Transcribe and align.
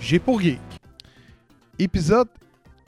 J'ai 0.00 0.18
pour 0.18 0.40
Geek. 0.40 0.60
Épisode 1.78 2.28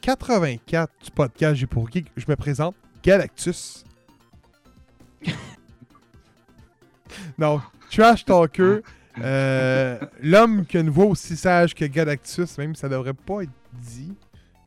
84 0.00 0.92
du 1.04 1.10
podcast 1.10 1.54
J'ai 1.56 1.66
pour 1.66 1.90
Geek. 1.90 2.10
Je 2.16 2.24
me 2.28 2.36
présente 2.36 2.74
Galactus. 3.02 3.84
non, 7.38 7.60
Trash 7.90 8.24
Talker. 8.24 8.80
euh, 9.20 9.98
L'homme 10.22 10.66
qui 10.66 10.76
a 10.76 10.80
une 10.80 10.90
voix 10.90 11.06
aussi 11.06 11.36
sage 11.36 11.74
que 11.74 11.84
Galactus, 11.84 12.58
même 12.58 12.74
ça 12.74 12.88
devrait 12.88 13.14
pas 13.14 13.42
être. 13.42 13.50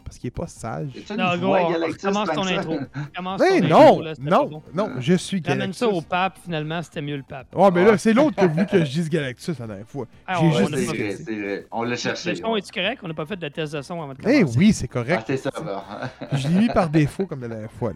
Parce 0.07 0.18
qu'il 0.19 0.28
est 0.29 0.31
pas 0.31 0.47
sage. 0.47 0.90
Non, 1.18 1.38
gros, 1.38 1.56
commence 2.01 2.29
ton 2.29 2.41
que 2.44 2.57
intro. 2.57 2.79
Commence 3.16 3.41
ton 3.41 3.59
non, 3.68 3.78
intro, 3.88 4.01
là, 4.03 4.13
non, 4.22 4.45
bon. 4.47 4.63
non, 4.73 4.91
je 5.00 5.13
suis 5.16 5.41
Ramène 5.45 5.59
Galactus. 5.59 5.78
ça 5.79 5.88
au 5.90 6.00
pape, 6.01 6.38
finalement, 6.44 6.81
c'était 6.81 7.01
mieux 7.01 7.18
le 7.18 7.23
pape. 7.23 7.47
Ouais, 7.53 7.69
mais 7.72 7.84
là, 7.84 7.97
c'est 7.97 8.13
l'autre 8.13 8.38
qui 8.38 8.41
a 8.45 8.47
voulu 8.47 8.66
que 8.66 8.79
je 8.79 8.90
dise 8.91 9.09
Galactus 9.09 9.59
la 9.59 9.68
dernière 9.68 9.88
fois. 9.88 10.06
Ah, 10.25 10.38
J'ai 10.40 10.45
on- 10.47 10.51
juste 10.53 10.73
dit 10.75 10.85
vrai, 10.85 10.97
que- 10.97 11.66
vrai. 11.75 11.88
L'a 11.90 11.95
cherché. 11.97 12.29
Le 12.29 12.35
son, 12.38 12.56
est-tu 12.56 12.72
correct? 12.72 13.00
On 13.03 13.07
n'a 13.09 13.13
pas 13.13 13.25
fait 13.25 13.35
de 13.35 13.47
test 13.50 13.73
de 13.73 13.81
son 13.81 14.01
avant 14.01 14.13
de 14.13 14.19
Eh 14.22 14.40
commencer. 14.41 14.57
oui, 14.57 14.72
c'est 14.73 14.88
Ah, 14.90 14.94
correct. 14.94 15.23
c'est 15.28 15.38
ça, 15.38 15.51
là. 15.66 15.84
Je 16.31 16.47
l'ai 16.47 16.56
mis 16.56 16.68
par 16.69 16.89
défaut 16.89 17.25
comme 17.25 17.41
la 17.41 17.50
dernière 17.50 17.72
fois. 17.72 17.91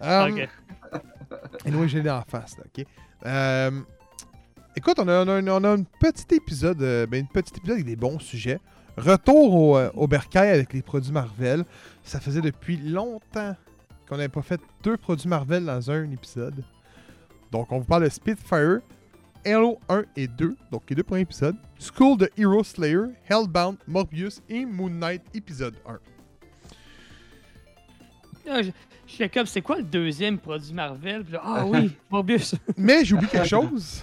Là. 0.00 0.26
Um, 0.26 0.32
Ok. 0.34 0.48
Et 1.66 1.70
nous, 1.70 1.86
j'ai 1.88 2.02
l'ai 2.02 2.10
en 2.10 2.22
face. 2.22 2.56
Là, 2.58 2.64
ok? 2.66 2.84
Euh, 3.26 3.70
écoute, 4.76 4.96
on 4.98 5.08
a, 5.08 5.24
on 5.24 5.28
a 5.28 5.32
un- 5.34 5.48
on 5.48 5.64
a 5.64 5.68
un 5.70 5.82
petit 6.00 6.34
épisode, 6.34 6.82
euh, 6.82 7.06
ben, 7.06 7.20
une 7.20 7.28
petite 7.28 7.56
épisode 7.58 7.74
avec 7.76 7.86
des 7.86 7.96
bons 7.96 8.18
sujets. 8.18 8.58
Retour 8.96 9.54
au, 9.54 9.76
euh, 9.76 9.90
au 9.94 10.06
bercail 10.06 10.50
avec 10.50 10.72
les 10.72 10.82
produits 10.82 11.12
Marvel. 11.12 11.64
Ça 12.04 12.20
faisait 12.20 12.40
depuis 12.40 12.76
longtemps 12.76 13.56
qu'on 14.08 14.16
n'avait 14.16 14.28
pas 14.28 14.42
fait 14.42 14.60
deux 14.82 14.96
produits 14.96 15.28
Marvel 15.28 15.64
dans 15.64 15.90
un 15.90 16.10
épisode. 16.10 16.62
Donc, 17.50 17.72
on 17.72 17.78
vous 17.78 17.84
parle 17.84 18.04
de 18.04 18.08
Spitfire, 18.08 18.80
Halo 19.46 19.78
1 19.88 20.04
et 20.16 20.26
2, 20.28 20.56
donc 20.70 20.82
les 20.88 20.96
deux 20.96 21.02
premiers 21.02 21.22
épisodes. 21.22 21.56
School 21.78 22.18
de 22.18 22.30
Hero 22.36 22.62
Slayer, 22.64 23.04
Hellbound, 23.28 23.76
Morbius 23.86 24.40
et 24.48 24.64
Moon 24.64 24.90
Knight 24.90 25.22
épisode 25.34 25.74
1. 25.86 25.98
Là, 28.46 28.62
je- 28.62 28.70
J'étais 29.06 29.28
comme, 29.28 29.46
c'est 29.46 29.60
quoi 29.60 29.76
le 29.76 29.82
deuxième 29.82 30.38
produit 30.38 30.72
Marvel? 30.72 31.24
Puis 31.24 31.34
là, 31.34 31.40
ah 31.44 31.66
oui, 31.66 31.92
Morbius. 32.10 32.54
Mais 32.78 33.04
j'ai 33.04 33.14
oublié 33.14 33.30
quelque 33.30 33.46
chose. 33.48 34.02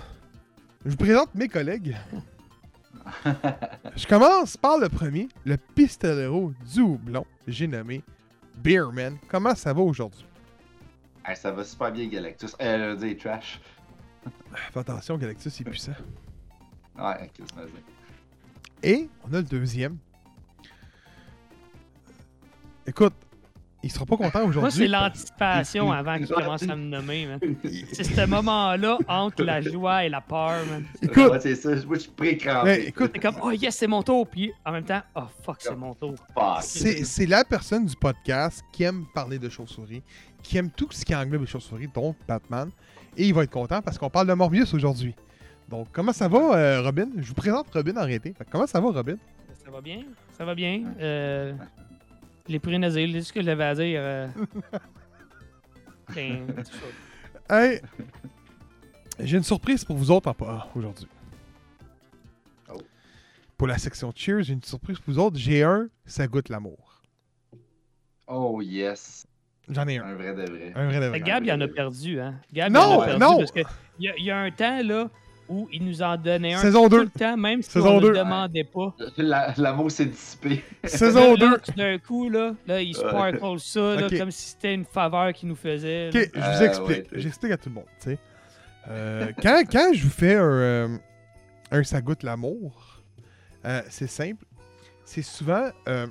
Je 0.85 0.91
vous 0.91 0.95
présente 0.97 1.33
mes 1.33 1.47
collègues. 1.47 1.95
Je 3.95 4.07
commence 4.07 4.57
par 4.57 4.77
le 4.77 4.89
premier, 4.89 5.27
le 5.45 5.57
pistolero 5.57 6.53
du 6.73 6.81
houblon. 6.81 7.25
J'ai 7.47 7.67
nommé 7.67 8.03
Beerman. 8.57 9.17
Comment 9.27 9.55
ça 9.55 9.73
va 9.73 9.81
aujourd'hui? 9.81 10.25
Hey, 11.25 11.35
ça 11.35 11.51
va 11.51 11.63
super 11.63 11.91
bien, 11.91 12.07
Galactus. 12.07 12.55
Euh, 12.61 12.77
je 12.77 12.99
veux 12.99 13.13
dire, 13.13 13.17
trash. 13.17 13.59
Fais 14.53 14.79
attention, 14.79 15.17
Galactus 15.17 15.61
est 15.61 15.63
puissant. 15.63 15.93
Ouais, 16.97 17.15
ok, 17.23 17.47
vas-y. 17.55 18.89
Et 18.89 19.09
on 19.23 19.33
a 19.33 19.37
le 19.37 19.43
deuxième. 19.43 19.97
Écoute, 22.85 23.13
il 23.83 23.91
sera 23.91 24.05
pas 24.05 24.17
content 24.17 24.39
Moi, 24.45 24.51
c'est 24.53 24.57
aujourd'hui. 24.59 24.87
l'anticipation 24.87 25.91
avant 25.91 26.17
qu'il 26.17 26.27
commence 26.27 26.63
à 26.63 26.75
me 26.75 26.83
nommer, 26.85 27.25
man. 27.25 27.39
C'est 27.93 28.03
ce 28.03 28.25
moment-là 28.25 28.97
entre 29.07 29.43
la 29.43 29.61
joie 29.61 30.05
et 30.05 30.09
la 30.09 30.21
peur, 30.21 30.63
man. 30.69 30.85
Écoute, 31.01 31.31
Ouais, 31.31 31.39
c'est 31.39 31.55
ça. 31.55 31.69
Moi, 31.85 31.95
je 31.95 31.99
suis 32.01 32.11
pré-crampé. 32.11 32.87
écoute, 32.87 33.11
C'est 33.13 33.19
comme, 33.21 33.35
oh 33.41 33.51
yes, 33.51 33.75
c'est 33.75 33.87
mon 33.87 34.03
tour. 34.03 34.27
Puis 34.27 34.51
en 34.65 34.71
même 34.71 34.83
temps, 34.85 35.01
oh 35.15 35.23
fuck, 35.43 35.57
c'est 35.59 35.75
mon 35.75 35.93
tour. 35.93 36.15
C'est 36.61 37.03
c'est 37.05 37.25
la 37.25 37.43
personne 37.43 37.85
du 37.85 37.95
podcast 37.95 38.63
qui 38.71 38.83
aime 38.83 39.05
parler 39.13 39.39
de 39.39 39.49
chauves-souris, 39.49 40.03
qui 40.43 40.57
aime 40.57 40.69
tout 40.69 40.87
ce 40.91 41.03
qui 41.05 41.15
englobe 41.15 41.41
les 41.41 41.47
chauves-souris, 41.47 41.87
donc 41.93 42.15
Batman. 42.27 42.69
Et 43.17 43.27
il 43.27 43.33
va 43.33 43.43
être 43.43 43.51
content 43.51 43.81
parce 43.81 43.97
qu'on 43.97 44.09
parle 44.09 44.27
de 44.27 44.33
Morbius 44.33 44.73
aujourd'hui. 44.73 45.13
Donc, 45.69 45.87
comment 45.91 46.13
ça 46.13 46.27
va, 46.27 46.37
euh, 46.55 46.81
Robin? 46.81 47.07
Je 47.17 47.27
vous 47.27 47.33
présente 47.33 47.67
Robin 47.73 47.95
en 47.97 48.03
réalité. 48.05 48.33
Comment 48.51 48.67
ça 48.67 48.79
va, 48.79 48.89
Robin? 48.91 49.15
Ça 49.63 49.71
va 49.71 49.81
bien? 49.81 50.03
Ça 50.37 50.43
va 50.45 50.53
bien? 50.55 50.83
Euh, 50.99 51.53
je 52.47 52.51
l'ai 52.53 52.59
pris 52.59 52.73
une 52.75 52.83
asile, 52.83 53.13
c'est 53.13 53.21
ce 53.21 53.33
que 53.33 53.41
j'avais 53.41 53.63
à 53.63 53.75
dire. 53.75 53.99
euh. 54.01 54.27
Ben. 56.15 56.45
Hey! 57.49 57.79
J'ai 59.19 59.37
une 59.37 59.43
surprise 59.43 59.85
pour 59.85 59.95
vous 59.95 60.11
autres 60.11 60.29
en 60.29 60.33
pas 60.33 60.69
aujourd'hui. 60.75 61.07
Oh. 62.73 62.81
Pour 63.57 63.67
la 63.67 63.77
section 63.77 64.11
Cheers, 64.15 64.43
j'ai 64.43 64.53
une 64.53 64.63
surprise 64.63 64.97
pour 64.99 65.13
vous 65.13 65.19
autres. 65.19 65.37
J'ai 65.37 65.63
un, 65.63 65.87
ça 66.05 66.27
goûte 66.27 66.49
l'amour. 66.49 67.01
Oh, 68.27 68.61
yes. 68.61 69.25
J'en 69.69 69.87
ai 69.87 69.99
un. 69.99 70.03
Un 70.05 70.15
vrai 70.15 70.33
de 70.33 70.41
vrai. 70.49 70.71
Un 70.75 70.85
vrai 70.87 70.99
de 70.99 71.05
vrai. 71.05 71.21
Gab, 71.21 71.45
il 71.45 71.51
en 71.53 71.61
a 71.61 71.67
perdu, 71.67 72.19
hein? 72.19 72.35
Gab, 72.51 72.71
Non, 72.73 72.81
il 72.81 72.83
en 72.95 73.01
a 73.01 73.05
perdu 73.05 73.19
non. 73.21 73.37
parce 73.37 73.51
que 73.51 73.59
il 73.99 74.13
y, 74.17 74.23
y 74.23 74.31
a 74.31 74.37
un 74.39 74.51
temps, 74.51 74.81
là, 74.83 75.09
où 75.49 75.67
il 75.71 75.85
nous 75.85 76.01
en 76.01 76.15
donnait 76.17 76.53
un 76.53 76.57
Saison 76.59 76.83
tout 76.83 76.97
2. 76.97 77.03
le 77.03 77.09
temps, 77.09 77.35
même 77.37 77.61
si 77.61 77.71
Saison 77.71 77.97
on 77.97 78.01
ne 78.01 78.07
le 78.07 78.17
demandait 78.17 78.63
pas. 78.63 78.95
La- 79.17 79.53
L'amour 79.57 79.91
s'est 79.91 80.05
dissipé. 80.05 80.63
Saison 80.85 81.31
Là, 81.31 81.37
2. 81.37 81.49
là, 81.51 81.57
tout 81.59 81.71
d'un 81.73 81.97
coup, 81.97 82.29
là, 82.29 82.53
là 82.67 82.81
il 82.81 82.95
sparkle 82.95 83.59
ça, 83.59 83.95
là, 83.95 84.07
comme 84.09 84.31
si 84.31 84.49
c'était 84.51 84.73
une 84.73 84.85
faveur 84.85 85.33
qu'il 85.33 85.49
nous 85.49 85.55
faisait. 85.55 86.09
Ok, 86.09 86.29
je 86.33 86.39
vous 86.39 86.45
Euh, 86.45 86.65
explique. 86.67 86.89
ouais. 87.11 87.19
J'explique 87.19 87.51
à 87.51 87.57
tout 87.57 87.69
le 87.69 87.75
monde. 87.75 87.85
tu 88.01 88.11
sais. 88.11 88.19
Euh, 88.89 89.31
quand, 89.41 89.63
quand 89.69 89.91
je 89.93 90.03
vous 90.03 90.09
fais 90.09 90.35
un, 90.35 90.41
euh, 90.43 90.97
un 91.71 91.83
ça 91.83 92.01
goûte 92.01 92.23
l'amour, 92.23 93.01
euh, 93.65 93.81
c'est 93.89 94.07
simple. 94.07 94.45
C'est 95.05 95.21
souvent 95.21 95.69
euh, 95.89 96.07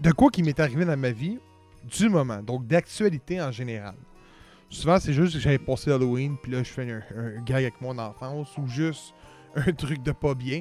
de 0.00 0.10
quoi 0.12 0.30
qui 0.30 0.42
m'est 0.42 0.58
arrivé 0.60 0.84
dans 0.84 0.96
ma 0.96 1.10
vie 1.10 1.38
du 1.84 2.08
moment, 2.08 2.42
donc 2.42 2.66
d'actualité 2.66 3.40
en 3.40 3.52
général. 3.52 3.94
Souvent, 4.68 4.98
c'est 4.98 5.12
juste 5.12 5.34
que 5.34 5.38
j'avais 5.40 5.58
passé 5.58 5.90
Halloween, 5.92 6.36
puis 6.42 6.52
là, 6.52 6.58
je 6.62 6.70
fais 6.70 6.90
un, 6.90 7.02
un 7.16 7.42
gag 7.42 7.62
avec 7.62 7.80
mon 7.80 7.96
enfance, 7.98 8.48
ou 8.58 8.66
juste 8.66 9.14
un 9.56 9.72
truc 9.72 10.02
de 10.02 10.12
pas 10.12 10.34
bien. 10.34 10.60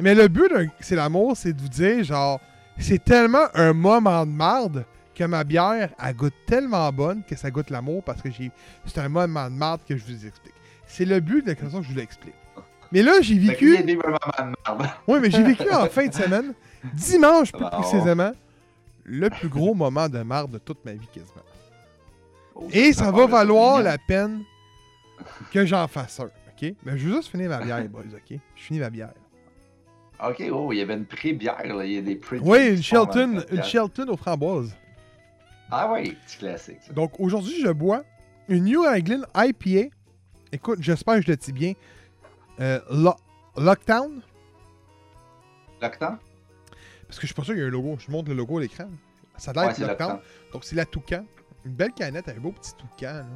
Mais 0.00 0.14
le 0.14 0.28
but 0.28 0.50
d'un 0.52 0.66
C'est 0.80 0.96
l'amour, 0.96 1.36
c'est 1.36 1.52
de 1.52 1.60
vous 1.60 1.68
dire, 1.68 2.04
genre, 2.04 2.40
c'est 2.78 3.02
tellement 3.02 3.46
un 3.54 3.72
moment 3.72 4.24
de 4.26 4.30
marde 4.30 4.84
que 5.14 5.24
ma 5.24 5.42
bière, 5.42 5.90
elle 6.00 6.14
goûte 6.14 6.34
tellement 6.46 6.92
bonne 6.92 7.24
que 7.24 7.34
ça 7.36 7.50
goûte 7.50 7.70
l'amour 7.70 8.04
parce 8.04 8.22
que 8.22 8.30
j'ai 8.30 8.52
c'est 8.86 8.98
un 9.00 9.08
moment 9.08 9.48
de 9.48 9.52
marde 9.54 9.80
que 9.88 9.96
je 9.96 10.04
vous 10.04 10.26
explique. 10.26 10.54
C'est 10.86 11.04
le 11.04 11.18
but 11.18 11.42
de 11.44 11.50
la 11.50 11.56
façon 11.56 11.78
que 11.80 11.86
je 11.86 11.90
vous 11.90 11.96
l'explique. 11.98 12.34
Mais 12.92 13.02
là, 13.02 13.20
j'ai 13.20 13.34
y 13.34 13.38
vécu. 13.48 13.76
a 13.76 13.82
des 13.82 13.96
moments 13.96 14.16
de 14.38 14.44
merde. 14.44 14.90
Oui, 15.08 15.18
mais 15.20 15.30
j'ai 15.30 15.42
vécu 15.42 15.68
en 15.72 15.86
fin 15.90 16.06
de 16.06 16.14
semaine, 16.14 16.54
dimanche 16.94 17.50
plus 17.50 17.64
Ah. 17.64 17.80
précisément, 17.80 18.30
le 19.04 19.28
plus 19.30 19.48
gros 19.48 19.74
moment 19.74 20.08
de 20.08 20.22
marde 20.22 20.52
de 20.52 20.58
toute 20.58 20.84
ma 20.84 20.92
vie 20.92 21.08
quasiment. 21.12 21.42
Et 22.72 22.92
ça 22.92 23.10
va 23.10 23.26
valoir 23.26 23.82
la 23.82 23.98
peine 23.98 24.42
que 25.52 25.64
j'en 25.66 25.86
fasse 25.88 26.20
un, 26.20 26.24
ok? 26.26 26.74
Mais 26.84 26.98
je 26.98 27.08
veux 27.08 27.16
juste 27.16 27.30
finir 27.30 27.48
ma 27.50 27.58
bière, 27.60 27.84
boys, 27.88 28.02
ok? 28.14 28.38
Je 28.56 28.62
finis 28.62 28.80
ma 28.80 28.90
bière. 28.90 29.12
Ok, 30.24 30.42
oh, 30.50 30.72
il 30.72 30.78
y 30.78 30.80
avait 30.80 30.94
une 30.94 31.06
pré-bière, 31.06 31.64
là. 31.76 31.84
Il 31.84 31.92
y 31.92 31.98
a 31.98 32.02
des 32.02 32.16
pré 32.16 32.38
Oui, 32.42 32.70
une 32.70 32.82
Shelton, 32.82 33.44
une 33.52 33.62
Shelton 33.62 34.08
aux 34.08 34.16
framboises. 34.16 34.74
Ah 35.70 35.92
ouais, 35.92 36.10
petit 36.26 36.38
classique, 36.38 36.78
ça. 36.86 36.92
Donc 36.92 37.12
aujourd'hui, 37.20 37.60
je 37.62 37.68
bois 37.70 38.02
une 38.48 38.64
New 38.64 38.84
England 38.84 39.22
IPA. 39.36 39.90
Écoute, 40.50 40.78
j'espère 40.80 41.16
que 41.16 41.22
je 41.22 41.30
le 41.30 41.36
dis 41.36 41.52
bien. 41.52 41.74
Euh, 42.58 42.80
Lo- 42.90 43.14
Lockdown? 43.56 44.22
Lockdown? 45.80 46.18
Parce 47.06 47.18
que 47.18 47.22
je 47.22 47.26
suis 47.26 47.34
pas 47.34 47.44
sûr 47.44 47.54
qu'il 47.54 47.62
y 47.62 47.64
a 47.64 47.68
un 47.68 47.70
logo. 47.70 47.96
Je 48.04 48.10
montre 48.10 48.28
le 48.30 48.34
logo 48.34 48.58
à 48.58 48.62
l'écran. 48.62 48.88
Ça 49.36 49.52
a 49.52 49.54
l'air 49.54 49.62
Ouais, 49.64 49.68
Lockdown. 49.86 49.88
Lockdown. 49.88 50.20
Donc 50.52 50.64
c'est 50.64 50.74
la 50.76 50.84
Toucan. 50.86 51.24
Une 51.64 51.72
belle 51.72 51.92
canette, 51.92 52.28
un 52.28 52.40
beau 52.40 52.52
petit 52.52 52.72
Toucan. 52.74 53.24
là. 53.24 53.26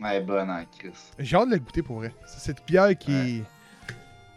Ouais, 0.00 0.20
bonne 0.20 0.50
en 0.50 0.64
Chris. 0.64 0.92
J'ai 1.18 1.36
hâte 1.36 1.46
de 1.46 1.52
la 1.52 1.58
goûter 1.58 1.82
pour 1.82 1.96
vrai. 1.96 2.12
C'est 2.26 2.40
cette 2.40 2.66
bière 2.66 2.96
qui 2.96 3.12
est. 3.12 3.42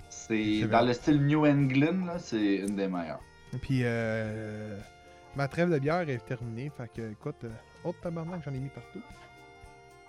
C'est 0.09 0.67
dans 0.67 0.85
le 0.85 0.93
style 0.93 1.23
New 1.25 1.45
England, 1.45 2.05
là, 2.05 2.19
c'est 2.19 2.55
une 2.55 2.75
des 2.75 2.87
meilleures. 2.87 3.21
Puis 3.61 3.81
euh, 3.83 4.77
ma 5.35 5.47
trêve 5.47 5.69
de 5.71 5.79
bière 5.79 6.09
est 6.09 6.25
terminée. 6.25 6.71
Fait 6.75 6.91
que, 6.91 7.11
écoute, 7.11 7.43
euh, 7.43 7.49
autre 7.83 7.99
tabarnak, 8.01 8.41
j'en 8.43 8.53
ai 8.53 8.59
mis 8.59 8.69
partout. 8.69 9.01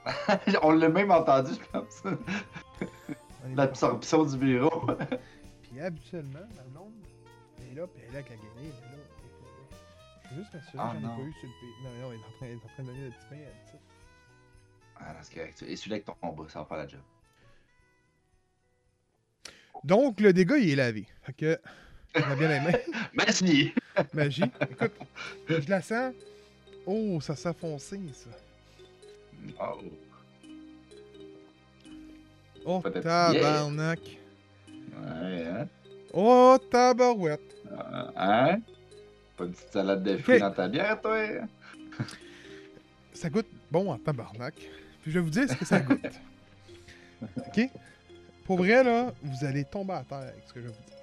On 0.62 0.72
l'a 0.72 0.88
même 0.88 1.10
entendu, 1.10 1.52
je 1.52 1.78
pense. 1.78 2.02
L'absorption 3.54 4.24
du 4.24 4.36
bureau. 4.36 4.86
Puis 5.62 5.80
habituellement, 5.80 6.46
ma 6.56 6.62
blonde, 6.62 6.92
est 7.70 7.74
là, 7.74 7.86
puis 7.86 8.02
elle 8.02 8.10
est 8.10 8.12
là 8.12 8.18
avec 8.18 8.30
la 8.30 8.36
guenille, 8.36 8.72
elle 8.78 8.88
est 8.88 8.96
là. 8.96 9.02
Juste 10.34 10.52
m'assurer 10.54 10.78
Ah, 10.82 10.92
que 10.94 11.00
j'en 11.00 11.06
ai 11.06 11.08
non. 11.10 11.16
pas 11.16 11.22
eu 11.22 11.32
sur 11.34 11.48
le 11.48 11.54
pays. 11.60 11.74
Non, 11.84 11.90
non, 12.00 12.12
elle 12.12 12.18
est 12.18 12.24
en 12.24 12.30
train, 12.36 12.46
elle 12.46 12.52
est 12.52 12.56
en 12.56 12.68
train 12.68 12.82
de 12.82 12.88
donner 12.88 13.04
le 13.04 13.10
petit 13.10 13.26
pain 13.30 13.36
à 13.36 13.64
petite. 13.64 13.80
Ah, 14.96 15.16
c'est 15.22 15.34
correct. 15.34 15.62
Et 15.66 15.76
celui-là 15.76 15.94
avec 15.96 16.04
ton 16.06 16.48
ça 16.48 16.58
va 16.60 16.64
faire 16.66 16.76
la 16.78 16.88
job. 16.88 17.00
Donc, 19.84 20.20
le 20.20 20.32
dégât, 20.32 20.58
il 20.58 20.70
est 20.70 20.76
lavé. 20.76 21.06
Fait 21.22 21.32
que, 21.32 21.58
on 22.14 22.20
a 22.22 22.36
bien 22.36 22.48
les 22.48 22.60
mains. 22.70 22.78
Merci! 23.14 23.72
Magie. 24.12 24.44
Écoute, 24.70 24.92
je 25.48 25.68
la 25.70 25.82
sens. 25.82 26.14
Oh, 26.86 27.20
ça 27.20 27.34
s'est 27.36 27.52
foncé, 27.52 28.00
ça. 28.12 28.30
Oh. 29.60 29.80
Oh, 32.64 32.80
tabarnak. 32.80 33.98
Ouais, 34.68 35.46
hein? 35.46 35.68
Oh, 36.12 36.56
tabarouette. 36.70 37.56
Euh, 37.72 38.10
Hein? 38.16 38.60
Pas 39.42 39.48
une 39.48 39.54
petite 39.54 39.72
salade 39.72 40.04
de 40.04 40.16
fruits 40.18 40.38
dans 40.38 40.52
ta 40.52 40.68
bière, 40.68 41.00
toi? 41.00 41.18
Ça 43.12 43.28
goûte 43.28 43.48
bon 43.72 43.90
en 43.90 43.98
tabarnak. 43.98 44.54
Puis 44.54 45.10
je 45.10 45.18
vais 45.18 45.24
vous 45.24 45.30
dire 45.30 45.50
ce 45.50 45.56
que 45.56 45.64
ça 45.64 45.80
goûte. 45.80 46.06
OK? 47.36 47.68
Pour 48.44 48.58
vrai, 48.58 48.84
là, 48.84 49.12
vous 49.20 49.44
allez 49.44 49.64
tomber 49.64 49.94
à 49.94 50.04
terre 50.04 50.18
avec 50.18 50.44
ce 50.46 50.52
que 50.52 50.60
je 50.60 50.66
vais 50.66 50.72
vous 50.72 50.84
dire. 50.86 50.96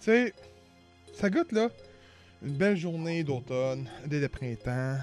Tu 0.00 0.04
sais, 0.06 0.34
ça 1.14 1.30
goûte, 1.30 1.52
là, 1.52 1.68
une 2.42 2.56
belle 2.56 2.76
journée 2.76 3.22
d'automne, 3.22 3.88
dès 4.06 4.18
le 4.18 4.28
printemps, 4.28 4.98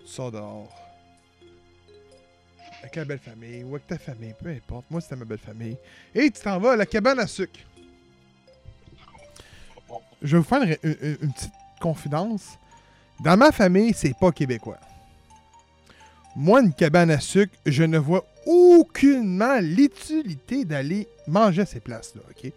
tu 0.00 0.06
sors 0.06 0.32
dehors. 0.32 0.74
Avec 2.80 2.96
la 2.96 3.04
belle 3.04 3.18
famille, 3.18 3.64
ou 3.64 3.74
avec 3.74 3.86
ta 3.86 3.98
famille, 3.98 4.34
peu 4.42 4.48
importe. 4.48 4.86
Moi, 4.90 5.02
c'était 5.02 5.16
ma 5.16 5.26
belle 5.26 5.38
famille. 5.38 5.76
Et 6.14 6.30
tu 6.30 6.40
t'en 6.40 6.58
vas 6.58 6.72
à 6.72 6.76
la 6.76 6.86
cabane 6.86 7.18
à 7.18 7.26
sucre. 7.26 7.60
Je 10.24 10.36
vais 10.36 10.38
vous 10.38 10.48
faire 10.48 10.62
une, 10.62 11.32
petite 11.32 11.52
confidence. 11.80 12.58
Dans 13.22 13.36
ma 13.36 13.52
famille, 13.52 13.92
c'est 13.94 14.16
pas 14.18 14.32
québécois. 14.32 14.78
Moi, 16.34 16.62
une 16.62 16.72
cabane 16.72 17.10
à 17.10 17.20
sucre, 17.20 17.54
je 17.66 17.84
ne 17.84 17.98
vois 17.98 18.24
aucunement 18.46 19.58
l'utilité 19.60 20.64
d'aller 20.64 21.06
manger 21.28 21.62
à 21.62 21.66
ces 21.66 21.78
places-là, 21.78 22.22
OK? 22.28 22.50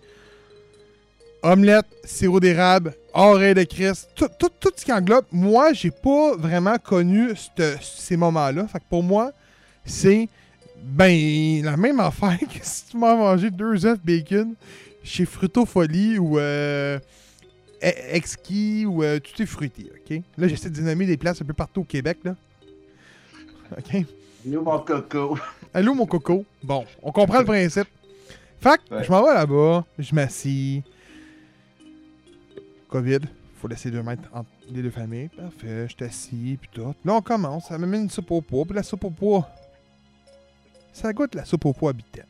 Omelette, 1.44 1.86
sirop 2.04 2.40
d'érable, 2.40 2.96
oreille 3.14 3.54
de 3.54 3.64
Christ, 3.64 4.10
tout, 4.16 4.28
ce 4.76 4.86
qui 4.86 4.92
englobe. 4.92 5.26
Moi, 5.32 5.74
j'ai 5.74 5.92
pas 5.92 6.36
vraiment 6.38 6.78
connu 6.78 7.34
ces 7.82 8.18
moments-là. 8.18 8.68
Fait 8.68 8.80
que 8.80 8.86
pour 8.90 9.04
moi, 9.04 9.32
c'est 9.86 10.30
ben 10.82 11.64
la 11.64 11.76
même 11.76 12.00
affaire 12.00 12.40
que 12.40 12.60
si 12.62 12.86
tu 12.86 12.98
m'as 12.98 13.16
mangé 13.16 13.52
deux 13.52 13.86
œufs 13.86 14.00
bacon 14.04 14.56
chez 15.04 15.26
Fruto 15.26 15.66
Folie 15.66 16.18
ou 16.18 16.40
euh, 16.40 17.00
Exquis 17.82 18.86
ou 18.86 19.04
euh, 19.04 19.20
tout 19.20 19.42
est 19.42 19.46
fruité, 19.46 19.92
OK? 19.94 20.22
Là, 20.38 20.48
j'essaie 20.48 20.70
de 20.70 20.82
nommer 20.82 21.06
des 21.06 21.18
places 21.18 21.42
un 21.42 21.46
peu 21.46 21.54
partout 21.54 21.82
au 21.82 21.86
Québec, 21.86 22.18
là. 22.24 22.36
OK? 23.78 24.06
Nous, 24.46 24.62
mon 24.62 24.80
coco. 24.80 25.38
Allô, 25.74 25.94
mon 25.94 26.06
coco. 26.06 26.46
Bon, 26.64 26.86
on 27.04 27.12
comprend 27.12 27.40
le 27.40 27.46
principe. 27.46 27.88
Ouais. 28.66 29.04
je 29.04 29.12
m'en 29.12 29.24
vais 29.24 29.34
là-bas, 29.34 29.86
je 30.00 30.16
m'assis. 30.16 30.84
COVID, 32.90 33.20
faut 33.56 33.68
laisser 33.68 33.92
deux 33.92 34.02
mètres 34.02 34.24
entre 34.34 34.50
les 34.72 34.82
deux 34.82 34.90
familles. 34.90 35.30
Parfait, 35.30 35.88
je 35.88 35.94
suis 35.96 36.04
assis, 36.06 36.58
puis 36.60 36.70
tout. 36.72 36.94
Là, 37.06 37.14
on 37.14 37.22
commence, 37.22 37.68
ça 37.68 37.78
met 37.78 37.98
une 37.98 38.10
soupe 38.10 38.32
au 38.32 38.42
pois, 38.42 38.66
puis 38.66 38.74
la 38.76 38.84
soupe 38.84 39.04
au 39.04 39.10
pois, 39.10 39.48
ça 40.94 41.12
goûte 41.14 41.36
la 41.36 41.46
soupe 41.46 41.66
au 41.66 41.74
pois 41.74 41.92
habituelle. 41.92 42.26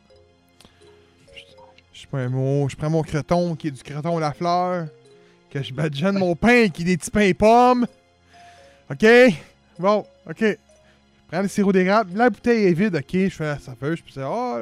Je- 1.92 2.06
prends 2.06 2.18
un 2.18 2.28
mot, 2.28 2.68
je 2.68 2.76
prends 2.76 2.90
mon 2.90 3.02
creton 3.02 3.54
qui 3.56 3.68
est 3.68 3.70
du 3.72 3.82
creton 3.82 4.16
à 4.18 4.20
la 4.20 4.32
fleur, 4.32 4.86
que 5.50 5.62
je 5.62 5.72
badigeonne 5.72 6.18
mon 6.18 6.34
pain 6.34 6.68
qui 6.68 6.82
est 6.82 6.84
des 6.84 6.96
petits 6.96 7.10
pains 7.10 7.32
pommes. 7.32 7.86
OK? 8.90 9.06
Bon, 9.78 10.04
OK. 10.28 10.40
Je 10.40 10.56
prends 11.28 11.42
le 11.42 11.48
sirop 11.48 11.72
d'érable. 11.72 12.12
La 12.14 12.30
bouteille 12.30 12.66
est 12.66 12.72
vide, 12.72 12.96
ok? 12.96 13.12
Je 13.12 13.28
fais 13.28 13.44
la. 13.44 13.56
Je 13.56 14.02
peux 14.02 14.10
dire, 14.12 14.28
oh, 14.30 14.56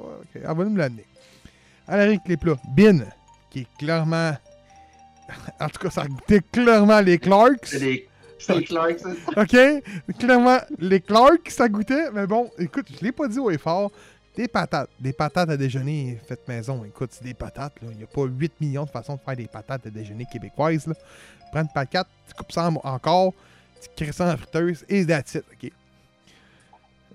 ok, 0.00 0.28
elle 0.34 0.42
va 0.42 0.54
nous 0.54 0.70
me 0.70 0.78
l'amener. 0.78 1.06
Arrive 1.86 2.08
avec 2.08 2.20
les 2.26 2.36
plats. 2.36 2.58
Bin, 2.76 3.00
qui 3.50 3.60
est 3.60 3.68
clairement. 3.78 4.32
En 5.60 5.68
tout 5.68 5.78
cas, 5.78 5.90
ça 5.90 6.06
goûtait 6.08 6.40
clairement 6.50 7.00
les 7.00 7.18
Clarks. 7.18 7.66
C'est. 7.66 8.06
C'est 8.40 8.56
des 8.56 8.64
Clarks. 8.64 9.02
Ok? 9.36 9.56
Clairement, 10.18 10.58
les 10.78 11.00
Clarks, 11.00 11.50
ça 11.50 11.68
goûtait. 11.68 12.10
Mais 12.12 12.26
bon, 12.26 12.50
écoute, 12.58 12.86
je 12.98 13.04
l'ai 13.04 13.12
pas 13.12 13.28
dit 13.28 13.38
au 13.38 13.50
effort. 13.50 13.92
Des 14.36 14.48
patates. 14.48 14.90
Des 14.98 15.12
patates 15.12 15.50
à 15.50 15.56
déjeuner 15.56 16.18
faites 16.26 16.46
maison. 16.48 16.84
Écoute, 16.84 17.10
c'est 17.12 17.24
des 17.24 17.34
patates. 17.34 17.74
Il 17.82 17.96
n'y 17.96 18.04
a 18.04 18.06
pas 18.06 18.24
8 18.24 18.60
millions 18.60 18.84
de 18.84 18.90
façons 18.90 19.16
de 19.16 19.20
faire 19.20 19.36
des 19.36 19.46
patates 19.48 19.86
à 19.86 19.90
déjeuner 19.90 20.26
québécoises. 20.30 20.86
Là. 20.86 20.94
Prends 21.52 21.62
une 21.62 21.68
patate, 21.68 22.06
tu 22.28 22.34
coupes 22.34 22.52
ça 22.52 22.68
en- 22.70 22.76
encore, 22.84 23.34
tu 23.82 23.88
crées 24.04 24.12
ça 24.12 24.32
en 24.32 24.36
friteuse 24.36 24.84
et 24.88 25.04
that's 25.04 25.34
it, 25.34 25.44
ok? 25.52 25.72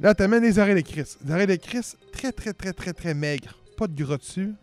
Là, 0.01 0.13
tu 0.13 0.23
amènes 0.23 0.41
des 0.43 0.59
oreilles 0.59 0.75
de 0.75 0.81
Chris. 0.87 1.15
Des 1.21 1.31
oreilles 1.33 1.47
de 1.47 1.55
Chris 1.55 1.93
très, 2.11 2.33
très, 2.33 2.51
très, 2.53 2.73
très, 2.73 2.91
très 2.91 3.13
maigres. 3.13 3.55
Pas 3.77 3.87
de 3.87 4.03
gras 4.03 4.17
dessus. 4.17 4.53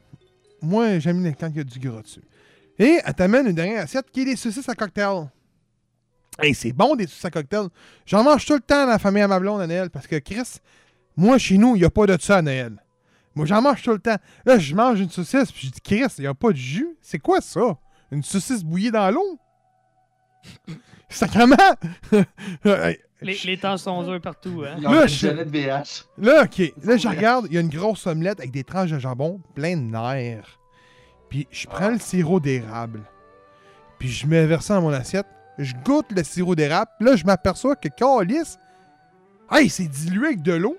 Moi, 0.61 0.99
j'aime 0.99 1.25
les 1.25 1.33
quand 1.33 1.49
il 1.49 1.57
y 1.57 1.61
a 1.61 1.65
du 1.65 1.79
gras 1.79 2.03
dessus. 2.03 2.21
Et 2.79 3.01
elle 3.05 3.15
t'amène 3.15 3.47
une 3.47 3.55
dernière 3.55 3.83
assiette 3.83 4.11
qui 4.11 4.21
est 4.23 4.25
des 4.27 4.37
saucisses 4.37 4.69
à 4.69 4.75
cocktail. 4.75 5.29
Hey, 6.39 6.55
c'est 6.55 6.73
bon 6.73 6.95
des 6.97 7.07
saucisses 7.07 7.25
à 7.25 7.31
cocktail. 7.31 7.69
J'en 8.05 8.23
mange 8.23 8.45
tout 8.45 8.55
le 8.55 8.61
temps 8.61 8.85
dans 8.85 8.91
la 8.91 8.99
famille 8.99 9.23
à 9.23 9.29
ma 9.29 9.41
blonde 9.41 9.61
à 9.71 9.89
parce 9.89 10.07
que 10.07 10.17
Chris, 10.17 10.59
moi 11.17 11.39
chez 11.39 11.59
nous, 11.59 11.77
il 11.77 11.81
n'y 11.81 11.85
a 11.85 11.91
pas 11.91 12.07
de 12.07 12.17
ça 12.21 12.39
à 12.39 12.43
Noël. 12.43 12.83
Moi, 13.35 13.47
j'en 13.47 13.63
mange 13.63 13.83
tout 13.83 13.93
le 13.93 13.99
temps. 13.99 14.17
Là, 14.45 14.59
je 14.59 14.75
mange 14.75 15.01
une 15.01 15.11
saucisse, 15.11 15.51
puis 15.51 15.69
je 15.69 15.73
dis 15.73 15.81
Chris, 15.81 16.15
il 16.19 16.23
n'y 16.23 16.27
a 16.27 16.35
pas 16.35 16.51
de 16.51 16.57
jus? 16.57 16.97
C'est 17.01 17.19
quoi 17.19 17.41
ça? 17.41 17.79
Une 18.11 18.23
saucisse 18.23 18.63
bouillie 18.63 18.91
dans 18.91 19.11
l'eau? 19.11 19.39
Sacrement! 21.09 21.57
Les, 23.23 23.39
les 23.45 23.57
temps 23.57 23.77
sont 23.77 24.03
durs 24.03 24.21
partout, 24.21 24.65
hein. 24.67 24.77
Là, 24.81 25.07
je-. 25.07 25.29
Là, 26.19 26.43
ok. 26.43 26.73
Là, 26.83 26.97
je 26.97 27.07
regarde, 27.09 27.47
il 27.49 27.55
y 27.55 27.59
a 27.59 27.61
une 27.61 27.69
grosse 27.69 28.05
omelette 28.09 28.41
avec 28.41 28.51
des 28.51 28.65
tranches 28.65 28.91
de 28.91 28.99
jambon, 28.99 29.41
plein 29.55 29.77
de 29.77 29.83
nerfs. 29.83 30.59
Puis 31.31 31.47
je 31.53 31.69
prends 31.69 31.91
le 31.91 32.01
sirop 32.01 32.41
d'érable. 32.41 33.03
Puis 34.01 34.09
je 34.09 34.27
mets 34.27 34.45
vers 34.47 34.63
ça 34.63 34.75
dans 34.75 34.83
mon 34.83 34.93
assiette. 34.93 35.27
Je 35.57 35.73
goûte 35.85 36.11
le 36.11 36.25
sirop 36.25 36.57
d'érable. 36.57 36.91
Puis 36.99 37.09
Là, 37.09 37.17
je 37.17 37.25
m'aperçois 37.25 37.77
que 37.77 37.89
calice, 37.89 38.59
hey, 39.53 39.69
c'est 39.71 39.87
dilué 39.87 40.27
avec 40.27 40.43
de 40.43 40.55
l'eau. 40.55 40.77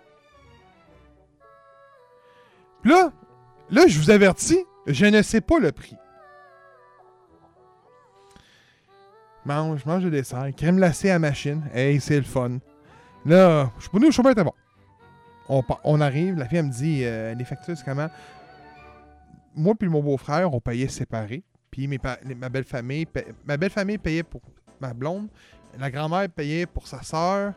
Là, 2.84 3.12
là, 3.70 3.88
je 3.88 3.98
vous 4.00 4.12
avertis, 4.12 4.60
je 4.88 5.06
ne 5.06 5.22
sais 5.22 5.42
pas 5.42 5.60
le 5.60 5.72
prix. 5.72 5.96
Mange, 9.46 9.86
mange 9.86 10.04
le 10.04 10.12
dessert. 10.12 10.48
Crème 10.56 10.78
glacée 10.78 11.10
à 11.10 11.20
machine. 11.20 11.64
Hey, 11.74 12.00
c'est 12.00 12.16
le 12.18 12.24
fun. 12.24 12.60
Là, 13.26 13.72
je 13.78 13.82
suis 13.84 13.90
pas 13.90 14.12
suis 14.12 14.24
pas 14.24 14.32
été 14.32 14.44
bon. 14.44 14.54
On, 15.84 16.00
arrive, 16.02 16.38
la 16.38 16.48
fille, 16.48 16.62
me 16.62 16.72
dit 16.72 17.02
euh, 17.04 17.34
les 17.36 17.44
factures, 17.44 17.78
c'est 17.78 17.84
comment? 17.84 18.08
Moi 19.56 19.76
puis 19.78 19.90
mon 19.90 20.02
beau-frère, 20.02 20.54
on 20.54 20.60
payait 20.60 20.88
séparés. 20.88 21.44
Puis 21.70 21.88
mes 21.88 22.00
ma 22.38 22.50
belle 22.50 22.64
famille, 22.64 23.06
pa- 23.06 23.22
ma 23.46 23.58
belle 23.58 23.70
famille 23.70 23.98
payait 23.98 24.24
pour 24.24 24.42
ma 24.80 24.94
blonde. 24.94 25.28
La 25.78 25.92
grand-mère 25.92 26.30
payait 26.30 26.66
pour 26.66 26.88
sa 26.88 27.02
sœur. 27.04 27.54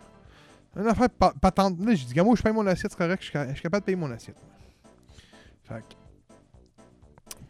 Une 0.76 0.86
affaire 0.88 1.08
pa- 1.08 1.34
patente. 1.40 1.78
Là, 1.80 1.94
j'ai 1.94 2.04
dit, 2.04 2.20
moi, 2.20 2.34
je 2.36 2.42
paye 2.42 2.52
mon 2.52 2.66
assiette, 2.66 2.90
c'est 2.90 2.98
correct, 2.98 3.22
je 3.22 3.26
suis 3.52 3.62
capable 3.62 3.82
de 3.82 3.86
payer 3.86 3.96
mon 3.96 4.10
assiette. 4.10 4.36
Fait 5.68 5.80
que. 5.80 5.94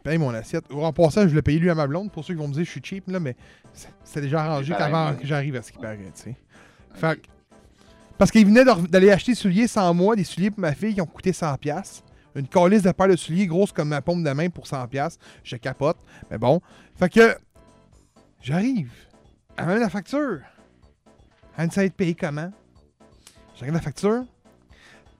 Paye 0.03 0.17
mon 0.17 0.33
assiette. 0.33 0.65
En 0.71 0.93
passant, 0.93 1.27
je 1.27 1.35
l'ai 1.35 1.41
payé 1.41 1.59
lui 1.59 1.69
à 1.69 1.75
ma 1.75 1.85
blonde, 1.87 2.11
pour 2.11 2.23
ceux 2.23 2.33
qui 2.33 2.39
vont 2.39 2.47
me 2.47 2.53
dire 2.53 2.61
que 2.61 2.65
je 2.67 2.71
suis 2.71 2.81
cheap, 2.83 3.07
là, 3.09 3.19
mais 3.19 3.35
c'est- 3.73 3.89
c'était 4.03 4.21
déjà 4.21 4.43
arrangé 4.43 4.73
qu'avant 4.73 5.13
que 5.15 5.25
j'arrive 5.27 5.55
à 5.57 5.61
ce 5.61 5.71
qui 5.71 5.77
paraît, 5.79 5.97
tu 5.97 6.21
sais. 6.21 6.35
Fait 6.93 7.19
que- 7.21 7.27
parce 8.17 8.31
qu'il 8.31 8.45
venait 8.45 8.63
d'aller 8.89 9.11
acheter 9.11 9.33
des 9.33 9.35
souliers 9.37 9.67
sans 9.67 9.93
moi, 9.93 10.15
des 10.15 10.23
souliers 10.23 10.49
pour 10.49 10.61
ma 10.61 10.73
fille 10.73 10.93
qui 10.93 11.01
ont 11.01 11.05
coûté 11.05 11.33
100$. 11.33 11.57
piastres. 11.57 12.03
Une 12.35 12.47
calice 12.47 12.83
de 12.83 12.91
paire 12.91 13.07
de 13.07 13.15
souliers 13.15 13.47
grosse 13.47 13.71
comme 13.71 13.89
ma 13.89 14.01
paume 14.01 14.23
de 14.23 14.29
main 14.31 14.49
pour 14.49 14.65
100$. 14.67 14.87
piastres. 14.87 15.23
Je 15.43 15.55
capote. 15.57 15.97
Mais 16.31 16.37
bon. 16.37 16.61
Fait 16.95 17.09
que. 17.09 17.35
J'arrive. 18.41 18.91
Elle 19.57 19.65
m'amène 19.65 19.81
la 19.81 19.89
facture. 19.89 20.39
Elle 21.57 21.69
être 21.75 21.93
payée 21.95 22.13
comment? 22.13 22.51
J'arrive 23.55 23.73
la 23.73 23.81
facture. 23.81 24.23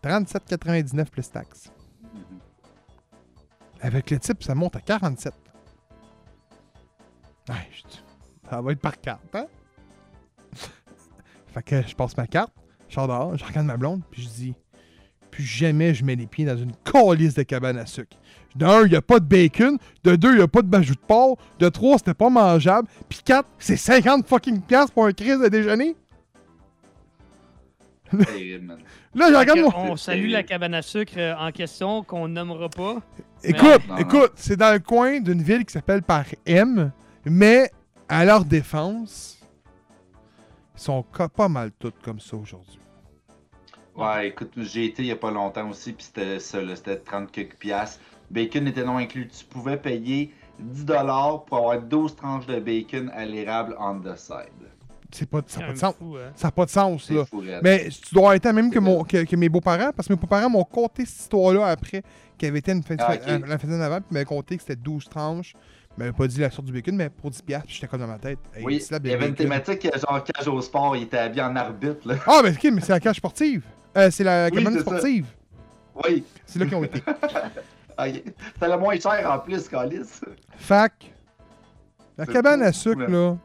37,99 0.03 1.09
plus 1.09 1.29
taxes. 1.29 1.71
Avec 3.81 4.09
le 4.11 4.19
type, 4.19 4.43
ça 4.43 4.55
monte 4.55 4.75
à 4.75 4.81
47. 4.81 5.33
Ouais, 7.49 7.55
je 7.71 7.81
dis, 7.83 8.01
ça 8.49 8.61
va 8.61 8.71
être 8.71 8.79
par 8.79 8.99
carte, 8.99 9.23
hein? 9.33 9.45
fait 11.53 11.63
que 11.63 11.87
je 11.87 11.95
passe 11.95 12.17
ma 12.17 12.27
carte, 12.27 12.51
je 12.89 12.95
sors 12.95 13.07
dehors, 13.07 13.37
je 13.37 13.45
regarde 13.45 13.67
ma 13.67 13.77
blonde, 13.77 14.01
puis 14.11 14.23
je 14.23 14.27
dis, 14.27 14.53
plus 15.31 15.43
jamais 15.43 15.93
je 15.93 16.03
mets 16.03 16.15
les 16.15 16.27
pieds 16.27 16.45
dans 16.45 16.57
une 16.57 16.73
calice 16.83 17.35
de 17.35 17.43
cabane 17.43 17.77
à 17.77 17.85
sucre. 17.85 18.17
De 18.55 18.65
un, 18.65 18.85
il 18.85 18.89
n'y 18.89 18.95
a 18.95 19.03
pas 19.03 19.19
de 19.19 19.25
bacon. 19.25 19.77
De 20.03 20.15
deux, 20.15 20.31
il 20.31 20.37
n'y 20.37 20.41
a 20.41 20.47
pas 20.47 20.63
de 20.63 20.67
bajou 20.67 20.95
de 20.95 20.99
porc. 20.99 21.37
De 21.59 21.69
trois, 21.69 21.99
c'était 21.99 22.15
pas 22.15 22.29
mangeable. 22.29 22.87
Puis 23.07 23.19
quatre, 23.23 23.47
c'est 23.59 23.77
50 23.77 24.27
fucking 24.27 24.61
piastres 24.61 24.93
pour 24.93 25.05
un 25.05 25.11
crise 25.11 25.39
de 25.39 25.47
déjeuner. 25.47 25.95
Terrible, 28.25 28.65
man. 28.65 28.79
Là, 29.13 29.29
je 29.29 29.35
regarde 29.35 29.59
mon... 29.59 29.91
On 29.91 29.95
salue 29.95 30.29
la 30.29 30.43
cabane 30.43 30.73
à 30.73 30.81
sucre 30.81 31.13
euh, 31.17 31.35
en 31.37 31.51
question, 31.51 32.03
qu'on 32.03 32.27
nommera 32.27 32.69
pas. 32.69 32.97
Écoute, 33.43 33.81
écoute, 33.99 34.31
c'est 34.35 34.57
dans 34.57 34.73
le 34.73 34.79
coin 34.79 35.19
d'une 35.19 35.41
ville 35.41 35.65
qui 35.65 35.73
s'appelle 35.73 36.01
par 36.01 36.25
M, 36.45 36.91
mais 37.25 37.71
à 38.09 38.25
leur 38.25 38.45
défense, 38.45 39.39
ils 40.75 40.81
sont 40.81 41.03
pas 41.03 41.49
mal 41.49 41.71
toutes 41.79 42.01
comme 42.01 42.19
ça 42.19 42.35
aujourd'hui. 42.37 42.79
Ouais, 43.95 44.27
écoute, 44.27 44.51
j'ai 44.57 44.85
été 44.85 45.01
il 45.01 45.07
y 45.07 45.11
a 45.11 45.15
pas 45.15 45.31
longtemps 45.31 45.69
aussi, 45.69 45.93
puis 45.93 46.05
c'était 46.05 46.39
ça, 46.39 46.61
là, 46.61 46.75
c'était 46.75 46.97
30 46.97 47.31
quelques 47.31 47.55
piastres. 47.55 47.99
Bacon 48.29 48.63
n'était 48.63 48.83
non 48.83 48.97
inclus. 48.97 49.27
Tu 49.27 49.45
pouvais 49.45 49.77
payer 49.77 50.33
10$ 50.61 51.45
pour 51.45 51.57
avoir 51.57 51.81
12 51.81 52.15
tranches 52.15 52.45
de 52.45 52.59
bacon 52.59 53.09
à 53.13 53.25
l'érable 53.25 53.75
on 53.79 53.99
the 53.99 54.15
side. 54.15 54.76
C'est 55.11 55.29
pas, 55.29 55.41
ça 55.47 55.59
n'a 55.61 55.67
pas 55.67 55.71
C'est 55.71 55.73
de 55.73 55.79
sens. 55.79 55.95
fou, 55.97 56.15
hein. 56.17 56.31
Ça 56.35 56.47
n'a 56.47 56.51
pas 56.51 56.65
de 56.65 56.69
sens, 56.69 57.09
là. 57.09 57.25
fou. 57.25 57.43
Mais 57.63 57.87
tu 57.89 58.13
dois 58.13 58.35
être 58.35 58.51
même 58.51 58.69
que, 58.69 58.79
mon, 58.79 59.03
que, 59.03 59.23
que 59.23 59.35
mes 59.37 59.47
beaux-parents, 59.49 59.91
parce 59.95 60.07
que 60.07 60.13
mes 60.13 60.19
beaux-parents 60.19 60.49
m'ont 60.49 60.63
conté 60.65 61.05
cette 61.05 61.19
histoire-là 61.21 61.67
après, 61.67 62.03
qui 62.37 62.45
avait 62.45 62.59
été 62.59 62.71
une 62.73 62.83
fête, 62.83 62.99
Ah, 63.01 63.13
ok. 63.15 63.21
euh, 63.27 63.39
la 63.47 63.57
fête 63.57 63.69
d'avant, 63.69 63.97
puis 63.97 64.05
ils 64.11 64.13
m'avaient 64.15 64.25
conté 64.25 64.57
que 64.57 64.61
c'était 64.63 64.75
12 64.75 65.05
tranches. 65.05 65.53
Ils 65.97 65.99
m'avaient 66.01 66.11
pas 66.13 66.27
dit 66.27 66.39
la 66.41 66.51
sorte 66.51 66.65
du 66.67 66.73
bacon, 66.73 66.95
mais 66.95 67.09
pour 67.09 67.31
10$, 67.31 67.41
piastres, 67.41 67.65
puis 67.67 67.75
j'étais 67.75 67.87
comme 67.87 68.01
dans 68.01 68.07
ma 68.07 68.19
tête. 68.19 68.37
Hey, 68.55 68.63
Oui, 68.65 68.79
c'est 68.81 68.91
la 68.91 68.99
il 69.03 69.09
y 69.11 69.13
avait 69.13 69.29
une 69.29 69.35
thématique 69.35 69.85
euh, 69.85 69.97
genre 69.97 70.23
cage 70.23 70.47
au 70.47 70.61
sport, 70.61 70.95
il 70.95 71.03
était 71.03 71.17
habillé 71.17 71.41
en 71.41 71.55
arbitre, 71.55 72.05
là. 72.07 72.15
Ah, 72.27 72.41
mais 72.43 72.51
ok, 72.51 72.63
mais 72.73 72.81
c'est 72.81 72.91
la 72.91 72.99
cage 72.99 73.15
sportive. 73.15 73.63
Euh, 73.95 74.11
c'est 74.11 74.23
la 74.23 74.49
Oui, 74.53 74.63
ça. 74.63 74.79
sportive. 74.81 75.25
Oui, 76.03 76.23
C'est 76.45 76.59
là 76.59 76.65
qu'ils 76.65 76.75
ont 76.75 76.83
été. 76.83 77.01
Ok. 77.99 78.13
c'était 78.53 78.67
le 78.67 78.77
moins 78.77 78.99
cher 78.99 79.31
en 79.31 79.39
plus, 79.39 79.67
Calis. 79.67 80.19
Fac, 80.57 81.11
la 82.15 82.27
cabane 82.27 82.61
à 82.61 82.71
sucre, 82.71 83.07
là, 83.09 83.35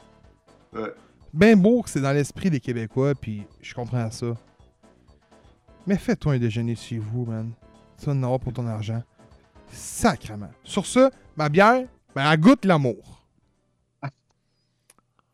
Ouais. 0.74 0.92
Ben 1.32 1.58
beau 1.60 1.82
que 1.82 1.90
c'est 1.90 2.00
dans 2.00 2.12
l'esprit 2.12 2.50
des 2.50 2.60
Québécois, 2.60 3.14
puis 3.14 3.44
je 3.60 3.74
comprends 3.74 4.10
ça. 4.10 4.34
Mais 5.86 5.96
fais-toi 5.96 6.34
un 6.34 6.38
déjeuner 6.38 6.76
chez 6.76 6.98
vous, 6.98 7.24
man. 7.24 7.52
Tu 7.98 8.06
vas 8.06 8.12
en 8.12 8.22
avoir 8.22 8.38
pour 8.40 8.52
ton 8.52 8.66
argent. 8.66 9.02
Sacrement. 9.70 10.50
Sur 10.64 10.86
ce, 10.86 11.10
ma 11.36 11.48
bière, 11.48 11.86
ben, 12.14 12.30
elle 12.30 12.38
goûte 12.40 12.64
l'amour. 12.64 13.18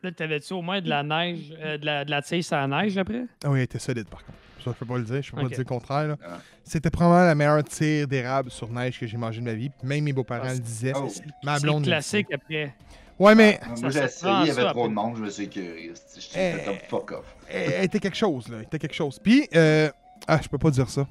Là, 0.02 0.12
t'avais-tu 0.12 0.52
au 0.52 0.62
moins 0.62 0.80
de 0.80 0.88
la 0.88 1.02
neige, 1.02 1.52
euh, 1.58 1.76
de 1.76 1.84
la, 1.84 2.04
de 2.04 2.10
la 2.10 2.22
tisse 2.22 2.52
à 2.52 2.66
la 2.66 2.82
neige 2.82 2.96
après? 2.96 3.24
Ah 3.44 3.50
oui, 3.50 3.58
elle 3.58 3.64
était 3.64 3.80
solide, 3.80 4.06
par 4.08 4.24
contre. 4.24 4.38
Ça, 4.64 4.70
je 4.72 4.78
peux 4.78 4.86
pas 4.86 4.96
le 4.98 5.02
dire, 5.04 5.22
je 5.22 5.32
peux 5.32 5.38
Ok. 5.38 5.42
pas 5.42 5.48
dire 5.48 5.58
le 5.58 5.64
contraire. 5.64 6.16
Ah. 6.24 6.38
C'était 6.62 6.90
probablement 6.90 7.24
la 7.26 7.34
meilleure 7.34 7.64
tire 7.64 8.06
d'érable 8.06 8.50
sur 8.50 8.70
neige 8.70 9.00
que 9.00 9.06
j'ai 9.08 9.16
mangé 9.16 9.40
de 9.40 9.44
ma 9.46 9.54
vie. 9.54 9.70
Même 9.82 10.04
mes 10.04 10.12
beaux-parents 10.12 10.44
Ah, 10.46 10.54
le 10.54 10.60
disaient. 10.60 10.92
Oh. 10.94 11.08
Ma 11.42 11.56
C'est 11.56 11.62
blonde. 11.62 11.80
le 11.84 11.86
classique 11.90 12.28
après. 12.32 12.74
Ouais, 13.18 13.34
mais 13.34 13.58
Moi, 13.66 13.76
Ça 13.76 13.90
j'ai 13.90 14.04
essayé, 14.04 14.32
il 14.42 14.46
y 14.46 14.50
avait 14.50 14.70
trop 14.70 14.86
de 14.88 14.92
monde, 14.94 15.16
je 15.16 15.22
me 15.22 15.30
suis 15.30 15.48
curieux. 15.48 15.92
Je 16.14 16.20
suis 16.20 16.38
Eh. 16.38 16.64
comme 16.64 16.76
fuck 16.88 17.10
off. 17.12 17.36
elle 17.48 17.72
elle 17.72 17.84
était 17.84 17.98
quelque 18.00 18.16
chose, 18.16 18.48
là. 18.48 18.58
Elle 18.58 18.62
était 18.64 18.78
quelque 18.78 18.94
chose. 18.94 19.18
Puis, 19.18 19.48
euh... 19.56 19.90
ah, 20.28 20.38
je 20.42 20.48
peux 20.48 20.58
pas 20.58 20.70
dire 20.70 20.88
ça. 20.88 21.06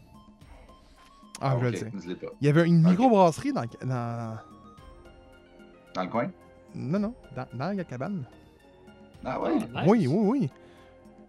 Ah, 1.41 1.55
je 1.59 1.65
vais 1.65 1.71
le 1.71 1.77
Ok, 1.87 1.95
dire. 2.05 2.29
Il 2.41 2.47
y 2.47 2.49
avait 2.49 2.65
une 2.65 2.83
Ok. 2.85 2.91
microbrasserie 2.91 3.51
dans, 3.53 3.63
dans. 3.83 4.37
Dans 5.93 6.03
le 6.03 6.09
coin? 6.09 6.31
Non, 6.73 6.99
non, 6.99 7.13
dans, 7.35 7.45
dans 7.53 7.75
la 7.77 7.83
cabane. 7.83 8.23
Ah 9.25 9.39
ouais? 9.41 9.51
Ah, 9.75 9.81
nice. 9.81 9.89
Oui, 9.91 10.07
oui, 10.07 10.39
oui. 10.39 10.49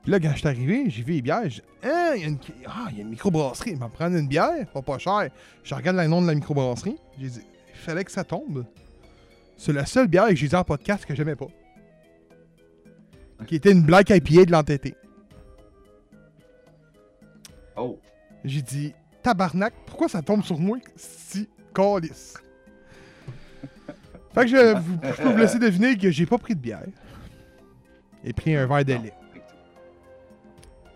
Puis 0.02 0.12
là, 0.12 0.20
quand 0.20 0.30
je 0.32 0.38
suis 0.38 0.49
arrivé, 0.49 0.85
j'ai 0.88 1.02
vu 1.02 1.14
les 1.14 1.23
bières. 1.23 1.49
j'ai- 1.49 1.62
Hein, 1.82 2.12
il 2.16 2.23
y 2.23 2.25
a 2.25 2.28
une, 2.28 2.38
ah, 2.66 2.87
il 2.90 2.97
y 2.97 3.00
a 3.00 3.02
une 3.02 3.11
microbrasserie. 3.11 3.70
Il 3.70 3.78
va 3.78 3.87
me 3.88 3.92
prendre 3.92 4.16
une 4.16 4.26
bière, 4.28 4.66
pas 4.73 4.82
pas 4.82 4.99
cher. 4.99 5.28
Je 5.62 5.75
regarde 5.75 5.97
le 5.97 6.06
nom 6.06 6.20
de 6.23 6.26
la 6.26 6.35
microbrasserie. 6.35 6.97
J'ai 7.20 7.28
dit, 7.28 7.40
il 7.73 7.76
fallait 7.78 8.04
que 8.04 8.11
ça 8.12 8.25
tombe. 8.25 8.64
C'est 9.59 9.73
la 9.73 9.85
seule 9.85 10.07
bière 10.09 10.29
que 10.29 10.35
j'ai 10.37 10.49
dit 10.49 10.55
en 10.57 10.65
podcast 10.65 11.05
que 11.05 11.15
j'aimais 11.15 11.37
pas. 11.37 11.49
Qui 13.47 13.57
était 13.57 13.73
une 13.73 13.83
Black 13.83 14.09
IPA 14.11 14.45
de 14.47 14.53
l'entêté. 14.53 14.95
Oh. 17.77 17.99
J'ai 18.45 18.62
dit, 18.62 18.95
tabarnak, 19.23 19.75
pourquoi 19.87 20.09
ça 20.09 20.23
tombe 20.23 20.43
sur 20.43 20.59
moi 20.59 20.79
si 20.97 21.49
calice? 21.75 22.35
fait 24.35 24.43
que 24.43 24.49
je, 24.49 24.77
vous- 24.79 24.99
je 25.03 25.23
peux 25.23 25.29
vous 25.31 25.37
laisser 25.37 25.59
deviner 25.59 25.97
que 25.97 26.11
j'ai 26.11 26.27
pas 26.27 26.38
pris 26.38 26.55
de 26.55 26.61
bière. 26.61 26.85
Et 28.25 28.33
pris 28.33 28.55
un 28.57 28.67
verre 28.67 28.85
de 28.85 28.93
lait. 28.95 29.12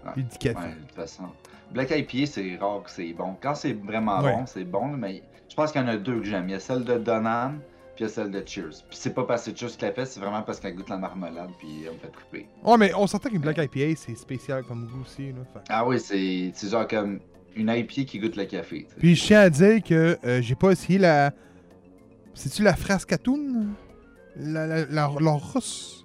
Ah, 0.05 0.15
du 0.17 0.25
café. 0.39 0.57
Ouais, 0.59 0.75
de 0.75 0.81
toute 0.81 0.93
façon. 0.93 1.25
Black 1.73 1.91
IPA, 1.91 2.27
c'est 2.27 2.57
rare 2.57 2.83
que 2.83 2.91
c'est 2.91 3.13
bon. 3.13 3.37
Quand 3.41 3.55
c'est 3.55 3.73
vraiment 3.73 4.21
Ouais. 4.21 4.33
bon, 4.35 4.47
c'est 4.47 4.65
bon, 4.65 4.89
mais 4.89 5.23
je 5.49 5.55
pense 5.55 5.71
qu'il 5.73 5.81
y 5.81 5.85
en 5.85 5.89
a 5.89 5.97
deux 5.97 6.19
que 6.19 6.25
j'aime. 6.25 6.49
Il 6.49 6.53
y 6.53 6.55
a 6.55 6.61
celle 6.61 6.85
de 6.85 6.99
Donan, 6.99 7.55
celle 8.09 8.31
de 8.31 8.43
Cheers. 8.47 8.83
Puis 8.89 8.99
c'est 8.99 9.15
pas 9.15 9.25
parce 9.25 9.45
que 9.51 9.57
Cheers 9.57 9.71
l'a 9.81 9.93
fait, 9.93 10.05
c'est 10.07 10.21
vraiment 10.21 10.43
parce 10.43 10.61
qu'elle 10.61 10.75
goûte 10.75 10.89
la 10.91 10.97
marmelade, 10.99 11.51
puis 11.59 11.85
elle 11.87 11.95
me 11.95 11.99
fait 11.99 12.09
triper. 12.09 12.47
Ouais, 12.65 12.77
mais 12.79 12.93
on 12.95 13.07
s'entend 13.07 13.29
qu'une 13.31 13.41
Black 13.41 13.59
IPA, 13.59 13.97
c'est 13.97 14.15
spécial 14.17 14.63
comme 14.65 14.87
goût 14.87 15.03
aussi. 15.03 15.29
Là, 15.29 15.39
Fait- 15.53 15.61
Ah 15.69 15.87
oui, 15.87 15.99
c'est 16.01 16.53
genre 16.69 16.87
comme 16.89 17.21
une 17.57 17.69
IPA 17.69 18.05
qui 18.05 18.19
goûte 18.19 18.37
le 18.37 18.45
café. 18.45 18.85
tu 18.85 18.91
sais. 18.95 18.97
Puis 18.99 19.15
je 19.15 19.25
tiens 19.27 19.41
à 19.41 19.51
dire 19.51 19.83
que 19.83 20.19
euh, 20.25 20.41
j'ai 20.43 20.55
pas 20.55 20.71
essayé 20.73 20.99
la. 20.99 21.33
C'est-tu 22.35 22.63
la 22.63 22.75
Frascatoon 22.75 23.67
La, 24.37 24.67
la, 24.67 24.87
la, 24.87 25.11
la 25.21 25.33
russe. 25.33 26.05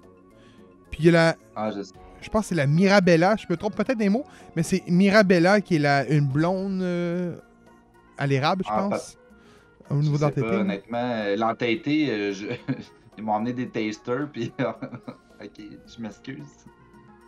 Puis 0.90 1.00
il 1.00 1.06
y 1.06 1.08
a 1.08 1.12
la. 1.12 1.36
Ah, 1.56 1.70
je 1.74 1.82
sais. 1.82 1.92
Je 2.20 2.28
pense 2.30 2.42
que 2.42 2.48
c'est 2.48 2.54
la 2.56 2.66
Mirabella. 2.66 3.36
Je 3.36 3.46
me 3.48 3.56
trompe 3.56 3.76
peut-être 3.76 3.96
des 3.98 4.08
mots, 4.08 4.24
mais 4.56 4.62
c'est 4.62 4.82
Mirabella 4.88 5.60
qui 5.60 5.76
est 5.76 5.78
la, 5.78 6.06
une 6.08 6.26
blonde 6.26 6.82
euh, 6.82 7.36
à 8.18 8.26
l'érable, 8.26 8.64
je 8.66 8.70
Ah, 8.72 8.88
pense. 8.90 9.16
Au 9.90 9.96
niveau 9.96 10.18
d'entêté. 10.18 10.46
pas, 10.46 10.58
honnêtement, 10.58 11.12
euh, 11.12 11.36
l'entêté, 11.36 12.10
euh, 12.10 12.32
je... 12.32 12.46
ils 13.18 13.24
m'ont 13.24 13.34
amené 13.34 13.52
des 13.52 13.68
tasters, 13.68 14.28
puis. 14.32 14.52
ok, 14.60 15.60
je 15.60 16.02
m'excuse. 16.02 16.66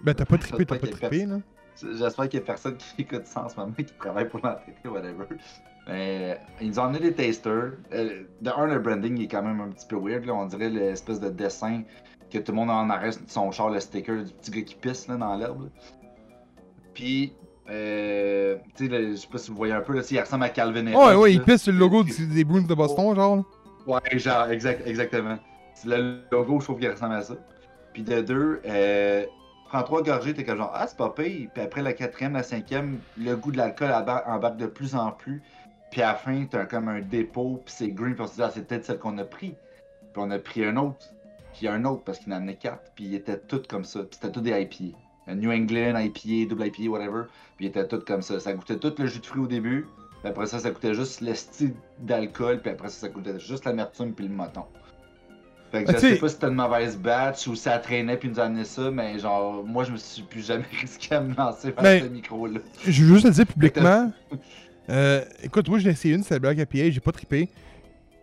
Ben, 0.02 0.14
t'as 0.14 0.24
pas 0.24 0.38
trippé, 0.38 0.66
t'as 0.66 0.78
pas 0.78 0.86
trippé, 0.86 1.26
là. 1.26 1.40
J'espère 1.82 2.28
qu'il 2.28 2.40
y 2.40 2.42
a 2.42 2.46
personne 2.46 2.76
qui 2.76 2.86
écoute 3.02 3.26
ça 3.26 3.44
en 3.44 3.48
ce 3.48 3.56
moment, 3.56 3.72
qui 3.72 3.84
travaille 3.98 4.28
pour 4.28 4.40
l'entêté, 4.44 4.88
whatever. 4.88 5.26
Mais 5.86 6.32
euh, 6.32 6.34
ils 6.60 6.68
nous 6.68 6.78
ont 6.78 6.84
amené 6.84 7.00
des 7.00 7.14
tasters. 7.14 7.72
De 7.90 8.50
un, 8.50 8.66
le 8.66 8.78
branding 8.78 9.20
est 9.20 9.28
quand 9.28 9.42
même 9.42 9.60
un 9.60 9.68
petit 9.68 9.86
peu 9.86 9.96
weird. 9.96 10.24
Là. 10.26 10.34
On 10.34 10.46
dirait 10.46 10.68
l'espèce 10.68 11.20
de 11.20 11.30
dessin 11.30 11.82
que 12.30 12.38
tout 12.38 12.52
le 12.52 12.56
monde 12.56 12.70
a 12.70 12.74
en 12.74 12.90
arrêt 12.90 13.10
de 13.10 13.18
son 13.28 13.50
char, 13.50 13.70
le 13.70 13.80
sticker 13.80 14.24
du 14.24 14.32
petit 14.32 14.50
gars 14.50 14.62
qui 14.62 14.74
pisse 14.74 15.08
là, 15.08 15.16
dans 15.16 15.34
l'herbe. 15.36 15.70
Puis, 16.94 17.32
euh, 17.68 18.56
tu 18.76 18.88
sais, 18.88 19.10
je 19.10 19.16
sais 19.16 19.28
pas 19.28 19.38
si 19.38 19.50
vous 19.50 19.56
voyez 19.56 19.72
un 19.72 19.80
peu, 19.80 19.94
là, 19.94 20.02
il 20.10 20.20
ressemble 20.20 20.44
à 20.44 20.48
Calvin 20.48 20.86
Harris. 20.86 20.96
Ouais, 20.96 21.14
ouais, 21.22 21.32
il 21.34 21.42
pisse 21.42 21.62
sur 21.62 21.72
le 21.72 21.78
logo 21.78 22.02
du- 22.02 22.26
des 22.26 22.44
Bruins 22.44 22.62
de 22.62 22.74
Boston, 22.74 23.14
genre. 23.14 23.36
là. 23.36 23.42
Ouais, 23.86 24.18
genre, 24.18 24.50
exact, 24.50 24.86
exactement. 24.86 25.38
C'est 25.74 25.88
Le 25.88 26.20
logo, 26.30 26.60
je 26.60 26.64
trouve 26.64 26.78
qu'il 26.78 26.90
ressemble 26.90 27.14
à 27.14 27.22
ça. 27.22 27.34
Puis 27.92 28.02
de 28.02 28.20
deux, 28.20 28.60
euh, 28.66 29.24
prends 29.68 29.82
trois 29.82 30.02
gorgées, 30.02 30.34
t'es 30.34 30.44
comme 30.44 30.58
genre, 30.58 30.72
ah, 30.74 30.86
c'est 30.86 30.96
pas 30.96 31.10
pire. 31.10 31.48
Puis 31.52 31.62
après 31.62 31.82
la 31.82 31.92
quatrième, 31.92 32.34
la 32.34 32.42
cinquième, 32.42 32.98
le 33.18 33.34
goût 33.36 33.50
de 33.52 33.56
l'alcool 33.56 33.90
embarque 34.26 34.56
de 34.56 34.66
plus 34.66 34.94
en 34.94 35.10
plus. 35.12 35.42
Puis 35.90 36.02
à 36.02 36.08
la 36.08 36.14
fin, 36.14 36.44
t'as 36.48 36.66
comme 36.66 36.88
un 36.88 37.00
dépôt, 37.00 37.60
puis 37.64 37.74
c'est 37.76 37.88
green, 37.88 38.14
puis 38.14 38.22
on 38.22 38.26
se 38.28 38.34
dit, 38.34 38.42
ah, 38.42 38.50
c'est 38.54 38.66
peut-être 38.66 38.84
celle 38.84 38.98
qu'on 38.98 39.16
a 39.18 39.24
pris. 39.24 39.54
Puis 40.12 40.22
on 40.22 40.30
a 40.30 40.38
pris 40.38 40.64
un 40.64 40.76
autre, 40.76 41.06
puis 41.52 41.66
un 41.68 41.84
autre, 41.84 42.02
parce 42.04 42.18
qu'il 42.18 42.32
en 42.32 42.36
amenait 42.36 42.54
quatre, 42.56 42.92
puis 42.94 43.04
ils 43.06 43.14
étaient 43.14 43.38
toutes 43.38 43.66
comme 43.66 43.84
ça. 43.84 44.00
Puis 44.00 44.10
c'était 44.20 44.30
tous 44.32 44.40
des 44.40 44.50
IPA. 44.60 44.96
Un 45.30 45.36
New 45.36 45.50
England, 45.52 45.96
IPA, 45.98 46.48
double 46.50 46.66
IPA, 46.66 46.90
whatever. 46.90 47.22
Puis 47.56 47.66
ils 47.66 47.68
étaient 47.68 47.86
toutes 47.86 48.04
comme 48.06 48.22
ça. 48.22 48.40
Ça 48.40 48.52
goûtait 48.52 48.76
tout 48.78 48.92
le 48.98 49.06
jus 49.06 49.20
de 49.20 49.26
fruits 49.26 49.42
au 49.42 49.46
début. 49.46 49.86
Puis 50.22 50.28
après 50.30 50.46
ça, 50.46 50.58
ça 50.58 50.70
coûtait 50.70 50.92
juste 50.94 51.20
le 51.22 51.34
style 51.34 51.72
d'alcool, 51.98 52.60
puis 52.60 52.70
après 52.70 52.88
ça, 52.88 53.00
ça 53.06 53.08
coûtait 53.08 53.38
juste 53.38 53.64
l'amertume 53.64 54.12
puis 54.12 54.26
le 54.28 54.34
moton. 54.34 54.64
Fait 55.72 55.84
que 55.84 55.90
Ah, 55.90 55.94
je 55.94 55.98
sais- 55.98 56.16
pas 56.16 56.28
si 56.28 56.34
c'était 56.34 56.48
une 56.48 56.54
mauvaise 56.54 56.96
batch 56.98 57.46
ou 57.46 57.54
ça 57.54 57.78
traînait 57.78 58.16
puis 58.16 58.28
nous 58.28 58.40
a 58.40 58.44
amené 58.44 58.64
ça, 58.64 58.90
mais 58.90 59.18
genre, 59.20 59.64
moi 59.64 59.84
je 59.84 59.92
me 59.92 59.96
suis 59.96 60.22
plus 60.22 60.44
jamais 60.44 60.64
risqué 60.80 61.14
à 61.14 61.20
me 61.20 61.34
lancer 61.34 61.70
vers 61.70 62.02
ce 62.02 62.08
micro-là. 62.08 62.58
Je 62.86 63.04
veux 63.04 63.14
juste 63.14 63.24
le 63.26 63.30
dire 63.30 63.46
publiquement. 63.46 64.12
Euh, 64.88 65.24
écoute, 65.44 65.68
moi, 65.68 65.78
j'ai 65.78 65.90
essayé 65.90 66.16
une, 66.16 66.24
c'est 66.24 66.34
la 66.34 66.40
Black 66.40 66.58
IPA, 66.58 66.90
j'ai 66.90 66.98
pas 66.98 67.12
trippé. 67.12 67.48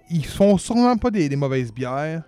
Ils 0.09 0.25
font 0.25 0.57
sûrement 0.57 0.97
pas 0.97 1.09
des, 1.09 1.29
des 1.29 1.35
mauvaises 1.37 1.71
bières. 1.71 2.23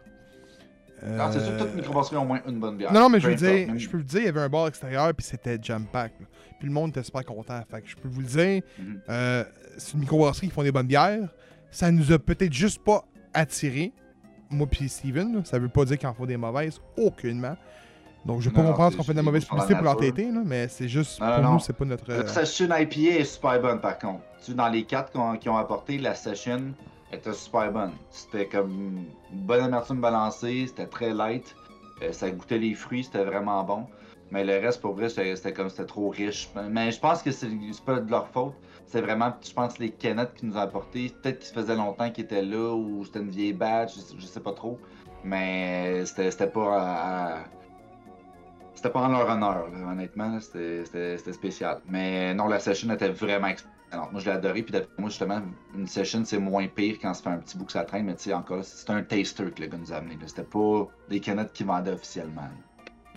Non, 1.06 1.32
c'est 1.32 1.40
sûr 1.40 1.50
que 1.50 1.54
Euh, 1.56 1.66
toute 1.66 1.76
microbrasserie 1.76 2.16
a 2.16 2.20
au 2.20 2.26
moins 2.26 2.42
une 2.48 2.60
bonne 2.60 2.78
bière. 2.78 2.92
Non, 2.94 3.02
non, 3.02 3.10
mais 3.10 3.20
je 3.20 3.28
veux 3.30 3.36
dire, 3.36 3.68
même- 3.68 3.80
je 3.80 3.90
peux 3.90 3.98
vous 3.98 4.04
dire, 4.04 4.20
il 4.22 4.26
y 4.26 4.30
avait 4.30 4.42
un 4.42 4.50
bar 4.50 4.68
extérieur, 4.68 5.14
puis 5.14 5.26
c'était 5.26 5.58
jam-pack. 5.62 6.14
là. 6.20 6.26
Puis 6.60 6.68
le 6.68 6.74
monde 6.74 6.90
était 6.90 7.04
super 7.04 7.24
content. 7.26 7.62
Fait 7.72 7.82
que 7.82 7.88
je 7.88 7.96
peux 7.96 8.10
vous 8.10 8.20
le 8.22 8.28
dire, 8.28 8.62
Mhm. 8.78 9.02
euh, 9.10 9.44
c'est 9.78 9.94
une 9.94 10.00
microbrasserie 10.02 10.48
qui 10.48 10.54
font 10.54 10.64
des 10.64 10.72
bonnes 10.72 10.88
bières. 10.88 11.30
Ça 11.72 11.90
nous 11.92 12.12
a 12.12 12.20
peut-être 12.20 12.52
juste 12.54 12.84
pas 12.84 13.06
attirés, 13.34 13.94
moi 14.50 14.68
puis 14.68 14.90
Steven. 14.90 15.36
là. 15.36 15.42
Ça 15.46 15.58
veut 15.60 15.70
pas 15.70 15.86
dire 15.86 15.98
qu'il 15.98 16.08
en 16.08 16.14
faut 16.14 16.26
des 16.26 16.36
mauvaises, 16.38 16.82
aucunement. 16.98 17.56
Donc 18.26 18.42
je 18.42 18.50
vais 18.50 18.54
pas 18.56 18.64
comprendre 18.64 18.98
qu'on 18.98 19.04
fait 19.04 19.14
de 19.14 19.18
la 19.18 19.24
mauvaise 19.24 19.46
publicité 19.46 19.76
pour 19.76 19.86
là, 19.86 20.42
mais 20.46 20.68
c'est 20.68 20.90
juste, 20.90 21.22
Non, 21.22 21.34
pour 21.36 21.44
non, 21.44 21.54
nous, 21.54 21.60
c'est 21.60 21.72
pas 21.74 21.86
notre... 21.86 22.12
La 22.12 22.28
session 22.28 22.66
IPA 22.66 23.20
est 23.20 23.24
super 23.24 23.62
bonne 23.62 23.80
par 23.80 23.98
contre. 23.98 24.20
Tu, 24.44 24.54
dans 24.54 24.68
les 24.68 24.84
quatre 24.84 25.12
qui 25.40 25.48
ont 25.48 25.58
apporté, 25.58 25.98
la 25.98 26.16
session, 26.16 26.74
Était 27.12 27.34
super 27.34 27.72
bonne. 27.72 27.94
C'était 28.12 28.48
comme 28.48 28.72
une 29.32 29.46
bonne 29.46 29.64
amertume 29.64 30.00
balancée, 30.00 30.68
c'était 30.68 30.86
très 30.88 31.14
light. 31.14 31.56
Euh, 32.02 32.12
ça 32.12 32.30
goûtait 32.30 32.60
les 32.60 32.74
fruits, 32.76 33.04
c'était 33.04 33.24
vraiment 33.24 33.64
bon. 33.64 33.86
Mais 34.32 34.44
le 34.44 34.54
reste, 34.60 34.80
pour 34.82 34.94
vrai, 34.94 35.10
c'était 35.10 35.54
comme 35.54 35.70
c'était 35.70 35.86
trop 35.86 36.10
riche. 36.10 36.50
Mais 36.70 36.92
je 36.92 37.00
pense 37.00 37.24
que 37.24 37.32
c'est 37.32 37.50
pas 37.84 38.00
de 38.00 38.12
leur 38.12 38.28
faute. 38.28 38.54
C'est 38.86 39.02
vraiment, 39.02 39.34
je 39.44 39.52
pense, 39.54 39.80
les 39.80 39.92
canettes 39.92 40.36
qu'ils 40.36 40.50
nous 40.50 40.56
ont 40.56 40.60
apportées. 40.60 41.10
Peut-être 41.22 41.44
ça 41.44 41.54
faisait 41.54 41.76
longtemps 41.76 42.12
qu'ils 42.12 42.26
étaient 42.26 42.44
là 42.44 42.74
ou 42.76 43.04
c'était 43.06 43.20
une 43.20 43.30
vieille 43.30 43.54
batch, 43.54 43.94
je, 44.18 44.26
sais- 44.26 44.40
pas 44.40 44.54
trop. 44.54 44.80
Mais 45.24 46.06
c'était 46.06 46.30
c'était 46.32 46.48
pas 46.48 47.44
C'était 48.76 48.90
pas 48.92 49.02
en 49.02 49.10
leur 49.10 49.30
honneur, 49.30 49.68
honnêtement. 49.92 50.40
C'était 50.40 51.18
spécial. 51.34 51.82
Mais 51.88 52.34
non, 52.36 52.48
la 52.48 52.60
session 52.60 52.92
était 52.94 53.10
vraiment 53.10 53.48
excellente. 53.90 54.12
Moi, 54.12 54.22
je 54.22 54.26
l'ai 54.26 54.32
adoré. 54.36 54.64
Puis 54.64 54.72
d'après 54.72 54.90
moi, 54.98 55.10
justement, 55.10 55.42
une 55.76 55.88
session, 55.88 56.24
c'est 56.26 56.40
moins 56.40 56.68
pire 56.68 56.98
quand 57.02 57.14
ça 57.14 57.24
fait 57.24 57.30
un 57.30 57.38
petit 57.40 57.58
bout 57.58 57.66
que 57.66 57.72
ça 57.72 57.84
traîne. 57.84 58.06
Mais 58.06 58.16
tu 58.16 58.24
sais, 58.24 58.34
encore, 58.34 58.64
c'était 58.64 58.92
un 58.94 59.04
taster 59.04 59.52
que 59.52 59.62
le 59.62 59.68
gars 59.68 59.78
nous 59.78 59.92
a 59.94 59.98
amené. 59.98 60.16
là. 60.16 60.28
C'était 60.28 60.44
pas 60.44 60.88
des 61.10 61.20
canettes 61.20 61.52
qu'ils 61.54 61.66
vendaient 61.66 61.92
officiellement. 61.92 62.48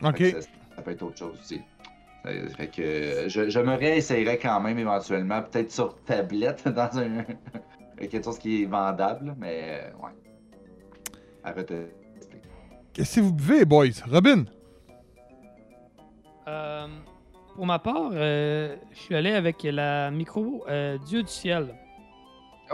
là. 0.03 0.09
Ok. 0.11 0.19
Ça, 0.23 0.41
ça 0.77 0.83
peut 0.83 0.91
être 0.91 1.03
autre 1.03 1.19
chose 1.19 1.39
aussi. 1.41 1.61
Euh, 2.27 2.49
Fait 2.51 2.69
que 2.69 2.83
euh, 2.83 3.29
je, 3.29 3.49
je 3.49 3.59
me 3.61 3.75
réessayerais 3.75 4.39
quand 4.39 4.61
même 4.61 4.79
éventuellement, 4.79 5.43
peut-être 5.43 5.73
sur 5.73 5.97
tablette 6.05 6.67
dans 6.69 6.99
un 6.99 7.25
quelque 7.99 8.25
chose 8.25 8.39
qui 8.39 8.63
est 8.63 8.67
vendable, 8.67 9.35
mais 9.39 9.81
euh, 9.83 10.05
ouais. 10.05 10.11
Arrêtez. 11.45 11.87
Qu'est-ce 12.93 13.17
que 13.17 13.21
vous 13.23 13.33
buvez, 13.33 13.65
boys? 13.65 13.87
Robin? 14.11 14.45
Euh, 16.49 16.87
pour 17.55 17.67
ma 17.67 17.79
part, 17.79 18.11
euh, 18.13 18.77
je 18.93 18.99
suis 18.99 19.15
allé 19.15 19.33
avec 19.33 19.63
la 19.63 20.11
micro 20.11 20.65
euh, 20.69 20.99
Dieu 20.99 21.23
du 21.23 21.29
ciel. 21.29 21.75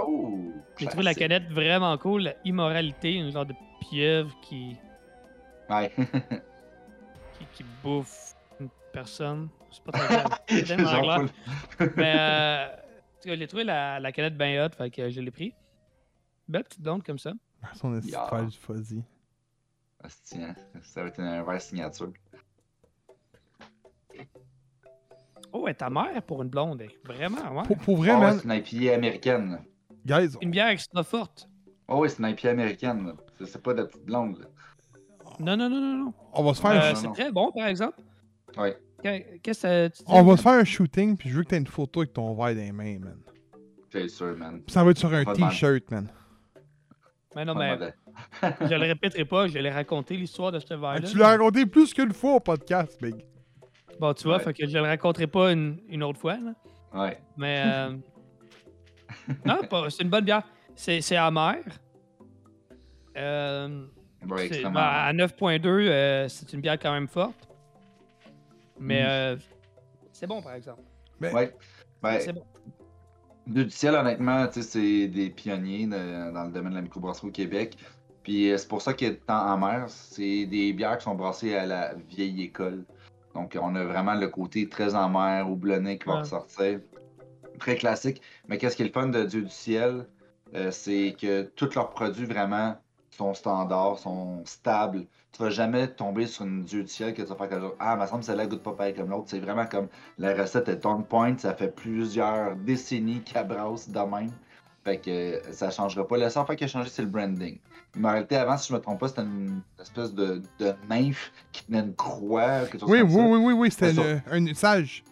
Oh! 0.00 0.52
J'ai 0.76 0.86
trouvé 0.86 1.02
la 1.02 1.14
canette 1.14 1.50
vraiment 1.50 1.96
cool. 1.98 2.22
la 2.22 2.34
Immoralité, 2.44 3.14
une 3.14 3.30
genre 3.32 3.46
de 3.46 3.54
pieuvre 3.80 4.34
qui, 4.42 4.76
Ouais. 5.68 5.92
qui, 7.38 7.46
qui 7.52 7.64
bouffe 7.82 8.34
une 8.60 8.70
personne. 8.92 9.48
C'est 9.70 9.82
pas 9.84 9.92
très 9.92 10.06
clair. 10.06 10.38
C'est 10.48 10.62
tellement 10.64 10.90
clair. 10.90 11.90
Mais 11.96 12.14
euh, 12.18 12.66
j'ai 13.36 13.46
trouvé 13.46 13.64
la, 13.64 14.00
la 14.00 14.12
canette 14.12 14.36
bien 14.36 14.64
hot, 14.64 14.70
fait 14.76 14.90
que 14.90 15.10
je 15.10 15.20
l'ai 15.20 15.30
pris. 15.30 15.54
Belle 16.46 16.64
petite 16.64 16.80
blonde 16.82 17.02
comme 17.02 17.18
ça. 17.18 17.32
Son 17.74 18.00
faire 18.00 18.46
du 18.46 18.56
fuzzy. 18.56 19.02
Hein, 20.02 20.54
Ça 20.82 21.02
va 21.02 21.08
être 21.08 21.20
un 21.20 21.42
verre 21.42 21.60
signature. 21.60 22.12
Oh, 25.52 25.64
elle 25.66 25.72
est 25.72 25.74
ta 25.74 25.90
mère 25.90 26.22
pour 26.22 26.42
une 26.42 26.48
blonde. 26.48 26.80
elle. 26.82 26.90
Vraiment, 27.04 27.56
ouais. 27.56 27.62
Pour, 27.66 27.78
pour 27.78 27.96
vrai, 27.96 28.10
Ah 28.10 28.20
ouais, 28.20 28.32
c'est 28.38 28.44
une 28.44 28.52
IPA 28.84 28.94
américaine. 28.94 29.58
guys, 30.04 30.36
Une 30.42 30.50
bière 30.50 30.68
extra 30.68 31.02
forte. 31.02 31.48
Oh 31.88 32.00
oui, 32.02 32.10
c'est 32.10 32.18
une 32.22 32.28
IPA 32.28 32.50
américaine. 32.50 33.06
là. 33.06 33.12
C'est- 33.38 33.46
C'est 33.46 33.62
pas 33.62 33.72
de 33.72 33.78
la 33.82 33.86
petite 33.86 34.04
blonde. 34.04 34.38
là. 34.40 34.46
Non, 35.40 35.56
non, 35.56 35.68
non, 35.70 35.80
non, 35.80 36.04
non. 36.06 36.14
on 36.34 36.42
va 36.42 36.54
se 36.54 36.60
faire, 36.60 36.70
Euh, 36.72 36.80
un- 36.80 36.88
non, 36.90 36.94
c'est 36.96 37.06
non. 37.06 37.12
très 37.12 37.32
bon, 37.32 37.52
par 37.52 37.66
exemple. 37.66 37.98
Ouais. 38.56 38.76
Qu'est- 39.02 39.40
Qu'est-ce 39.42 39.62
que 39.62 39.88
tu 39.88 39.98
dis? 40.02 40.04
on 40.08 40.22
va 40.24 40.36
se 40.36 40.42
faire 40.42 40.52
un 40.52 40.64
shooting, 40.64 41.16
puis 41.16 41.28
je 41.30 41.36
veux 41.36 41.44
que 41.44 41.48
t'aies 41.50 41.58
une 41.58 41.66
photo 41.66 42.00
avec 42.00 42.12
ton 42.12 42.34
verre 42.34 42.54
dans 42.54 42.60
les 42.60 42.72
mains, 42.72 42.98
man. 42.98 43.18
C'est 43.90 44.08
sûr, 44.08 44.36
man. 44.36 44.60
Puis 44.66 44.72
ça 44.72 44.82
va 44.84 44.90
être 44.90 44.98
sur 44.98 45.12
un 45.14 45.24
Pas 45.24 45.34
de 45.34 45.40
mal. 45.40 45.50
t-shirt, 45.50 45.90
man. 45.90 46.08
Mais 47.36 47.44
non, 47.44 47.54
mais 47.54 47.78
je 48.42 48.74
le 48.74 48.86
répéterai 48.86 49.24
pas, 49.24 49.46
je 49.46 49.58
l'ai 49.58 49.70
raconté 49.70 50.16
l'histoire 50.16 50.50
de 50.50 50.58
ce 50.58 50.74
verre-là. 50.74 51.02
Tu 51.02 51.16
l'as 51.16 51.28
raconté 51.28 51.64
plus 51.66 51.94
qu'une 51.94 52.12
fois 52.12 52.34
au 52.34 52.40
podcast, 52.40 52.98
Big. 53.00 53.14
Bon, 54.00 54.12
tu 54.14 54.24
vois, 54.24 54.36
Ouais. 54.36 54.42
fait 54.44 54.54
que 54.54 54.66
je 54.66 54.72
le 54.78 54.82
raconterai 54.84 55.26
pas 55.26 55.52
une, 55.52 55.78
une 55.88 56.02
autre 56.02 56.18
fois. 56.20 56.36
Là. 56.36 56.52
Ouais. 56.94 57.18
Mais. 57.36 57.62
euh, 57.66 57.96
non, 59.44 59.58
pas- 59.68 59.90
c'est 59.90 60.02
une 60.02 60.10
bonne 60.10 60.24
bière. 60.24 60.42
C'est 60.74 61.00
c'est 61.00 61.16
amer. 61.16 61.56
Euh, 63.16 63.86
Ouais, 64.28 64.48
ben, 64.62 64.74
à 64.76 65.12
9.2, 65.12 65.64
euh, 65.68 66.28
c'est 66.28 66.52
une 66.52 66.60
bière 66.60 66.76
quand 66.78 66.92
même 66.92 67.06
forte. 67.06 67.48
Mais 68.80 69.02
Mm. 69.02 69.06
euh, 69.08 69.36
c'est 70.12 70.26
bon, 70.26 70.42
par 70.42 70.54
exemple. 70.54 70.82
Ouais. 71.20 71.54
Ben, 72.02 72.18
C'est 72.20 72.32
bon. 72.32 72.44
Du 73.46 73.70
ciel, 73.70 73.94
honnêtement, 73.94 74.46
tu 74.48 74.54
sais, 74.54 74.62
c'est 74.62 75.08
des 75.08 75.30
pionniers 75.30 75.86
de- 75.86 76.32
dans 76.32 76.44
le 76.44 76.50
domaine 76.50 76.72
de 76.72 76.76
la 76.76 76.82
microbrasserie 76.82 77.28
au 77.28 77.30
Québec. 77.30 77.76
Puis 78.24 78.50
euh, 78.50 78.58
c'est 78.58 78.68
pour 78.68 78.82
ça 78.82 78.92
qu'il 78.92 79.08
est 79.08 79.24
tant 79.24 79.46
amer. 79.52 79.88
C'est 79.88 80.44
des 80.46 80.72
bières 80.72 80.98
qui 80.98 81.04
sont 81.04 81.14
brassées 81.14 81.54
à 81.56 81.64
la 81.64 81.94
vieille 81.94 82.42
école. 82.42 82.84
Donc 83.38 83.56
on 83.60 83.76
a 83.76 83.84
vraiment 83.84 84.14
le 84.14 84.26
côté 84.26 84.68
très 84.68 84.96
amer, 84.96 85.48
houblonné 85.48 85.96
qui 85.96 86.08
va 86.08 86.20
ressortir. 86.20 86.80
Très 87.60 87.76
classique. 87.76 88.20
Mais 88.48 88.58
qu'est-ce 88.58 88.76
qui 88.76 88.82
est 88.82 88.86
le 88.86 88.92
fun 88.92 89.06
de 89.06 89.22
Dieu 89.24 89.42
du 89.42 89.50
ciel, 89.50 90.06
euh, 90.54 90.72
c'est 90.72 91.14
que 91.20 91.42
tous 91.42 91.72
leurs 91.76 91.90
produits 91.90 92.26
vraiment 92.26 92.76
sont 93.10 93.34
standards, 93.34 94.00
sont 94.00 94.42
stables. 94.44 95.06
Tu 95.30 95.42
vas 95.42 95.50
jamais 95.50 95.86
tomber 95.86 96.26
sur 96.26 96.46
une 96.46 96.64
Dieu 96.64 96.82
du 96.82 96.88
ciel 96.88 97.14
que 97.14 97.22
tu 97.22 97.28
vas 97.28 97.36
faire 97.36 97.48
comme 97.48 97.60
genre, 97.60 97.76
Ah, 97.78 97.96
me 97.96 98.06
semble 98.06 98.20
que 98.20 98.26
celle-là 98.26 98.46
goûte 98.46 98.62
pas 98.62 98.72
pareil 98.72 98.94
comme 98.94 99.10
l'autre. 99.10 99.26
C'est 99.28 99.38
vraiment 99.38 99.66
comme 99.66 99.86
la 100.18 100.34
recette 100.34 100.68
est 100.68 100.84
on 100.84 101.02
point. 101.02 101.38
Ça 101.38 101.54
fait 101.54 101.72
plusieurs 101.74 102.56
décennies 102.56 103.22
qu'elle 103.22 103.46
brasse 103.46 103.88
de 103.88 104.00
même. 104.00 104.32
Fait 104.84 104.98
que 104.98 105.10
euh, 105.10 105.52
ça 105.52 105.70
changera 105.70 106.06
pas. 106.08 106.18
Le 106.18 106.28
seul 106.28 106.44
fait 106.44 106.56
qui 106.56 106.64
a 106.64 106.68
changé, 106.68 106.90
c'est 106.90 107.02
le 107.02 107.08
branding. 107.08 107.58
Mais 107.96 108.08
en 108.08 108.12
réalité, 108.12 108.36
avant, 108.36 108.56
si 108.56 108.68
je 108.68 108.74
me 108.74 108.80
trompe 108.80 109.00
pas, 109.00 109.08
c'était 109.08 109.22
une 109.22 109.60
espèce 109.80 110.12
de, 110.14 110.42
de 110.58 110.74
nymphe 110.88 111.32
qui 111.52 111.64
tenait 111.64 111.80
une 111.80 111.94
croix, 111.94 112.60
quelque 112.66 112.80
chose 112.80 112.90
Oui, 112.90 113.00
comme 113.00 113.08
oui, 113.10 113.14
ça. 113.14 113.26
oui, 113.28 113.38
oui, 113.38 113.52
oui, 113.54 113.70
c'était 113.70 114.20
un 114.30 114.54
sage. 114.54 115.04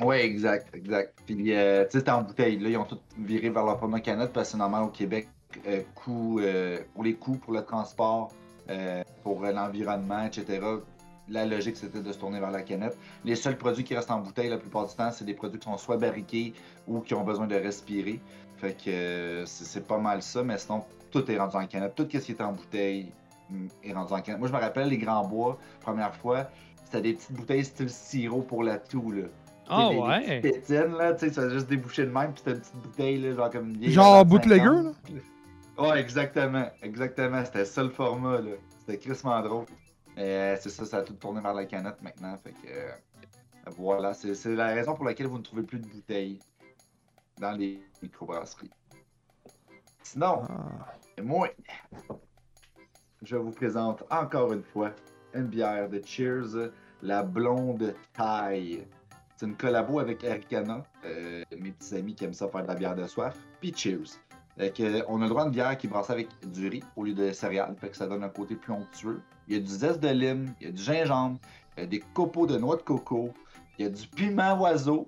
Oui, 0.00 0.16
exact, 0.16 0.74
exact. 0.74 1.18
Puis, 1.26 1.52
euh, 1.52 1.84
tu 1.84 1.90
sais, 1.92 1.98
c'était 1.98 2.10
en 2.12 2.22
bouteille. 2.22 2.58
Là, 2.58 2.68
ils 2.68 2.76
ont 2.76 2.84
tout 2.84 3.00
viré 3.18 3.50
vers 3.50 3.64
leur 3.64 3.78
première 3.78 4.02
canette 4.02 4.32
parce 4.32 4.48
que 4.48 4.52
c'est 4.52 4.58
normal 4.58 4.84
au 4.84 4.88
Québec, 4.88 5.28
euh, 5.66 5.82
coût, 5.94 6.38
euh, 6.38 6.78
pour 6.94 7.02
les 7.02 7.14
coûts, 7.14 7.36
pour 7.36 7.52
le 7.52 7.64
transport, 7.64 8.30
pour 9.22 9.40
l'environnement, 9.42 10.24
etc. 10.26 10.60
La 11.30 11.46
logique, 11.46 11.76
c'était 11.76 12.00
de 12.00 12.12
se 12.12 12.18
tourner 12.18 12.38
vers 12.38 12.50
la 12.50 12.62
canette. 12.62 12.96
Les 13.24 13.34
seuls 13.34 13.56
produits 13.56 13.82
qui 13.82 13.94
restent 13.96 14.10
en 14.10 14.20
bouteille 14.20 14.50
la 14.50 14.58
plupart 14.58 14.86
du 14.86 14.94
temps, 14.94 15.10
c'est 15.10 15.24
des 15.24 15.34
produits 15.34 15.58
qui 15.58 15.64
sont 15.68 15.76
soit 15.78 15.96
barriqués 15.96 16.52
ou 16.86 17.00
qui 17.00 17.14
ont 17.14 17.24
besoin 17.24 17.46
de 17.46 17.54
respirer. 17.56 18.20
Fait 18.58 18.74
que 18.74 18.90
euh, 18.90 19.46
c'est 19.46 19.86
pas 19.86 19.98
mal 19.98 20.20
ça, 20.22 20.42
mais 20.42 20.58
sinon, 20.58 20.84
tout 21.10 21.30
est 21.30 21.38
rendu 21.38 21.56
en 21.56 21.66
canette. 21.66 21.94
Tout 21.94 22.06
ce 22.12 22.18
qui 22.18 22.32
est 22.32 22.40
en 22.40 22.52
bouteille 22.52 23.12
mm, 23.50 23.66
est 23.84 23.92
rendu 23.92 24.12
en 24.12 24.20
canette. 24.20 24.40
Moi, 24.40 24.48
je 24.48 24.52
me 24.52 24.58
rappelle 24.58 24.88
les 24.88 24.98
grands 24.98 25.26
bois, 25.26 25.58
première 25.80 26.14
fois, 26.14 26.50
c'était 26.84 27.00
des 27.02 27.14
petites 27.14 27.32
bouteilles 27.32 27.64
style 27.64 27.88
sirop 27.90 28.42
pour 28.42 28.62
la 28.64 28.78
toux, 28.78 29.12
là. 29.12 29.22
Ah 29.70 29.88
Des- 29.90 29.94
des 29.94 30.00
ouais. 30.00 30.40
petites 30.40 30.66
pétines, 30.66 30.92
là, 30.96 31.12
tu 31.12 31.26
sais, 31.28 31.32
ça 31.32 31.48
juste 31.50 31.68
déboucher 31.68 32.06
de 32.06 32.10
même, 32.10 32.32
puis 32.32 32.38
c'était 32.44 32.52
une 32.52 32.60
petite 32.60 32.76
bouteille, 32.76 33.18
là, 33.18 33.34
genre 33.34 33.50
comme 33.50 33.68
une 33.68 33.76
vieille. 33.78 33.92
Genre 33.92 34.14
à 34.14 34.18
25 34.24 34.28
bootlegger, 34.28 34.64
là? 34.64 34.92
Ouais, 35.78 36.00
exactement, 36.00 36.68
exactement, 36.82 37.44
c'était 37.44 37.64
ça 37.64 37.82
le 37.84 37.90
format, 37.90 38.40
là. 38.40 38.50
C'était 38.80 38.98
crissement 38.98 39.40
drôle. 39.42 39.66
Euh, 40.16 40.56
c'est 40.60 40.70
ça, 40.70 40.84
ça 40.84 40.96
a 40.98 41.02
tout 41.02 41.12
tourné 41.12 41.40
vers 41.40 41.54
la 41.54 41.64
canette 41.66 42.02
maintenant, 42.02 42.36
fait 42.42 42.50
que. 42.52 42.66
euh, 42.68 42.90
voilà, 43.76 44.14
c'est 44.14 44.34
c'est 44.34 44.54
la 44.54 44.68
raison 44.68 44.94
pour 44.94 45.04
laquelle 45.04 45.26
vous 45.26 45.38
ne 45.38 45.42
trouvez 45.42 45.62
plus 45.62 45.78
de 45.78 45.86
bouteilles 45.86 46.38
dans 47.40 47.52
les 47.52 47.82
microbrasseries. 48.02 48.70
Sinon, 50.02 50.42
Ah. 50.48 51.22
moi, 51.22 51.48
je 53.22 53.36
vous 53.36 53.50
présente 53.50 54.04
encore 54.10 54.52
une 54.52 54.62
fois 54.62 54.92
une 55.34 55.46
bière 55.46 55.88
de 55.88 56.00
Cheers, 56.04 56.70
la 57.02 57.22
blonde 57.22 57.94
taille. 58.14 58.86
C'est 59.36 59.46
une 59.46 59.56
collabo 59.56 59.98
avec 60.00 60.24
Aricana, 60.24 60.82
euh, 61.04 61.44
mes 61.58 61.70
petits 61.72 61.94
amis 61.96 62.14
qui 62.14 62.24
aiment 62.24 62.32
ça 62.32 62.48
faire 62.48 62.62
de 62.62 62.68
la 62.68 62.74
bière 62.74 62.94
de 62.96 63.06
soif, 63.06 63.36
puis 63.60 63.72
Cheers. 63.74 64.18
Fait 64.56 64.72
que, 64.74 65.04
on 65.06 65.20
a 65.20 65.24
le 65.24 65.28
droit 65.28 65.42
à 65.42 65.46
une 65.46 65.52
bière 65.52 65.78
qui 65.78 65.86
est 65.86 65.90
brassée 65.90 66.12
avec 66.12 66.28
du 66.50 66.68
riz 66.68 66.82
au 66.96 67.04
lieu 67.04 67.14
de 67.14 67.30
céréales, 67.30 67.76
fait 67.76 67.90
que 67.90 67.96
ça 67.96 68.08
donne 68.08 68.24
un 68.24 68.28
côté 68.28 68.56
plus 68.56 68.72
onctueux. 68.72 69.20
Il 69.46 69.54
y 69.54 69.56
a 69.56 69.60
du 69.60 69.68
zeste 69.68 70.00
de 70.00 70.08
lime, 70.08 70.52
il 70.60 70.66
y 70.66 70.70
a 70.70 70.72
du 70.72 70.82
gingembre, 70.82 71.38
il 71.76 71.80
y 71.80 71.84
a 71.84 71.86
des 71.86 72.00
copeaux 72.12 72.46
de 72.46 72.58
noix 72.58 72.76
de 72.76 72.82
coco, 72.82 73.32
il 73.78 73.84
y 73.84 73.86
a 73.86 73.90
du 73.90 74.06
piment 74.08 74.58
oiseau, 74.60 75.06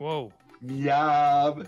Wow. 0.00 0.30
Miam! 0.64 1.64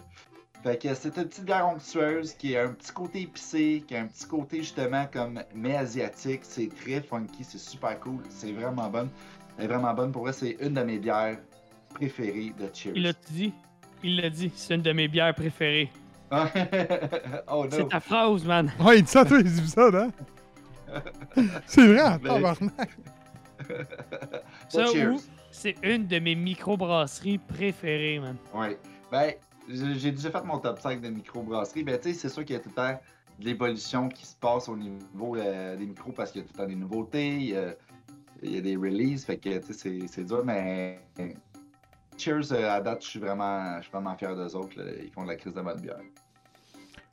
Fait 0.63 0.81
que 0.81 0.95
c'est 0.95 1.17
une 1.17 1.25
petite 1.29 1.45
bière 1.45 1.69
onctueuse 1.69 2.33
qui 2.33 2.57
a 2.57 2.65
un 2.65 2.73
petit 2.73 2.93
côté 2.93 3.21
épicé, 3.23 3.85
qui 3.87 3.95
a 3.95 4.01
un 4.01 4.07
petit 4.07 4.27
côté 4.27 4.59
justement 4.59 5.07
comme 5.13 5.41
mais 5.55 5.77
asiatique. 5.77 6.41
C'est 6.43 6.69
très 6.75 7.01
funky, 7.01 7.45
c'est 7.45 7.59
super 7.59 8.01
cool, 8.01 8.23
c'est 8.29 8.53
vraiment 8.53 8.89
bonne. 8.89 9.11
Elle 9.59 9.67
est 9.67 9.69
vraiment 9.69 9.95
bonne. 9.95 10.13
Pour 10.13 10.23
vrai, 10.23 10.33
c'est 10.33 10.57
une 10.61 10.75
de 10.75 10.83
mes 10.83 10.99
bières 10.99 11.39
préférées 11.95 12.53
de 12.59 12.69
Cheers. 12.73 12.93
Il 12.97 13.03
l'a 13.05 13.13
dit. 13.31 13.53
Il 14.03 14.17
l'a 14.17 14.31
dit. 14.31 14.51
C'est 14.57 14.75
une 14.75 14.83
de 14.83 14.93
mes 14.93 15.09
bières 15.09 15.35
préférées. 15.35 15.91
oh 16.33 17.67
C'est 17.71 17.89
ta 17.89 18.01
phrase, 18.01 18.45
man. 18.45 18.73
Ouais, 18.81 18.99
il 18.99 19.05
dit 19.05 19.11
ça 19.11 19.21
à 19.21 19.25
tous 19.25 19.37
les 19.37 19.59
épisodes, 19.59 19.95
hein? 19.95 20.11
C'est 21.67 21.87
vrai, 21.87 22.03
en 22.03 22.19
Mais- 22.19 22.29
tabarnak. 22.29 22.91
Ça, 24.69 24.85
Pas 24.85 24.93
Cheers. 24.93 25.21
C'est 25.57 25.75
une 25.83 26.07
de 26.07 26.19
mes 26.19 26.35
microbrasseries 26.35 27.38
préférées, 27.38 28.21
man. 28.21 28.37
Ouais. 28.55 28.79
Ben, 29.11 29.33
j'ai 29.69 30.12
déjà 30.12 30.31
fait 30.31 30.45
mon 30.45 30.59
top 30.59 30.79
5 30.81 31.01
de 31.01 31.09
microbrasserie. 31.09 31.85
Ben, 31.85 31.99
tu 31.99 32.12
sais, 32.12 32.19
c'est 32.19 32.29
sûr 32.29 32.45
qu'il 32.45 32.55
y 32.55 32.59
a 32.59 32.62
tout 32.62 32.69
le 32.71 32.75
temps 32.75 33.01
de 33.38 33.45
l'évolution 33.45 34.09
qui 34.09 34.27
se 34.27 34.35
passe 34.37 34.69
au 34.69 34.77
niveau 34.77 35.37
euh, 35.37 35.77
des 35.77 35.87
micros 35.87 36.12
parce 36.12 36.31
qu'il 36.33 36.42
y 36.42 36.45
a 36.45 36.47
tout 36.47 36.53
le 36.55 36.59
temps 36.62 36.69
des 36.69 36.77
nouveautés, 36.77 37.29
il 37.37 37.45
y 37.51 37.57
a, 37.57 37.75
il 38.42 38.55
y 38.55 38.59
a 38.59 38.61
des 38.61 38.77
releases, 38.77 39.25
fait 39.25 39.38
que, 39.38 39.59
tu 39.59 39.73
sais, 39.73 39.99
c'est- 40.07 40.25
dur, 40.25 40.45
mais 40.45 41.01
Cheers, 42.19 42.51
euh, 42.53 42.71
à 42.71 42.81
date, 42.81 43.03
je 43.05 43.09
suis 43.09 43.21
vraiment, 43.21 43.77
je 43.79 43.83
suis 43.83 43.92
vraiment 43.92 44.16
fier 44.16 44.35
d'eux 44.35 44.57
autres. 44.57 44.79
là. 44.83 44.90
Ils 45.03 45.11
font 45.11 45.25
de 45.25 45.29
la 45.29 45.37
crise 45.37 45.53
de 45.53 45.61
bonne 45.61 45.81
bière. 45.81 46.01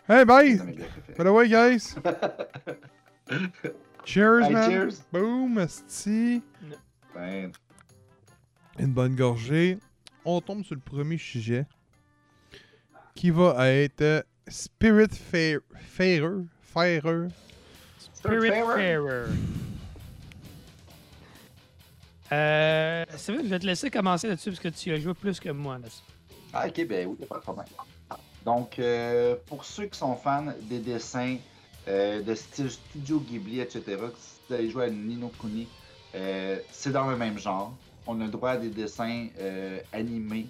Hey, 0.07 0.23
bye! 0.25 0.55
By 0.57 1.23
the 1.23 1.27
way, 1.27 1.49
guys. 1.49 1.95
Cheers, 4.05 4.45
Hey, 4.47 4.53
man. 4.53 4.69
cheers! 4.69 5.01
Boom, 5.11 5.57
asti. 5.57 6.41
Ben, 7.15 7.51
Une 8.79 8.93
bonne 8.93 9.15
gorgée. 9.15 9.77
On 10.25 10.41
tombe 10.41 10.63
sur 10.63 10.75
le 10.75 10.81
premier 10.81 11.17
sujet. 11.17 11.65
Qui 13.15 13.29
va 13.29 13.67
être 13.69 14.01
euh, 14.01 14.21
Spirit 14.47 15.09
Fair- 15.09 15.59
Fairer. 15.75 16.43
Fairer. 16.61 17.27
Spirit 18.15 18.49
Farer. 18.49 19.25
Euh, 22.31 23.05
c'est 23.15 23.31
vrai, 23.33 23.43
je 23.43 23.49
vais 23.49 23.59
te 23.59 23.65
laisser 23.65 23.91
commencer 23.91 24.27
là-dessus 24.27 24.49
parce 24.49 24.59
que 24.61 24.69
tu 24.69 24.91
as 24.91 24.99
joué 24.99 25.13
plus 25.13 25.39
que 25.39 25.49
moi 25.49 25.77
là-dessus. 25.77 26.01
Ah, 26.51 26.67
ok, 26.67 26.87
ben 26.87 27.07
oui, 27.07 27.25
pas 27.27 27.35
de 27.37 27.41
problème. 27.41 27.65
Donc, 28.43 28.79
euh, 28.79 29.35
pour 29.45 29.63
ceux 29.63 29.85
qui 29.85 29.97
sont 29.99 30.15
fans 30.15 30.47
des 30.63 30.79
dessins 30.79 31.37
euh, 31.87 32.21
de 32.23 32.33
style 32.33 32.71
Studio 32.71 33.19
Ghibli, 33.19 33.59
etc., 33.59 33.83
si 34.17 34.39
vous 34.49 34.55
allez 34.55 34.69
jouer 34.71 34.85
à 34.85 34.89
Nino 34.89 35.31
Kuni, 35.39 35.67
euh, 36.15 36.57
c'est 36.71 36.91
dans 36.91 37.07
le 37.09 37.17
même 37.17 37.37
genre. 37.37 37.75
On 38.05 38.19
a 38.19 38.25
le 38.25 38.29
droit 38.29 38.51
à 38.51 38.57
des 38.57 38.69
dessins 38.69 39.27
euh, 39.39 39.79
animés 39.93 40.47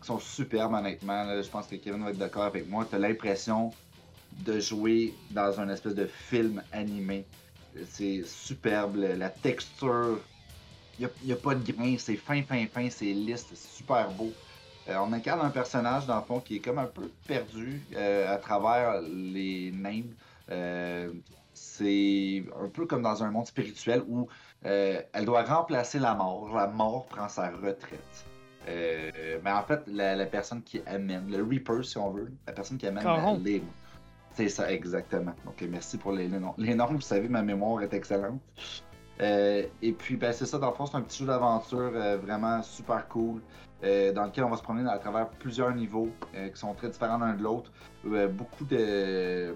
qui 0.00 0.06
sont 0.06 0.18
superbes, 0.18 0.74
honnêtement. 0.74 1.42
je 1.42 1.48
pense 1.48 1.66
que 1.66 1.76
Kevin 1.76 2.04
va 2.04 2.10
être 2.10 2.18
d'accord 2.18 2.44
avec 2.44 2.68
moi. 2.68 2.86
Tu 2.88 2.94
as 2.94 2.98
l'impression 2.98 3.72
de 4.44 4.60
jouer 4.60 5.14
dans 5.30 5.60
un 5.60 5.68
espèce 5.68 5.94
de 5.94 6.06
film 6.06 6.62
animé. 6.72 7.24
C'est 7.88 8.22
superbe, 8.24 8.96
la 8.96 9.30
texture. 9.30 10.18
Il 10.98 11.08
n'y 11.24 11.32
a, 11.32 11.36
pas 11.36 11.56
de 11.56 11.72
grain, 11.72 11.96
c'est 11.98 12.14
fin, 12.14 12.42
fin, 12.42 12.64
fin, 12.66 12.88
c'est 12.88 13.06
lisse, 13.06 13.46
c'est 13.48 13.58
super 13.58 14.10
beau. 14.12 14.32
Euh, 14.88 14.96
on 14.98 15.12
incarne 15.12 15.40
un 15.40 15.50
personnage, 15.50 16.06
dans 16.06 16.16
le 16.16 16.22
fond, 16.22 16.38
qui 16.38 16.56
est 16.56 16.60
comme 16.60 16.78
un 16.78 16.86
peu 16.86 17.10
perdu 17.26 17.82
euh, 17.96 18.32
à 18.32 18.36
travers 18.36 19.00
les 19.00 19.72
names. 19.72 20.14
C'est 21.54 22.44
un 22.60 22.68
peu 22.68 22.86
comme 22.86 23.02
dans 23.02 23.22
un 23.22 23.30
monde 23.30 23.46
spirituel 23.46 24.02
où 24.08 24.28
euh, 24.66 25.00
elle 25.12 25.24
doit 25.24 25.42
remplacer 25.44 25.98
la 25.98 26.14
mort. 26.14 26.54
La 26.54 26.66
mort 26.66 27.06
prend 27.06 27.28
sa 27.28 27.50
retraite. 27.50 28.26
Euh, 28.68 29.38
mais 29.44 29.52
en 29.52 29.62
fait, 29.62 29.82
la, 29.86 30.16
la 30.16 30.26
personne 30.26 30.62
qui 30.62 30.80
amène, 30.86 31.30
le 31.30 31.42
Reaper, 31.42 31.84
si 31.84 31.98
on 31.98 32.10
veut, 32.10 32.32
la 32.46 32.52
personne 32.52 32.78
qui 32.78 32.86
amène 32.86 33.04
Caron. 33.04 33.40
les. 33.44 33.62
C'est 34.32 34.48
ça, 34.48 34.72
exactement. 34.72 35.34
Donc, 35.44 35.62
euh, 35.62 35.68
merci 35.70 35.96
pour 35.96 36.12
les, 36.12 36.26
les 36.26 36.40
noms. 36.40 36.54
Les 36.58 36.74
noms, 36.74 36.86
vous 36.86 37.00
savez, 37.00 37.28
ma 37.28 37.42
mémoire 37.42 37.82
est 37.82 37.94
excellente. 37.94 38.40
Euh, 39.20 39.64
et 39.80 39.92
puis, 39.92 40.16
ben, 40.16 40.32
c'est 40.32 40.46
ça, 40.46 40.58
dans 40.58 40.70
le 40.70 40.74
fond, 40.74 40.86
c'est 40.86 40.96
un 40.96 41.02
petit 41.02 41.18
jeu 41.18 41.26
d'aventure 41.26 41.92
vraiment 42.20 42.60
super 42.62 43.06
cool, 43.06 43.40
euh, 43.84 44.12
dans 44.12 44.24
lequel 44.24 44.44
on 44.44 44.50
va 44.50 44.56
se 44.56 44.62
promener 44.62 44.88
à 44.88 44.98
travers 44.98 45.28
plusieurs 45.28 45.74
niveaux 45.74 46.08
euh, 46.34 46.48
qui 46.48 46.58
sont 46.58 46.72
très 46.74 46.88
différents 46.88 47.18
l'un 47.18 47.34
de 47.34 47.42
l'autre. 47.42 47.70
Euh, 48.06 48.28
beaucoup 48.28 48.64
de, 48.64 49.54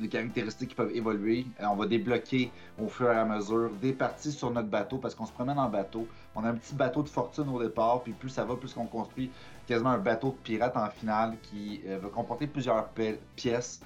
de 0.00 0.06
caractéristiques 0.06 0.70
qui 0.70 0.74
peuvent 0.74 0.94
évoluer. 0.94 1.46
Euh, 1.60 1.66
on 1.70 1.76
va 1.76 1.86
débloquer 1.86 2.50
au 2.82 2.88
fur 2.88 3.10
et 3.10 3.16
à 3.16 3.24
mesure 3.24 3.70
des 3.80 3.92
parties 3.92 4.32
sur 4.32 4.50
notre 4.50 4.68
bateau 4.68 4.98
parce 4.98 5.14
qu'on 5.14 5.26
se 5.26 5.32
promène 5.32 5.58
en 5.58 5.68
bateau. 5.68 6.06
On 6.34 6.44
a 6.44 6.48
un 6.50 6.54
petit 6.54 6.74
bateau 6.74 7.02
de 7.02 7.08
fortune 7.08 7.48
au 7.48 7.62
départ, 7.62 8.02
puis 8.02 8.12
plus 8.12 8.28
ça 8.30 8.44
va, 8.44 8.54
plus 8.56 8.76
on 8.76 8.86
construit 8.86 9.30
quasiment 9.66 9.90
un 9.90 9.98
bateau 9.98 10.28
de 10.30 10.36
pirate 10.44 10.76
en 10.76 10.88
finale 10.90 11.36
qui 11.42 11.80
euh, 11.86 11.98
va 12.02 12.08
comporter 12.08 12.46
plusieurs 12.46 12.88
pi- 12.88 13.16
pièces. 13.36 13.80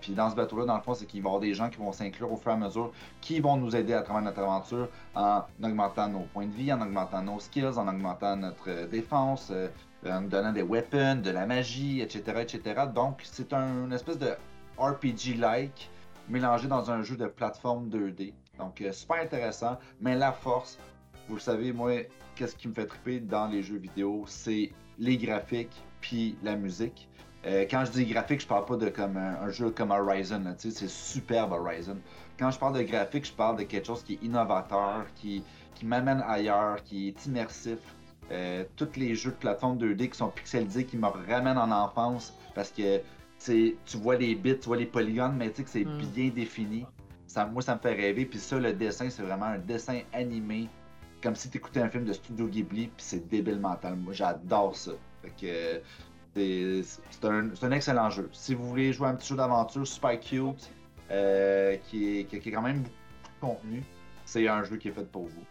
Puis 0.00 0.12
dans 0.12 0.30
ce 0.30 0.36
bateau-là, 0.36 0.64
dans 0.64 0.76
le 0.76 0.82
fond, 0.82 0.94
c'est 0.94 1.06
qu'il 1.06 1.22
va 1.22 1.26
y 1.26 1.28
avoir 1.30 1.40
des 1.40 1.54
gens 1.54 1.68
qui 1.68 1.78
vont 1.78 1.90
s'inclure 1.90 2.30
au 2.30 2.36
fur 2.36 2.52
et 2.52 2.54
à 2.54 2.56
mesure, 2.56 2.92
qui 3.20 3.40
vont 3.40 3.56
nous 3.56 3.74
aider 3.74 3.94
à 3.94 4.02
travers 4.02 4.22
notre 4.22 4.38
aventure 4.38 4.86
en 5.16 5.42
augmentant 5.60 6.08
nos 6.08 6.20
points 6.20 6.46
de 6.46 6.52
vie, 6.52 6.72
en 6.72 6.80
augmentant 6.80 7.20
nos 7.20 7.40
skills, 7.40 7.76
en 7.78 7.88
augmentant 7.88 8.36
notre 8.36 8.68
euh, 8.68 8.86
défense, 8.86 9.50
en 10.06 10.20
nous 10.20 10.28
donnant 10.28 10.52
des 10.52 10.62
weapons, 10.62 11.20
de 11.24 11.30
la 11.30 11.46
magie, 11.46 12.00
etc. 12.00 12.22
etc. 12.42 12.82
Donc, 12.94 13.22
c'est 13.24 13.52
un, 13.52 13.86
une 13.86 13.92
espèce 13.92 14.18
de 14.18 14.28
RPG-like 14.78 15.90
mélangé 16.28 16.68
dans 16.68 16.90
un 16.90 17.02
jeu 17.02 17.16
de 17.16 17.26
plateforme 17.26 17.88
2D. 17.88 18.32
Donc, 18.58 18.80
euh, 18.80 18.92
super 18.92 19.20
intéressant, 19.20 19.78
mais 20.00 20.14
la 20.14 20.32
force, 20.32 20.78
vous 21.28 21.34
le 21.34 21.40
savez, 21.40 21.72
moi, 21.72 21.92
qu'est-ce 22.34 22.56
qui 22.56 22.68
me 22.68 22.74
fait 22.74 22.86
triper 22.86 23.20
dans 23.20 23.46
les 23.46 23.62
jeux 23.62 23.78
vidéo, 23.78 24.24
c'est 24.26 24.72
les 24.98 25.16
graphiques 25.16 25.82
puis 26.00 26.36
la 26.42 26.56
musique. 26.56 27.08
Euh, 27.44 27.66
quand 27.68 27.84
je 27.84 27.90
dis 27.90 28.04
graphique, 28.04 28.40
je 28.40 28.46
parle 28.46 28.64
pas 28.66 28.76
de 28.76 28.92
un, 29.00 29.50
jeu 29.50 29.70
comme 29.70 29.90
Horizon, 29.90 30.42
c'est 30.58 30.88
superbe 30.88 31.52
Horizon. 31.52 31.98
Quand 32.38 32.50
je 32.50 32.58
parle 32.58 32.78
de 32.78 32.82
graphique, 32.82 33.26
je 33.26 33.32
parle 33.32 33.58
de 33.58 33.64
quelque 33.64 33.86
chose 33.86 34.02
qui 34.02 34.14
est 34.14 34.22
innovateur, 34.22 35.06
qui, 35.16 35.42
qui 35.74 35.86
m'amène 35.86 36.22
ailleurs, 36.26 36.82
qui 36.84 37.08
est 37.08 37.26
immersif. 37.26 37.78
Euh, 38.30 38.64
tous 38.76 38.88
les 38.96 39.14
jeux 39.14 39.32
de 39.32 39.36
plateforme 39.36 39.76
2D 39.78 40.10
qui 40.10 40.16
sont 40.16 40.28
pixelisés, 40.28 40.84
qui 40.84 40.96
me 40.96 41.08
ramènent 41.08 41.58
en 41.58 41.70
enfance 41.70 42.32
parce 42.54 42.70
que 42.70 43.00
tu 43.44 43.96
vois 43.96 44.16
les 44.16 44.34
bits, 44.34 44.58
tu 44.58 44.66
vois 44.66 44.76
les 44.76 44.86
polygones, 44.86 45.36
mais 45.36 45.50
tu 45.50 45.56
sais 45.56 45.64
que 45.64 45.70
c'est 45.70 45.84
Mm. 45.84 45.98
bien 46.14 46.28
défini. 46.28 46.86
Ça, 47.26 47.46
moi, 47.46 47.62
ça 47.62 47.74
me 47.74 47.80
fait 47.80 47.94
rêver. 47.94 48.26
Puis 48.26 48.38
ça, 48.38 48.58
le 48.58 48.72
dessin, 48.72 49.08
c'est 49.10 49.22
vraiment 49.22 49.46
un 49.46 49.58
dessin 49.58 50.00
animé, 50.12 50.68
comme 51.22 51.34
si 51.34 51.48
tu 51.50 51.56
écoutais 51.58 51.80
un 51.80 51.88
film 51.88 52.04
de 52.04 52.12
Studio 52.12 52.46
Ghibli, 52.46 52.88
puis 52.88 52.94
c'est 52.98 53.28
débile 53.28 53.58
mental. 53.58 53.96
Moi, 53.96 54.12
j'adore 54.12 54.76
ça. 54.76 54.92
Fait 55.22 55.32
que 55.40 55.82
c'est 56.34 57.24
un, 57.24 57.50
un 57.62 57.70
excellent 57.72 58.10
jeu. 58.10 58.28
Si 58.32 58.54
vous 58.54 58.68
voulez 58.68 58.92
jouer 58.92 59.08
un 59.08 59.14
petit 59.14 59.28
jeu 59.28 59.36
d'aventure 59.36 59.86
super 59.86 60.18
cute, 60.20 60.70
euh, 61.10 61.76
qui, 61.88 62.20
est, 62.20 62.24
qui, 62.24 62.38
qui 62.40 62.48
est 62.48 62.52
quand 62.52 62.62
même 62.62 62.78
beaucoup 62.82 62.90
de 63.34 63.40
contenu, 63.40 63.82
c'est 64.24 64.46
un 64.48 64.62
jeu 64.64 64.76
qui 64.76 64.88
est 64.88 64.92
fait 64.92 65.10
pour 65.10 65.24
vous. 65.26 65.44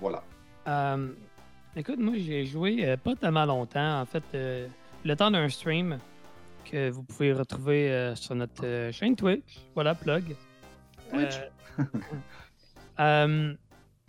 Voilà. 0.00 0.22
Euh, 0.68 1.08
écoute, 1.74 1.98
moi 1.98 2.14
j'ai 2.16 2.44
joué 2.44 2.84
euh, 2.88 2.96
pas 2.96 3.14
tellement 3.16 3.44
longtemps. 3.46 4.00
En 4.00 4.06
fait, 4.06 4.22
euh, 4.34 4.66
le 5.04 5.16
temps 5.16 5.30
d'un 5.30 5.48
stream 5.48 5.98
que 6.70 6.90
vous 6.90 7.02
pouvez 7.02 7.32
retrouver 7.32 7.90
euh, 7.90 8.14
sur 8.14 8.34
notre 8.34 8.64
euh, 8.64 8.92
chaîne 8.92 9.14
Twitch. 9.16 9.58
Voilà, 9.74 9.94
plug. 9.94 10.36
Twitch. 11.10 11.36
Euh, 11.78 11.84
euh, 13.00 13.54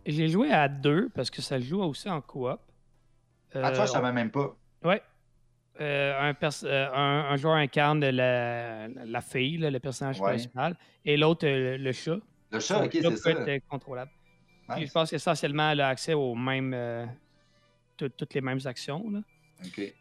j'ai 0.06 0.28
joué 0.30 0.52
à 0.52 0.68
deux 0.68 1.10
parce 1.14 1.30
que 1.30 1.42
ça 1.42 1.60
joue 1.60 1.82
aussi 1.82 2.10
en 2.10 2.22
coop. 2.22 2.48
ah, 2.50 2.58
tu 3.52 3.58
Euh, 3.58 3.72
vois, 3.72 3.86
je 3.86 3.92
savais 3.92 4.12
même 4.14 4.32
pas. 4.32 4.56
Ouais. 4.84 5.02
Euh, 5.80 6.30
un, 6.30 6.34
pers- 6.34 6.64
euh, 6.64 6.88
un, 6.94 7.30
un 7.32 7.36
joueur 7.38 7.56
incarne 7.56 8.04
la, 8.04 8.88
la 8.88 9.22
fille, 9.22 9.58
là, 9.58 9.70
le 9.70 9.80
personnage 9.80 10.20
Ouais. 10.20 10.30
principal, 10.30 10.76
et 11.06 11.18
l'autre, 11.18 11.46
euh, 11.46 11.78
le 11.78 11.92
chat. 11.92 12.18
Le 12.52 12.60
chat, 12.60 12.84
ok, 12.84 12.90
c'est 12.94 13.02
peut 13.04 13.16
ça. 13.16 13.30
être 13.32 13.48
euh, 13.48 13.60
contrôlable. 13.70 14.10
Puis 14.70 14.80
Nice. 14.82 14.88
je 14.90 14.94
pense 14.94 15.10
qu'essentiellement, 15.12 15.70
elle 15.72 15.82
a 15.82 15.90
accès 15.90 16.14
aux 16.14 16.34
mêmes. 16.36 16.74
euh, 16.74 17.06
tout- 17.96 18.10
toutes 18.10 18.34
les 18.34 18.42
mêmes 18.42 18.60
actions. 18.66 19.08
Là. 19.10 19.20
Ok. 19.66 19.94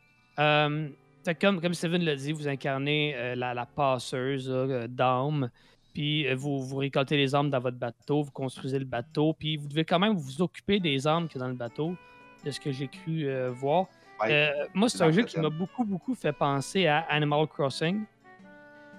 Comme, 1.34 1.60
comme 1.60 1.74
Steven 1.74 2.02
l'a 2.02 2.14
dit, 2.16 2.32
vous 2.32 2.48
incarnez 2.48 3.14
euh, 3.16 3.34
la, 3.34 3.54
la 3.54 3.66
passeuse 3.66 4.48
euh, 4.50 4.86
d'âmes. 4.88 5.50
Puis 5.94 6.26
euh, 6.28 6.34
vous, 6.34 6.62
vous 6.62 6.76
récoltez 6.76 7.16
les 7.16 7.34
armes 7.34 7.50
dans 7.50 7.60
votre 7.60 7.78
bateau, 7.78 8.22
vous 8.22 8.30
construisez 8.30 8.78
le 8.78 8.84
bateau. 8.84 9.32
Puis 9.32 9.56
vous 9.56 9.66
devez 9.68 9.84
quand 9.84 9.98
même 9.98 10.14
vous 10.14 10.42
occuper 10.42 10.78
des 10.80 11.06
armes 11.06 11.26
qu'il 11.28 11.40
y 11.40 11.42
a 11.42 11.46
dans 11.46 11.50
le 11.50 11.56
bateau, 11.56 11.96
de 12.44 12.50
ce 12.50 12.60
que 12.60 12.70
j'ai 12.72 12.88
cru 12.88 13.26
euh, 13.28 13.50
voir. 13.50 13.86
Ouais. 14.22 14.52
Moi, 14.74 14.88
c'est 14.88 15.02
un 15.02 15.10
jeu 15.10 15.22
qui 15.24 15.38
m'a 15.40 15.50
beaucoup, 15.50 15.84
beaucoup 15.84 16.14
fait 16.14 16.32
penser 16.32 16.86
à 16.86 17.00
Animal 17.10 17.46
Crossing. 17.46 18.04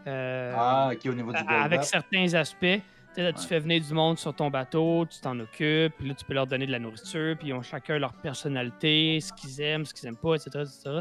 Ah, 0.05 0.91
ok, 0.93 1.05
au 1.07 1.13
niveau 1.13 1.31
du 1.31 1.37
avec 1.47 1.83
certains 1.83 2.33
aspects. 2.33 2.59
Tu 2.61 2.81
sais, 3.15 3.23
là, 3.23 3.33
tu 3.33 3.39
Ouais. 3.41 3.47
fais 3.47 3.59
venir 3.59 3.81
du 3.81 3.93
monde 3.93 4.17
sur 4.19 4.33
ton 4.33 4.49
bateau, 4.49 5.05
tu 5.09 5.19
t'en 5.19 5.37
occupes, 5.39 5.93
puis 5.97 6.07
là, 6.07 6.13
tu 6.13 6.23
peux 6.23 6.33
leur 6.35 6.45
donner 6.45 6.67
de 6.67 6.71
la 6.71 6.77
nourriture, 6.79 7.35
puis 7.37 7.47
ils 7.49 7.53
ont 7.53 7.63
chacun 7.63 7.97
leur 7.97 8.13
personnalité, 8.13 9.19
ce 9.19 9.33
qu'ils 9.33 9.59
aiment, 9.61 9.85
ce 9.85 9.93
qu'ils 9.93 10.07
aiment 10.07 10.17
pas, 10.17 10.35
etc. 10.35 10.49
etc. 10.61 10.99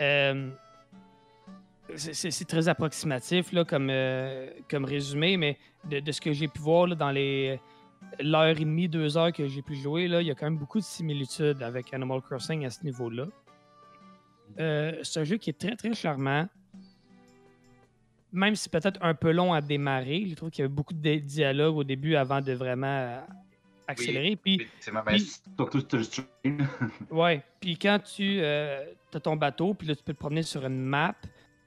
Euh, 0.00 0.50
c'est- 1.96 2.44
très 2.48 2.68
approximatif 2.68 3.52
là, 3.52 3.64
comme, 3.64 3.88
euh, 3.90 4.50
comme 4.68 4.84
résumé, 4.84 5.36
mais 5.36 5.58
de, 5.88 6.12
ce 6.12 6.20
que 6.20 6.32
j'ai 6.32 6.48
pu 6.48 6.60
voir 6.60 6.94
dans 6.96 7.10
les 7.10 7.60
l'heure 8.20 8.46
et 8.48 8.54
demie, 8.54 8.88
deux 8.88 9.16
heures 9.16 9.32
que 9.32 9.46
j'ai 9.48 9.62
pu 9.62 9.74
jouer, 9.74 10.04
il 10.04 10.26
y 10.26 10.30
a 10.30 10.34
quand 10.34 10.46
même 10.46 10.58
beaucoup 10.58 10.78
de 10.78 10.84
similitudes 10.84 11.62
avec 11.62 11.92
Animal 11.94 12.20
Crossing 12.20 12.64
à 12.64 12.70
ce 12.70 12.84
niveau-là. 12.84 13.24
Euh, 14.60 14.98
c'est 15.02 15.20
un 15.20 15.24
jeu 15.24 15.36
qui 15.38 15.50
est 15.50 15.58
très 15.58 15.74
très 15.76 15.92
charmant. 15.94 16.46
Même 18.32 18.54
si 18.54 18.68
peut-être 18.68 18.98
un 19.02 19.14
peu 19.14 19.32
long 19.32 19.52
à 19.54 19.60
démarrer, 19.60 20.24
je 20.28 20.34
trouve 20.34 20.50
qu'il 20.50 20.62
y 20.62 20.64
avait 20.66 20.74
beaucoup 20.74 20.92
de 20.92 21.00
di- 21.00 21.22
dialogues 21.22 21.76
au 21.76 21.84
début 21.84 22.16
avant 22.16 22.40
de 22.40 22.52
vraiment 22.52 23.22
euh, 23.88 23.92
accélérer. 23.92 24.36
Puis 24.36 24.66
C'est 24.80 24.92
Puis- 25.06 25.32
surtout 25.56 25.80
sur 25.80 25.98
le 25.98 26.04
stream. 26.04 26.26
Ouais, 27.10 27.42
puis 27.60 27.76
quand 27.78 27.98
tu 28.02 28.42
as 28.44 28.84
ton 29.22 29.36
bateau, 29.36 29.74
puis 29.74 29.88
là, 29.88 29.94
tu 29.94 30.02
peux 30.02 30.12
te 30.14 30.18
promener 30.18 30.42
sur 30.42 30.64
une 30.66 30.78
map, 30.82 31.14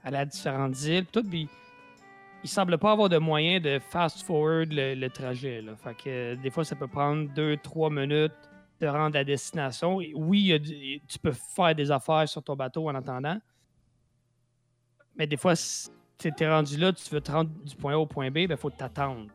aller 0.04 0.18
à 0.18 0.26
différentes 0.26 0.80
îles, 0.84 1.06
tout, 1.08 1.24
puis 1.24 1.48
il 2.44 2.50
semble 2.50 2.78
pas 2.78 2.92
avoir 2.94 3.10
de 3.10 3.18
moyen 3.18 3.60
de 3.60 3.80
fast-forward 3.80 4.72
le, 4.72 4.96
le 4.96 5.10
trajet. 5.10 5.62
Là. 5.62 5.76
Fait 5.76 5.94
que 5.96 6.10
euh, 6.10 6.36
des 6.38 6.50
fois, 6.52 6.64
ça 6.64 6.76
peut 6.76 6.88
prendre 6.88 7.30
2-3 7.34 7.92
minutes 7.94 8.32
de 8.80 8.88
rendre 8.88 9.18
à 9.18 9.24
destination. 9.26 10.00
Et 10.00 10.14
oui, 10.16 10.58
du- 10.60 11.02
tu 11.08 11.20
peux 11.20 11.34
faire 11.34 11.76
des 11.76 11.92
affaires 11.92 12.30
sur 12.30 12.42
ton 12.44 12.56
bateau 12.56 12.88
en 12.90 12.96
attendant, 12.96 13.38
mais 15.18 15.28
des 15.28 15.36
fois, 15.38 15.56
si 15.56 15.90
tu 16.18 16.32
es 16.40 16.50
rendu 16.50 16.78
là, 16.78 16.94
tu 16.94 17.10
veux 17.14 17.20
te 17.22 17.32
rendre 17.32 17.50
du 17.66 17.76
point 17.76 17.94
A 17.94 17.98
au 17.98 18.06
point 18.06 18.30
B, 18.32 18.38
il 18.40 18.58
faut 18.58 18.70
t'attendre. 18.70 19.28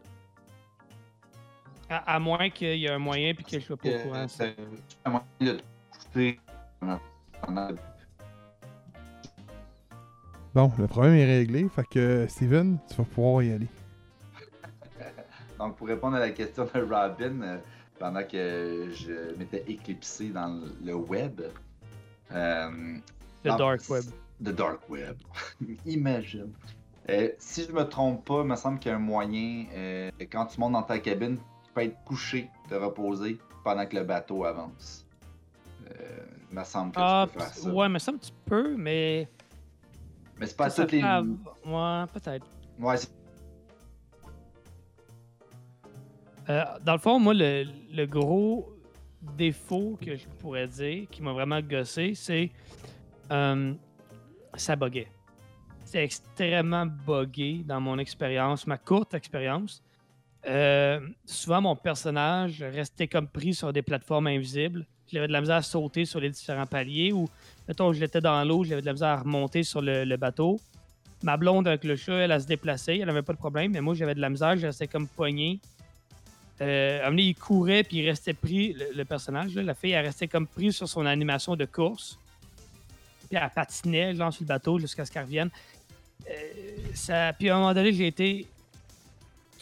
À, 1.91 2.15
à 2.15 2.19
moins 2.19 2.49
qu'il 2.51 2.77
y 2.79 2.87
ait 2.87 2.91
un 2.91 2.99
moyen 2.99 3.35
puis 3.35 3.45
que 3.45 3.61
je 3.61 3.65
sois 3.65 3.77
pas 3.77 3.89
au 3.89 3.99
courant. 4.03 4.27
C'est 4.29 4.57
un 5.05 5.11
moyen 5.11 5.25
de 5.41 5.61
te 6.13 6.37
Bon, 10.55 10.71
le 10.79 10.87
problème 10.87 11.15
est 11.15 11.25
réglé. 11.25 11.69
Fait 11.69 11.87
que, 11.89 12.27
Steven, 12.29 12.79
tu 12.89 12.95
vas 12.97 13.05
pouvoir 13.05 13.43
y 13.43 13.53
aller. 13.53 13.67
Donc, 15.59 15.77
pour 15.77 15.89
répondre 15.89 16.17
à 16.17 16.21
la 16.21 16.31
question 16.31 16.65
de 16.73 16.81
Robin, 16.81 17.41
euh, 17.43 17.59
pendant 17.99 18.23
que 18.23 18.89
je 18.93 19.37
m'étais 19.37 19.65
éclipsé 19.67 20.29
dans 20.31 20.61
le 20.85 20.95
web. 20.95 21.41
euh, 22.33 22.71
Le 23.45 23.51
dans- 23.51 23.57
Dark 23.57 23.83
Web. 23.91 24.05
The 24.45 24.49
Dark 24.51 24.89
Web. 24.89 25.17
Imagine. 25.87 26.53
Euh, 27.11 27.29
si 27.39 27.65
je 27.65 27.73
me 27.73 27.83
trompe 27.85 28.25
pas, 28.25 28.41
il 28.43 28.47
me 28.49 28.57
semble 28.57 28.79
qu'il 28.79 28.91
y 28.91 28.95
a 28.95 28.97
un 28.97 29.01
moyen, 29.01 29.67
euh, 29.75 30.11
quand 30.31 30.47
tu 30.47 30.59
montes 30.61 30.73
dans 30.73 30.83
ta 30.83 30.99
cabine, 31.01 31.37
peux 31.75 31.83
être 31.83 32.03
couché, 32.05 32.51
te 32.69 32.75
reposer 32.75 33.39
pendant 33.63 33.87
que 33.87 33.97
le 33.97 34.05
bateau 34.05 34.45
avance. 34.45 35.05
Euh, 35.91 36.27
il 36.51 36.59
me 36.59 36.65
semble 36.65 36.93
que 36.93 36.99
Ah, 37.01 37.27
tu 37.29 37.35
peux 37.35 37.41
faire 37.41 37.55
ça. 37.55 37.71
ouais, 37.71 37.89
mais 37.89 37.99
ça 37.99 38.13
un 38.13 38.17
petit 38.17 38.33
peu, 38.47 38.77
mais. 38.77 39.29
Mais 40.39 40.47
c'est 40.47 40.57
pas 40.57 40.71
ça 40.71 40.83
toutes 40.83 40.93
les. 40.93 41.03
av- 41.03 41.27
Ouais, 41.67 42.05
peut-être. 42.13 42.47
Ouais, 42.79 42.97
c'est- 42.97 43.11
Euh, 46.51 46.63
dans 46.85 46.93
le 46.93 46.99
fond, 46.99 47.19
moi, 47.19 47.33
le, 47.35 47.65
le 47.93 48.05
gros 48.07 48.71
défaut 49.23 49.99
que 50.05 50.15
je 50.17 50.27
pourrais 50.41 50.69
dire, 50.69 51.07
qui 51.11 51.23
m'a 51.23 51.33
vraiment 51.33 51.61
gossé, 51.63 52.13
c'est 52.15 52.51
euh, 53.31 53.73
ça 54.55 54.77
buguait. 54.77 55.09
C'est 55.87 56.05
extrêmement 56.05 56.85
buggé 56.87 57.63
dans 57.65 57.81
mon 57.81 57.99
expérience, 57.99 58.67
ma 58.67 58.77
courte 58.77 59.15
expérience. 59.15 59.83
Euh, 60.47 61.01
souvent, 61.25 61.61
mon 61.61 61.77
personnage 61.77 62.63
restait 62.63 63.09
comme 63.09 63.29
pris 63.29 63.55
sur 63.55 63.73
des 63.73 63.83
plateformes 63.83 64.27
invisibles. 64.27 64.87
J'avais 65.11 65.27
de 65.27 65.33
la 65.33 65.41
misère 65.41 65.57
à 65.57 65.63
sauter 65.63 66.05
sur 66.05 66.21
les 66.21 66.31
différents 66.31 66.67
paliers 66.67 67.13
ou, 67.13 67.29
mettons, 67.69 67.93
j'étais 67.93 68.21
dans 68.21 68.43
l'eau, 68.45 68.65
j'avais 68.65 68.81
de 68.81 68.87
la 68.87 68.93
misère 68.93 69.09
à 69.09 69.17
remonter 69.17 69.63
sur 69.63 69.81
le, 69.81 70.17
bateau. 70.17 70.61
Ma 71.23 71.37
blonde 71.37 71.69
avec 71.69 71.85
le 71.85 71.97
chat, 71.97 72.15
elle, 72.15 72.31
elle 72.31 72.43
se 72.43 72.47
déplaçait, 72.47 72.99
elle 72.99 73.07
n'avait 73.07 73.23
pas 73.23 73.33
de 73.33 73.39
problème, 73.39 73.73
mais 73.73 73.81
moi, 73.81 73.95
j'avais 73.95 74.15
de 74.15 74.21
la 74.21 74.29
misère, 74.29 74.57
je 74.57 74.67
restais 74.67 74.87
comme 74.89 75.07
pogné. 75.09 75.61
Euh, 76.61 77.11
il 77.19 77.35
courait 77.35 77.83
puis 77.83 77.99
il 77.99 78.09
restait 78.09 78.33
pris, 78.33 78.77
le, 78.95 79.05
personnage, 79.05 79.55
la 79.55 79.75
fille, 79.75 79.93
elle 79.93 80.07
restait 80.07 80.29
comme 80.29 80.47
prise 80.47 80.77
sur 80.77 80.89
son 80.89 81.05
animation 81.07 81.57
de 81.57 81.65
course. 81.65 82.19
Puis 83.29 83.39
elle 83.41 83.51
patinait, 83.55 84.15
genre, 84.15 84.33
sur 84.33 84.43
le 84.43 84.49
bateau 84.49 84.79
jusqu'à 84.79 85.05
ce 85.05 85.11
qu'elle 85.11 85.25
revienne. 85.25 85.51
Euh. 86.29 87.33
Puis 87.39 87.49
à 87.49 87.57
un 87.57 87.59
moment 87.59 87.75
donné, 87.75 87.93
j'ai 87.93 88.07
été. 88.07 88.47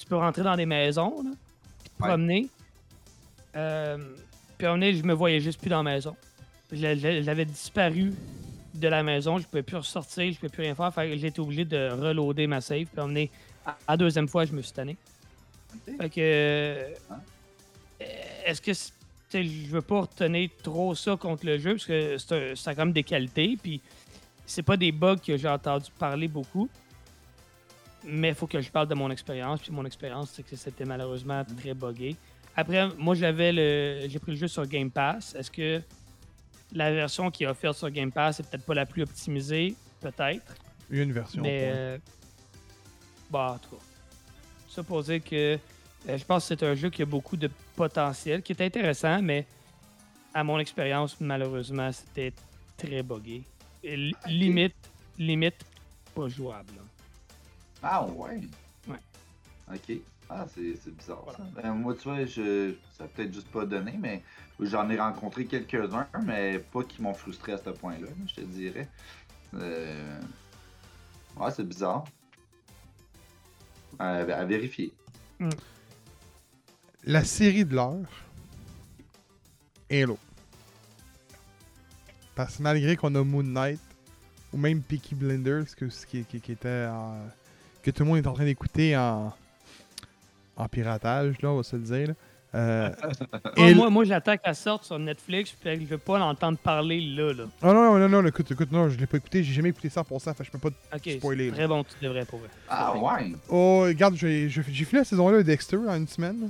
Tu 0.02 0.08
peux 0.08 0.16
rentrer 0.16 0.42
dans 0.42 0.56
des 0.56 0.66
maisons, 0.66 1.22
là, 1.22 1.30
puis 1.80 1.90
te 1.96 2.02
Ouais. 2.02 2.08
promener. 2.08 2.48
Euh, 3.54 3.98
Puis 4.58 4.66
un 4.66 4.80
je 4.80 5.02
me 5.04 5.12
voyais 5.12 5.38
juste 5.38 5.60
plus 5.60 5.70
dans 5.70 5.82
la 5.84 5.92
maison. 5.92 6.16
J'avais 6.72 7.44
disparu 7.44 8.12
de 8.74 8.88
la 8.88 9.04
maison, 9.04 9.38
je 9.38 9.46
pouvais 9.46 9.62
plus 9.62 9.76
ressortir, 9.76 10.32
je 10.32 10.38
pouvais 10.38 10.48
plus 10.48 10.62
rien 10.62 10.74
faire. 10.74 10.92
Fait 10.92 11.16
été 11.16 11.40
obligé 11.40 11.64
de 11.64 11.90
reloader 11.90 12.48
ma 12.48 12.60
save. 12.60 12.86
Puis 12.86 12.90
à 12.96 13.02
un 13.02 13.04
moment 13.04 13.14
donné, 13.14 13.30
à 13.64 13.76
la 13.90 13.96
deuxième 13.96 14.26
fois, 14.26 14.44
je 14.44 14.52
me 14.52 14.60
suis 14.62 14.72
tanné. 14.72 14.96
Fait 16.00 16.10
que. 16.10 16.14
euh, 16.18 16.94
Hein? 17.10 17.20
Est-ce 18.44 18.60
que. 18.60 18.72
sais, 18.74 18.90
Je 19.44 19.68
veux 19.68 19.82
pas 19.82 20.00
retenir 20.00 20.50
trop 20.64 20.96
ça 20.96 21.16
contre 21.16 21.46
le 21.46 21.58
jeu 21.58 21.74
parce 21.76 21.86
que 21.86 22.18
ça 22.56 22.70
a 22.70 22.74
quand 22.74 22.86
même 22.86 22.92
des 22.92 23.04
qualités. 23.04 23.56
Puis 23.62 23.80
c'est 24.46 24.62
pas 24.64 24.76
des 24.76 24.90
bugs 24.90 25.16
que 25.24 25.36
j'ai 25.36 25.48
entendu 25.48 25.90
parler 25.96 26.26
beaucoup. 26.26 26.68
Mais 28.04 28.28
il 28.30 28.34
faut 28.34 28.46
que 28.46 28.60
je 28.60 28.70
parle 28.70 28.88
de 28.88 28.94
mon 28.94 29.10
expérience. 29.10 29.60
Puis 29.60 29.70
mon 29.72 29.84
expérience, 29.84 30.30
c'est 30.34 30.42
que 30.42 30.56
c'était 30.56 30.84
malheureusement 30.84 31.44
très 31.58 31.74
buggé. 31.74 32.16
Après, 32.56 32.88
moi, 32.98 33.14
j'avais 33.14 33.52
le. 33.52 34.08
J'ai 34.08 34.18
pris 34.18 34.32
le 34.32 34.38
jeu 34.38 34.48
sur 34.48 34.66
Game 34.66 34.90
Pass. 34.90 35.34
Est-ce 35.34 35.50
que 35.50 35.80
la 36.72 36.90
version 36.92 37.30
qui 37.30 37.44
est 37.44 37.46
offerte 37.46 37.76
sur 37.78 37.90
Game 37.90 38.10
Pass 38.12 38.40
est 38.40 38.42
peut-être 38.50 38.64
pas 38.66 38.74
la 38.74 38.86
plus 38.86 39.02
optimisée? 39.02 39.74
Peut-être. 40.00 40.54
Il 40.90 40.96
y 40.96 41.00
a 41.00 41.02
une 41.04 41.12
version. 41.12 41.42
Mais. 41.42 41.60
euh, 41.72 41.98
bah, 43.30 43.52
en 43.54 43.58
tout 43.58 43.76
cas. 43.76 43.82
Ça 44.68 44.82
pour 44.82 45.02
dire 45.02 45.22
que 45.22 45.58
euh, 46.08 46.18
je 46.18 46.24
pense 46.24 46.48
que 46.48 46.48
c'est 46.56 46.62
un 46.66 46.74
jeu 46.74 46.90
qui 46.90 47.02
a 47.02 47.06
beaucoup 47.06 47.36
de 47.36 47.48
potentiel, 47.76 48.42
qui 48.42 48.52
est 48.52 48.60
intéressant, 48.62 49.20
mais 49.22 49.46
à 50.34 50.42
mon 50.42 50.58
expérience, 50.58 51.16
malheureusement, 51.20 51.90
c'était 51.92 52.32
très 52.76 53.02
buggé. 53.02 53.42
Et 53.84 53.96
li- 53.96 54.14
Limite, 54.26 54.74
limite, 55.18 55.64
pas 56.14 56.28
jouable. 56.28 56.72
là. 56.76 56.82
Ah 57.82 58.06
ouais? 58.06 58.40
Ouais. 58.88 58.96
Ok. 59.72 59.96
Ah, 60.30 60.46
c'est 60.54 60.76
c'est 60.82 60.94
bizarre 60.96 61.22
Voilà. 61.24 61.38
ça. 61.38 61.44
Ben, 61.62 61.74
moi, 61.74 61.94
tu 61.94 62.04
vois, 62.04 62.24
je... 62.24 62.74
ça 62.96 63.04
a 63.04 63.06
peut-être 63.08 63.34
juste 63.34 63.48
pas 63.48 63.66
donné, 63.66 63.96
mais 63.98 64.22
j'en 64.60 64.88
ai 64.88 64.98
rencontré 64.98 65.44
quelques-uns, 65.46 66.06
mais 66.24 66.58
pas 66.58 66.84
qui 66.84 67.02
m'ont 67.02 67.12
frustré 67.14 67.52
à 67.52 67.58
ce 67.58 67.70
point-là, 67.70 68.06
je 68.28 68.34
te 68.36 68.40
dirais. 68.42 68.88
Euh... 69.54 70.20
Ouais, 71.36 71.50
c'est 71.50 71.66
bizarre. 71.66 72.04
À, 73.98 74.18
à 74.18 74.44
vérifier. 74.44 74.92
La 77.04 77.24
série 77.24 77.64
de 77.64 77.74
l'heure. 77.74 78.06
Halo. 79.90 80.18
Parce 82.34 82.56
que 82.56 82.62
malgré 82.62 82.96
qu'on 82.96 83.14
a 83.14 83.22
Moon 83.24 83.42
Knight, 83.42 83.80
ou 84.52 84.56
même 84.56 84.80
Peaky 84.82 85.14
Blinders, 85.14 85.74
que, 85.76 85.90
ce 85.90 86.06
qui, 86.06 86.24
qui- 86.24 86.40
qui 86.40 86.52
était 86.52 86.86
en- 86.90 87.26
que 87.82 87.90
tout 87.90 88.02
le 88.04 88.08
monde 88.10 88.18
est 88.18 88.26
en 88.26 88.32
train 88.34 88.44
d'écouter 88.44 88.96
en, 88.96 89.32
en 90.56 90.68
piratage, 90.68 91.40
là, 91.42 91.50
on 91.50 91.56
va 91.58 91.62
se 91.62 91.76
le 91.76 91.82
dire. 91.82 92.08
là. 92.08 92.14
Euh, 92.54 92.90
Moi, 93.56 93.70
et- 93.70 93.74
moi, 93.74 93.88
moi, 93.90 94.04
j'attends 94.04 94.36
qu'elle 94.36 94.54
sorte 94.54 94.84
sur 94.84 94.98
Netflix, 94.98 95.52
puis 95.58 95.80
je 95.80 95.86
veux 95.86 95.96
pas 95.98 96.18
l'entendre 96.18 96.58
parler 96.58 97.00
là. 97.00 97.32
là. 97.32 97.44
Oh 97.62 97.66
non, 97.66 97.98
non, 97.98 98.08
non, 98.08 98.20
non, 98.22 98.28
écoute, 98.28 98.50
écoute, 98.50 98.70
non, 98.70 98.90
je 98.90 98.98
l'ai 98.98 99.06
pas 99.06 99.16
écouté, 99.16 99.42
j'ai 99.42 99.54
jamais 99.54 99.70
écouté 99.70 99.88
ça 99.88 100.04
pour 100.04 100.20
ça, 100.20 100.34
fait 100.34 100.44
que 100.44 100.50
je 100.52 100.58
peux 100.58 100.70
pas. 100.70 100.76
Ok, 100.94 101.10
Spoiler, 101.18 101.48
c'est 101.48 101.56
très 101.56 101.66
bon, 101.66 101.82
tu 101.82 101.94
devrais 102.04 102.26
pour 102.26 102.40
vrai. 102.40 102.48
Ah 102.68 102.94
ouais? 102.96 103.32
Oh, 103.48 103.84
regarde, 103.86 104.16
j'ai 104.16 104.48
fini 104.50 104.86
la 104.92 105.04
saison 105.04 105.28
1 105.28 105.38
de 105.38 105.42
Dexter 105.42 105.78
en 105.78 105.94
une 105.96 106.06
semaine. 106.08 106.40
là. 106.42 106.46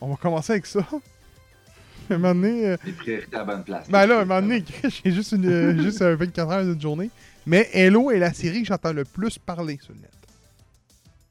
On 0.00 0.08
va 0.08 0.16
commencer 0.16 0.52
avec 0.52 0.64
ça. 0.64 0.80
un 2.10 2.16
moment 2.18 2.34
donné. 2.34 2.66
euh, 2.68 2.76
Les 2.86 2.92
priorités 2.92 3.36
à 3.36 3.38
la 3.40 3.44
bonne 3.44 3.62
place. 3.64 3.90
Ben 3.90 4.06
là, 4.06 4.20
un 4.20 4.24
moment 4.24 4.40
donné, 4.40 4.64
j'ai 5.04 5.12
juste, 5.12 5.32
une, 5.32 5.46
euh, 5.46 5.82
juste 5.82 6.00
euh, 6.00 6.16
24 6.16 6.50
heures 6.50 6.64
d'une 6.64 6.80
journée. 6.80 7.10
Mais 7.46 7.68
Halo 7.74 8.10
est 8.10 8.18
la 8.18 8.32
série 8.32 8.62
que 8.62 8.68
j'entends 8.68 8.92
le 8.94 9.04
plus 9.04 9.38
parler 9.38 9.78
sur 9.82 9.92
le 9.92 10.00
net. 10.00 10.10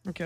Ok. 0.08 0.24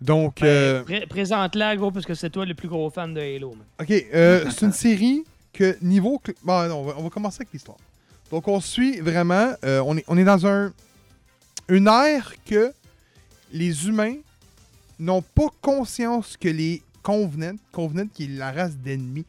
Donc, 0.00 0.40
Ben, 0.40 0.46
euh, 0.46 0.82
pré- 0.84 1.06
Présente-la, 1.06 1.76
gros, 1.76 1.90
parce 1.90 2.06
que 2.06 2.14
c'est 2.14 2.30
toi 2.30 2.46
le 2.46 2.54
plus 2.54 2.68
gros 2.68 2.88
fan 2.90 3.12
de 3.14 3.20
Halo. 3.20 3.50
man. 3.54 3.64
ok, 3.80 3.90
euh, 4.14 4.48
c'est 4.50 4.64
une 4.66 4.72
série 4.72 5.24
que 5.52 5.76
niveau. 5.82 6.22
Bon, 6.44 6.68
non, 6.68 6.76
on 6.80 6.84
va, 6.84 6.94
on 6.98 7.02
va 7.02 7.10
commencer 7.10 7.38
avec 7.40 7.52
l'histoire. 7.52 7.78
Donc, 8.30 8.46
on 8.46 8.60
suit 8.60 9.00
vraiment. 9.00 9.52
euh, 9.64 9.80
on, 9.84 9.96
est, 9.96 10.04
on 10.06 10.16
est 10.16 10.24
dans 10.24 10.46
un 10.46 10.72
une 11.68 11.88
ère 11.88 12.32
que 12.46 12.72
les 13.52 13.88
humains 13.88 14.14
n'ont 14.98 15.22
pas 15.22 15.48
conscience 15.60 16.36
que 16.36 16.48
les 16.48 16.82
Covenants, 17.02 17.56
Covenant 17.72 18.06
qui 18.12 18.24
est 18.24 18.28
la 18.28 18.52
race 18.52 18.76
d'ennemis 18.76 19.24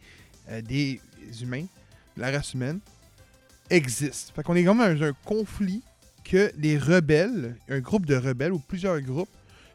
des 0.64 1.00
humains, 1.42 1.66
la 2.18 2.32
race 2.32 2.54
humaine, 2.54 2.80
existent. 3.70 4.32
Fait 4.36 4.44
qu'on 4.44 4.56
est 4.56 4.64
comme 4.64 4.78
dans 4.80 5.04
un 5.04 5.14
conflit 5.26 5.82
que 6.30 6.52
les 6.58 6.78
rebelles, 6.78 7.56
un 7.70 7.80
groupe 7.80 8.06
de 8.06 8.16
rebelles 8.16 8.54
ou 8.54 8.60
plusieurs 8.60 9.02
groupes, 9.02 9.30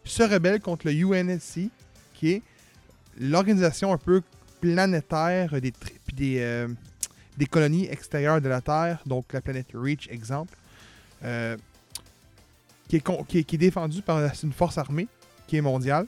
se 0.04 0.22
rebellent 0.22 0.60
contre 0.60 0.86
le 0.86 0.92
UNSC, 0.92 1.68
qui 2.14 2.30
est 2.30 2.42
l'organisation 3.18 3.92
un 3.92 3.98
peu 3.98 4.22
planétaire 4.60 5.60
des, 5.60 5.72
des, 6.14 6.38
euh, 6.38 6.68
des 7.36 7.46
colonies 7.46 7.88
extérieures 7.90 8.40
de 8.40 8.48
la 8.48 8.60
Terre, 8.60 9.00
donc 9.04 9.32
la 9.32 9.40
planète 9.40 9.66
Reach, 9.74 10.08
exemple, 10.08 10.56
euh, 11.24 11.56
qui, 12.88 12.96
est 12.96 13.26
qui 13.26 13.44
qui 13.44 13.54
est 13.56 13.58
défendue 13.58 14.02
par 14.02 14.20
une 14.42 14.52
force 14.52 14.78
armée 14.78 15.08
qui 15.48 15.56
est 15.56 15.60
mondiale. 15.60 16.06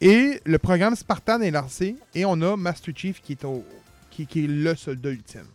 Et 0.00 0.40
le 0.44 0.58
programme 0.58 0.94
Spartan 0.94 1.40
est 1.40 1.50
lancé 1.50 1.96
et 2.14 2.24
on 2.24 2.40
a 2.42 2.56
Master 2.56 2.94
Chief 2.96 3.20
qui 3.20 3.32
est, 3.32 3.44
au, 3.44 3.64
qui 4.10 4.22
est 4.22 4.46
le 4.46 4.76
soldat 4.76 5.10
ultime. 5.10 5.46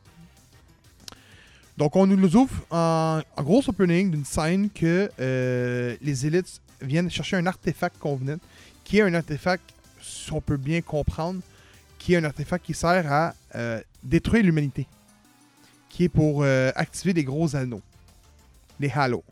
Donc 1.77 1.95
on 1.95 2.05
nous 2.05 2.35
ouvre 2.35 2.53
en, 2.69 3.21
gros 3.37 3.63
opening 3.67 4.11
d'une 4.11 4.25
scène 4.25 4.69
que 4.69 5.09
euh, 5.19 5.95
les 6.01 6.25
élites 6.25 6.61
viennent 6.81 7.09
chercher 7.09 7.37
un 7.37 7.45
artefact 7.45 7.97
Covenant, 7.99 8.37
qui 8.83 8.99
est 8.99 9.01
un 9.01 9.13
artefact, 9.13 9.63
si 10.01 10.31
on 10.33 10.41
peut 10.41 10.57
bien 10.57 10.81
comprendre, 10.81 11.41
qui 11.97 12.13
est 12.13 12.17
un 12.17 12.23
artefact 12.23 12.65
qui 12.65 12.73
sert 12.73 13.11
à 13.11 13.33
euh, 13.55 13.81
détruire 14.03 14.43
l'humanité, 14.43 14.87
qui 15.89 16.05
est 16.05 16.09
pour 16.09 16.43
euh, 16.43 16.71
activer 16.75 17.13
des 17.13 17.23
gros 17.23 17.55
anneaux, 17.55 17.81
les 18.79 18.89
halos. 18.89 19.23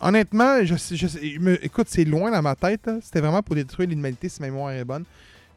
Honnêtement, 0.00 0.64
je, 0.64 1.56
écoute, 1.62 1.88
c'est 1.90 2.04
loin 2.04 2.30
dans 2.30 2.40
ma 2.40 2.54
tête. 2.54 2.88
C'était 3.02 3.20
vraiment 3.20 3.42
pour 3.42 3.56
détruire 3.56 3.88
l'humanité 3.88 4.28
si 4.28 4.40
ma 4.40 4.46
mémoire 4.46 4.70
est 4.70 4.84
bonne. 4.84 5.04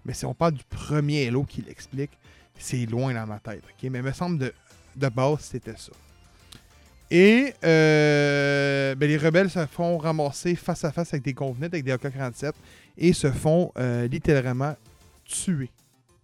Mais 0.03 0.13
si 0.13 0.25
on 0.25 0.33
parle 0.33 0.53
du 0.53 0.63
premier 0.63 1.27
Halo 1.27 1.43
qui 1.43 1.61
l'explique, 1.61 2.09
c'est 2.57 2.85
loin 2.87 3.13
dans 3.13 3.27
ma 3.27 3.37
tête. 3.37 3.61
ok? 3.63 3.89
Mais 3.91 3.99
il 3.99 4.03
me 4.03 4.11
semble 4.11 4.39
de, 4.39 4.53
de 4.95 5.09
base, 5.09 5.41
c'était 5.41 5.77
ça. 5.77 5.91
Et 7.09 7.53
euh, 7.65 8.95
ben, 8.95 9.09
les 9.09 9.17
rebelles 9.17 9.49
se 9.49 9.65
font 9.65 9.97
ramasser 9.97 10.55
face 10.55 10.85
à 10.85 10.93
face 10.93 11.13
avec 11.13 11.23
des 11.23 11.33
convenants, 11.33 11.67
avec 11.67 11.83
des 11.83 11.91
AK-47, 11.91 12.53
et 12.97 13.11
se 13.11 13.29
font 13.29 13.71
euh, 13.77 14.07
littéralement 14.07 14.75
tuer, 15.25 15.69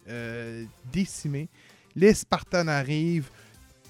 euh, 0.08 0.63
décimer. 0.91 1.49
Les 1.93 2.13
Spartans 2.13 2.69
arrivent, 2.69 3.30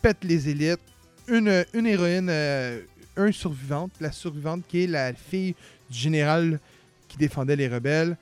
pètent 0.01 0.23
les 0.23 0.49
élites, 0.49 0.79
une, 1.27 1.65
une 1.73 1.85
héroïne, 1.85 2.29
euh, 2.31 2.81
un 3.15 3.31
survivante, 3.31 3.91
la 3.99 4.11
survivante 4.11 4.63
qui 4.67 4.85
est 4.85 4.87
la 4.87 5.13
fille 5.13 5.53
du 5.89 5.97
général 5.97 6.59
qui 7.07 7.17
défendait 7.17 7.55
les 7.55 7.67
rebelles. 7.67 8.17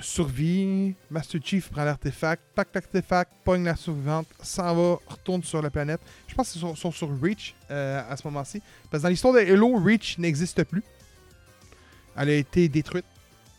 Survie, 0.00 0.94
Master 1.10 1.40
Chief 1.42 1.68
prend 1.70 1.84
l'artefact, 1.84 2.42
pack 2.54 2.68
l'artefact, 2.74 3.32
pogne 3.44 3.64
la 3.64 3.76
survivante, 3.76 4.26
s'en 4.42 4.74
va, 4.74 4.98
retourne 5.06 5.42
sur 5.42 5.62
la 5.62 5.70
planète. 5.70 6.00
Je 6.26 6.34
pense 6.34 6.50
qu'ils 6.50 6.60
sont, 6.60 6.74
sont 6.74 6.90
sur 6.90 7.08
Reach 7.20 7.54
euh, 7.70 8.02
à 8.08 8.16
ce 8.16 8.26
moment-ci. 8.26 8.62
Parce 8.90 9.02
que 9.02 9.06
dans 9.06 9.10
l'histoire 9.10 9.34
de 9.34 9.40
Halo, 9.40 9.76
Reach 9.78 10.18
n'existe 10.18 10.64
plus. 10.64 10.82
Elle 12.16 12.30
a 12.30 12.34
été 12.34 12.68
détruite. 12.68 13.04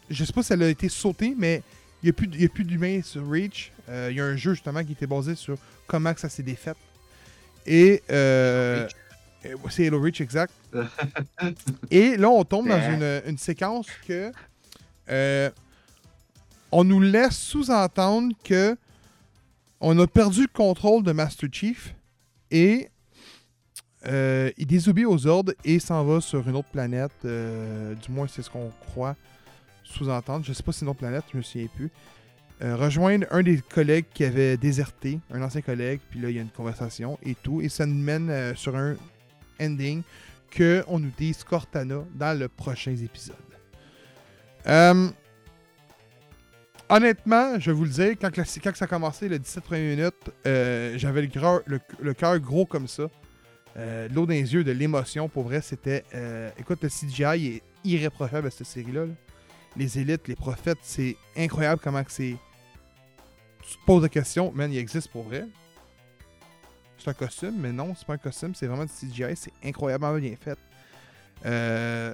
Je 0.10 0.23
sais 0.23 0.34
pas 0.34 0.43
si 0.43 0.54
elle 0.54 0.63
a 0.63 0.69
été 0.69 0.89
sautée, 0.89 1.36
mais 1.38 1.63
il 2.04 2.08
n'y 2.08 2.10
a 2.10 2.13
plus, 2.13 2.30
il 2.34 2.41
y 2.41 2.45
a 2.45 2.49
plus 2.49 2.63
d'humains 2.63 3.01
sur 3.01 3.27
Reach. 3.30 3.71
Euh, 3.89 4.10
Il 4.12 4.17
y 4.17 4.21
a 4.21 4.25
un 4.25 4.36
jeu 4.36 4.54
justement 4.54 4.84
qui 4.84 4.93
était 4.93 5.08
basé 5.08 5.36
sur 5.36 5.58
comment 5.88 6.13
ça 6.17 6.30
s'est 6.30 6.43
défait. 6.43 6.73
Et 7.65 8.01
euh, 8.10 8.88
euh, 9.45 9.56
c'est 9.69 9.88
Halo 9.88 10.01
Reach, 10.01 10.21
exact. 10.21 10.54
Et 11.91 12.17
là, 12.17 12.30
on 12.30 12.43
tombe 12.43 12.67
dans 12.67 12.82
une, 12.82 13.21
une 13.25 13.38
séquence 13.38 13.88
que 14.08 14.32
euh, 15.10 15.49
on 16.71 16.84
nous 16.84 17.01
laisse 17.01 17.38
sous-entendre 17.38 18.34
que 18.43 18.77
on 19.79 19.97
a 19.99 20.07
perdu 20.07 20.41
le 20.41 20.47
contrôle 20.53 21.03
de 21.03 21.12
Master 21.12 21.49
Chief 21.51 21.95
et 22.51 22.89
euh, 24.07 24.51
il 24.57 24.67
désobéit 24.67 25.05
aux 25.05 25.27
ordres 25.27 25.53
et 25.63 25.79
s'en 25.79 26.03
va 26.03 26.21
sur 26.21 26.47
une 26.47 26.55
autre 26.55 26.69
planète. 26.69 27.12
euh, 27.25 27.93
du 27.95 28.12
moins, 28.12 28.27
c'est 28.27 28.41
ce 28.41 28.49
qu'on 28.49 28.71
croit 28.91 29.15
sous-entendre. 29.84 30.45
Je 30.45 30.53
sais 30.53 30.63
pas 30.63 30.71
si 30.71 30.79
c'est 30.79 30.86
une 30.86 30.91
autre 30.91 30.99
planète, 30.99 31.23
je 31.31 31.38
me 31.38 31.41
souviens 31.41 31.67
plus. 31.75 31.91
Euh, 32.63 32.75
rejoindre 32.75 33.25
un 33.31 33.41
des 33.41 33.60
collègues 33.60 34.05
qui 34.13 34.23
avait 34.23 34.55
déserté, 34.55 35.19
un 35.31 35.41
ancien 35.41 35.62
collègue, 35.62 35.99
puis 36.12 36.19
là, 36.19 36.29
il 36.29 36.36
y 36.36 36.39
a 36.39 36.43
une 36.43 36.49
conversation 36.49 37.17
et 37.23 37.34
tout. 37.34 37.62
Et 37.62 37.69
ça 37.69 37.88
nous 37.88 37.95
mène 37.95 38.29
euh, 38.29 38.55
sur 38.55 38.75
un 38.75 38.95
ending 39.60 40.03
que 40.51 40.84
on 40.88 40.99
nous 40.99 41.12
dise 41.17 41.43
Cortana 41.43 42.03
dans 42.13 42.38
le 42.38 42.47
prochain 42.47 42.91
épisode. 42.91 43.36
Honnêtement, 46.93 47.58
je 47.58 47.71
vais 47.71 47.77
vous 47.77 47.86
le 47.86 47.89
dire, 47.89 48.15
quand, 48.19 48.36
la- 48.36 48.43
ça 48.43 48.60
a 48.86 48.88
commencé, 48.88 49.30
les 49.30 49.39
17 49.39 49.63
premières 49.63 49.95
minutes, 49.97 50.30
euh, 50.45 50.97
j'avais 50.97 51.21
le, 51.21 51.30
le, 51.65 51.80
le 52.01 52.13
cœur 52.13 52.38
gros 52.39 52.65
comme 52.65 52.86
ça. 52.86 53.04
Euh, 53.77 54.10
L'eau 54.10 54.25
dans 54.25 54.34
les 54.34 54.54
yeux, 54.54 54.65
de 54.65 54.73
l'émotion, 54.73 55.30
pour 55.30 55.43
vrai, 55.43 55.62
c'était... 55.62 56.04
euh, 56.13 56.49
écoute, 56.60 56.80
le 56.84 56.89
CGI 56.89 57.47
est 57.47 57.62
irréprochable 57.86 58.47
à 58.47 58.51
cette 58.51 58.67
série-là. 58.67 59.06
là. 59.06 59.13
Les 59.77 59.99
élites, 59.99 60.27
les 60.27 60.36
prophètes, 60.36 60.80
c'est 60.82 61.15
incroyable 61.38 61.80
comment 61.82 62.04
c'est... 62.10 62.36
Tu 63.63 63.77
te 63.77 63.86
poses 63.86 64.04
la 64.04 64.10
question, 64.10 64.51
man, 64.54 64.69
il 64.69 64.77
existe 64.77 65.10
pour 65.12 65.23
vrai. 65.23 65.45
C'est 66.97 67.10
un 67.10 67.13
costume, 67.13 67.56
mais 67.58 67.71
non, 67.71 67.95
c'est 67.95 68.06
pas 68.06 68.15
un 68.15 68.17
costume, 68.17 68.54
c'est 68.54 68.67
vraiment 68.67 68.84
du 68.84 68.91
CGI, 68.91 69.34
c'est 69.38 69.54
incroyablement 69.63 70.17
bien 70.17 70.36
fait. 70.36 70.60
Euh... 71.45 72.13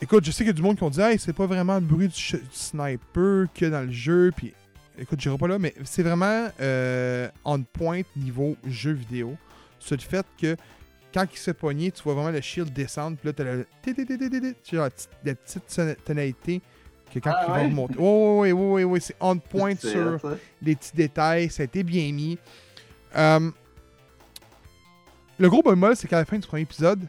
Écoute, 0.00 0.24
je 0.24 0.30
sais 0.30 0.38
qu'il 0.38 0.48
y 0.48 0.50
a 0.50 0.52
du 0.52 0.62
monde 0.62 0.76
qui 0.76 0.82
ont 0.84 0.90
dit 0.90 1.00
Hey, 1.00 1.18
c'est 1.18 1.32
pas 1.32 1.46
vraiment 1.46 1.74
le 1.74 1.80
bruit 1.80 2.08
du, 2.08 2.14
ch- 2.14 2.40
du 2.40 2.48
sniper 2.52 3.46
que 3.52 3.66
dans 3.66 3.82
le 3.84 3.90
jeu. 3.90 4.30
Puis, 4.36 4.54
écoute, 4.98 5.20
j'irai 5.20 5.36
pas 5.36 5.48
là, 5.48 5.58
mais 5.58 5.74
c'est 5.84 6.02
vraiment 6.04 6.48
euh, 6.60 7.28
on 7.44 7.62
point 7.62 8.02
niveau 8.16 8.56
jeu 8.66 8.92
vidéo. 8.92 9.36
C'est 9.80 9.96
le 9.96 10.02
fait 10.02 10.24
que 10.40 10.56
quand 11.12 11.24
il 11.32 11.38
se 11.38 11.50
pogner, 11.50 11.90
tu 11.90 12.02
vois 12.04 12.14
vraiment 12.14 12.30
le 12.30 12.40
shield 12.40 12.72
descendre. 12.72 13.16
Puis 13.16 13.26
là, 13.28 13.32
t'as 13.32 13.44
la 13.44 13.64
petite, 14.90 15.08
la 15.24 15.34
petite 15.34 16.04
tonalité 16.04 16.60
que 17.12 17.18
quand 17.18 17.32
Ah 17.34 17.44
il 17.48 17.52
va 17.52 17.58
ouais? 17.60 17.64
remonter. 17.68 17.94
Oui, 17.98 18.04
oui, 18.06 18.52
oui, 18.52 18.52
oui, 18.52 18.84
oui, 18.84 19.00
c'est 19.00 19.16
on 19.18 19.36
point 19.38 19.74
sur 19.74 20.20
ça. 20.20 20.36
les 20.62 20.76
petits 20.76 20.94
détails, 20.94 21.50
ça 21.50 21.62
a 21.62 21.64
été 21.64 21.82
bien 21.82 22.12
mis. 22.12 22.38
Euh, 23.16 23.50
le 25.38 25.48
gros 25.48 25.62
bémol, 25.62 25.96
c'est 25.96 26.06
qu'à 26.06 26.18
la 26.18 26.24
fin 26.24 26.38
du 26.38 26.46
premier 26.46 26.62
épisode, 26.62 27.00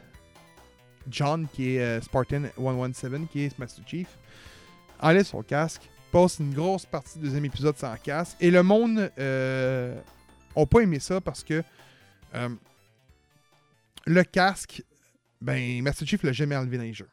John, 1.08 1.46
qui 1.52 1.76
est 1.76 1.80
euh, 1.80 2.00
Spartan 2.00 2.44
117, 2.56 3.28
qui 3.30 3.44
est 3.44 3.58
Master 3.58 3.86
Chief, 3.86 4.08
enlève 5.00 5.24
son 5.24 5.42
casque, 5.42 5.88
passe 6.12 6.38
une 6.38 6.52
grosse 6.54 6.86
partie 6.86 7.18
du 7.18 7.24
deuxième 7.24 7.44
épisode 7.44 7.76
sans 7.76 7.96
casque, 7.96 8.36
et 8.40 8.50
le 8.50 8.62
monde 8.62 9.10
euh, 9.18 9.98
ont 10.54 10.66
pas 10.66 10.80
aimé 10.80 10.98
ça 10.98 11.20
parce 11.20 11.44
que 11.44 11.62
euh, 12.34 12.48
le 14.06 14.24
casque, 14.24 14.82
ben, 15.40 15.82
Master 15.82 16.06
Chief 16.06 16.22
l'a 16.22 16.32
jamais 16.32 16.56
enlevé 16.56 16.76
dans 16.76 16.84
les 16.84 16.94
jeux. 16.94 17.08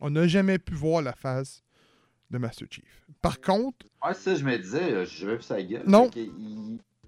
On 0.00 0.10
n'a 0.10 0.26
jamais 0.26 0.58
pu 0.58 0.74
voir 0.74 1.02
la 1.02 1.12
face 1.12 1.62
de 2.30 2.38
Master 2.38 2.68
Chief. 2.70 3.04
Par 3.22 3.40
contre, 3.40 3.86
Ouais, 4.04 4.12
ça, 4.12 4.34
je 4.34 4.44
me 4.44 4.58
disais, 4.58 4.92
euh, 4.92 5.06
jamais 5.06 5.36
vu 5.36 5.42
sa 5.42 5.62
gueule. 5.62 5.84
Non. 5.86 6.10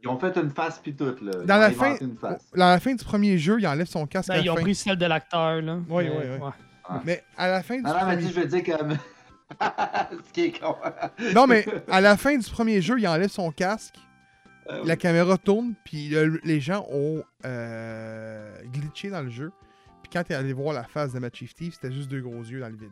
Ils, 0.07 0.09
ont 0.11 0.19
fait 0.19 0.37
une 0.37 0.51
face 0.51 0.79
pis 0.79 0.95
tout, 0.95 1.15
là. 1.23 1.33
Dans 1.45 1.57
la 1.59 1.71
fin- 1.71 1.97
Une 2.01 2.17
face. 2.17 2.43
à 2.55 2.59
la 2.59 2.81
fin 2.81 2.95
du 2.95 3.05
premier 3.05 3.37
jeu, 3.39 3.57
il 3.59 3.67
enlève 3.67 3.87
son 3.87 4.07
casque 4.07 4.29
Ben, 4.29 4.37
à 4.37 4.39
ils 4.39 4.47
la 4.47 4.53
ont 4.53 4.57
fin. 4.57 4.63
pris 4.63 4.75
celle 4.75 4.97
de 4.97 5.07
l'acteur, 5.07 5.61
là. 5.63 5.79
Oui, 5.89 6.05
oui, 6.09 6.11
oui. 6.19 6.39
ouais. 6.39 6.99
Mais 7.05 7.25
à 7.37 7.49
la 7.49 7.63
fin 7.63 7.77
du 7.77 7.83
Ah 7.85 7.89
non, 7.89 7.95
mais 7.95 8.01
premier 8.15 8.17
dis, 8.23 8.33
je 8.35 8.41
veux 8.41 8.47
dire 8.47 8.77
comme. 8.79 8.97
Ce 10.27 10.33
qui 10.33 10.41
est 10.47 10.59
con. 10.61 10.75
Non, 11.35 11.47
mais 11.47 11.65
à 11.91 12.01
la 12.01 12.17
fin 12.17 12.37
du 12.37 12.49
premier 12.51 12.81
jeu, 12.81 12.97
il 12.99 13.07
enlève 13.09 13.31
son 13.31 13.51
casque, 13.51 13.95
Euh, 14.69 14.83
la 14.85 14.97
caméra 14.97 15.39
tourne, 15.39 15.75
puis 15.85 16.09
le- 16.09 16.41
les 16.43 16.59
gens 16.61 16.85
ont 16.91 17.23
euh, 17.45 18.51
glitché 18.73 19.11
dans 19.11 19.23
le 19.23 19.31
jeu. 19.31 19.53
Puis 20.03 20.11
quand 20.13 20.25
t'es 20.25 20.35
allé 20.35 20.53
voir 20.53 20.75
la 20.75 20.83
face 20.83 21.13
de 21.13 21.21
Matt 21.21 21.37
Chief 21.37 21.55
Thief, 21.55 21.75
c'était 21.75 21.93
juste 21.93 22.09
deux 22.11 22.21
gros 22.21 22.43
yeux 22.43 22.59
dans 22.59 22.69
le 22.69 22.77
vide. 22.77 22.91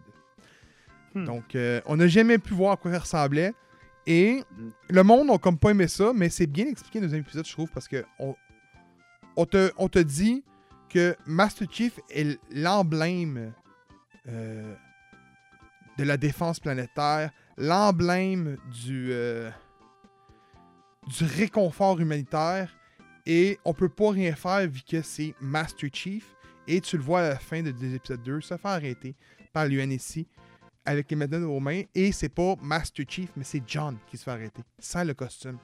Hmm. 1.14 1.24
Donc, 1.24 1.54
euh, 1.56 1.80
on 1.86 1.96
n'a 1.96 2.06
jamais 2.06 2.38
pu 2.38 2.54
voir 2.54 2.72
à 2.72 2.76
quoi 2.76 2.92
il 2.92 2.96
ressemblait. 2.96 3.52
Et 4.06 4.42
le 4.90 5.02
monde 5.02 5.28
n'a 5.28 5.38
comme 5.38 5.58
pas 5.58 5.70
aimé 5.70 5.88
ça, 5.88 6.12
mais 6.14 6.28
c'est 6.28 6.46
bien 6.46 6.66
expliqué 6.66 7.00
dans 7.00 7.12
un 7.14 7.18
épisode, 7.18 7.46
je 7.46 7.52
trouve, 7.52 7.70
parce 7.70 7.88
que 7.88 8.04
on, 8.18 9.46
te, 9.46 9.98
dit 10.00 10.44
que 10.88 11.16
Master 11.26 11.66
Chief 11.70 11.98
est 12.10 12.38
l'emblème 12.50 13.52
euh, 14.28 14.74
de 15.96 16.04
la 16.04 16.16
défense 16.16 16.60
planétaire, 16.60 17.30
l'emblème 17.56 18.58
du, 18.84 19.08
euh, 19.10 19.50
du 21.06 21.24
réconfort 21.24 21.98
humanitaire, 21.98 22.76
et 23.26 23.58
on 23.64 23.72
peut 23.72 23.88
pas 23.88 24.10
rien 24.10 24.34
faire 24.34 24.68
vu 24.68 24.82
que 24.86 25.00
c'est 25.00 25.34
Master 25.40 25.88
Chief. 25.92 26.26
Et 26.66 26.80
tu 26.80 26.96
le 26.96 27.02
vois 27.02 27.20
à 27.20 27.28
la 27.30 27.38
fin 27.38 27.62
de, 27.62 27.70
de 27.70 27.86
l'épisode 27.86 28.22
2 28.22 28.40
se 28.40 28.56
faire 28.56 28.70
arrêter 28.70 29.14
par 29.52 29.66
l'UNSC 29.66 30.26
avec 30.84 31.10
les 31.10 31.16
médailles 31.16 31.42
aux 31.42 31.60
mains. 31.60 31.82
Et 31.94 32.12
c'est 32.12 32.28
pas 32.28 32.56
Master 32.60 33.04
Chief, 33.08 33.30
mais 33.36 33.44
c'est 33.44 33.62
John 33.66 33.96
qui 34.06 34.16
se 34.16 34.24
fait 34.24 34.30
arrêter, 34.30 34.62
sans 34.78 35.04
le 35.04 35.14
costume. 35.14 35.58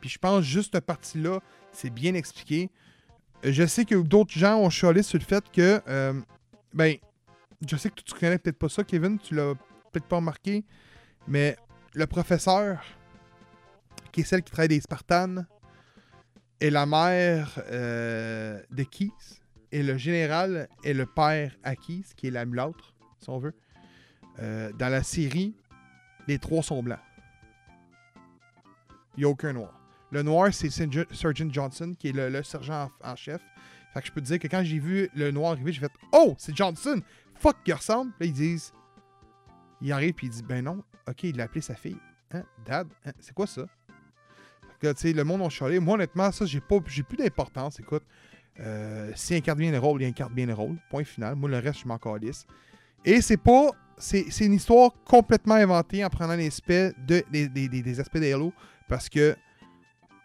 Puis 0.00 0.10
je 0.10 0.18
pense 0.18 0.44
juste 0.44 0.74
cette 0.74 0.84
partie-là, 0.84 1.40
c'est 1.72 1.90
bien 1.90 2.14
expliqué. 2.14 2.70
Je 3.44 3.66
sais 3.66 3.84
que 3.84 3.94
d'autres 3.94 4.32
gens 4.32 4.56
ont 4.58 4.70
chialé 4.70 5.02
sur 5.02 5.18
le 5.18 5.24
fait 5.24 5.44
que, 5.50 5.80
euh, 5.88 6.20
ben, 6.72 6.96
je 7.66 7.76
sais 7.76 7.90
que 7.90 8.00
tu 8.02 8.14
connais 8.14 8.38
peut-être 8.38 8.58
pas 8.58 8.68
ça, 8.68 8.84
Kevin, 8.84 9.18
tu 9.18 9.34
l'as 9.34 9.54
peut-être 9.92 10.06
pas 10.06 10.16
remarqué, 10.16 10.64
mais 11.28 11.56
le 11.94 12.06
professeur, 12.06 12.82
qui 14.10 14.20
est 14.20 14.24
celle 14.24 14.42
qui 14.42 14.52
travaille 14.52 14.68
des 14.68 14.80
Spartans, 14.80 15.44
est 16.60 16.70
la 16.70 16.86
mère 16.86 17.60
euh, 17.70 18.60
de 18.70 18.82
Keys, 18.84 19.10
et 19.72 19.82
le 19.82 19.96
général 19.96 20.68
est 20.84 20.94
le 20.94 21.06
père 21.06 21.56
à 21.62 21.76
Keys, 21.76 22.04
qui 22.16 22.28
est 22.28 22.30
la 22.30 22.44
mulâtre, 22.44 22.94
si 23.18 23.28
on 23.30 23.38
veut. 23.38 23.54
Euh, 24.40 24.72
dans 24.72 24.88
la 24.88 25.02
série, 25.02 25.54
les 26.26 26.38
trois 26.38 26.62
sont 26.62 26.82
blancs. 26.82 26.98
Il 29.16 29.20
n'y 29.20 29.24
a 29.24 29.28
aucun 29.28 29.52
noir. 29.52 29.78
Le 30.10 30.22
noir, 30.22 30.52
c'est 30.52 30.70
Sergeant 30.70 31.50
Johnson, 31.50 31.94
qui 31.98 32.08
est 32.08 32.12
le, 32.12 32.42
sergent 32.42 32.90
en, 33.02 33.16
chef. 33.16 33.40
Fait 33.92 34.00
que 34.00 34.06
je 34.06 34.12
peux 34.12 34.20
te 34.20 34.26
dire 34.26 34.38
que 34.38 34.48
quand 34.48 34.62
j'ai 34.62 34.78
vu 34.78 35.08
le 35.14 35.30
noir 35.30 35.52
arriver, 35.52 35.72
j'ai 35.72 35.80
fait 35.80 35.92
Oh, 36.12 36.34
c'est 36.38 36.56
Johnson! 36.56 37.00
Fuck, 37.34 37.56
il 37.66 37.74
ressemble! 37.74 38.12
Là, 38.20 38.26
ils 38.26 38.32
disent. 38.32 38.72
Il 39.80 39.90
arrive, 39.92 40.14
puis 40.14 40.28
il 40.28 40.30
dit 40.30 40.42
Ben 40.42 40.64
non, 40.64 40.82
ok, 41.08 41.24
il 41.24 41.40
a 41.40 41.44
appelé 41.44 41.60
sa 41.60 41.74
fille. 41.74 41.98
Hein, 42.32 42.44
Dad, 42.64 42.88
hein, 43.04 43.12
c'est 43.20 43.34
quoi 43.34 43.46
ça? 43.46 43.66
Tu 44.80 44.88
sais, 44.96 45.12
le 45.12 45.24
monde 45.24 45.42
a 45.42 45.48
chialé. 45.48 45.78
Moi, 45.78 45.94
honnêtement, 45.94 46.30
ça, 46.32 46.44
j'ai 46.44 46.60
j'ai 46.86 47.02
plus 47.02 47.16
d'importance. 47.16 47.78
Écoute, 47.78 48.02
euh, 48.60 49.12
s'il 49.14 49.36
incarne 49.36 49.58
bien 49.58 49.70
le 49.70 49.78
rôle, 49.78 50.02
il 50.02 50.06
incarne 50.06 50.34
bien 50.34 50.46
le 50.46 50.54
rôle. 50.54 50.76
Point 50.90 51.04
final. 51.04 51.36
Moi, 51.36 51.48
le 51.48 51.58
reste, 51.58 51.80
je 51.80 51.88
m'en 51.88 51.98
calisse. 51.98 52.46
Et 53.04 53.20
c'est 53.20 53.36
pas. 53.36 53.70
C'est 54.04 54.44
une 54.44 54.54
histoire 54.54 54.90
complètement 55.04 55.54
inventée 55.54 56.04
en 56.04 56.10
prenant 56.10 56.36
de, 56.36 57.22
des- 57.30 57.48
des- 57.48 57.82
des 57.82 58.00
aspects 58.00 58.16
Halo 58.16 58.52
parce 58.88 59.08
que 59.08 59.36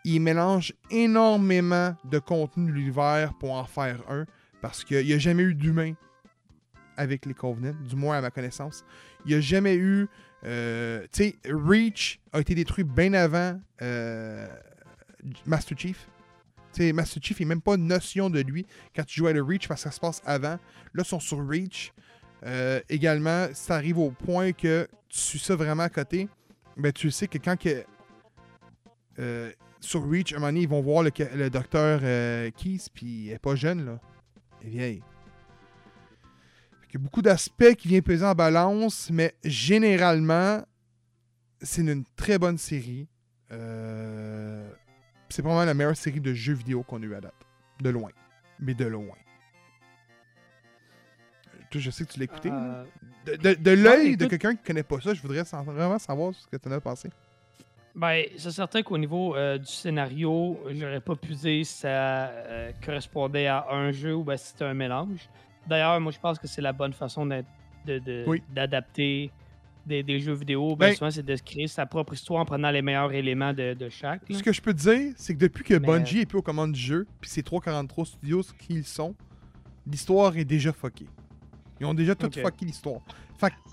il 0.03 0.19
mélange 0.19 0.73
énormément 0.89 1.95
de 2.05 2.17
contenu 2.17 2.71
de 2.71 2.75
l'univers 2.75 3.34
pour 3.36 3.51
en 3.53 3.65
faire 3.65 4.01
un 4.09 4.25
parce 4.61 4.84
qu'il 4.84 5.05
n'y 5.05 5.13
a 5.13 5.19
jamais 5.19 5.43
eu 5.43 5.53
d'humain 5.53 5.93
avec 6.95 7.25
les 7.28 7.36
Covenants, 7.36 7.75
du 7.88 7.95
moins 7.95 8.17
à 8.17 8.21
ma 8.21 8.32
connaissance. 8.32 8.84
Il 9.25 9.30
n'y 9.30 9.36
a 9.36 9.41
jamais 9.41 9.75
eu. 9.75 10.07
euh, 10.45 11.05
tu 11.13 11.23
sais, 11.25 11.36
Reach 11.47 12.19
a 12.34 12.39
été 12.39 12.55
détruit 12.55 12.84
bien 12.84 13.13
avant 13.13 13.59
euh, 13.84 14.47
Master 15.45 15.78
Chief. 15.78 16.07
Tu 16.73 16.82
sais, 16.82 16.93
Master 16.93 17.21
Chief, 17.21 17.39
il 17.39 17.43
n'a 17.47 17.49
même 17.49 17.61
pas 17.61 17.75
une 17.75 17.86
notion 17.88 18.32
de 18.32 18.39
lui 18.39 18.65
quand 18.95 19.03
tu 19.05 19.19
joues 19.19 19.28
à 19.28 19.34
le 19.34 19.43
Reach 19.43 19.67
parce 19.67 19.84
que 19.84 19.89
ça 19.89 19.95
se 19.95 19.99
passe 19.99 20.21
avant. 20.25 20.57
Là, 20.93 21.03
ils 21.03 21.05
sont 21.05 21.19
sur 21.19 21.47
Reach. 21.47 21.93
Euh, 22.45 22.81
également, 22.89 23.47
ça 23.53 23.75
arrive 23.75 23.97
au 23.97 24.11
point 24.11 24.51
que 24.51 24.88
tu 25.09 25.19
suis 25.19 25.39
ça 25.39 25.55
vraiment 25.55 25.83
à 25.83 25.89
côté, 25.89 26.27
ben, 26.75 26.91
tu 26.91 27.09
sais 27.09 27.27
que 27.27 27.38
quand 27.38 27.57
que, 27.57 27.83
euh, 29.19 29.51
sur 29.79 30.07
Reach, 30.09 30.33
un 30.33 30.55
ils 30.55 30.67
vont 30.67 30.81
voir 30.81 31.03
le, 31.03 31.11
le 31.35 31.49
docteur 31.49 32.01
euh, 32.03 32.51
puis 32.93 33.27
elle 33.27 33.35
est 33.35 33.39
pas 33.39 33.55
jeune, 33.55 33.85
là. 33.85 33.99
Elle 34.61 34.67
est 34.67 34.71
vieille. 34.71 35.03
Qu'il 36.88 36.99
y 36.99 37.03
a 37.03 37.03
beaucoup 37.03 37.21
d'aspects 37.21 37.75
qui 37.75 37.88
viennent 37.88 38.03
peser 38.03 38.25
en 38.25 38.33
balance, 38.33 39.09
mais 39.11 39.33
généralement, 39.43 40.63
c'est 41.61 41.81
une 41.81 42.05
très 42.15 42.38
bonne 42.38 42.57
série. 42.57 43.07
Euh, 43.51 44.69
c'est 45.29 45.41
probablement 45.41 45.65
la 45.65 45.73
meilleure 45.73 45.97
série 45.97 46.21
de 46.21 46.33
jeux 46.33 46.53
vidéo 46.53 46.83
qu'on 46.83 47.01
a 47.01 47.05
eu 47.05 47.15
à 47.15 47.21
date. 47.21 47.33
De 47.81 47.89
loin. 47.89 48.11
Mais 48.59 48.73
de 48.73 48.85
loin. 48.85 49.15
Toi, 51.70 51.82
je 51.82 51.91
sais 51.91 52.05
que 52.05 52.11
tu 52.11 52.20
l'as 52.20 52.26
écouté. 52.26 52.49
Euh, 52.51 52.84
De, 53.26 53.36
de- 53.36 53.53
de 53.55 53.72
l'œil 53.72 54.07
écoute- 54.09 54.20
de 54.22 54.26
quelqu'un 54.28 54.55
qui 54.55 54.63
connaît 54.63 54.84
pas 54.84 55.01
ça, 55.01 55.13
je 55.13 55.22
voudrais 55.22 55.43
vraiment 55.65 55.99
savoir 55.99 56.34
ce 56.34 56.47
que 56.47 56.55
tu 56.55 56.70
en 56.70 56.72
as 56.72 56.80
pensé. 56.80 57.09
Ben, 57.93 58.24
c'est 58.38 58.51
certain 58.51 58.84
qu'au 58.84 58.97
niveau 58.97 59.36
euh, 59.36 59.57
du 59.57 59.65
scénario, 59.65 60.57
j'aurais 60.72 61.01
pas 61.01 61.15
pu 61.15 61.34
dire 61.34 61.65
si 61.65 61.74
ça 61.80 61.88
euh, 61.89 62.72
correspondait 62.86 63.47
à 63.47 63.65
un 63.72 63.91
jeu 63.91 64.15
ou 64.15 64.24
ben, 64.24 64.38
si 64.38 64.49
c'était 64.49 64.65
un 64.65 64.74
mélange. 64.76 65.28
D'ailleurs, 65.68 65.99
moi, 65.99 66.11
je 66.11 66.20
pense 66.20 66.38
que 66.39 66.47
c'est 66.47 66.61
la 66.61 66.72
bonne 66.74 66.93
façon 66.93 67.26
d'être- 67.26 67.47
de- 67.86 68.24
Oui. 68.28 68.41
d'adapter 68.53 69.32
des, 69.86 70.03
des 70.03 70.20
jeux 70.20 70.34
vidéo. 70.36 70.76
Ben, 70.76 70.89
Ben- 70.89 70.95
souvent, 70.95 71.09
c'est 71.11 71.26
de 71.26 71.36
se 71.36 71.41
créer 71.43 71.68
sa 71.68 71.86
propre 71.86 72.13
histoire 72.13 72.41
en 72.41 72.45
prenant 72.45 72.70
les 72.72 72.82
meilleurs 72.82 73.11
éléments 73.13 73.51
de, 73.53 73.74
de 73.74 73.89
chaque. 73.89 74.30
là. 74.30 74.38
Ce 74.38 74.43
que 74.43 74.53
je 74.53 74.61
peux 74.61 74.74
te 74.74 74.80
dire, 74.80 75.13
c'est 75.18 75.34
que 75.34 75.39
depuis 75.39 75.63
que 75.63 75.74
Mais- 75.74 75.80
Bungie 75.88 76.20
est 76.22 76.26
plus 76.26 76.38
aux 76.38 76.41
commandes 76.43 76.74
du 76.74 76.80
jeu, 76.80 77.07
puis 77.20 77.30
c'est 77.30 77.41
343 77.43 78.05
Studios 78.05 78.43
qui 78.59 78.76
ils 78.76 78.86
sont, 78.86 79.15
l'histoire 79.89 80.38
est 80.38 80.45
déjà 80.45 80.72
fuckée. 80.72 81.07
Ils 81.80 81.86
ont 81.86 81.93
déjà 81.93 82.15
tout 82.15 82.30
fucké 82.32 82.65
l'histoire. 82.65 83.01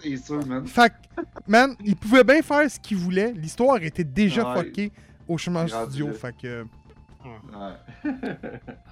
C'est 0.02 0.16
sûr, 0.18 0.44
man. 0.46 0.66
fait 0.66 0.90
que, 0.90 1.22
man, 1.46 1.74
ils 1.84 1.96
pouvaient 1.96 2.24
bien 2.24 2.42
faire 2.42 2.70
ce 2.70 2.78
qu'ils 2.78 2.98
voulaient. 2.98 3.32
L'histoire 3.32 3.82
était 3.82 4.04
déjà 4.04 4.52
Ouais. 4.52 4.62
fuckée 4.62 4.92
au 5.26 5.38
chemin 5.38 5.66
studio. 5.66 6.12
Fait 6.12 6.34
que. 6.36 6.64
Ouais. 7.24 8.10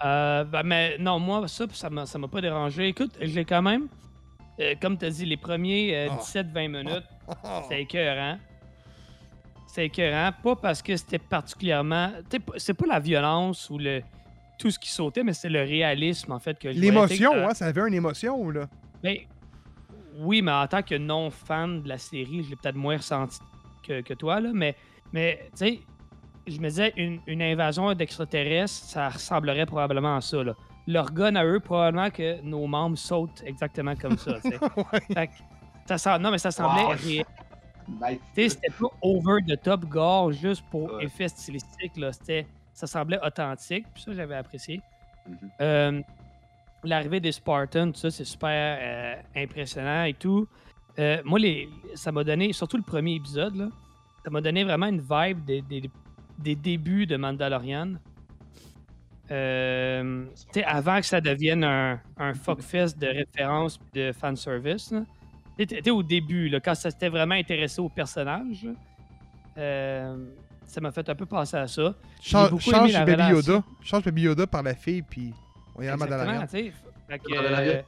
Euh, 0.05 0.45
ben, 0.45 0.63
mais 0.65 0.97
non, 0.99 1.19
moi, 1.21 1.47
ça, 1.47 1.67
ça 1.73 1.89
m'a 1.91 2.07
ça 2.07 2.19
m'a 2.19 2.27
pas 2.29 2.41
dérangé. 2.41 2.89
Écoute, 2.89 3.13
j'ai 3.21 3.45
quand 3.45 3.63
même, 3.63 3.87
euh, 4.59 4.75
comme 4.81 4.97
tu 4.99 5.05
as 5.05 5.11
dit, 5.11 5.27
les 5.27 5.37
premiers 5.37 5.95
euh, 5.95 6.09
Ah. 6.11 6.19
17-20 6.21 6.69
minutes, 6.69 7.05
c'est 7.69 7.83
écœurant. 7.83 8.39
C'est 9.69 9.87
écœurant, 9.87 10.31
pas 10.43 10.57
parce 10.57 10.83
que 10.83 10.97
c'était 10.97 11.19
particulièrement. 11.19 12.11
t'sais, 12.29 12.41
C'est 12.57 12.75
pas 12.75 12.87
la 12.87 12.99
violence 12.99 13.69
ou 13.71 13.79
le 13.79 14.03
tout 14.59 14.71
ce 14.71 14.79
qui 14.79 14.91
sautait, 14.91 15.23
mais 15.23 15.33
c'est 15.35 15.49
le 15.49 15.61
réalisme, 15.63 16.33
en 16.33 16.39
fait, 16.39 16.59
que. 16.59 16.69
L'émotion, 16.69 17.33
euh, 17.35 17.47
hein, 17.49 17.55
ça 17.55 17.67
avait 17.67 17.87
une 17.87 17.95
émotion, 17.95 18.49
là. 18.51 18.67
Ben, 19.03 19.17
oui, 20.19 20.43
mais 20.43 20.53
en 20.53 20.67
tant 20.67 20.83
que 20.83 20.95
non-fan 20.95 21.83
de 21.83 21.89
la 21.89 21.99
série, 21.99 22.43
je 22.45 22.51
l'ai 22.51 22.57
peut-être 22.57 22.77
moins 22.77 22.97
ressenti 22.99 23.39
que, 23.87 24.01
que 24.03 24.15
toi, 24.15 24.41
là. 24.41 24.51
Mais, 24.53 24.77
mais 25.13 25.41
tu 25.53 25.59
sais, 25.59 25.81
je 26.47 26.59
me 26.61 26.69
disais, 26.69 26.93
une, 26.97 27.21
une 27.27 27.43
invasion 27.43 27.93
d'extraterrestres, 27.95 28.73
ça 28.73 29.09
ressemblerait 29.09 29.67
probablement 29.67 30.17
à 30.17 30.21
ça, 30.21 30.43
là. 30.43 30.55
Leur 30.89 31.13
gun 31.13 31.37
à 31.37 31.45
eux, 31.45 31.61
probablement 31.61 32.11
que 32.11 32.41
nos 32.43 32.67
membres 32.67 32.99
sautent 32.99 33.43
exactement 33.47 33.95
comme 33.95 34.19
ça, 34.19 34.35
tu 34.41 34.51
sais. 34.51 34.59
ouais. 34.93 35.01
Fait 35.15 35.27
que 35.89 35.97
ça 35.97 36.19
non, 36.19 36.31
mais 36.31 36.39
ça 36.39 36.51
semblait 36.51 36.83
Wow. 36.85 36.91
réel. 36.91 37.25
Nice. 37.89 38.19
Tu 38.35 38.43
sais, 38.43 38.49
c'était 38.51 38.73
pas 38.79 38.87
over 39.01 39.39
the 39.47 39.61
top 39.61 39.85
gore 39.87 40.33
juste 40.33 40.65
pour 40.71 40.93
Ouais. 40.95 41.05
effet 41.05 41.29
stylistique, 41.29 41.97
là. 41.97 42.13
C'était, 42.13 42.47
ça 42.73 42.87
semblait 42.87 43.19
authentique, 43.25 43.87
puis 43.95 44.03
ça, 44.03 44.13
j'avais 44.13 44.37
apprécié. 44.37 44.81
Mhm. 45.29 45.39
Euh, 45.61 46.03
L'arrivée 46.85 47.21
des 47.21 47.33
Spartans, 47.33 47.93
tout 47.93 47.99
ça, 48.01 48.11
c'est 48.11 48.25
super 48.25 48.79
euh, 48.81 49.15
impressionnant 49.37 50.05
et 50.05 50.15
tout. 50.15 50.49
Euh, 50.99 51.23
moi, 51.25 51.39
les, 51.39 51.69
ça 51.95 52.11
m'a 52.13 52.25
donné, 52.25 52.53
surtout 52.53 52.77
le 52.77 52.83
premier 52.83 53.15
épisode, 53.15 53.55
là, 53.57 53.69
ça 54.25 54.31
m'a 54.31 54.41
donné 54.41 54.65
vraiment 54.65 54.87
une 54.87 55.01
vibe 55.01 55.45
des, 55.45 55.63
des- 55.63 55.91
des 56.39 56.55
débuts 56.57 57.07
de 57.07 57.17
Mandalorian. 57.17 57.95
Euh, 59.31 60.25
tu 60.53 60.61
sais, 60.61 60.65
avant 60.65 60.99
que 61.01 61.07
ça 61.07 61.21
devienne 61.21 61.65
un, 61.65 62.01
un 62.19 62.35
fuckfest 62.35 62.99
de 62.99 63.07
référence 63.07 63.79
pis 63.79 64.01
de 64.01 64.13
fanservice. 64.13 64.93
t'es 65.57 65.91
au 65.91 66.03
début, 66.03 66.49
là, 66.49 66.61
quand 66.61 66.75
ça 66.75 66.91
s'était 66.91 67.09
vraiment 67.09 67.35
intéressé 67.37 67.81
au 67.81 67.89
personnage. 67.89 68.67
euh, 69.57 70.17
ça 70.67 70.81
m'a 70.81 70.91
fait 70.91 71.07
un 71.09 71.15
peu 71.15 71.27
penser 71.27 71.57
à 71.57 71.67
ça. 71.69 71.95
Change, 72.21 72.51
Baby. 73.05 73.31
Yoda. 73.31 73.63
Change 73.83 74.05
Baby 74.05 74.23
Yoda 74.23 74.47
par 74.47 74.63
la 74.63 74.75
fille, 74.75 75.03
puis 75.03 75.33
on 75.77 75.83
y 75.83 75.89
a 75.89 75.91
la 75.91 75.95
Exactement, 75.95 76.19
Mandalorian. 76.19 76.47
tu 76.47 76.49
sais. 76.51 76.73
Fait 77.09 77.19
que, 77.19 77.35
Mandalorian. 77.35 77.73
euh, 77.73 77.83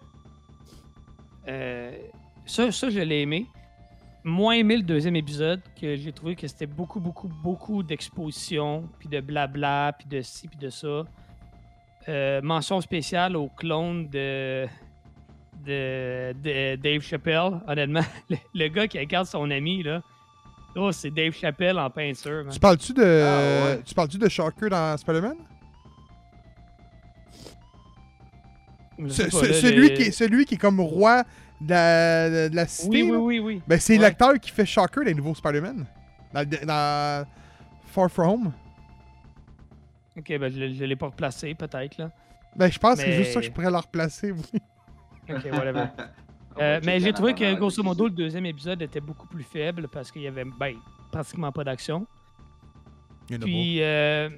euh, 1.49 1.93
ça, 2.47 2.72
ça, 2.72 2.91
je 2.91 3.01
l'ai 3.01 3.22
aimé. 3.22 3.47
Moins 4.26 4.55
aimé 4.55 4.76
le 4.78 4.82
deuxième 4.82 5.16
épisode, 5.16 5.61
que 5.80 5.97
j'ai 5.97 6.12
trouvé 6.12 6.35
que 6.35 6.47
c'était 6.49 6.66
beaucoup, 6.66 6.99
beaucoup, 7.01 7.28
beaucoup 7.28 7.82
d'exposition, 7.82 8.89
puis 8.99 9.09
de 9.09 9.20
blabla, 9.20 9.93
puis 9.99 10.07
de 10.09 10.22
ci, 10.22 10.49
puis 10.49 10.57
de 10.59 10.70
ça. 10.70 11.05
Euh, 12.09 12.41
mention 12.43 12.80
spéciale 12.80 13.37
au 13.37 13.49
clone 13.49 14.09
de, 14.09 14.66
de, 15.66 16.35
de 16.43 16.76
Dave 16.76 17.03
Chappelle, 17.03 17.61
honnêtement. 17.66 18.01
Le, 18.30 18.37
le 18.55 18.68
gars 18.68 18.89
qui 18.89 18.99
incarne 18.99 19.26
son 19.26 19.51
ami, 19.51 19.82
là. 19.82 20.03
Oh, 20.76 20.91
c'est 20.91 21.11
Dave 21.11 21.32
Chappelle 21.32 21.78
en 21.78 21.89
peinture, 21.89 22.45
man. 22.45 22.53
Tu 22.53 22.59
parles-tu 22.59 22.93
de. 22.95 23.03
Ah, 23.03 23.66
ouais. 23.76 23.82
Tu 23.85 23.95
parles-tu 23.95 24.18
de 24.18 24.28
Shocker 24.28 24.68
dans 24.70 24.97
Spider-Man? 24.97 25.37
Je 28.99 29.09
Ce- 29.09 29.15
sais 29.15 29.25
pas, 29.25 29.39
ce- 29.39 29.47
là, 29.47 29.53
celui, 29.55 29.89
le- 29.91 29.95
qui 29.97 30.03
est, 30.03 30.11
celui 30.13 30.45
qui 30.45 30.55
est 30.55 30.59
comme 30.59 30.81
roi 30.81 31.25
de 31.61 31.71
la, 31.71 32.49
de- 32.49 32.55
la 32.55 32.67
cité. 32.67 33.03
Oui, 33.03 33.11
oui, 33.11 33.17
oui, 33.17 33.39
oui. 33.41 33.63
Ben, 33.67 33.79
c'est 33.81 33.95
Ouais. 33.95 33.99
l'acteur 34.03 34.39
qui 34.41 34.51
fait 34.51 34.67
Shocker 34.67 35.01
dans 35.03 35.07
les 35.07 35.15
nouveaux 35.15 35.35
Spider-Man. 35.35 35.87
Dans, 36.33 37.27
Far 37.87 38.11
From 38.11 38.29
Home. 38.29 38.53
Ok, 40.17 40.29
ben 40.39 40.49
je, 40.53 40.73
je 40.75 40.85
l'ai 40.85 40.97
pas 40.97 41.07
replacé, 41.07 41.55
peut-être, 41.55 41.99
là. 41.99 42.11
Ben, 42.57 42.71
je 42.71 42.79
pense 42.79 42.97
que 42.97 43.03
c'est 43.05 43.13
juste 43.17 43.33
ça 43.33 43.41
que 43.41 43.47
je 43.47 43.51
pourrais 43.51 43.71
le 43.71 43.77
replacer. 43.77 44.31
oui. 44.33 44.43
Ok, 45.29 45.45
whatever. 45.53 45.87
Euh, 46.57 46.79
mais 46.85 47.01
j'ai 47.01 47.13
trouvé 47.13 47.35
que, 47.35 47.53
grosso 47.55 47.83
modo, 47.83 48.05
le 48.05 48.13
deuxième 48.13 48.47
épisode 48.47 48.81
était 48.81 49.01
beaucoup 49.01 49.27
plus 49.27 49.43
faible 49.43 49.89
parce 49.89 50.13
qu'il 50.13 50.23
y 50.23 50.29
avait 50.29 50.45
ben, 50.45 50.75
pratiquement 51.11 51.51
pas 51.51 51.65
d'action. 51.65 52.07
Puis, 53.27 53.83
euh, 53.83 54.29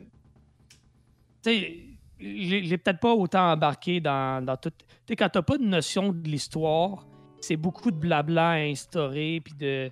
tu 1.43 1.51
sais, 1.51 1.77
j'ai 2.19 2.64
j'ai 2.64 2.79
peut-être 2.79 3.01
pas 3.01 3.12
autant 3.14 3.53
embarqué 3.53 4.01
dans, 4.01 4.45
dans 4.45 4.57
tout. 4.57 4.71
Tu 4.71 4.85
sais, 5.09 5.17
quand 5.17 5.29
t'as 5.29 5.43
pas 5.43 5.59
de 5.59 5.64
notion 5.64 6.12
de 6.12 6.29
l'histoire, 6.29 7.07
c'est 7.41 7.57
beaucoup 7.57 7.91
de 7.91 7.97
blabla 7.97 8.51
à 8.51 8.57
instaurer, 8.57 9.41
puis 9.45 9.55
de, 9.55 9.91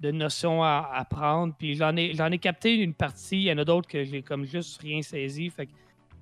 de 0.00 0.10
notions 0.10 0.62
à 0.62 0.90
apprendre. 0.94 1.54
Puis 1.58 1.74
j'en 1.74 1.94
ai, 1.96 2.14
j'en 2.14 2.30
ai 2.30 2.38
capté 2.38 2.74
une 2.76 2.94
partie, 2.94 3.36
il 3.36 3.42
y 3.44 3.52
en 3.52 3.58
a 3.58 3.64
d'autres 3.64 3.88
que 3.88 4.02
j'ai 4.04 4.22
comme 4.22 4.44
juste 4.44 4.80
rien 4.80 5.02
saisi. 5.02 5.50
Fait 5.50 5.66
que, 5.66 5.72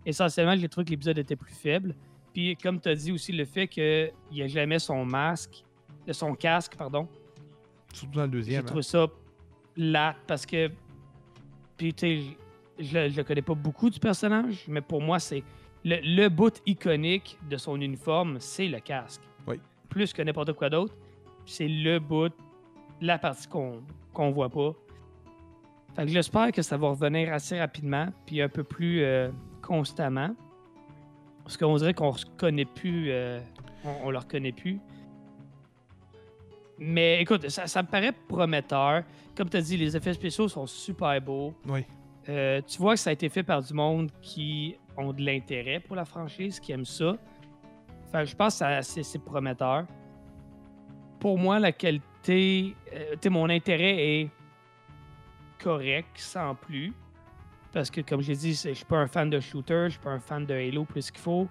essentiellement, 0.05 0.57
j'ai 0.57 0.69
trouvé 0.69 0.85
que 0.85 0.91
l'épisode 0.91 1.19
était 1.19 1.37
plus 1.37 1.55
faible. 1.55 1.95
Puis, 2.33 2.57
comme 2.57 2.81
tu 2.81 2.89
as 2.89 2.97
dit 2.97 3.13
aussi, 3.13 3.31
le 3.33 3.45
fait 3.45 3.69
qu'il 3.69 4.13
n'y 4.33 4.43
a 4.43 4.49
jamais 4.49 4.81
son 4.81 5.05
masque, 5.05 5.65
euh, 6.09 6.13
son 6.13 6.35
casque, 6.35 6.75
pardon. 6.77 7.07
Surtout 7.93 8.17
dans 8.17 8.23
le 8.27 8.31
j'ai 8.33 8.37
deuxième. 8.39 8.63
hein. 8.63 8.67
trouvé 8.67 8.83
ça 8.83 9.07
plate 9.75 10.17
parce 10.27 10.45
que. 10.45 10.69
Puis, 11.77 11.95
tu 11.95 12.07
sais, 12.07 12.37
je, 12.79 13.09
je 13.09 13.17
le 13.17 13.25
connais 13.25 13.43
pas 13.43 13.55
beaucoup 13.55 13.91
du 13.91 13.99
personnage, 14.01 14.65
mais 14.69 14.81
pour 14.81 15.01
moi, 15.01 15.19
c'est. 15.19 15.43
Le, 15.85 15.97
le 16.03 16.29
bout 16.29 16.63
iconique 16.65 17.39
de 17.51 17.57
son 17.59 17.79
uniforme, 17.81 18.39
c'est 18.41 18.69
le 18.69 18.81
casque. 18.81 19.21
Oui. 19.47 19.61
Plus 19.91 20.13
que 20.15 20.23
n'importe 20.23 20.55
quoi 20.55 20.71
d'autre. 20.71 20.95
C'est 21.45 21.69
le 21.69 21.99
bout, 21.99 22.33
la 23.03 23.19
partie 23.19 23.47
qu'on 23.49 23.83
qu'on 24.15 24.31
voit 24.31 24.49
pas. 24.49 24.73
Fait 25.95 26.07
que 26.07 26.09
j'espère 26.11 26.53
que 26.53 26.63
ça 26.63 26.77
va 26.79 26.89
revenir 26.89 27.33
assez 27.33 27.61
rapidement, 27.61 28.09
puis 28.25 28.41
un 28.41 28.49
peu 28.49 28.65
plus 28.65 29.03
euh, 29.03 29.31
constamment. 29.61 30.35
Parce 31.43 31.59
qu'on 31.59 31.77
dirait 31.77 31.93
qu'on 31.93 32.13
ne 32.13 32.39
connaît 32.39 32.65
plus. 32.65 33.11
euh, 33.11 33.39
on, 33.85 34.07
on 34.07 34.11
le 34.11 34.19
reconnaît 34.19 34.53
plus. 34.53 34.81
Mais 36.79 37.21
écoute, 37.21 37.49
ça, 37.51 37.67
ça 37.67 37.83
me 37.83 37.89
paraît 37.89 38.13
prometteur. 38.27 39.03
Comme 39.37 39.49
tu 39.51 39.57
as 39.59 39.61
dit, 39.61 39.77
les 39.77 39.97
effets 39.97 40.15
spéciaux 40.15 40.49
sont 40.49 40.67
super 40.67 41.21
beaux. 41.21 41.53
Oui. 41.69 41.85
Euh, 42.29 42.61
tu 42.67 42.79
vois 42.79 42.95
que 42.95 43.01
ça 43.01 43.11
a 43.11 43.13
été 43.13 43.29
fait 43.29 43.43
par 43.43 43.63
du 43.63 43.75
monde 43.75 44.11
qui 44.23 44.77
ont 44.97 45.13
de 45.13 45.23
l'intérêt 45.23 45.81
pour 45.81 45.97
la 45.97 46.05
franchise, 46.05 46.59
qui 46.61 46.73
aiment 46.73 46.85
ça. 46.85 47.17
Que 48.13 48.25
je 48.25 48.37
pense 48.37 48.61
que 48.61 48.83
c'est 49.03 49.19
prometteur. 49.19 49.87
Pour 51.19 51.39
moi, 51.39 51.59
la 51.59 51.73
qualité, 51.73 52.77
euh, 52.93 53.31
mon 53.31 53.51
intérêt 53.51 53.97
est 53.99 54.31
correct, 55.59 56.17
sans 56.17 56.55
plus. 56.55 56.93
Parce 57.73 57.91
que, 57.91 58.01
comme 58.03 58.21
j'ai 58.21 58.37
dit, 58.37 58.53
je 58.53 58.73
suis 58.73 58.85
pas 58.85 58.99
un 58.99 59.09
fan 59.09 59.29
de 59.29 59.41
shooter, 59.41 59.87
je 59.87 59.91
suis 59.91 60.01
pas 60.01 60.11
un 60.11 60.21
fan 60.21 60.47
de 60.47 60.55
Halo 60.55 60.85
plus 60.85 61.11
qu'il 61.11 61.21
faut. 61.21 61.49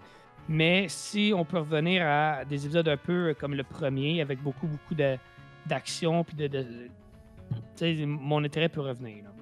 Mais 0.48 0.88
si 0.88 1.34
on 1.36 1.44
peut 1.46 1.60
revenir 1.60 2.06
à 2.06 2.46
des 2.46 2.66
épisodes 2.66 2.88
un 2.88 2.98
peu 2.98 3.36
comme 3.38 3.56
le 3.56 3.64
premier, 3.64 4.22
avec 4.22 4.42
beaucoup, 4.42 4.68
beaucoup 4.68 4.96
d'action, 5.66 6.24
puis 6.24 6.36
de. 6.36 6.90
mon 8.06 8.44
intérêt 8.44 8.70
peut 8.70 8.82
revenir. 8.82 9.33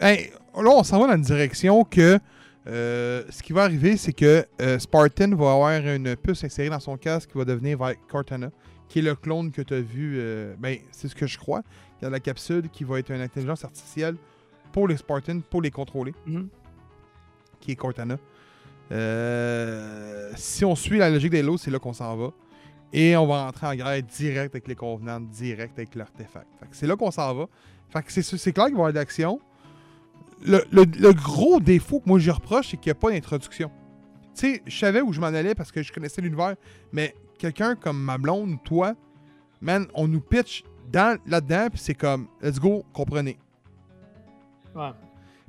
Hey, 0.00 0.30
là, 0.56 0.70
on 0.70 0.82
s'en 0.82 0.98
va 1.00 1.08
dans 1.08 1.14
une 1.16 1.22
direction 1.22 1.84
que 1.84 2.18
euh, 2.66 3.22
ce 3.30 3.42
qui 3.42 3.52
va 3.52 3.64
arriver, 3.64 3.96
c'est 3.96 4.12
que 4.12 4.46
euh, 4.60 4.78
Spartan 4.78 5.30
va 5.34 5.52
avoir 5.52 5.70
une 5.72 6.16
puce 6.16 6.44
insérée 6.44 6.70
dans 6.70 6.80
son 6.80 6.96
casque 6.96 7.30
qui 7.32 7.38
va 7.38 7.44
devenir 7.44 7.78
Cortana, 8.08 8.50
qui 8.88 9.00
est 9.00 9.02
le 9.02 9.14
clone 9.14 9.50
que 9.50 9.62
tu 9.62 9.74
as 9.74 9.80
vu. 9.80 10.16
euh, 10.18 10.54
ben, 10.58 10.78
c'est 10.90 11.08
ce 11.08 11.14
que 11.14 11.26
je 11.26 11.38
crois. 11.38 11.62
Dans 12.00 12.10
la 12.10 12.20
capsule, 12.20 12.68
qui 12.70 12.84
va 12.84 12.98
être 12.98 13.10
une 13.10 13.20
intelligence 13.20 13.64
artificielle 13.64 14.16
pour 14.72 14.88
les 14.88 14.96
Spartans, 14.96 15.40
pour 15.42 15.60
les 15.62 15.70
contrôler, 15.70 16.14
Mhm. 16.26 16.48
qui 17.60 17.72
est 17.72 17.76
Cortana. 17.76 18.16
Si 20.36 20.64
on 20.64 20.74
suit 20.74 20.98
la 20.98 21.10
logique 21.10 21.30
des 21.32 21.42
lots, 21.42 21.58
c'est 21.58 21.70
là 21.70 21.78
qu'on 21.78 21.92
s'en 21.92 22.16
va. 22.16 22.30
Et 22.92 23.16
on 23.16 23.26
va 23.26 23.44
rentrer 23.44 23.66
en 23.68 23.74
guerre 23.74 24.02
direct 24.02 24.54
avec 24.54 24.66
les 24.66 24.74
Covenants, 24.74 25.20
direct 25.20 25.78
avec 25.78 25.94
l'artefact. 25.94 26.46
C'est 26.72 26.86
là 26.86 26.96
qu'on 26.96 27.10
s'en 27.10 27.34
va. 27.34 27.46
Fait 27.90 28.02
que 28.02 28.10
c'est, 28.12 28.22
c'est 28.22 28.52
clair 28.52 28.66
qu'il 28.66 28.74
va 28.74 28.78
y 28.78 28.82
avoir 28.82 28.92
de 28.92 28.98
l'action. 28.98 29.40
Le, 30.42 30.64
le- 30.72 30.84
le 30.98 31.12
gros 31.12 31.60
défaut 31.60 32.00
que 32.00 32.08
moi 32.08 32.18
j'y 32.18 32.30
reproche, 32.30 32.68
c'est 32.70 32.76
qu'il 32.78 32.90
n'y 32.90 32.96
a 32.96 33.00
pas 33.00 33.10
d'introduction. 33.10 33.70
Tu 34.34 34.54
sais, 34.54 34.62
je 34.66 34.78
savais 34.78 35.00
où 35.02 35.12
je 35.12 35.20
m'en 35.20 35.26
allais 35.26 35.54
parce 35.54 35.70
que 35.72 35.82
je 35.82 35.92
connaissais 35.92 36.22
l'univers, 36.22 36.54
mais 36.92 37.14
quelqu'un 37.38 37.74
comme 37.74 38.00
ma 38.02 38.16
blonde 38.16 38.50
ou 38.52 38.56
toi, 38.64 38.94
man, 39.60 39.86
on 39.94 40.08
nous 40.08 40.20
pitch 40.20 40.64
dans, 40.90 41.18
là-dedans, 41.26 41.68
puis 41.70 41.78
c'est 41.78 41.94
comme, 41.94 42.26
let's 42.42 42.58
go, 42.58 42.84
comprenez. 42.92 43.38
Ouais. 44.74 44.90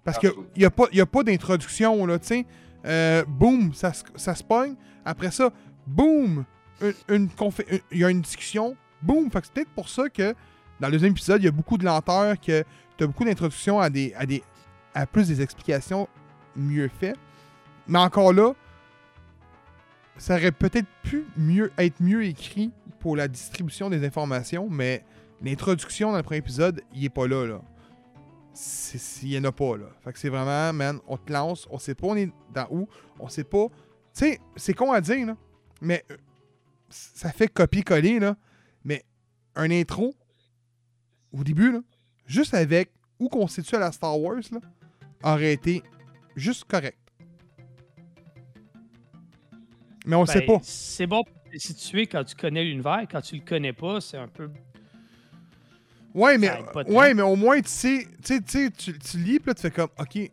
Parce 0.04 0.18
Ah, 0.18 0.20
qu'il 0.20 0.32
je 0.56 0.60
n'y 0.60 0.66
a 0.66 0.70
pas, 0.72 0.86
y 0.92 1.00
a 1.02 1.06
pas 1.06 1.24
d'introduction, 1.24 2.06
là, 2.06 2.20
tu 2.20 2.28
sais. 2.28 2.46
Euh, 2.86 3.24
boum, 3.28 3.74
ça, 3.74 3.94
se- 3.94 4.04
ça 4.16 4.34
se 4.36 4.44
pogne. 4.44 4.76
Après 5.06 5.30
ça, 5.32 5.52
boum, 5.86 6.44
une, 6.82 6.94
une 7.10 7.28
confé- 7.28 7.66
une- 7.72 7.80
il 7.92 8.00
y 8.00 8.04
a 8.06 8.10
une 8.10 8.22
discussion. 8.22 8.76
Boum. 9.04 9.30
Fait 9.32 9.40
que 9.42 9.46
c'est 9.48 9.54
peut-être 9.54 9.70
pour 9.76 9.88
ça 9.90 10.10
que 10.10 10.34
dans 10.80 10.88
le 10.88 10.94
deuxième 10.94 11.12
épisode, 11.12 11.42
il 11.42 11.46
y 11.46 11.48
a 11.48 11.52
beaucoup 11.52 11.78
de 11.78 11.86
lenteur, 11.86 12.40
que 12.40 12.64
tu 12.98 13.04
as 13.04 13.08
beaucoup 13.08 13.24
d'introductions 13.24 13.80
à 13.80 13.90
des, 13.92 14.14
à 14.16 14.26
des 14.26 14.42
à 14.94 15.06
plus 15.06 15.28
des 15.28 15.42
explications 15.42 16.08
mieux 16.56 16.90
faites. 17.00 17.20
Mais 17.88 18.00
encore 18.00 18.34
là, 18.34 18.54
ça 20.18 20.36
aurait 20.36 20.52
peut-être 20.52 20.88
pu 21.04 21.26
mieux 21.38 21.72
être 21.78 22.00
mieux 22.02 22.24
écrit 22.24 22.72
pour 23.00 23.16
la 23.16 23.28
distribution 23.28 23.90
des 23.90 24.06
informations, 24.06 24.70
mais 24.70 25.04
l'introduction 25.42 26.12
dans 26.12 26.18
le 26.18 26.24
premier 26.24 26.38
épisode, 26.38 26.82
il 26.94 27.06
est 27.06 27.10
pas 27.10 27.28
là, 27.28 27.46
là. 27.46 27.62
Il 29.24 29.30
y 29.30 29.38
en 29.38 29.44
a 29.46 29.52
pas, 29.52 29.78
là. 29.78 29.86
Fait 30.04 30.14
que 30.14 30.20
c'est 30.20 30.30
vraiment, 30.30 30.74
man, 30.74 31.00
on 31.08 31.18
te 31.18 31.32
lance, 31.32 31.68
on 31.72 31.80
sait 31.80 31.96
pas 31.96 32.08
on 32.08 32.16
est 32.16 32.32
dans 32.54 32.68
où, 32.70 32.88
on 33.20 33.30
sait 33.30 33.44
pas. 33.44 33.68
Tu 34.14 34.26
sais, 34.26 34.40
c'est 34.56 34.74
con 34.74 34.92
à 34.92 35.02
dire, 35.02 35.36
mais 35.82 36.04
euh, 36.12 36.18
ça 36.90 37.32
fait 37.32 37.48
copier-coller, 37.48 38.20
là. 38.20 38.36
Mais 38.84 39.04
un 39.56 39.72
intro, 39.72 40.14
au 41.32 41.44
début, 41.44 41.72
là, 41.72 41.80
juste 42.26 42.54
avec 42.54 42.92
où 43.20 43.30
qu'on 43.30 43.48
se 43.48 43.62
situe 43.62 43.76
à 43.76 43.80
la 43.80 43.92
Star 43.92 44.20
Wars, 44.20 44.42
là, 44.52 44.60
aurait 45.24 45.54
été 45.54 45.84
juste 46.36 46.66
correct. 46.66 46.98
Mais 50.06 50.16
on 50.16 50.26
sait 50.26 50.40
Ben, 50.40 50.48
pas. 50.48 50.60
C'est 50.64 51.08
bon 51.08 51.24
pour 51.24 51.34
te 51.52 51.58
situer 51.58 52.08
quand 52.08 52.24
tu 52.24 52.36
connais 52.36 52.64
l'univers. 52.64 53.06
Quand 53.10 53.22
tu 53.22 53.36
le 53.36 53.42
connais 53.42 53.74
pas, 53.74 54.02
c'est 54.02 54.18
un 54.18 54.28
peu. 54.28 54.50
Ouais, 56.14 56.38
mais, 56.38 56.52
ouais, 56.88 57.14
mais 57.14 57.22
au 57.22 57.36
moins, 57.38 57.62
tu 57.62 57.70
sais, 57.70 58.08
tu 58.24 58.42
sais, 58.46 58.70
tu 58.72 59.18
lis, 59.18 59.40
puis 59.40 59.48
là, 59.48 59.54
tu 59.54 59.62
fais 59.62 59.72
comme, 59.72 59.90
OK, 59.98 60.30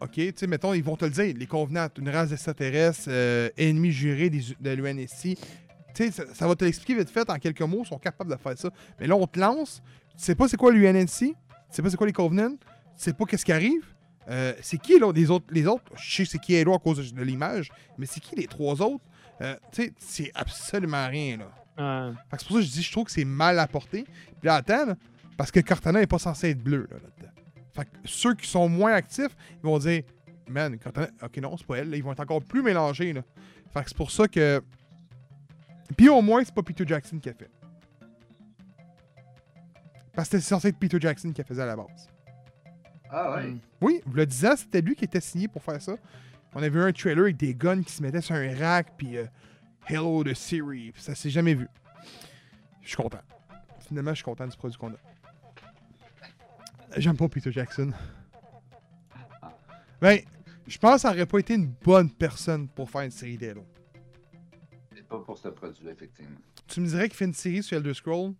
OK, 0.00 0.12
tu 0.12 0.32
sais, 0.34 0.46
mettons, 0.46 0.74
ils 0.74 0.82
vont 0.82 0.96
te 0.96 1.04
le 1.04 1.12
dire, 1.12 1.34
les 1.36 1.46
convenants, 1.46 1.86
une 1.98 2.08
race 2.08 2.32
extraterrestre, 2.32 3.04
euh, 3.08 3.48
ennemi 3.56 3.92
juré 3.92 4.30
des, 4.30 4.42
de 4.60 4.70
l'UNSC. 4.70 5.22
Tu 5.22 5.36
sais, 5.94 6.10
ça, 6.10 6.24
ça 6.34 6.48
va 6.48 6.56
te 6.56 6.64
l'expliquer 6.64 6.96
vite 6.96 7.08
fait, 7.08 7.28
en 7.30 7.38
quelques 7.38 7.62
mots, 7.62 7.82
ils 7.84 7.88
sont 7.88 7.98
capables 7.98 8.30
de 8.30 8.36
faire 8.36 8.58
ça. 8.58 8.70
Mais 8.98 9.06
là, 9.06 9.14
on 9.14 9.26
te 9.26 9.38
lance, 9.38 9.80
tu 10.18 10.24
sais 10.24 10.34
pas 10.34 10.48
c'est 10.48 10.56
quoi 10.56 10.72
l'UNSC, 10.72 11.18
tu 11.18 11.34
sais 11.70 11.82
pas 11.82 11.90
c'est 11.90 11.96
quoi 11.96 12.06
les 12.06 12.12
Covenants, 12.12 12.56
tu 12.56 12.56
sais 12.96 13.12
pas 13.12 13.24
qu'est-ce 13.26 13.44
qui 13.44 13.52
arrive. 13.52 13.84
Euh, 14.28 14.54
c'est 14.60 14.78
qui, 14.78 14.98
là, 14.98 15.12
les 15.12 15.30
autres, 15.30 15.46
les 15.50 15.66
autres? 15.66 15.84
Je 15.96 16.16
sais 16.16 16.24
c'est 16.24 16.38
qui 16.38 16.56
Halo 16.56 16.74
à 16.74 16.78
cause 16.78 17.12
de, 17.12 17.22
l'image, 17.22 17.70
mais 17.96 18.06
c'est 18.06 18.20
qui 18.20 18.34
les 18.34 18.46
trois 18.46 18.80
autres? 18.82 19.04
Euh, 19.40 19.54
tu 19.70 19.84
sais, 19.84 19.92
c'est 19.98 20.32
absolument 20.34 21.06
rien, 21.08 21.38
là. 21.38 22.14
c'est 22.32 22.46
pour 22.46 22.56
ça 22.56 22.60
que 22.60 22.66
je 22.66 22.72
dis, 22.72 22.82
je 22.82 22.92
trouve 22.92 23.04
que 23.04 23.12
c'est 23.12 23.24
mal 23.24 23.58
apporté. 23.58 24.04
Puis 24.04 24.46
là, 24.46 24.56
attends, 24.56 24.86
là, 24.86 24.96
parce 25.36 25.50
que 25.50 25.60
Cortana 25.60 26.00
n'est 26.00 26.06
pas 26.06 26.18
censé 26.18 26.50
être 26.50 26.62
bleu 26.62 26.88
là, 26.90 26.96
là-dedans. 26.96 27.32
Fait 27.74 27.84
que 27.84 27.90
ceux 28.04 28.34
qui 28.34 28.48
sont 28.48 28.68
moins 28.68 28.92
actifs, 28.92 29.36
ils 29.62 29.66
vont 29.66 29.78
dire, 29.78 30.02
man, 30.48 30.78
Cortana, 30.78 31.08
ok, 31.22 31.36
non, 31.38 31.56
c'est 31.56 31.66
pas 31.66 31.78
elle. 31.78 31.90
là. 31.90 31.96
Ils 31.96 32.02
vont 32.02 32.12
être 32.12 32.20
encore 32.20 32.42
plus 32.42 32.62
mélangés. 32.62 33.12
Là. 33.12 33.22
Fait 33.72 33.82
que 33.82 33.88
c'est 33.88 33.96
pour 33.96 34.10
ça 34.10 34.26
que. 34.26 34.62
Puis 35.96 36.08
au 36.08 36.22
moins, 36.22 36.42
c'est 36.44 36.54
pas 36.54 36.62
Peter 36.62 36.84
Jackson 36.86 37.18
qui 37.18 37.28
a 37.28 37.34
fait. 37.34 37.50
Parce 40.14 40.30
que 40.30 40.38
c'était 40.38 40.48
censé 40.48 40.68
être 40.68 40.78
Peter 40.78 40.98
Jackson 40.98 41.30
qui 41.32 41.42
a 41.42 41.44
fait 41.44 41.58
à 41.58 41.66
la 41.66 41.76
base. 41.76 42.08
Ah 43.10 43.36
ouais. 43.36 43.48
hmm. 43.48 43.60
Oui, 43.80 44.00
vous 44.06 44.14
le 44.14 44.26
disant, 44.26 44.56
c'était 44.56 44.80
lui 44.80 44.94
qui 44.94 45.04
était 45.04 45.20
signé 45.20 45.48
pour 45.48 45.62
faire 45.62 45.80
ça. 45.80 45.96
On 46.54 46.58
avait 46.58 46.70
vu 46.70 46.82
un 46.82 46.92
trailer 46.92 47.24
avec 47.24 47.36
des 47.36 47.54
guns 47.54 47.82
qui 47.82 47.92
se 47.92 48.02
mettaient 48.02 48.20
sur 48.20 48.34
un 48.34 48.54
rack, 48.56 48.96
puis 48.96 49.18
euh, 49.18 49.26
Hello 49.86 50.24
the 50.24 50.34
Siri, 50.34 50.92
puis 50.92 51.02
ça 51.02 51.14
s'est 51.14 51.30
jamais 51.30 51.54
vu. 51.54 51.68
Je 52.82 52.88
suis 52.88 52.96
content. 52.96 53.20
Finalement, 53.80 54.10
je 54.10 54.16
suis 54.16 54.24
content 54.24 54.46
du 54.46 54.56
produit 54.56 54.78
qu'on 54.78 54.92
a. 54.92 54.96
J'aime 56.96 57.16
pas 57.16 57.28
Peter 57.28 57.52
Jackson. 57.52 57.92
Ben, 60.00 60.20
je 60.66 60.78
pense 60.78 60.94
que 60.94 61.00
ça 61.02 61.10
aurait 61.10 61.26
pas 61.26 61.38
été 61.38 61.54
une 61.54 61.66
bonne 61.66 62.10
personne 62.10 62.68
pour 62.68 62.90
faire 62.90 63.02
une 63.02 63.10
série 63.10 63.36
d'Halo. 63.36 63.64
Pas 65.08 65.20
pour 65.20 65.38
ce 65.38 65.48
produit, 65.48 65.88
effectivement. 65.88 66.36
Tu 66.66 66.80
me 66.80 66.86
dirais 66.86 67.08
qu'il 67.08 67.16
fait 67.16 67.26
une 67.26 67.34
série 67.34 67.62
sur 67.62 67.76
Elder 67.76 67.94
Scroll 67.94 68.32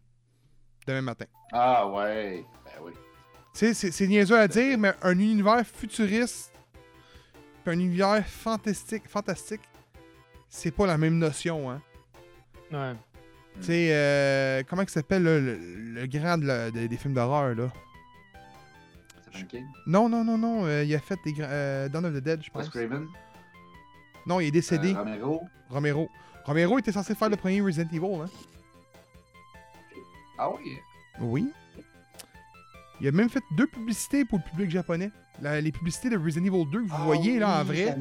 demain 0.87 1.03
matin. 1.03 1.27
Ah 1.53 1.87
ouais. 1.89 2.45
Ben 2.65 2.83
oui. 2.83 2.93
Tu 3.57 3.61
sais, 3.69 3.75
c'est- 3.75 3.91
c'est 3.91 4.07
niaiseux 4.07 4.39
à 4.39 4.47
dire, 4.47 4.77
mais 4.77 4.93
un 5.03 5.19
univers 5.19 5.65
futuriste, 5.67 6.53
puis 7.65 7.75
un 7.75 7.79
univers 7.79 8.27
fantastique, 8.27 9.09
fantastique, 9.09 9.63
c'est 10.49 10.71
pas 10.71 10.87
la 10.87 10.99
même 10.99 11.17
notion, 11.17 11.71
hein. 11.71 11.81
Ouais. 12.71 12.93
Tu 13.61 13.63
sais, 13.63 13.89
euh, 13.93 14.63
comment 14.69 14.83
il 14.83 14.91
s'appelle 14.91 15.23
là, 15.23 15.39
le, 15.41 15.57
le 15.57 16.07
grand 16.07 16.37
de 16.37 16.45
la- 16.47 16.71
de- 16.71 16.87
des 16.87 16.97
films 16.99 17.15
d'horreur, 17.15 17.55
là? 17.55 17.73
King? 19.49 19.65
Non, 19.87 20.09
non, 20.09 20.23
non, 20.25 20.37
non, 20.39 20.67
euh, 20.67 20.85
il 20.85 20.95
a 20.95 20.99
fait 20.99 21.19
des 21.25 21.35
euh, 21.41 21.89
Dawn 21.89 22.05
of 22.07 22.13
the 22.15 22.19
Dead, 22.19 22.43
je 22.45 22.51
pense. 22.51 22.69
Craven? 22.69 23.07
Non, 24.27 24.41
il 24.41 24.49
est 24.49 24.51
décédé, 24.51 24.93
Euh, 24.95 24.99
Romero? 24.99 25.43
Romero. 25.71 26.11
Romero 26.45 26.79
était 26.79 26.93
censé 26.93 27.15
faire 27.15 27.29
le 27.31 27.37
premier 27.37 27.61
Resident 27.63 27.89
Evil, 27.93 28.21
hein? 28.23 28.31
Ah 30.39 30.51
oui. 30.51 30.79
Oui. 31.21 31.53
Il 33.01 33.09
a 33.09 33.13
même 33.13 33.29
fait 33.29 33.43
deux 33.57 33.67
publicités 33.67 34.25
pour 34.25 34.39
le 34.39 34.51
public 34.51 34.71
japonais. 34.71 35.11
La- 35.43 35.61
les 35.61 35.73
publicités 35.73 36.09
de 36.09 36.17
Resident 36.17 36.47
Evil 36.47 36.65
2 36.71 36.83
que 36.83 36.89
vous 36.89 36.95
Ah 36.97 37.05
voyez 37.05 37.39
là 37.39 37.61
en 37.61 37.65
vrai, 37.65 37.97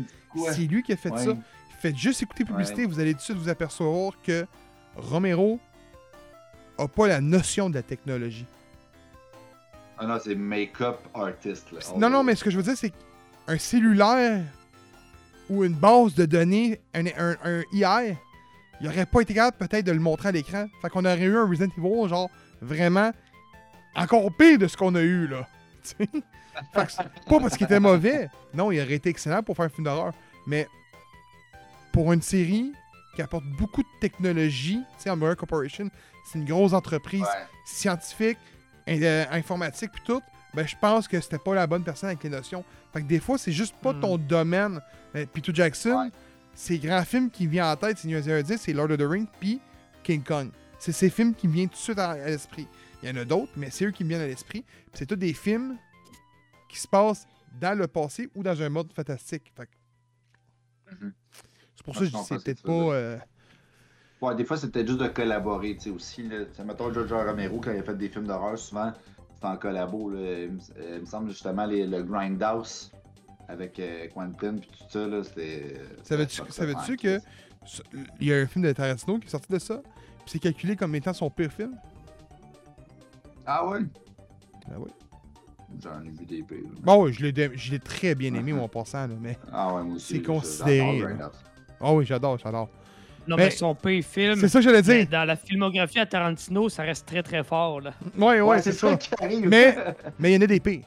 c'est 0.54 0.62
lui 0.68 0.84
qui 0.84 0.94
a 0.94 0.98
fait 0.98 1.12
Ouais. 1.12 1.24
ça. 1.26 1.32
Faites 1.82 1.98
juste 1.98 2.22
écouter 2.24 2.46
publicité, 2.46 2.82
Ouais. 2.82 2.88
vous 2.88 3.00
allez 3.00 3.12
tout 3.14 3.18
de 3.20 3.24
suite 3.24 3.38
vous 3.38 3.50
apercevoir 3.50 4.14
que 4.24 4.46
Romero 4.96 5.60
a 6.78 6.88
pas 6.88 7.08
la 7.08 7.20
notion 7.22 7.70
de 7.70 7.76
la 7.76 7.84
technologie. 7.84 8.46
Ah 9.98 10.06
non, 10.06 10.18
c'est 10.24 10.36
make-up 10.36 10.98
artist. 11.14 11.72
Là. 11.72 11.80
Non, 11.98 12.10
non, 12.10 12.24
mais 12.24 12.36
ce 12.36 12.44
que 12.44 12.50
je 12.50 12.58
veux 12.58 12.64
dire, 12.64 12.76
c'est 12.78 12.92
qu'un 13.48 13.58
cellulaire 13.58 14.44
ou 15.50 15.64
une 15.64 15.74
base 15.74 16.16
de 16.16 16.26
données, 16.26 16.82
un, 16.94 17.06
un, 17.06 17.36
un 17.44 17.64
IA, 17.72 18.02
il 18.82 18.88
aurait 18.88 19.06
pas 19.06 19.22
été 19.22 19.34
capable 19.34 19.58
peut-être 19.58 19.86
de 19.86 19.92
le 19.92 20.00
montrer 20.00 20.30
à 20.30 20.32
l'écran. 20.32 20.68
Fait 20.82 20.90
qu'on 20.90 21.06
aurait 21.06 21.22
eu 21.22 21.38
un 21.38 21.48
Resident 21.48 21.72
Evil, 21.78 22.10
genre, 22.10 22.30
vraiment 22.62 23.12
encore 23.96 24.32
pire 24.38 24.58
de 24.60 24.68
ce 24.68 24.76
qu'on 24.78 24.96
a 24.96 25.02
eu, 25.02 25.28
là. 25.28 25.48
Fait 25.94 26.08
que 26.08 27.30
pas 27.30 27.40
parce 27.40 27.58
qu'il 27.58 27.66
était 27.66 27.80
mauvais. 27.80 28.30
Non, 28.54 28.72
il 28.72 28.80
aurait 28.82 28.94
été 28.94 29.10
excellent 29.10 29.44
pour 29.44 29.56
faire 29.56 29.66
un 29.66 29.70
film 29.70 29.84
d'horreur. 29.86 30.14
Mais 30.48 30.68
pour 31.92 32.12
une 32.14 32.22
série 32.22 32.72
qui 33.16 33.22
apporte 33.22 33.46
beaucoup 33.58 33.84
de 33.84 33.88
technologie, 34.02 34.80
tu 34.98 35.04
sais, 35.04 35.10
Umbrella 35.10 35.36
Corporation, 35.36 35.90
c'est 36.26 36.40
une 36.40 36.46
grosse 36.46 36.74
entreprise 36.74 37.22
Ouais. 37.22 37.28
scientifique, 37.66 38.38
in- 38.88 39.02
euh, 39.02 39.26
informatique 39.32 39.92
puis 39.92 40.02
tout, 40.06 40.22
ben 40.54 40.66
je 40.68 40.76
pense 40.80 41.08
que 41.08 41.20
c'était 41.20 41.38
pas 41.38 41.54
la 41.54 41.68
bonne 41.68 41.84
personne 41.84 42.10
avec 42.10 42.24
les 42.24 42.30
notions. 42.30 42.64
Fait 42.94 43.02
que 43.02 43.08
des 43.08 43.20
fois, 43.20 43.38
c'est 43.38 43.52
juste 43.52 43.76
pas 43.82 43.94
Hmm. 43.94 44.00
ton 44.02 44.18
domaine. 44.18 44.82
Ben, 45.14 45.28
Peter 45.28 45.52
Jackson, 45.54 46.04
Ouais. 46.06 46.12
ses 46.54 46.78
grands 46.80 47.04
films 47.04 47.30
qui 47.30 47.48
viennent 47.48 47.66
en 47.66 47.76
tête, 47.76 47.98
c'est 47.98 48.08
New 48.08 48.18
Year's 48.20 48.44
10, 48.44 48.58
c'est 48.62 48.74
Lord 48.74 48.92
of 48.92 48.98
the 48.98 49.04
Rings 49.08 49.28
puis 49.40 49.60
King 50.04 50.24
Kong. 50.24 50.50
C'est 50.80 50.92
ces 50.92 51.10
films 51.10 51.34
qui 51.34 51.48
me 51.48 51.54
viennent 51.54 51.70
tout 51.70 51.76
de 51.76 51.80
suite 51.80 52.00
à 52.00 52.16
l'esprit. 52.16 52.68
Il 53.06 53.16
y 53.16 53.20
en 53.20 53.22
a 53.22 53.26
d'autres, 53.26 53.52
mais 53.56 53.70
c'est 53.70 53.86
eux 53.86 53.92
qui 53.92 54.04
me 54.04 54.10
viennent 54.10 54.22
à 54.22 54.26
l'esprit. 54.28 54.66
C'est 54.94 55.06
tous 55.06 55.16
des 55.16 55.34
films 55.34 55.78
qui 56.68 56.80
se 56.80 56.88
passent 56.88 57.28
dans 57.62 57.78
le 57.78 57.86
passé 57.88 58.30
ou 58.36 58.42
dans 58.42 58.60
un 58.62 58.70
mode 58.70 58.92
fantastique. 58.94 59.54
Fait 59.56 59.70
Mhm. 60.92 61.14
C'est 61.76 61.84
pour 61.86 61.94
Ouais, 61.94 61.94
ça 61.94 62.00
que 62.00 62.06
je 62.06 62.12
dis 62.18 62.24
c'est 62.28 62.44
peut-être 62.44 62.64
pas. 62.64 62.72
euh, 62.96 63.18
Ouais, 64.22 64.36
des 64.36 64.44
fois, 64.46 64.58
c'était 64.58 64.86
juste 64.88 65.00
de 65.00 65.08
collaborer, 65.08 65.76
tu 65.76 65.82
sais, 65.82 65.90
aussi. 65.92 66.24
Là. 66.28 66.46
Mettons, 66.66 66.92
George 66.92 67.12
Romero, 67.14 67.60
quand 67.60 67.72
il 67.74 67.80
a 67.80 67.84
fait 67.84 67.96
des 67.98 68.10
films 68.10 68.26
d'horreur, 68.26 68.58
souvent, 68.58 68.92
c'était 69.36 69.46
en 69.46 69.58
collabo. 69.58 70.10
Là. 70.10 70.20
Il, 70.20 70.52
me, 70.54 70.60
euh, 70.80 71.06
semble, 71.06 71.30
justement, 71.30 71.66
les- 71.68 71.86
le 71.86 72.02
Grindhouse 72.02 72.92
avec 73.48 73.78
euh, 73.80 74.08
Quentin, 74.16 74.56
puis 74.58 74.68
tout 74.70 74.86
ça, 74.90 75.06
là, 75.06 75.24
c'était... 75.24 75.76
Savais-tu- 76.04 76.98
que-. 76.98 77.20
Il 78.20 78.28
y 78.28 78.34
a 78.34 78.38
un 78.38 78.48
film 78.48 78.66
de 78.66 78.72
Tarantino 78.72 79.20
qui 79.20 79.28
est 79.28 79.30
sorti 79.30 79.52
de 79.52 79.60
ça, 79.60 79.82
puis 79.84 80.26
c'est 80.28 80.40
calculé 80.40 80.76
comme 80.76 80.96
étant 80.96 81.14
son 81.14 81.30
pire 81.30 81.52
film? 81.52 81.78
Ah 83.46 83.66
ouais? 83.68 83.80
Ben 84.68 84.76
oui. 84.80 84.90
J'en 85.84 86.02
ai 86.02 86.10
vu 86.10 86.26
des 86.26 86.42
pires. 86.44 86.64
là. 86.64 86.80
Bon, 86.84 87.04
oui, 87.04 87.14
je 87.14 87.26
l'ai 87.26 87.52
je 87.58 87.72
l'ai 87.72 87.80
très 87.80 88.16
bien 88.16 88.34
aimé, 88.34 88.54
mon 88.54 88.68
passant, 88.68 89.08
là, 89.08 89.14
mais. 89.20 89.38
Ah 89.52 89.74
ouais, 89.74 89.84
moi 89.84 89.96
aussi. 89.96 90.16
C'est 90.16 90.22
considéré. 90.22 91.04
Ah 91.82 91.94
oui, 91.94 92.06
j'adore, 92.06 92.38
j'adore. 92.38 92.70
Non, 93.28 93.36
Mais- 93.38 93.46
mais 93.46 93.52
son 93.52 93.74
pire 93.76 94.04
film. 94.04 94.36
C'est 94.40 94.48
ça 94.48 94.60
que 94.60 94.64
j'allais 94.66 94.84
mais 94.84 95.00
dire. 95.06 95.10
Dans 95.10 95.26
la 95.26 95.36
filmographie 95.36 96.00
à 96.00 96.06
Tarantino, 96.06 96.70
ça 96.70 96.84
reste 96.84 97.08
très 97.08 97.24
très 97.24 97.44
fort. 97.44 97.82
Là. 97.82 97.92
Ouais, 98.18 98.26
ouais, 98.26 98.42
Ouais, 98.42 98.62
c'est 98.62 98.72
c'est 98.72 98.78
ça. 98.78 98.90
ça 98.92 98.98
qui 98.98 99.10
arrive. 99.24 99.48
Mais 99.50 99.76
mais 100.20 100.32
il 100.32 100.36
y 100.36 100.38
en 100.38 100.42
a 100.42 100.48
des 100.48 100.60
pires. 100.60 100.86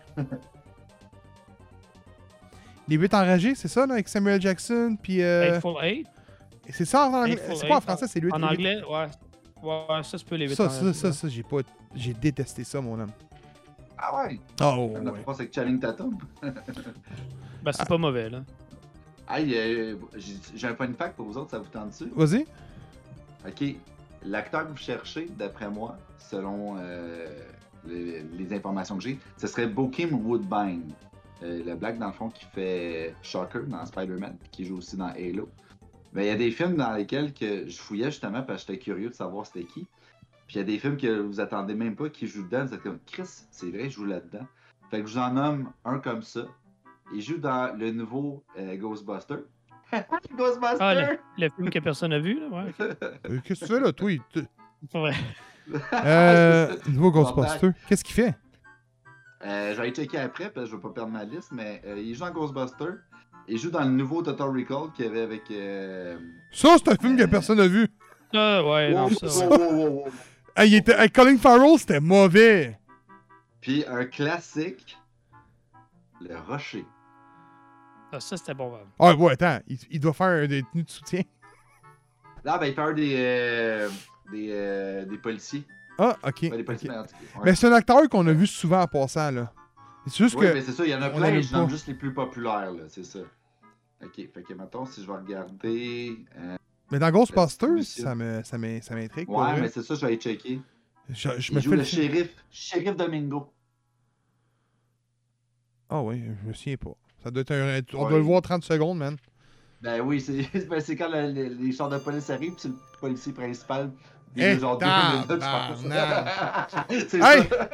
Les 2.86 2.96
8 2.96 3.12
enragés, 3.12 3.54
c'est 3.54 3.68
ça, 3.68 3.86
là, 3.86 3.94
avec 3.94 4.09
Samuel 4.09 4.40
Jackson, 4.40 4.96
puis... 5.02 5.20
euh, 5.22 5.56
Hateful 5.56 5.74
Eight. 5.82 6.06
c'est 6.70 6.86
ça 6.86 7.06
en 7.09 7.12
anglais? 7.12 7.38
C'est 7.54 7.68
pas 7.68 7.76
en 7.76 7.80
français, 7.82 8.06
c'est 8.09 8.18
8 8.20 8.32
En 8.32 8.42
anglais, 8.42 8.80
ouais. 8.88 9.06
Ouais, 9.62 10.02
ça, 10.02 10.18
c'est 10.18 10.24
peut 10.24 10.36
les 10.36 10.48
8 10.48 10.54
Ça, 10.54 10.68
ça, 10.68 10.92
ça, 10.92 11.12
ça, 11.12 11.28
j'ai 11.28 11.42
pas... 11.42 11.59
J'ai 11.94 12.14
détesté 12.14 12.64
ça, 12.64 12.80
mon 12.80 12.98
homme. 13.00 13.11
Ah 13.96 14.24
ouais! 14.26 14.40
Oh, 14.61 14.94
La 15.02 15.11
ouais. 15.12 15.20
France 15.22 15.40
avec 15.40 15.54
Channing 15.54 15.78
Tatum? 15.80 16.16
Ben, 17.62 17.72
c'est 17.72 17.88
pas 17.88 17.98
mauvais, 17.98 18.30
là. 18.30 18.44
Hey, 19.28 19.52
euh, 19.56 19.96
j'ai 20.16 20.34
j'ai 20.54 20.66
un 20.68 20.76
fun 20.76 20.92
fact 20.96 21.16
pour 21.16 21.26
vous 21.26 21.36
autres, 21.36 21.50
ça 21.50 21.59
vous 21.59 21.66
tente 21.66 21.88
dessus? 21.88 22.11
Vas-y. 22.14 22.46
Ok. 23.46 23.74
L'acteur 24.24 24.64
que 24.66 24.70
vous 24.70 24.76
cherchez, 24.76 25.28
d'après 25.36 25.68
moi, 25.68 25.98
selon 26.18 26.76
euh, 26.78 27.26
les, 27.84 28.22
les 28.22 28.52
informations 28.56 28.96
que 28.96 29.02
j'ai, 29.02 29.18
ce 29.36 29.48
serait 29.48 29.66
Bokeem 29.66 30.14
Woodbine. 30.24 30.92
Euh, 31.42 31.62
le 31.64 31.74
black, 31.74 31.98
dans 31.98 32.06
le 32.06 32.12
fond, 32.12 32.30
qui 32.30 32.44
fait 32.46 33.14
Shocker 33.22 33.62
dans 33.66 33.84
Spider-Man, 33.84 34.36
puis 34.40 34.48
qui 34.50 34.64
joue 34.64 34.78
aussi 34.78 34.96
dans 34.96 35.09
Halo. 35.09 35.48
Mais 36.12 36.24
il 36.24 36.28
y 36.28 36.32
a 36.32 36.36
des 36.36 36.50
films 36.50 36.76
dans 36.76 36.92
lesquels 36.92 37.32
que 37.34 37.68
je 37.68 37.78
fouillais 37.78 38.06
justement 38.11 38.42
parce 38.42 38.64
que 38.64 38.72
j'étais 38.72 38.84
curieux 38.84 39.09
de 39.11 39.14
savoir 39.14 39.46
c'était 39.46 39.64
qui. 39.64 39.86
Puis 40.46 40.56
il 40.56 40.59
y 40.59 40.61
a 40.61 40.64
des 40.64 40.78
films 40.78 40.96
que 40.96 41.20
vous 41.20 41.40
attendez 41.40 41.74
même 41.74 41.94
pas 41.94 42.09
qui 42.09 42.26
jouent 42.26 42.44
dedans. 42.44 42.64
Vous 42.64 42.74
êtes 42.74 42.82
comme 42.82 42.98
Chris, 43.06 43.28
c'est 43.50 43.70
vrai, 43.70 43.84
je 43.84 43.96
joue 43.96 44.04
là-dedans. 44.06 44.46
Fait 44.90 45.02
que 45.02 45.06
je 45.06 45.12
vous 45.12 45.18
en 45.18 45.32
nomme 45.32 45.70
un 45.84 45.98
comme 45.98 46.22
ça. 46.22 46.46
Il 47.12 47.20
joue 47.20 47.36
dans 47.38 47.76
le 47.76 47.90
nouveau 47.90 48.42
euh, 48.59 48.76
Ghostbuster. 48.76 49.36
Ghostbuster! 50.36 50.76
Ah, 50.80 50.94
le, 50.94 51.18
le 51.38 51.50
film 51.50 51.70
que 51.70 51.78
personne 51.78 52.11
n'a 52.11 52.18
vu, 52.18 52.40
là, 52.40 52.48
ouais. 52.48 52.72
Euh, 52.80 53.38
Qu'est-ce 53.44 53.61
que 53.61 53.66
tu 53.66 53.72
fais, 53.74 53.80
là, 53.80 53.92
toi? 53.92 54.11
Ouais. 54.94 55.12
Euh, 55.92 56.76
nouveau 56.88 57.11
Ghostbuster. 57.11 57.70
Qu'est-ce 57.86 58.04
qu'il 58.04 58.14
fait? 58.14 58.34
Euh, 59.44 59.70
je 59.70 59.76
vais 59.76 59.82
aller 59.82 59.92
checker 59.94 60.18
après 60.18 60.50
parce 60.50 60.66
que 60.66 60.70
je 60.70 60.76
veux 60.76 60.82
pas 60.82 60.90
perdre 60.90 61.12
ma 61.12 61.24
liste, 61.24 61.52
mais 61.52 61.80
euh, 61.86 61.98
il 61.98 62.14
joue 62.14 62.24
dans 62.24 62.32
Ghostbuster. 62.32 62.94
Il 63.49 63.59
joue 63.59 63.70
dans 63.70 63.84
le 63.84 63.90
nouveau 63.90 64.22
Total 64.22 64.49
Recall 64.49 64.92
qu'il 64.94 65.07
y 65.07 65.09
avait 65.09 65.22
avec. 65.22 65.51
Euh... 65.51 66.18
Ça, 66.53 66.76
c'est 66.76 66.88
un 66.90 66.96
film 66.96 67.16
que 67.16 67.24
personne 67.24 67.59
n'a 67.59 67.66
vu. 67.66 67.88
Ah, 68.34 68.62
ouais, 68.62 68.92
non, 68.92 69.09
ça, 69.09 69.26
wow, 69.26 69.51
ouais. 69.51 69.57
wow, 69.59 69.72
wow, 69.72 69.88
wow. 70.05 70.09
Ah, 70.55 70.66
il 70.66 70.74
était... 70.74 71.09
Colin 71.09 71.38
Farrell, 71.38 71.78
c'était 71.78 72.01
mauvais. 72.01 72.78
Puis 73.61 73.84
un 73.88 74.05
classique, 74.05 74.99
Le 76.20 76.36
Rocher. 76.36 76.84
Ah, 78.12 78.20
ça, 78.20 78.36
c'était 78.36 78.55
bon. 78.55 78.72
ouais. 78.72 78.80
Ah, 78.99 79.14
ouais, 79.14 79.32
attends. 79.32 79.61
Il, 79.66 79.78
il 79.90 80.01
doit 80.01 80.12
faire 80.12 80.46
des 80.46 80.62
tenues 80.64 80.84
de 80.84 80.90
soutien. 80.90 81.22
Là, 82.44 82.59
ben, 82.59 82.66
il 82.66 82.74
parle 82.74 82.94
des, 82.94 83.14
euh, 83.16 83.88
des, 84.30 84.49
euh, 84.51 85.05
des 85.07 85.18
policiers. 85.18 85.64
Ah, 85.99 86.16
ok. 86.26 86.40
Des 86.51 86.62
policiers, 86.64 86.90
mais 86.90 86.96
en 86.99 87.03
tout 87.05 87.09
cas, 87.11 87.38
ouais. 87.38 87.42
Mais 87.44 87.55
c'est 87.55 87.66
un 87.66 87.72
acteur 87.72 88.09
qu'on 88.09 88.26
a 88.26 88.32
vu 88.32 88.46
souvent 88.46 88.82
en 88.82 88.86
passant, 88.86 89.30
là. 89.30 89.53
C'est 90.07 90.18
juste 90.24 90.36
Oui, 90.36 90.46
que. 90.46 90.55
mais 90.55 90.62
c'est 90.62 90.72
ça, 90.72 90.84
il 90.86 90.90
y 90.90 90.94
en 90.94 91.03
a 91.03 91.11
plein, 91.11 91.40
je 91.40 91.53
nomme 91.53 91.68
juste 91.68 91.86
les 91.86 91.94
plus 91.94 92.14
populaires, 92.14 92.72
là, 92.72 92.84
c'est 92.88 93.05
ça. 93.05 93.18
Ok, 94.05 94.14
fait 94.16 94.42
que 94.42 94.55
mettons, 94.55 94.86
si 94.86 95.03
je 95.03 95.07
vais 95.07 95.18
regarder. 95.18 96.16
euh, 96.36 96.57
Mais 96.92 96.99
dans 96.99 97.11
Ghostbusters, 97.11 97.82
ça 97.84 98.14
ça 98.44 98.44
ça 98.44 98.59
m'intrigue. 98.94 99.26
pour 99.26 99.38
Ouais, 99.38 99.53
vrai. 99.53 99.61
mais 99.62 99.68
c'est 99.68 99.82
ça, 99.82 99.94
je 99.94 100.01
vais 100.03 100.07
aller 100.09 100.16
checker. 100.16 100.61
Je, 101.11 101.28
je 101.38 101.53
Il 101.53 101.57
me 101.57 101.61
joue 101.61 101.70
le 101.72 101.76
le 101.78 101.84
shérif, 101.84 102.28
shérif 102.51 102.96
Domingo. 102.96 103.53
Ah 105.88 106.03
oui, 106.03 106.22
je 106.42 106.49
me 106.49 106.53
souviens 106.53 106.76
pas. 106.76 106.94
Ça 107.22 107.30
doit 107.30 107.40
être 107.42 107.51
un... 107.53 107.80
On 107.94 108.05
Ouais. 108.05 108.09
doit 108.11 108.18
le 108.18 108.24
voir 108.24 108.42
30 108.42 108.62
secondes, 108.62 108.99
man. 108.99 109.16
Ben 109.80 110.01
oui, 110.01 110.20
c'est 110.20 110.42
ben, 110.68 110.82
quand 110.96 111.09
le- 111.09 111.32
le- 111.32 111.55
les 111.55 111.72
chars 111.72 111.88
de 111.88 111.99
police 111.99 112.28
arrivent, 112.30 112.53
puis 112.53 112.61
c'est 112.62 112.68
le 112.68 112.74
policier 113.01 113.32
principal. 113.32 113.90
Eh, 114.36 114.42
est 114.42 114.59
genre. 114.61 114.78
C'est 117.09 117.18
Hey! 117.18 117.49
ça. 117.49 117.70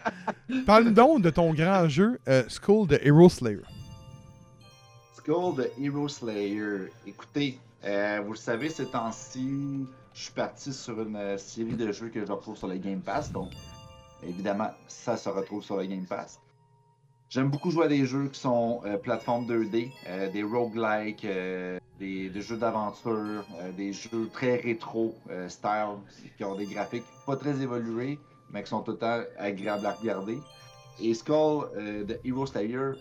Parle 0.64 0.92
donc 0.94 1.22
de 1.22 1.30
ton 1.30 1.52
grand 1.52 1.88
jeu 1.88 2.20
euh, 2.28 2.44
Skull 2.48 2.86
de 2.86 2.98
Hero 3.02 3.28
Slayer. 3.28 3.62
Skull 5.24 5.56
de 5.56 5.70
Hero 5.80 6.06
Slayer. 6.06 6.92
Écoutez, 7.06 7.58
euh, 7.84 8.20
vous 8.26 8.32
le 8.32 8.38
savez, 8.38 8.68
ces 8.68 8.84
temps-ci, 8.84 9.86
je 10.12 10.22
suis 10.22 10.32
parti 10.34 10.70
sur 10.70 11.00
une 11.00 11.16
euh, 11.16 11.38
série 11.38 11.76
de 11.76 11.90
jeux 11.92 12.10
que 12.10 12.26
je 12.26 12.30
retrouve 12.30 12.58
sur 12.58 12.68
le 12.68 12.76
Game 12.76 13.00
Pass. 13.00 13.32
Donc, 13.32 13.48
évidemment, 14.22 14.68
ça 14.86 15.16
se 15.16 15.30
retrouve 15.30 15.64
sur 15.64 15.78
le 15.78 15.86
Game 15.86 16.04
Pass. 16.04 16.38
J'aime 17.30 17.48
beaucoup 17.48 17.70
jouer 17.70 17.86
à 17.86 17.88
des 17.88 18.04
jeux 18.04 18.28
qui 18.28 18.38
sont 18.38 18.82
euh, 18.84 18.98
plateforme 18.98 19.46
2D, 19.46 19.90
euh, 20.08 20.30
des 20.30 20.42
roguelikes, 20.42 21.26
des, 21.98 22.40
jeux 22.42 22.58
d'aventure, 22.58 23.46
des 23.78 23.94
jeux 23.94 24.28
très 24.30 24.56
rétro 24.56 25.14
style, 25.48 25.96
qui 26.36 26.44
ont 26.44 26.54
des 26.54 26.66
graphiques 26.66 27.06
pas 27.24 27.36
très 27.36 27.62
évolués, 27.62 28.18
mais 28.50 28.62
qui 28.62 28.68
sont 28.68 28.82
tout 28.82 28.98
agréables 29.38 29.86
à 29.86 29.92
regarder. 29.92 30.38
Et 31.00 31.14
Skull 31.14 31.70
de 31.76 32.20
Hero 32.24 32.44
Slayer 32.44 32.92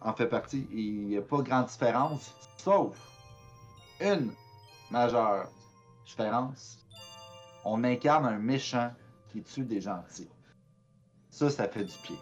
en 0.00 0.12
fait 0.12 0.26
partie. 0.26 0.66
Il 0.72 1.08
n'y 1.08 1.16
a 1.16 1.22
pas 1.22 1.42
grande 1.42 1.66
différence, 1.66 2.34
sauf 2.56 2.96
une 4.00 4.32
majeure 4.90 5.50
différence. 6.06 6.78
On 7.64 7.82
incarne 7.84 8.26
un 8.26 8.38
méchant 8.38 8.92
qui 9.30 9.42
tue 9.42 9.64
des 9.64 9.80
gentils. 9.80 10.28
Ça, 11.30 11.50
ça 11.50 11.68
fait 11.68 11.84
du 11.84 11.94
pied. 12.02 12.16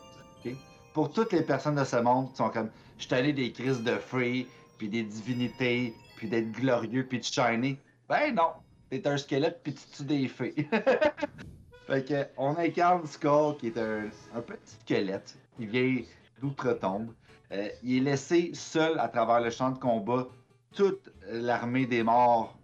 Pour 0.93 1.13
toutes 1.13 1.33
les 1.33 1.43
personnes 1.43 1.75
de 1.75 1.85
ce 1.85 1.97
monde 1.97 2.31
qui 2.31 2.37
sont 2.37 2.51
comme 2.51 2.71
je 2.99 3.05
suis 3.05 3.15
allé 3.15 3.33
des 3.33 3.53
crises 3.53 3.83
de 3.83 3.97
free, 3.97 4.47
puis 4.79 4.89
des 4.89 5.03
divinités, 5.03 5.95
puis 6.17 6.29
d'être 6.29 6.53
glorieux, 6.53 7.07
puis 7.07 7.19
de 7.19 7.25
shiner. 7.25 7.81
Ben 8.09 8.35
non, 8.35 8.53
t'es 8.91 9.07
un 9.07 9.17
squelette, 9.17 9.61
puis 9.63 9.75
tu 9.75 9.85
tues 9.89 10.05
des 10.05 10.29
fées. 10.29 10.55
fait 11.87 12.09
que, 12.09 12.27
on 12.37 12.57
incarne 12.57 13.07
Skull, 13.07 13.57
qui 13.59 13.69
est 13.69 13.79
un, 13.79 14.09
un 14.35 14.41
petit 14.41 14.77
squelette, 14.81 15.37
qui 15.57 15.67
vient 15.67 16.03
d'outre-tombe. 16.41 17.13
Euh, 17.53 17.69
il 17.83 17.99
est 17.99 18.11
laissé 18.11 18.51
seul 18.55 18.99
à 18.99 19.09
travers 19.09 19.41
le 19.41 19.51
champ 19.51 19.71
de 19.71 19.79
combat. 19.79 20.27
Toute 20.75 21.11
l'armée 21.29 21.87
des 21.87 22.03
morts 22.03 22.57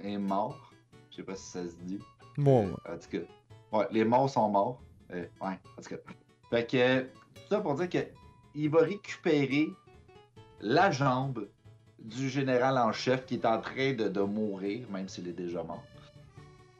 est 0.00 0.18
morte. 0.18 0.58
Je 1.10 1.16
sais 1.16 1.22
pas 1.22 1.36
si 1.36 1.50
ça 1.50 1.64
se 1.64 1.74
dit. 1.82 1.98
Bon, 2.38 2.66
ouais. 2.66 2.74
En 2.88 2.96
tout 2.96 3.10
cas, 3.10 3.78
ouais, 3.78 3.86
les 3.90 4.04
morts 4.04 4.30
sont 4.30 4.48
morts. 4.48 4.80
Euh, 5.12 5.26
ouais, 5.40 5.58
en 5.78 5.82
tout 5.82 5.90
cas. 5.90 5.96
Fait 6.50 6.66
que, 6.70 7.02
tout 7.02 7.48
ça 7.50 7.60
pour 7.60 7.74
dire 7.74 7.88
que 7.88 7.98
il 8.54 8.70
va 8.70 8.80
récupérer 8.80 9.70
la 10.60 10.90
jambe 10.90 11.48
du 11.98 12.28
général 12.28 12.78
en 12.78 12.92
chef 12.92 13.26
qui 13.26 13.34
est 13.34 13.46
en 13.46 13.60
train 13.60 13.92
de, 13.92 14.08
de 14.08 14.20
mourir, 14.20 14.86
même 14.90 15.08
s'il 15.08 15.28
est 15.28 15.32
déjà 15.32 15.62
mort. 15.62 15.82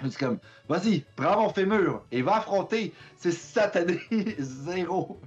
Dit 0.02 0.16
comme, 0.16 0.38
vas-y, 0.68 1.04
prends 1.14 1.40
mon 1.40 1.48
fémur 1.50 2.02
et 2.10 2.22
va 2.22 2.36
affronter 2.36 2.92
ces 3.16 3.30
satanés 3.30 4.00
zéro. 4.38 5.20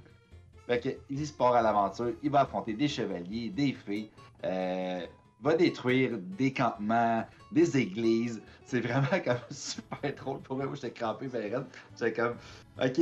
Fait 0.66 0.80
que, 0.80 0.88
il 1.10 1.26
se 1.26 1.32
part 1.32 1.54
à 1.54 1.62
l'aventure, 1.62 2.12
il 2.22 2.30
va 2.30 2.40
affronter 2.40 2.74
des 2.74 2.88
chevaliers, 2.88 3.50
des 3.50 3.72
fées, 3.72 4.10
euh, 4.44 5.06
va 5.40 5.54
détruire 5.54 6.18
des 6.18 6.52
campements, 6.52 7.24
des 7.52 7.76
églises. 7.76 8.42
C'est 8.64 8.80
vraiment 8.80 9.06
comme 9.24 9.38
super 9.50 10.14
drôle. 10.14 10.40
Pour 10.40 10.56
moi, 10.56 10.66
j'étais 10.74 10.90
crampé, 10.90 11.28
ben. 11.28 11.64
J'étais 11.96 12.12
comme, 12.12 12.36
ok, 12.82 13.00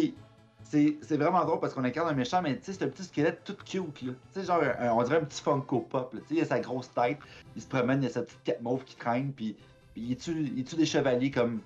c'est 0.62 1.16
vraiment 1.16 1.44
drôle 1.44 1.60
parce 1.60 1.72
qu'on 1.74 1.84
incarne 1.84 2.08
un 2.08 2.14
méchant, 2.14 2.42
mais 2.42 2.58
tu 2.58 2.64
sais, 2.64 2.72
c'est 2.74 2.84
un 2.84 2.88
petit 2.88 3.04
squelette 3.04 3.44
tout 3.44 3.56
cute, 3.64 4.02
là. 4.02 4.12
Tu 4.32 4.40
sais, 4.40 4.44
genre, 4.44 4.62
on 4.80 5.02
dirait 5.02 5.18
un 5.18 5.24
petit 5.24 5.40
Funko 5.40 5.80
Pop, 5.80 6.12
là. 6.12 6.20
Tu 6.20 6.34
sais, 6.34 6.40
il 6.40 6.42
a 6.42 6.46
sa 6.46 6.60
grosse 6.60 6.92
tête, 6.92 7.18
il 7.56 7.62
se 7.62 7.68
promène, 7.68 8.02
il 8.02 8.06
a 8.06 8.10
sa 8.10 8.22
petite 8.22 8.42
cape 8.44 8.60
mauve 8.60 8.84
qui 8.84 8.96
traîne, 8.96 9.32
puis, 9.32 9.56
puis 9.94 10.02
il, 10.10 10.16
tue, 10.16 10.52
il 10.56 10.64
tue 10.64 10.76
des 10.76 10.86
chevaliers 10.86 11.30
comme 11.30 11.60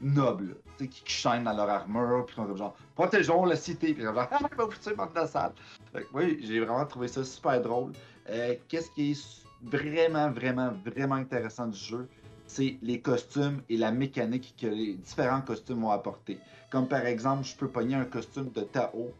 nobles, 0.00 0.56
qui, 0.78 0.88
qui 0.88 1.12
chaînent 1.12 1.44
dans 1.44 1.56
leur 1.56 1.68
armure, 1.68 2.24
puis 2.26 2.36
comme 2.36 2.56
genre, 2.56 2.76
protégeons 2.94 3.44
la 3.44 3.56
cité, 3.56 3.94
puis 3.94 4.02
genre, 4.02 4.14
ah, 4.30 4.38
va 4.56 4.64
vous 4.64 4.72
tuer, 4.72 4.94
bande 4.94 5.12
de 5.14 6.00
que, 6.00 6.06
oui, 6.12 6.38
j'ai 6.42 6.60
vraiment 6.60 6.84
trouvé 6.86 7.08
ça 7.08 7.24
super 7.24 7.60
drôle. 7.60 7.92
Euh, 8.28 8.54
Qu'est-ce 8.68 8.90
qui 8.90 9.12
est 9.12 9.46
vraiment, 9.62 10.30
vraiment, 10.30 10.72
vraiment 10.84 11.16
intéressant 11.16 11.66
du 11.66 11.78
jeu? 11.78 12.08
C'est 12.46 12.78
les 12.82 13.00
costumes 13.00 13.62
et 13.68 13.76
la 13.76 13.90
mécanique 13.90 14.54
que 14.60 14.66
les 14.66 14.94
différents 14.94 15.40
costumes 15.40 15.80
vont 15.80 15.90
apporter. 15.90 16.38
Comme 16.70 16.86
par 16.86 17.04
exemple, 17.06 17.44
je 17.44 17.56
peux 17.56 17.68
pogner 17.68 17.96
un 17.96 18.04
costume 18.04 18.50
de 18.50 18.60
Tao. 18.60 19.12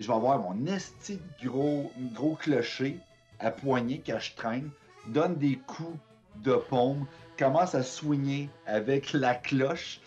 Je 0.00 0.08
vais 0.08 0.14
avoir 0.14 0.38
mon 0.40 0.66
esti 0.66 1.20
gros, 1.44 1.92
gros 2.12 2.34
clocher 2.34 2.98
à 3.38 3.50
poignée 3.50 4.02
quand 4.04 4.18
je 4.18 4.34
traîne, 4.34 4.70
donne 5.06 5.36
des 5.36 5.58
coups 5.66 5.96
de 6.36 6.54
paume, 6.54 7.06
commence 7.38 7.74
à 7.74 7.82
soigner 7.82 8.48
avec 8.66 9.12
la 9.12 9.34
cloche, 9.34 10.00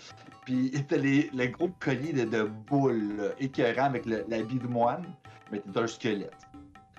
puis 0.45 0.71
t'as 0.87 0.97
les, 0.97 1.29
le 1.33 1.47
gros 1.47 1.69
collier 1.79 2.13
de, 2.13 2.25
de 2.25 2.43
boules 2.43 3.17
là, 3.17 3.29
écœurant 3.39 3.85
avec 3.85 4.05
l'habit 4.05 4.59
de 4.59 4.67
moine, 4.67 5.05
mais 5.51 5.59
t'es 5.59 5.79
un 5.79 5.87
squelette. 5.87 6.33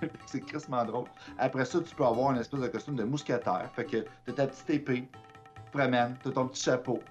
C'est 0.27 0.41
crissement 0.41 0.85
drôle. 0.85 1.07
Après 1.37 1.65
ça, 1.65 1.79
tu 1.81 1.95
peux 1.95 2.05
avoir 2.05 2.31
une 2.31 2.39
espèce 2.39 2.59
de 2.59 2.67
costume 2.67 2.95
de 2.95 3.03
mousquetaire. 3.03 3.69
Fait 3.75 3.85
que 3.85 4.05
t'as 4.25 4.33
ta 4.33 4.47
petite 4.47 4.69
épée, 4.69 5.09
tu 5.55 5.71
promènes, 5.71 6.15
t'as 6.23 6.31
ton 6.31 6.47
petit 6.47 6.63
chapeau. 6.63 7.01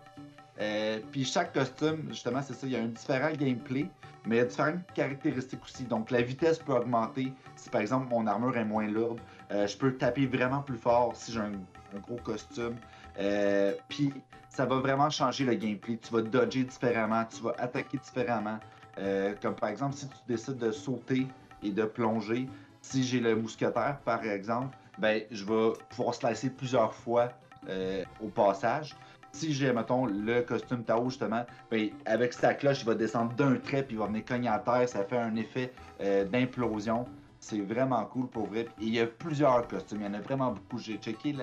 Euh, 0.61 1.01
puis 1.11 1.25
chaque 1.25 1.53
costume, 1.53 2.07
justement, 2.09 2.41
c'est 2.43 2.55
ça, 2.55 2.67
il 2.67 2.73
y 2.73 2.77
a 2.77 2.81
un 2.81 2.87
différent 2.87 3.31
gameplay, 3.33 3.89
mais 4.25 4.37
il 4.37 4.39
y 4.39 4.43
a 4.43 4.45
différentes 4.45 4.93
caractéristiques 4.95 5.63
aussi. 5.65 5.85
Donc 5.85 6.11
la 6.11 6.23
vitesse 6.23 6.59
peut 6.59 6.73
augmenter 6.73 7.33
si 7.57 7.69
par 7.69 7.81
exemple 7.81 8.09
mon 8.09 8.27
armure 8.27 8.57
est 8.57 8.65
moins 8.65 8.87
lourde. 8.87 9.21
Euh, 9.51 9.67
je 9.67 9.77
peux 9.77 9.95
taper 9.97 10.27
vraiment 10.27 10.63
plus 10.63 10.79
fort 10.79 11.15
si 11.15 11.33
j'ai 11.33 11.41
un 11.41 11.53
gros 12.01 12.17
costume. 12.17 12.77
Euh, 13.19 13.73
puis 13.89 14.13
ça 14.49 14.67
va 14.67 14.79
vraiment 14.79 15.11
changer 15.11 15.45
le 15.45 15.55
gameplay. 15.55 15.99
Tu 15.99 16.13
vas 16.13 16.23
dodger 16.23 16.65
différemment, 16.65 17.25
tu 17.25 17.43
vas 17.43 17.55
attaquer 17.59 17.99
différemment. 17.99 18.59
Euh, 18.99 19.35
comme 19.41 19.55
par 19.55 19.69
exemple, 19.69 19.95
si 19.95 20.09
tu 20.09 20.17
décides 20.27 20.59
de 20.59 20.71
sauter 20.71 21.27
et 21.63 21.71
de 21.71 21.85
plonger, 21.85 22.49
Si 22.83 23.03
j'ai 23.03 23.19
le 23.19 23.35
mousquetaire, 23.35 23.99
par 24.05 24.25
exemple, 24.25 24.77
ben, 24.99 25.23
je 25.33 25.45
vais 25.45 25.73
pouvoir 25.89 26.15
slicer 26.15 26.51
plusieurs 26.51 26.95
fois 26.95 27.31
euh, 27.69 28.05
au 28.23 28.29
passage. 28.29 28.95
Si 29.33 29.53
j'ai, 29.53 29.73
mettons, 29.73 30.07
le 30.07 30.43
costume 30.43 30.85
Tao, 30.85 31.11
justement, 31.11 31.45
ben, 31.69 31.91
avec 32.05 32.33
sa 32.33 32.55
cloche, 32.55 32.83
il 32.83 32.87
va 32.87 32.95
descendre 32.95 33.33
d'un 33.35 33.57
trait, 33.57 33.83
puis 33.83 33.97
il 33.97 33.99
va 33.99 34.07
venir 34.07 34.25
cogner 34.25 34.49
à 34.49 34.61
terre. 34.61 34.89
Ça 34.89 35.03
fait 35.03 35.19
un 35.19 35.35
effet 35.35 35.73
d'implosion. 36.31 37.07
C'est 37.41 37.61
vraiment 37.61 38.05
cool 38.05 38.29
pour 38.29 38.47
vrai. 38.47 38.61
Et 38.81 38.85
il 38.85 38.95
y 38.95 39.01
a 39.01 39.07
plusieurs 39.07 39.67
costumes. 39.67 40.03
Il 40.03 40.07
y 40.07 40.09
en 40.09 40.15
a 40.15 40.21
vraiment 40.21 40.53
beaucoup. 40.53 40.79
J'ai 40.79 40.97
checké 40.97 41.35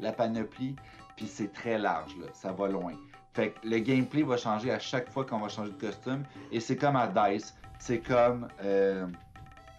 la 0.00 0.12
panoplie, 0.12 0.76
puis 1.20 1.28
c'est 1.28 1.52
très 1.52 1.76
large. 1.76 2.16
Là. 2.16 2.28
Ça 2.32 2.50
va 2.50 2.66
loin. 2.66 2.94
Fait 3.34 3.50
que 3.50 3.68
le 3.68 3.78
gameplay 3.78 4.22
va 4.22 4.38
changer 4.38 4.70
à 4.70 4.78
chaque 4.78 5.10
fois 5.10 5.26
qu'on 5.26 5.38
va 5.38 5.50
changer 5.50 5.70
de 5.70 5.76
costume. 5.78 6.24
Et 6.50 6.60
c'est 6.60 6.76
comme 6.76 6.96
à 6.96 7.06
DICE. 7.06 7.54
C'est 7.78 8.00
comme 8.00 8.48
euh, 8.64 9.06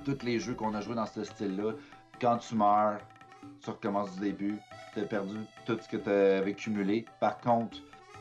tous 0.06 0.20
les 0.24 0.40
jeux 0.40 0.54
qu'on 0.54 0.76
a 0.76 0.82
joués 0.82 0.94
dans 0.94 1.08
ce 1.08 1.24
style-là. 1.24 1.74
Quand 2.22 2.38
tu 2.38 2.54
meurs, 2.54 3.00
tu 3.60 3.72
recommences 3.72 4.14
du 4.14 4.20
début. 4.20 4.60
Tu 4.94 5.00
as 5.00 5.06
perdu 5.06 5.38
tout 5.66 5.80
ce 5.82 5.90
que 5.90 5.98
tu 5.98 6.10
avais 6.12 6.54
cumulé. 6.54 7.06
Par 7.20 7.40
contre, 7.40 7.80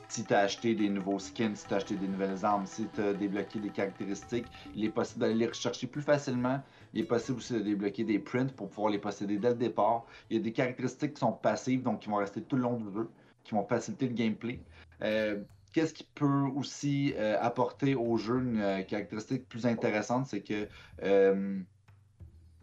si 0.09 0.25
tu 0.25 0.33
as 0.33 0.39
acheté 0.39 0.75
des 0.75 0.89
nouveaux 0.89 1.18
skins, 1.18 1.55
si 1.55 1.66
tu 1.66 1.75
as 1.75 1.77
acheté 1.77 1.97
des 1.97 2.09
nouvelles 2.09 2.43
armes, 2.43 2.64
si 2.64 2.89
tu 2.95 3.03
as 3.03 3.12
débloqué 3.12 3.59
des 3.59 3.68
caractéristiques, 3.68 4.47
il 4.75 4.87
est 4.87 4.91
possible 4.91 5.21
d'aller 5.21 5.35
les 5.35 5.47
rechercher 5.47 5.87
plus 5.87 6.03
facilement. 6.03 6.62
Il 6.93 7.01
est 7.03 7.05
possible 7.05 7.38
aussi 7.38 7.55
de 7.55 7.61
débloquer 7.61 8.05
des 8.05 8.18
prints 8.18 8.53
pour 8.53 8.68
pouvoir 8.68 8.91
les 8.91 8.99
posséder 8.99 9.38
dès 9.38 9.51
le 9.51 9.55
départ. 9.55 10.05
Il 10.28 10.36
y 10.36 10.41
a 10.41 10.43
des 10.43 10.53
caractéristiques 10.53 11.14
qui 11.14 11.20
sont 11.20 11.32
passives, 11.32 11.82
donc 11.82 12.01
qui 12.01 12.09
vont 12.09 12.16
rester 12.16 12.43
tout 12.43 12.57
le 12.57 12.62
long 12.62 12.76
du 12.76 12.93
jeu, 12.93 13.09
qui 13.45 13.55
vont 13.55 13.64
faciliter 13.64 14.09
le 14.09 14.14
gameplay. 14.14 14.61
Euh, 15.03 15.38
Qu'est-ce 15.72 15.95
qui 15.95 16.03
peut 16.16 16.47
aussi 16.57 17.14
euh, 17.16 17.36
apporter 17.41 17.95
au 17.95 18.16
jeu 18.16 18.41
une 18.41 18.61
euh, 18.61 18.82
caractéristique 18.82 19.49
plus 19.49 19.66
intéressante, 19.66 20.26
c'est 20.26 20.41
que 20.41 20.66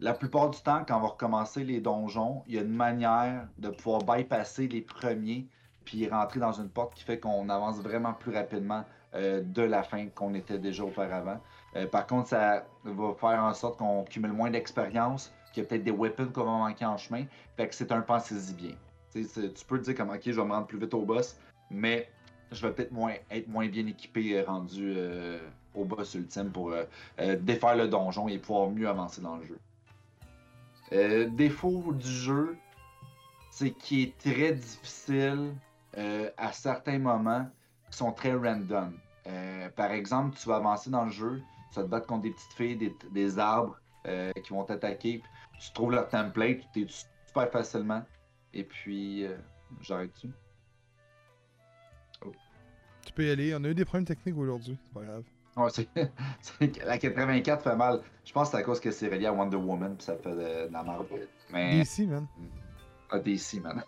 la 0.00 0.14
plupart 0.14 0.50
du 0.50 0.60
temps, 0.60 0.84
quand 0.86 0.98
on 0.98 1.00
va 1.00 1.08
recommencer 1.08 1.64
les 1.64 1.80
donjons, 1.80 2.44
il 2.46 2.54
y 2.54 2.58
a 2.58 2.60
une 2.60 2.76
manière 2.76 3.48
de 3.58 3.70
pouvoir 3.70 4.04
bypasser 4.04 4.68
les 4.68 4.82
premiers 4.82 5.48
puis 5.84 6.06
rentrer 6.06 6.38
dans 6.38 6.52
une 6.52 6.68
porte 6.68 6.94
qui 6.94 7.02
fait 7.02 7.18
qu'on 7.18 7.48
avance 7.48 7.80
vraiment 7.80 8.12
plus 8.12 8.32
rapidement 8.32 8.84
de 9.14 9.62
la 9.62 9.82
fin 9.82 10.06
qu'on 10.08 10.34
était 10.34 10.58
déjà 10.58 10.84
auparavant. 10.84 11.40
Euh, 11.76 11.86
par 11.86 12.06
contre, 12.06 12.28
ça 12.28 12.64
va 12.84 13.14
faire 13.14 13.42
en 13.42 13.54
sorte 13.54 13.78
qu'on 13.78 14.04
cumule 14.04 14.32
moins 14.32 14.50
d'expérience, 14.50 15.32
qu'il 15.52 15.62
y 15.62 15.66
a 15.66 15.68
peut-être 15.68 15.84
des 15.84 15.90
weapons 15.90 16.30
qu'on 16.32 16.44
va 16.44 16.50
manquer 16.50 16.84
en 16.84 16.96
chemin. 16.96 17.24
Fait 17.56 17.68
que 17.68 17.74
c'est 17.74 17.92
un 17.92 18.00
pensez-y 18.00 18.54
bien. 18.54 18.74
Tu 19.12 19.22
peux 19.66 19.78
te 19.78 19.84
dire 19.84 19.94
comme 19.94 20.10
ok, 20.10 20.20
je 20.24 20.32
vais 20.32 20.44
me 20.44 20.52
rendre 20.52 20.66
plus 20.66 20.78
vite 20.78 20.94
au 20.94 21.02
boss, 21.02 21.36
mais 21.70 22.08
je 22.52 22.66
vais 22.66 22.72
peut-être 22.72 22.92
moins, 22.92 23.14
être 23.30 23.48
moins 23.48 23.68
bien 23.68 23.86
équipé 23.86 24.38
euh, 24.38 24.44
rendu 24.44 24.94
euh, 24.96 25.38
au 25.74 25.84
boss 25.84 26.14
ultime 26.14 26.50
pour 26.50 26.74
défaire 27.40 27.76
le 27.76 27.88
donjon 27.88 28.28
et 28.28 28.38
pouvoir 28.38 28.70
mieux 28.70 28.88
avancer 28.88 29.20
dans 29.20 29.36
le 29.36 29.44
jeu. 29.44 29.58
Défaut 31.30 31.92
du 31.92 32.10
jeu, 32.10 32.56
c'est 33.50 33.70
qu'il 33.70 34.08
est 34.08 34.18
très 34.18 34.52
difficile 34.52 35.52
à 35.94 36.52
certains 36.52 36.98
moments 36.98 37.46
qui 37.90 37.98
sont 37.98 38.10
très 38.12 38.32
random. 38.32 38.92
Par 39.76 39.92
exemple, 39.92 40.36
tu 40.36 40.48
vas 40.48 40.56
avancer 40.56 40.90
dans 40.90 41.04
le 41.04 41.10
jeu, 41.10 41.42
vas 41.76 41.82
te 41.84 41.88
battre 41.88 42.06
contre 42.06 42.22
des 42.22 42.30
petites 42.30 42.52
filles, 42.52 42.76
des, 42.76 42.96
des 43.12 43.38
arbres 43.38 43.78
euh, 44.06 44.32
qui 44.32 44.50
vont 44.50 44.64
t'attaquer. 44.64 45.22
Tu 45.60 45.72
trouves 45.72 45.92
leur 45.92 46.08
template, 46.08 46.60
tu 46.72 46.86
t'es 46.86 46.92
super 47.26 47.50
facilement. 47.50 48.02
Et 48.54 48.64
puis, 48.64 49.24
euh, 49.24 49.36
j'arrête-tu? 49.80 50.28
Tu 53.04 53.12
peux 53.12 53.24
y 53.24 53.30
aller. 53.30 53.54
On 53.54 53.64
a 53.64 53.68
eu 53.68 53.74
des 53.74 53.84
problèmes 53.84 54.04
techniques 54.04 54.36
aujourd'hui. 54.36 54.76
C'est 54.84 54.92
pas 54.92 55.04
grave. 55.04 55.24
Ouais, 55.56 56.68
que 56.68 56.86
la 56.86 56.98
84 56.98 57.62
fait 57.62 57.76
mal. 57.76 58.02
Je 58.24 58.32
pense 58.32 58.48
que 58.48 58.56
c'est 58.56 58.62
à 58.62 58.62
cause 58.62 58.80
que 58.80 58.90
c'est 58.90 59.08
relié 59.08 59.26
à 59.26 59.32
Wonder 59.32 59.56
Woman 59.56 59.96
puis 59.96 60.04
ça 60.04 60.16
fait 60.16 60.30
de, 60.30 60.68
de 60.68 60.72
la 60.72 60.82
merde. 60.82 61.06
Mais. 61.50 61.80
DC, 61.80 62.06
man. 62.06 62.26
Ah, 63.10 63.18
DC, 63.18 63.54
man. 63.62 63.82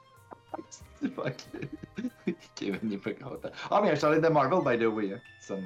c'est 1.01 1.14
pas 1.14 1.31
Kevin 2.55 2.81
n'est 2.89 2.99
pas 2.99 3.12
content. 3.12 3.51
Ah, 3.70 3.81
mais 3.83 3.95
je 3.95 4.01
parlais 4.01 4.20
de 4.20 4.28
Marvel, 4.28 4.61
by 4.64 4.83
the 4.83 4.89
way. 4.89 5.12
Hein. 5.12 5.20
C'est 5.39 5.61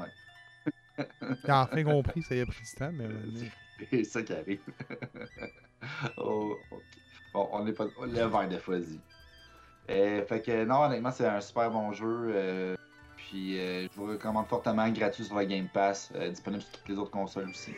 a 0.99 1.63
enfin 1.63 1.85
compris, 1.85 2.23
ça 2.23 2.35
y 2.35 2.41
a 2.41 2.47
pris 2.47 2.63
du 2.63 2.75
temps, 2.75 2.93
mais. 2.93 3.09
C'est 3.91 4.05
ça 4.05 4.23
qui 4.23 4.33
arrive. 4.33 4.61
oh, 6.17 6.57
ok. 6.71 6.83
Bon, 7.33 7.49
on 7.53 7.65
n'est 7.65 7.73
pas. 7.73 7.87
Le 8.01 8.27
verre 8.27 8.49
de 8.49 8.59
Fuzzy. 8.59 9.01
Euh, 9.91 10.25
fait 10.25 10.41
que 10.41 10.65
non, 10.65 10.83
honnêtement, 10.85 11.11
c'est 11.11 11.27
un 11.27 11.41
super 11.41 11.71
bon 11.71 11.93
jeu. 11.93 12.33
euh, 12.35 12.77
puis 13.17 13.59
euh, 13.59 13.87
je 13.91 13.97
vous 13.97 14.07
recommande 14.07 14.47
fortement 14.47 14.89
gratuit 14.91 15.25
sur 15.25 15.37
le 15.37 15.45
Game 15.45 15.69
Pass, 15.69 16.13
euh, 16.15 16.31
disponible 16.31 16.63
sur 16.63 16.73
toutes 16.73 16.89
les 16.89 16.99
autres 16.99 17.11
consoles 17.11 17.49
aussi. 17.49 17.75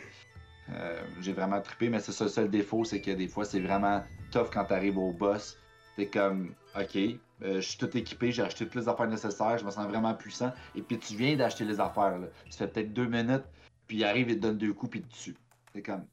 J'ai 1.21 1.31
vraiment 1.31 1.61
trippé, 1.61 1.89
mais 1.89 1.99
c'est 1.99 2.11
ça 2.11 2.25
le 2.25 2.29
seul 2.29 2.49
défaut, 2.49 2.83
c'est 2.83 2.99
que 3.01 3.11
des 3.11 3.29
fois 3.29 3.45
c'est 3.45 3.61
vraiment 3.61 4.03
tough 4.31 4.49
quand 4.51 4.65
t'arrives 4.65 4.97
au 4.97 5.13
boss. 5.13 5.57
T'es 5.95 6.07
comme, 6.07 6.53
ok, 6.75 6.97
euh, 7.43 7.55
je 7.55 7.61
suis 7.61 7.77
tout 7.77 7.95
équipé, 7.95 8.31
j'ai 8.31 8.41
acheté 8.41 8.65
toutes 8.65 8.75
les 8.75 8.89
affaires 8.89 9.07
nécessaires, 9.07 9.57
je 9.57 9.65
me 9.65 9.71
sens 9.71 9.87
vraiment 9.87 10.13
puissant. 10.13 10.51
Et 10.75 10.81
puis 10.81 10.97
tu 10.97 11.15
viens 11.15 11.35
d'acheter 11.35 11.65
les 11.65 11.79
affaires, 11.79 12.17
là. 12.17 12.27
Ça 12.49 12.59
fait 12.59 12.67
peut-être 12.67 12.93
deux 12.93 13.07
minutes, 13.07 13.45
puis 13.87 13.97
il 13.97 14.03
arrive 14.03 14.29
et 14.29 14.35
te 14.35 14.41
donne 14.41 14.57
deux 14.57 14.73
coups, 14.73 14.91
puis 14.91 14.99
il 14.99 15.07
tue. 15.07 15.35
C'est 15.73 15.81
comme, 15.81 16.05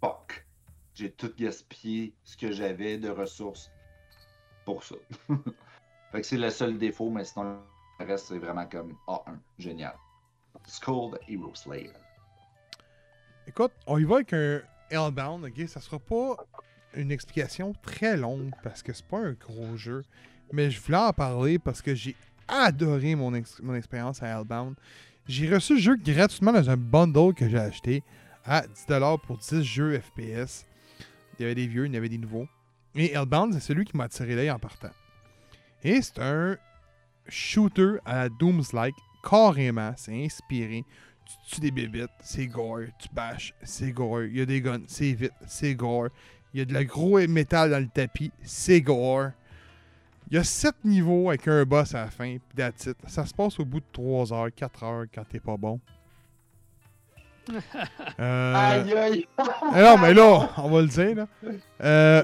fuck. 0.00 0.44
J'ai 0.94 1.10
tout 1.10 1.32
gaspillé 1.36 2.12
ce 2.24 2.36
que 2.36 2.50
j'avais 2.50 2.98
de 2.98 3.08
ressources 3.08 3.70
pour 4.64 4.82
ça. 4.82 4.96
fait 6.12 6.20
que 6.20 6.26
c'est 6.26 6.36
le 6.36 6.50
seul 6.50 6.76
défaut, 6.76 7.10
mais 7.10 7.24
sinon 7.24 7.60
le 8.00 8.06
reste 8.06 8.26
c'est 8.26 8.38
vraiment 8.38 8.66
comme 8.66 8.96
A1. 9.06 9.38
Génial. 9.58 9.94
The 10.64 11.28
Hero 11.28 11.54
Slayer. 11.54 11.92
Écoute, 13.46 13.72
on 13.86 13.98
y 13.98 14.04
va 14.04 14.16
avec 14.16 14.32
un 14.32 14.60
Hellbound, 14.90 15.44
ok? 15.44 15.68
Ça 15.68 15.80
sera 15.80 15.98
pas 15.98 16.36
une 16.94 17.10
explication 17.10 17.72
très 17.82 18.16
longue 18.16 18.50
parce 18.62 18.82
que 18.82 18.92
c'est 18.92 19.06
pas 19.06 19.18
un 19.18 19.32
gros 19.32 19.76
jeu. 19.76 20.02
Mais 20.52 20.70
je 20.70 20.80
voulais 20.80 20.98
en 20.98 21.12
parler 21.12 21.58
parce 21.58 21.82
que 21.82 21.94
j'ai 21.94 22.16
adoré 22.46 23.14
mon, 23.14 23.30
mon 23.62 23.74
expérience 23.74 24.22
à 24.22 24.26
Hellbound. 24.26 24.74
J'ai 25.26 25.52
reçu 25.52 25.74
le 25.74 25.80
jeu 25.80 25.96
gratuitement 25.96 26.52
dans 26.52 26.70
un 26.70 26.76
bundle 26.76 27.34
que 27.34 27.48
j'ai 27.48 27.58
acheté 27.58 28.02
à 28.44 28.62
10$ 28.62 29.20
pour 29.20 29.38
10 29.38 29.62
jeux 29.62 30.00
FPS. 30.00 30.64
Il 31.38 31.42
y 31.42 31.44
avait 31.44 31.54
des 31.54 31.66
vieux, 31.66 31.86
il 31.86 31.92
y 31.92 31.96
avait 31.96 32.08
des 32.08 32.18
nouveaux. 32.18 32.48
Et 32.94 33.12
Hellbound, 33.12 33.52
c'est 33.52 33.60
celui 33.60 33.84
qui 33.84 33.96
m'a 33.96 34.04
attiré 34.04 34.34
l'œil 34.34 34.50
en 34.50 34.58
partant. 34.58 34.90
Et 35.84 36.00
c'est 36.00 36.18
un 36.18 36.56
shooter 37.28 37.98
à 38.06 38.16
la 38.16 38.28
Dooms-like, 38.30 38.94
carrément, 39.22 39.92
c'est 39.96 40.24
inspiré 40.24 40.84
tu 41.28 41.54
tues 41.54 41.60
des 41.60 41.70
bébites, 41.70 42.10
c'est 42.22 42.46
gore. 42.46 42.86
Tu 42.98 43.08
bâches, 43.12 43.54
c'est 43.62 43.92
gore. 43.92 44.22
Il 44.22 44.36
y 44.36 44.40
a 44.40 44.46
des 44.46 44.60
guns, 44.60 44.82
c'est 44.86 45.12
vite, 45.12 45.32
c'est 45.46 45.74
gore. 45.74 46.08
Il 46.54 46.60
y 46.60 46.62
a 46.62 46.64
de 46.64 46.72
la 46.72 46.84
gros 46.84 47.18
métal 47.28 47.70
dans 47.70 47.80
le 47.80 47.88
tapis, 47.88 48.32
c'est 48.42 48.80
gore. 48.80 49.30
Il 50.30 50.36
y 50.36 50.38
a 50.38 50.44
7 50.44 50.74
niveaux 50.84 51.28
avec 51.30 51.48
un 51.48 51.64
boss 51.64 51.94
à 51.94 52.04
la 52.04 52.10
fin, 52.10 52.36
puis 52.36 52.56
that's 52.56 52.86
it. 52.86 52.96
Ça 53.06 53.24
se 53.24 53.32
passe 53.32 53.58
au 53.58 53.64
bout 53.64 53.80
de 53.80 53.86
3 53.92 54.32
heures, 54.32 54.48
4 54.54 54.82
heures 54.84 55.04
quand 55.14 55.24
t'es 55.28 55.40
pas 55.40 55.56
bon. 55.56 55.80
Euh, 58.20 58.54
Aïe 58.54 58.92
aïe! 58.92 59.26
eh 59.38 59.80
non, 59.80 59.96
mais 59.96 60.12
là, 60.12 60.50
on 60.58 60.68
va 60.68 60.82
le 60.82 60.88
dire. 60.88 61.14
Là. 61.16 61.26
Euh, 61.82 62.22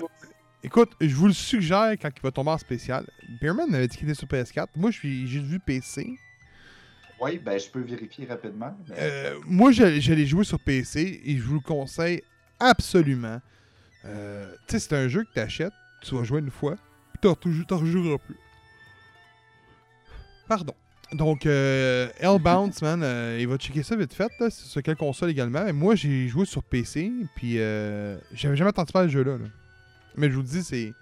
écoute, 0.62 0.92
je 1.00 1.14
vous 1.14 1.28
le 1.28 1.32
suggère 1.32 1.92
quand 1.92 2.11
il 2.14 2.20
va 2.22 2.30
tomber 2.30 2.50
en 2.50 2.59
spécial. 2.59 3.07
Beerman 3.40 3.70
m'avait 3.70 3.88
dit 3.88 3.96
qu'il 3.96 4.07
était 4.09 4.18
sur 4.18 4.28
PS4. 4.28 4.66
Moi, 4.76 4.90
je 4.90 4.98
suis 4.98 5.26
j'ai 5.26 5.40
vu 5.40 5.59
PC. 5.61 6.18
Oui, 7.20 7.38
ben 7.38 7.59
je 7.59 7.70
peux 7.70 7.80
vérifier 7.80 8.26
rapidement. 8.26 8.76
mais- 8.88 8.96
Euh, 8.98 9.38
moi, 9.46 9.70
l'ai 10.12 10.26
joué 10.26 10.44
sur 10.44 10.59
PC 10.61 11.22
et 11.24 11.36
je 11.38 11.42
vous 11.42 11.55
le 11.55 11.61
conseille 11.61 12.22
absolument. 12.61 13.40
Euh, 14.05 14.52
tu 14.66 14.72
sais, 14.72 14.78
c'est 14.80 14.94
un 14.94 15.09
jeu 15.09 15.24
que 15.24 15.32
tu 15.32 15.40
achètes, 15.40 15.72
tu 16.02 16.14
vas 16.16 16.24
jouer 16.24 16.40
une 16.40 16.50
fois, 16.50 16.76
ne 17.29 17.75
rejoueras 17.75 18.18
plus. 18.18 18.37
Pardon. 20.49 20.75
Donc, 21.12 21.47
euh, 21.47 22.09
Hellbound, 22.18 22.72
man, 22.83 23.03
euh, 23.03 23.39
il 23.41 23.47
va 23.47 23.57
checker 23.57 23.83
ça 23.83 23.95
vite 23.95 24.12
fait. 24.12 24.31
C'est 24.39 24.53
sur 24.53 24.83
quelle 24.83 24.97
console 24.97 25.31
également. 25.31 25.64
Mais 25.64 25.72
moi, 25.72 25.95
j'ai 25.95 26.29
joué 26.29 26.45
sur 26.45 26.62
PC, 26.62 27.12
puis 27.37 27.59
euh, 27.59 28.18
j'avais 28.33 28.57
jamais 28.57 28.70
entendu 28.70 28.93
parler 28.93 29.09
de 29.09 29.12
ce 29.12 29.18
jeu-là. 29.18 29.39
là. 29.39 29.45
Mais 30.16 30.31
je 30.31 30.35
vous 30.37 30.43
dis, 30.43 30.62
c'est. 30.62 30.93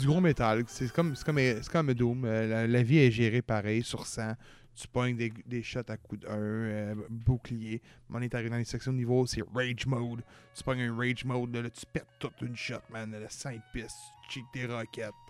Du 0.00 0.06
gros 0.06 0.20
métal. 0.20 0.64
C'est 0.66 0.90
comme, 0.92 1.14
comme, 1.24 1.38
comme 1.70 1.94
Doom. 1.94 2.24
Euh, 2.24 2.66
la, 2.66 2.82
vie 2.82 2.98
est 2.98 3.10
gérée 3.10 3.42
pareil, 3.42 3.82
sur 3.82 4.06
100 4.06 4.34
tu 4.74 4.86
pognes 4.88 5.16
des, 5.16 5.32
des 5.46 5.62
shots 5.62 5.88
à 5.88 5.96
coup 5.96 6.18
1, 6.28 6.94
bouclier. 7.08 7.80
On 8.12 8.20
est 8.20 8.34
arrivé 8.34 8.50
dans 8.50 8.58
les 8.58 8.64
sections 8.64 8.92
de 8.92 8.98
niveau, 8.98 9.24
c'est 9.26 9.42
Rage 9.54 9.86
Mode. 9.86 10.22
Tu 10.54 10.62
pognes 10.62 10.82
un 10.82 10.94
Rage 10.94 11.24
Mode, 11.24 11.54
là, 11.54 11.62
là, 11.62 11.70
tu 11.70 11.86
pètes 11.86 12.06
toute 12.18 12.42
une 12.42 12.54
shot, 12.54 12.82
man. 12.90 13.10
Le 13.10 13.26
5 13.26 13.58
pistes, 13.72 13.96
tu 14.28 14.40
cheats 14.40 14.46
tes 14.52 14.66
roquettes. 14.66 15.25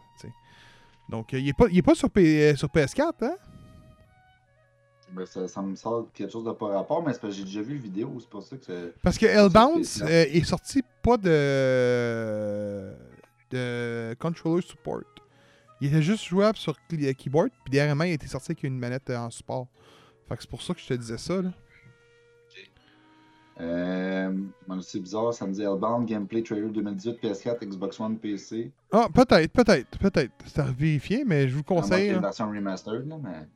Donc, 1.08 1.32
euh, 1.34 1.38
il 1.38 1.48
est 1.48 1.52
pas, 1.56 1.66
il 1.70 1.78
est 1.78 1.82
pas 1.82 1.94
sur, 1.94 2.10
P- 2.10 2.50
euh, 2.52 2.56
sur 2.56 2.68
PS4, 2.68 3.12
hein? 3.22 3.36
Ben, 5.12 5.24
ça, 5.24 5.46
ça 5.46 5.62
me 5.62 5.76
sort 5.76 6.08
quelque 6.12 6.32
chose 6.32 6.44
de 6.44 6.50
pas 6.50 6.66
rapport, 6.66 7.02
mais 7.06 7.12
c'est 7.12 7.20
parce 7.20 7.32
que 7.32 7.38
j'ai 7.38 7.44
déjà 7.44 7.62
vu 7.62 7.74
le 7.74 7.80
vidéo, 7.80 8.16
c'est 8.20 8.28
pour 8.28 8.42
ça 8.42 8.56
que 8.56 8.64
c'est. 8.64 8.92
Parce 9.02 9.16
que 9.16 9.26
Hellbound 9.26 9.84
sur 9.84 10.04
PS4. 10.04 10.10
euh, 10.10 10.24
est 10.32 10.44
sorti 10.44 10.82
pas 11.02 11.16
de, 11.16 12.92
de 13.50 14.14
controller 14.18 14.62
support. 14.62 15.02
Il 15.80 15.88
était 15.88 16.02
juste 16.02 16.24
jouable 16.24 16.56
sur 16.58 16.74
cli- 16.90 17.14
keyboard, 17.14 17.50
puis 17.64 17.70
dernièrement, 17.70 18.04
il 18.04 18.12
était 18.12 18.26
sorti 18.26 18.52
avec 18.52 18.64
une 18.64 18.78
manette 18.78 19.08
euh, 19.10 19.16
en 19.18 19.30
support. 19.30 19.68
Fait 20.28 20.34
que 20.36 20.42
c'est 20.42 20.50
pour 20.50 20.62
ça 20.62 20.74
que 20.74 20.80
je 20.80 20.86
te 20.88 20.94
disais 20.94 21.18
ça, 21.18 21.40
là. 21.40 21.50
Euh, 23.58 24.32
c'est 24.82 25.00
bizarre, 25.00 25.32
ça 25.32 25.46
me 25.46 25.52
dit 25.52 25.62
Hellbound, 25.62 26.06
Gameplay 26.06 26.42
Trailer 26.42 26.70
2018, 26.70 27.22
PS4, 27.22 27.64
Xbox 27.64 27.98
One, 27.98 28.18
PC. 28.18 28.70
Ah, 28.92 29.08
peut-être, 29.12 29.50
peut-être, 29.52 29.98
peut-être. 29.98 30.32
C'est 30.44 30.60
à 30.60 30.64
vérifier, 30.64 31.24
mais 31.24 31.48
je 31.48 31.54
vous 31.54 31.60
y 31.60 31.64
conseille. 31.64 32.08
une 32.08 32.14
là. 32.14 32.20
version 32.20 32.50
remastered, 32.50 33.08
là, 33.08 33.16
mais. 33.22 33.46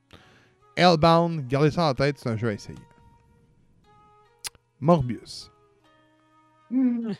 Hellbound, 0.76 1.46
gardez 1.48 1.70
ça 1.70 1.90
en 1.90 1.94
tête, 1.94 2.18
c'est 2.18 2.30
un 2.30 2.36
jeu 2.36 2.48
à 2.48 2.52
essayer. 2.54 2.78
Morbius. 4.80 5.50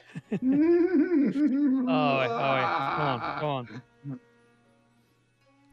Ah 1.92 2.18
ouais, 2.18 2.26
ah 2.30 2.54
ouais. 2.54 3.40
Come 3.40 3.50
on, 3.50 3.64
come 3.64 4.12
on. 4.12 4.18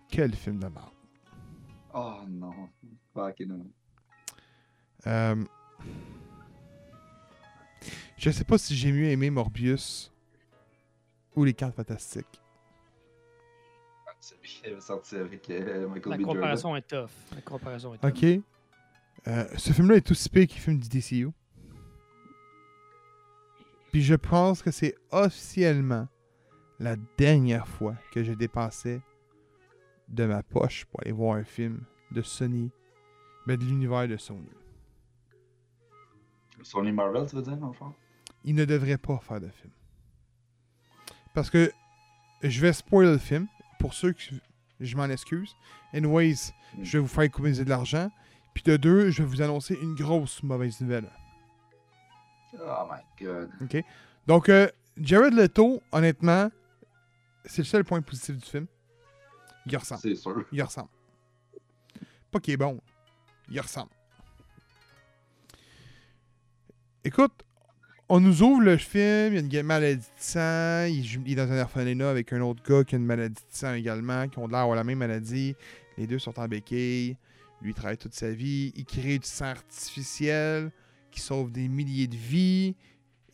Quel 0.10 0.34
film 0.34 0.58
de 0.58 0.68
merde. 0.68 0.90
Oh 1.94 2.16
non. 2.28 2.70
Fuck 3.14 3.40
non. 3.42 3.66
Euh, 5.06 5.36
Je 8.18 8.32
sais 8.32 8.44
pas 8.44 8.58
si 8.58 8.76
j'ai 8.76 8.92
mieux 8.92 9.06
aimé 9.06 9.30
Morbius 9.30 10.12
ou 11.36 11.44
Les 11.44 11.54
Cartes 11.54 11.76
Fantastiques. 11.76 12.42
Celui 14.20 14.42
qui 14.50 14.66
avait 14.66 14.82
sorti 14.82 15.16
avec 15.16 15.48
euh, 15.52 15.88
Michael 15.88 16.12
La 16.12 16.18
B. 16.18 16.22
Jordan. 16.22 16.36
comparaison 16.36 16.76
est 16.76 16.88
tough. 16.88 17.10
La 17.36 17.42
comparaison 17.42 17.94
est 17.94 17.98
tough. 18.00 18.10
Ok. 18.10 18.42
Euh, 19.28 19.46
ce 19.56 19.72
film-là 19.72 19.96
est 19.98 20.12
aussi 20.12 20.30
pire 20.30 20.48
qu'il 20.48 20.60
film 20.60 20.80
du 20.80 20.90
DCU. 20.90 21.30
Puis 23.92 24.02
je 24.02 24.16
pense 24.16 24.64
que 24.64 24.72
c'est 24.72 24.96
officiellement 25.12 26.08
la 26.80 26.96
dernière 27.18 27.68
fois 27.68 27.96
que 28.12 28.24
j'ai 28.24 28.36
dépensé 28.36 29.02
de 30.08 30.26
ma 30.26 30.42
poche 30.42 30.86
pour 30.86 31.02
aller 31.02 31.12
voir 31.12 31.38
un 31.38 31.44
film 31.44 31.84
de 32.12 32.22
Sony, 32.24 32.72
mais 33.46 33.58
de 33.58 33.64
l'univers 33.64 34.08
de 34.08 34.18
Sony. 34.18 34.50
Sony 36.64 36.92
Marvel, 36.92 37.28
tu 37.30 37.36
veux 37.36 37.42
dire, 37.44 37.58
fond? 37.74 37.94
Il 38.44 38.56
ne 38.56 38.66
devrait 38.66 38.98
pas 38.98 39.20
faire 39.20 39.40
de 39.42 39.50
film. 39.50 39.72
Parce 41.34 41.50
que 41.50 41.72
je 42.44 42.62
vais 42.62 42.74
spoiler 42.74 43.12
le 43.12 43.18
film. 43.18 43.48
Pour 43.80 43.94
ceux 43.94 44.14
qui. 44.14 44.40
Je 44.80 44.96
m'en 44.96 45.06
excuse. 45.06 45.56
Anyways, 45.94 46.52
Mm. 46.76 46.84
je 46.84 46.98
vais 46.98 47.02
vous 47.02 47.08
faire 47.08 47.24
économiser 47.24 47.64
de 47.64 47.70
l'argent. 47.70 48.12
Puis 48.54 48.64
de 48.64 48.76
deux, 48.78 49.10
je 49.12 49.22
vais 49.24 49.28
vous 49.30 49.42
annoncer 49.42 49.78
une 49.82 49.96
grosse 49.96 50.42
mauvaise 50.44 50.82
nouvelle. 50.82 51.10
Oh 52.60 52.88
my 52.92 53.26
god. 53.26 53.50
Donc, 54.26 54.50
euh, 54.50 54.68
Jared 54.98 55.34
Leto, 55.34 55.82
honnêtement, 55.92 56.50
c'est 57.46 57.60
le 57.60 57.66
seul 57.66 57.84
point 57.84 58.02
positif 58.02 58.36
du 58.36 58.46
film. 58.46 58.68
Il 59.66 59.78
ressemble. 59.78 60.02
C'est 60.02 60.16
sûr. 60.16 60.46
Il 60.52 60.62
ressemble. 60.64 60.90
Pas 62.32 62.40
qu'il 62.40 62.54
est 62.54 62.58
bon. 62.58 62.82
Il 63.50 63.60
ressemble. 63.62 63.92
Écoute, 67.04 67.44
on 68.10 68.20
nous 68.22 68.42
ouvre 68.42 68.62
le 68.62 68.78
film, 68.78 69.36
il 69.36 69.54
y 69.54 69.58
a 69.58 69.60
une 69.60 69.66
maladie 69.66 69.98
de 69.98 70.04
sang, 70.18 70.86
il, 70.86 71.32
est 71.32 71.36
dans 71.36 71.52
un 71.52 71.60
orphelinat 71.60 72.10
avec 72.10 72.32
un 72.32 72.42
autre 72.42 72.64
gars 72.64 72.84
qui 72.84 72.96
a 72.96 72.98
une 72.98 73.06
maladie 73.06 73.36
de 73.36 73.56
sang 73.56 73.74
également, 73.74 74.28
qui 74.30 74.40
ont 74.40 74.48
l'air 74.48 74.60
d'avoir 74.60 74.76
la 74.76 74.84
même 74.84 75.00
maladie. 75.00 75.56
Les 75.98 76.08
deux 76.08 76.20
sont 76.20 76.40
en 76.40 76.48
béquille. 76.48 77.18
Lui 77.62 77.72
il 77.72 77.74
travaille 77.74 77.98
toute 77.98 78.14
sa 78.14 78.30
vie. 78.30 78.72
Il 78.76 78.86
crée 78.86 79.18
du 79.18 79.28
sang 79.28 79.48
artificiel 79.48 80.72
qui 81.12 81.20
sauve 81.20 81.52
des 81.52 81.68
milliers 81.68 82.08
de 82.08 82.16
vies 82.16 82.76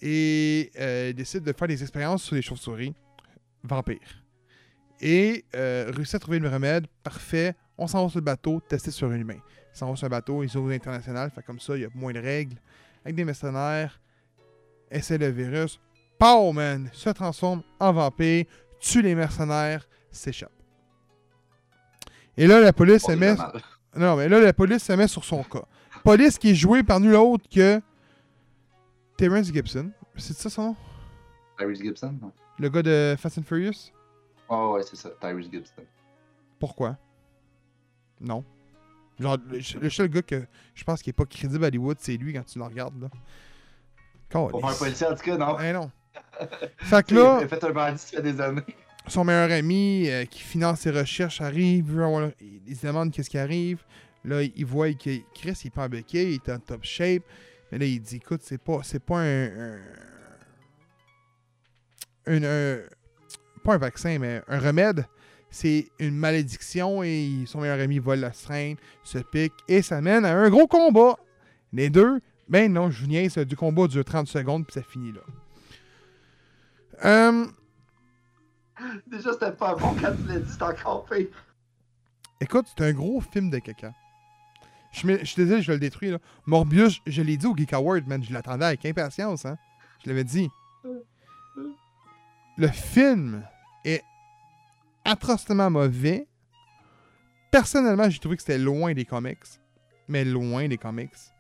et 0.02 0.72
euh, 0.80 1.14
décide 1.14 1.44
de 1.44 1.54
faire 1.54 1.68
des 1.68 1.82
expériences 1.82 2.24
sur 2.24 2.36
les 2.36 2.42
chauves-souris 2.42 2.96
vampires. 3.64 4.24
Et 5.02 5.46
euh, 5.56 5.92
réussit 5.94 6.16
à 6.16 6.20
trouver 6.20 6.40
le 6.40 6.50
remède 6.50 6.88
parfait. 7.04 7.54
On 7.78 7.88
s'en 7.88 8.04
va 8.04 8.10
sur 8.10 8.20
le 8.20 8.26
bateau, 8.26 8.60
tester 8.68 8.92
sur 8.92 9.10
un 9.10 9.16
humain. 9.16 9.40
Ils 9.74 9.78
s'en 9.78 9.88
vont 9.88 9.96
sur 9.96 10.08
un 10.08 10.10
bateau, 10.10 10.44
ils 10.44 10.56
ouvrent 10.58 10.70
l'international, 10.70 11.32
fait 11.32 11.44
comme 11.44 11.60
ça, 11.60 11.76
il 11.76 11.82
y 11.82 11.86
a 11.86 11.90
moins 11.94 12.14
de 12.14 12.20
règles. 12.20 12.58
Avec 13.04 13.16
des 13.16 13.26
mercenaires, 13.26 14.00
essaie 14.92 15.18
le 15.18 15.30
virus. 15.30 15.80
Pow, 16.20 16.52
man! 16.52 16.90
Se 16.94 17.10
transforme 17.10 17.64
en 17.80 17.92
vampire, 17.92 18.46
tue 18.80 19.02
les 19.02 19.16
mercenaires, 19.16 19.88
s'échappe. 20.12 20.52
Et 22.38 22.48
là, 22.48 22.60
la 22.60 22.74
police 22.74 23.04
se 23.04 23.12
met. 23.12 23.36
Non, 23.96 24.16
mais 24.16 24.28
là, 24.28 24.40
la 24.40 24.54
police 24.54 24.84
se 24.84 24.94
met 24.94 25.08
sur 25.08 25.24
son 25.24 25.44
cas. 25.44 25.64
Police 26.04 26.38
qui 26.38 26.52
est 26.52 26.56
jouée 26.56 26.84
par 26.84 27.00
nul 27.00 27.16
autre 27.16 27.48
que 27.50 27.80
Terrence 29.18 29.52
Gibson. 29.54 29.92
C'est 30.16 30.34
ça 30.36 30.50
son 30.50 30.64
nom? 30.64 30.76
Tyrese 31.58 31.82
Gibson? 31.82 32.18
non? 32.22 32.32
Le 32.60 32.70
gars 32.70 32.82
de 32.84 33.16
Fast 33.18 33.38
and 33.38 33.44
Furious? 33.44 33.92
Oh 34.50 34.74
ouais, 34.76 34.84
c'est 34.84 34.96
ça. 34.96 35.10
Tyrese 35.22 35.50
Gibson. 35.52 35.84
Pourquoi? 36.60 36.98
Non. 38.20 38.44
Genre, 39.20 39.38
le, 39.50 39.60
le 39.80 39.90
seul 39.90 40.08
gars 40.08 40.22
que 40.24 40.46
je 40.74 40.84
pense 40.84 41.02
qui 41.02 41.10
est 41.12 41.14
pas 41.14 41.26
crédible 41.26 41.64
à 41.64 41.68
Hollywood, 41.68 41.98
c'est 42.00 42.18
lui 42.18 42.34
quand 42.34 42.44
tu 42.46 42.58
le 42.58 42.66
regardes, 42.66 43.00
là. 43.02 43.10
Pour 44.50 44.60
faire 44.62 44.70
un 44.70 44.74
policier, 44.76 45.08
en 45.08 45.16
tout 45.16 45.24
cas, 45.24 45.38
non? 45.38 45.58
Eh 45.64 45.72
non. 45.74 45.92
Fait 46.78 47.06
que 47.06 47.16
là, 47.16 47.38
Il 47.42 47.46
a 47.46 47.48
fait 47.48 47.64
un 47.64 47.70
bandit, 47.72 48.00
ça 48.00 48.18
fait 48.18 48.22
des 48.24 48.42
années. 48.42 48.62
son 49.08 49.24
meilleur 49.24 49.52
ami 49.52 50.10
euh, 50.10 50.26
qui 50.26 50.42
finance 50.42 50.82
ses 50.82 50.92
recherches 50.92 51.42
arrive, 51.42 51.86
veut 51.92 52.04
avoir- 52.04 52.30
il, 52.68 52.76
se 52.76 52.86
demande 52.88 53.12
qu'est-ce 53.12 53.30
qui 53.30 53.38
arrive. 53.38 53.84
Là, 54.26 54.42
il, 54.42 54.66
voit 54.66 54.92
que 54.94 55.18
Chris, 55.36 55.60
il 55.64 55.68
est 55.68 55.70
pas 55.74 55.88
béquille, 55.88 56.30
il 56.30 56.36
est 56.36 56.50
en 56.52 56.60
top 56.60 56.84
shape. 56.84 57.24
Mais 57.72 57.78
là, 57.80 57.86
il 57.86 58.00
dit, 58.02 58.16
écoute, 58.18 58.42
c'est 58.44 58.58
pas, 58.62 58.80
c'est 58.84 59.04
pas 59.04 59.20
un, 59.20 59.46
un, 59.46 59.80
un- 62.28 62.44
un- 62.44 62.80
pas 63.64 63.74
un 63.76 63.78
vaccin, 63.78 64.18
mais 64.20 64.42
un 64.48 64.60
remède. 64.60 65.06
C'est 65.50 65.88
une 66.00 66.16
malédiction 66.16 67.04
et 67.04 67.44
son 67.46 67.62
meilleur 67.62 67.80
ami 67.80 68.00
vole 68.00 68.20
la 68.20 68.34
seringue, 68.34 68.78
se 69.04 69.20
pique 69.20 69.54
et 69.68 69.82
ça 69.84 70.02
mène 70.02 70.26
à 70.26 70.34
un 70.36 70.50
gros 70.50 70.66
combat. 70.68 71.16
Les 71.72 71.90
deux, 71.92 72.22
ben 72.54 72.72
non, 72.72 72.92
je 72.92 73.02
vous 73.02 73.08
niaise, 73.08 73.36
du 73.36 73.56
combat 73.56 73.88
dure 73.88 74.06
30 74.06 74.28
secondes 74.28 74.64
puis 74.68 74.76
ça 74.76 74.84
finit 74.84 75.12
là. 75.12 75.22
Euh, 77.04 77.48
Déjà, 79.08 79.34
c'était 79.34 79.54
pas 79.54 79.74
bon 79.74 79.96
quand 80.00 80.16
tu 80.16 80.28
l'as 80.28 80.40
dit, 80.40 80.52
c'est 80.52 80.62
encore 80.62 81.04
pire. 81.06 81.30
Écoute, 82.40 82.68
c'est 82.70 82.84
un 82.84 82.94
gros 82.94 83.22
film 83.22 83.50
de 83.50 83.58
caca. 83.58 83.92
Je, 84.92 85.26
suis 85.26 85.36
désolé, 85.36 85.64
je 85.64 85.68
vais 85.72 85.74
le 85.74 85.80
détruire. 85.80 86.12
Là. 86.12 86.20
Morbius, 86.46 87.02
je 87.08 87.24
l'ai 87.24 87.38
dit 87.38 87.48
au 87.48 87.58
Geek 87.58 87.74
Award, 87.74 88.06
man. 88.06 88.24
Je 88.24 88.32
l'attendais 88.32 88.66
avec 88.66 88.86
impatience. 88.86 89.46
Hein. 89.46 89.58
Je 90.04 90.10
l'avais 90.10 90.24
dit. 90.24 90.48
Le 92.58 92.68
film 92.68 93.44
est 93.84 94.04
atrocement 95.06 95.72
mauvais. 95.72 96.28
Personnellement, 97.50 98.12
j'ai 98.12 98.20
trouvé 98.20 98.36
que 98.36 98.44
c'était 98.44 98.60
loin 98.60 98.94
des 98.94 99.06
comics. 99.06 99.40
Mais 100.08 100.24
loin 100.24 100.68
des 100.68 100.78
comics. 100.78 101.33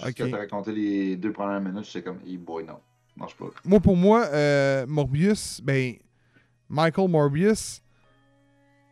Ah 0.00 0.06
ouais. 0.06 0.08
Juste 0.08 0.20
Ok. 0.20 0.26
quand 0.26 0.30
t'as 0.30 0.38
raconté 0.38 0.72
les 0.72 1.16
deux 1.16 1.32
premières 1.32 1.60
minutes, 1.60 1.84
j'étais 1.84 2.02
comme, 2.02 2.20
hey 2.26 2.36
boy, 2.36 2.64
non. 2.64 2.80
Marche 3.16 3.36
pas. 3.36 3.46
Moi, 3.64 3.80
pour 3.80 3.96
moi, 3.96 4.26
euh, 4.26 4.86
Morbius, 4.86 5.60
ben, 5.62 5.94
Michael 6.68 7.08
Morbius 7.08 7.80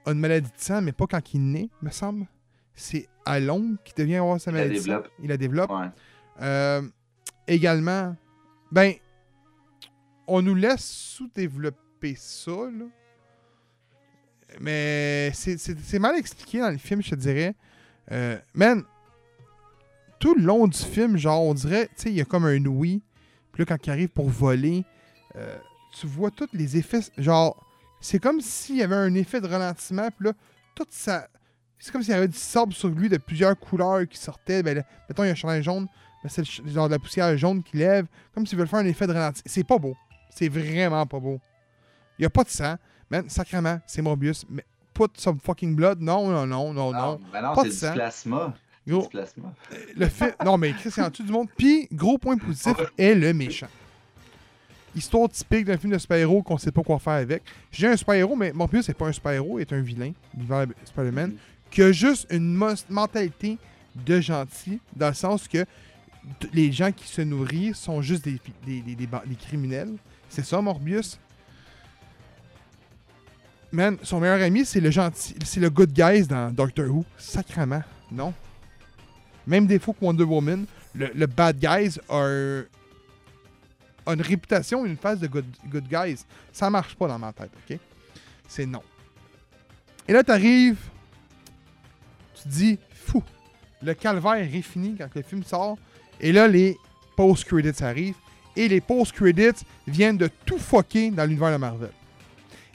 a 0.07 0.13
une 0.13 0.21
maladie 0.21 0.49
de 0.51 0.61
sang, 0.61 0.81
mais 0.83 0.93
pas 0.93 1.07
quand 1.07 1.35
il 1.35 1.41
naît, 1.51 1.69
me 1.81 1.91
semble. 1.91 2.27
C'est 2.75 3.09
à 3.25 3.39
long 3.41 3.77
qu'il 3.85 3.95
devient 3.97 4.17
avoir 4.17 4.41
sa 4.41 4.51
Il 4.51 4.55
la 4.55 4.61
maladie 4.63 4.77
de 4.79 4.81
sang. 4.81 4.87
développe. 4.91 5.09
Il 5.23 5.29
la 5.29 5.37
développe. 5.37 5.71
Ouais. 5.71 5.87
Euh, 6.41 6.83
également, 7.49 8.17
ben, 8.71 8.95
on 10.29 10.41
nous 10.41 10.55
laisse 10.55 10.85
sous-développer 10.85 12.15
ça, 12.17 12.51
là. 12.53 12.85
Mais 14.61 15.31
c'est 15.35 15.99
mal 15.99 16.17
expliqué 16.17 16.61
dans 16.61 16.71
le 16.71 16.77
film, 16.79 17.03
je 17.03 17.11
te 17.11 17.15
dirais. 17.15 17.55
Euh, 18.11 18.39
man, 18.55 18.83
tout 20.23 20.37
le 20.37 20.45
long 20.45 20.69
du 20.69 20.79
film, 20.79 21.17
genre, 21.17 21.43
on 21.43 21.53
dirait, 21.53 21.87
tu 21.89 22.03
sais, 22.03 22.11
il 22.11 22.15
y 22.15 22.21
a 22.21 22.25
comme 22.25 22.45
un 22.45 22.65
oui. 22.67 23.03
Puis 23.53 23.63
là, 23.63 23.67
quand 23.67 23.87
il 23.89 23.91
arrive 23.91 24.09
pour 24.09 24.29
voler, 24.29 24.85
euh, 25.35 25.59
tu 25.99 26.07
vois 26.07 26.31
tous 26.31 26.49
les 26.53 26.77
effets. 26.77 27.01
Genre, 27.19 27.61
c'est 28.01 28.21
comme 28.21 28.41
s'il 28.41 28.77
y 28.77 28.85
avait 28.85 28.95
un 28.95 29.13
effet 29.17 29.41
de 29.41 29.49
ralentissement. 29.49 30.09
Puis 30.17 30.29
là, 30.29 30.33
tout 30.77 30.87
ça. 30.91 31.27
C'est 31.77 31.91
comme 31.91 32.05
s'il 32.05 32.13
y 32.15 32.17
avait 32.17 32.29
du 32.29 32.39
sable 32.39 32.73
sur 32.73 32.89
lui 32.89 33.09
de 33.09 33.17
plusieurs 33.17 33.59
couleurs 33.59 34.07
qui 34.09 34.17
sortaient. 34.17 34.63
Ben, 34.63 34.77
là, 34.77 34.85
mettons, 35.09 35.25
il 35.25 35.27
y 35.27 35.29
a 35.31 35.33
un 35.33 35.35
chandail 35.35 35.61
jaune. 35.61 35.89
Ben, 36.23 36.29
c'est 36.29 36.43
le 36.61 36.71
genre 36.71 36.87
de 36.87 36.93
la 36.93 37.01
poussière 37.01 37.37
jaune 37.37 37.61
qui 37.65 37.79
lève. 37.79 38.07
Comme 38.33 38.47
s'ils 38.47 38.57
veulent 38.57 38.69
faire 38.69 38.79
un 38.79 38.87
effet 38.87 39.09
de 39.09 39.13
ralentissement. 39.13 39.51
C'est 39.53 39.67
pas 39.67 39.79
beau. 39.79 39.97
C'est 40.31 40.49
vraiment 40.49 41.05
pas 41.05 41.19
beau. 41.19 41.41
Il 42.21 42.23
y 42.23 42.27
a 42.27 42.31
pas 42.31 42.45
de 42.45 42.49
sang. 42.49 42.77
Man, 43.11 43.29
sacrément, 43.29 43.81
c'est 43.89 44.03
Morbius. 44.03 44.45
Mais 44.49 44.65
put 44.95 45.09
some 45.17 45.41
fucking 45.41 45.75
blood. 45.75 46.01
Non, 46.01 46.29
non, 46.29 46.47
non, 46.47 46.73
non, 46.73 46.93
non. 46.93 47.21
ben 47.33 47.43
non, 47.43 47.57
Pas 47.57 47.65
c'est 47.65 47.87
de 47.87 47.91
du 47.91 47.97
plasma. 47.97 48.55
Gros, 48.87 49.09
le 49.97 50.07
fait. 50.09 50.35
Non, 50.45 50.59
mais 50.59 50.73
Chris, 50.73 50.91
c'est 50.91 51.03
en 51.03 51.09
dessous 51.09 51.23
du 51.23 51.31
monde. 51.33 51.49
Puis, 51.57 51.89
gros 51.93 52.19
point 52.19 52.37
positif 52.37 52.75
est 52.99 53.15
le 53.15 53.33
méchant. 53.33 53.69
Histoire 54.95 55.29
typique 55.31 55.65
d'un 55.65 55.79
film 55.79 55.93
de 55.93 55.99
super-héros 55.99 56.43
qu'on 56.43 56.59
sait 56.59 56.73
pas 56.73 56.83
quoi 56.83 56.99
faire 56.99 57.15
avec. 57.15 57.43
J'ai 57.71 57.87
un 57.89 57.97
super-héros, 57.97 58.37
mais 58.37 58.53
Morbius, 58.53 58.85
c'est 58.87 58.95
pas 58.97 59.07
un 59.07 59.13
super-héros, 59.13 59.59
il 59.59 59.63
est 59.63 59.73
un 59.73 59.81
vilain, 59.81 60.13
l'univers 60.37 60.67
Spider-Man, 60.85 61.31
Mhm. 61.31 61.37
qui 61.71 61.83
a 61.83 61.93
juste 61.93 62.27
une 62.31 62.55
mentalité 62.91 63.57
de 63.95 64.21
gentil, 64.21 64.81
dans 64.95 65.09
le 65.09 65.15
sens 65.15 65.47
que 65.49 65.65
les 66.53 66.71
gens 66.73 66.93
qui 66.93 67.07
se 67.09 67.23
nourrissent 67.23 67.79
sont 67.79 68.03
juste 68.03 68.25
des, 68.25 68.39
des, 68.67 68.81
des, 68.83 68.95
des 68.97 69.37
criminels. 69.37 69.95
C'est 70.29 70.45
ça, 70.45 70.61
Morbius? 70.61 71.19
Man, 73.71 73.97
son 74.03 74.21
meilleur 74.21 74.43
ami, 74.43 74.67
c'est 74.67 74.81
le 74.81 74.91
gentil, 74.91 75.35
c'est 75.45 75.61
le 75.61 75.71
good 75.71 75.93
guys 75.93 76.27
dans 76.27 76.51
Doctor 76.53 76.87
Who. 76.91 77.05
Sacrement, 77.17 77.83
non? 78.11 78.35
Même 79.47 79.67
défaut 79.67 79.93
que 79.93 80.05
Wonder 80.05 80.25
Woman. 80.25 80.67
le, 80.95 81.27
bad 81.27 81.59
guys 81.59 81.99
a, 82.09 82.17
un- 82.19 82.61
a 84.07 84.13
une 84.15 84.21
réputation, 84.23 84.85
une 84.85 84.97
phase 84.97 85.21
de 85.21 85.27
good, 85.27 85.45
guys. 85.89 86.25
Ça 86.53 86.69
marche 86.71 86.95
pas 86.97 87.09
dans 87.09 87.19
ma 87.19 87.33
tête, 87.33 87.51
ok? 87.71 87.79
C'est 88.49 88.67
non. 88.67 88.83
Et 90.07 90.13
là, 90.13 90.23
t'arrives, 90.23 90.79
tu 92.35 92.49
dis, 92.49 92.79
fou, 92.93 93.23
le 93.83 93.95
calvaire 93.95 94.35
est 94.55 94.63
fini 94.63 94.97
quand 94.97 95.09
le 95.15 95.23
film 95.23 95.43
sort. 95.45 95.79
Et 96.21 96.33
là, 96.33 96.47
les 96.49 96.77
post-credits 97.17 97.83
arrivent. 97.83 98.17
Et 98.55 98.69
les 98.69 98.81
post-credits 98.81 99.65
viennent 99.87 100.19
de 100.19 100.29
tout 100.45 100.59
fucker 100.59 101.11
dans 101.11 101.25
l'univers 101.25 101.53
de 101.53 101.57
Marvel. 101.57 101.91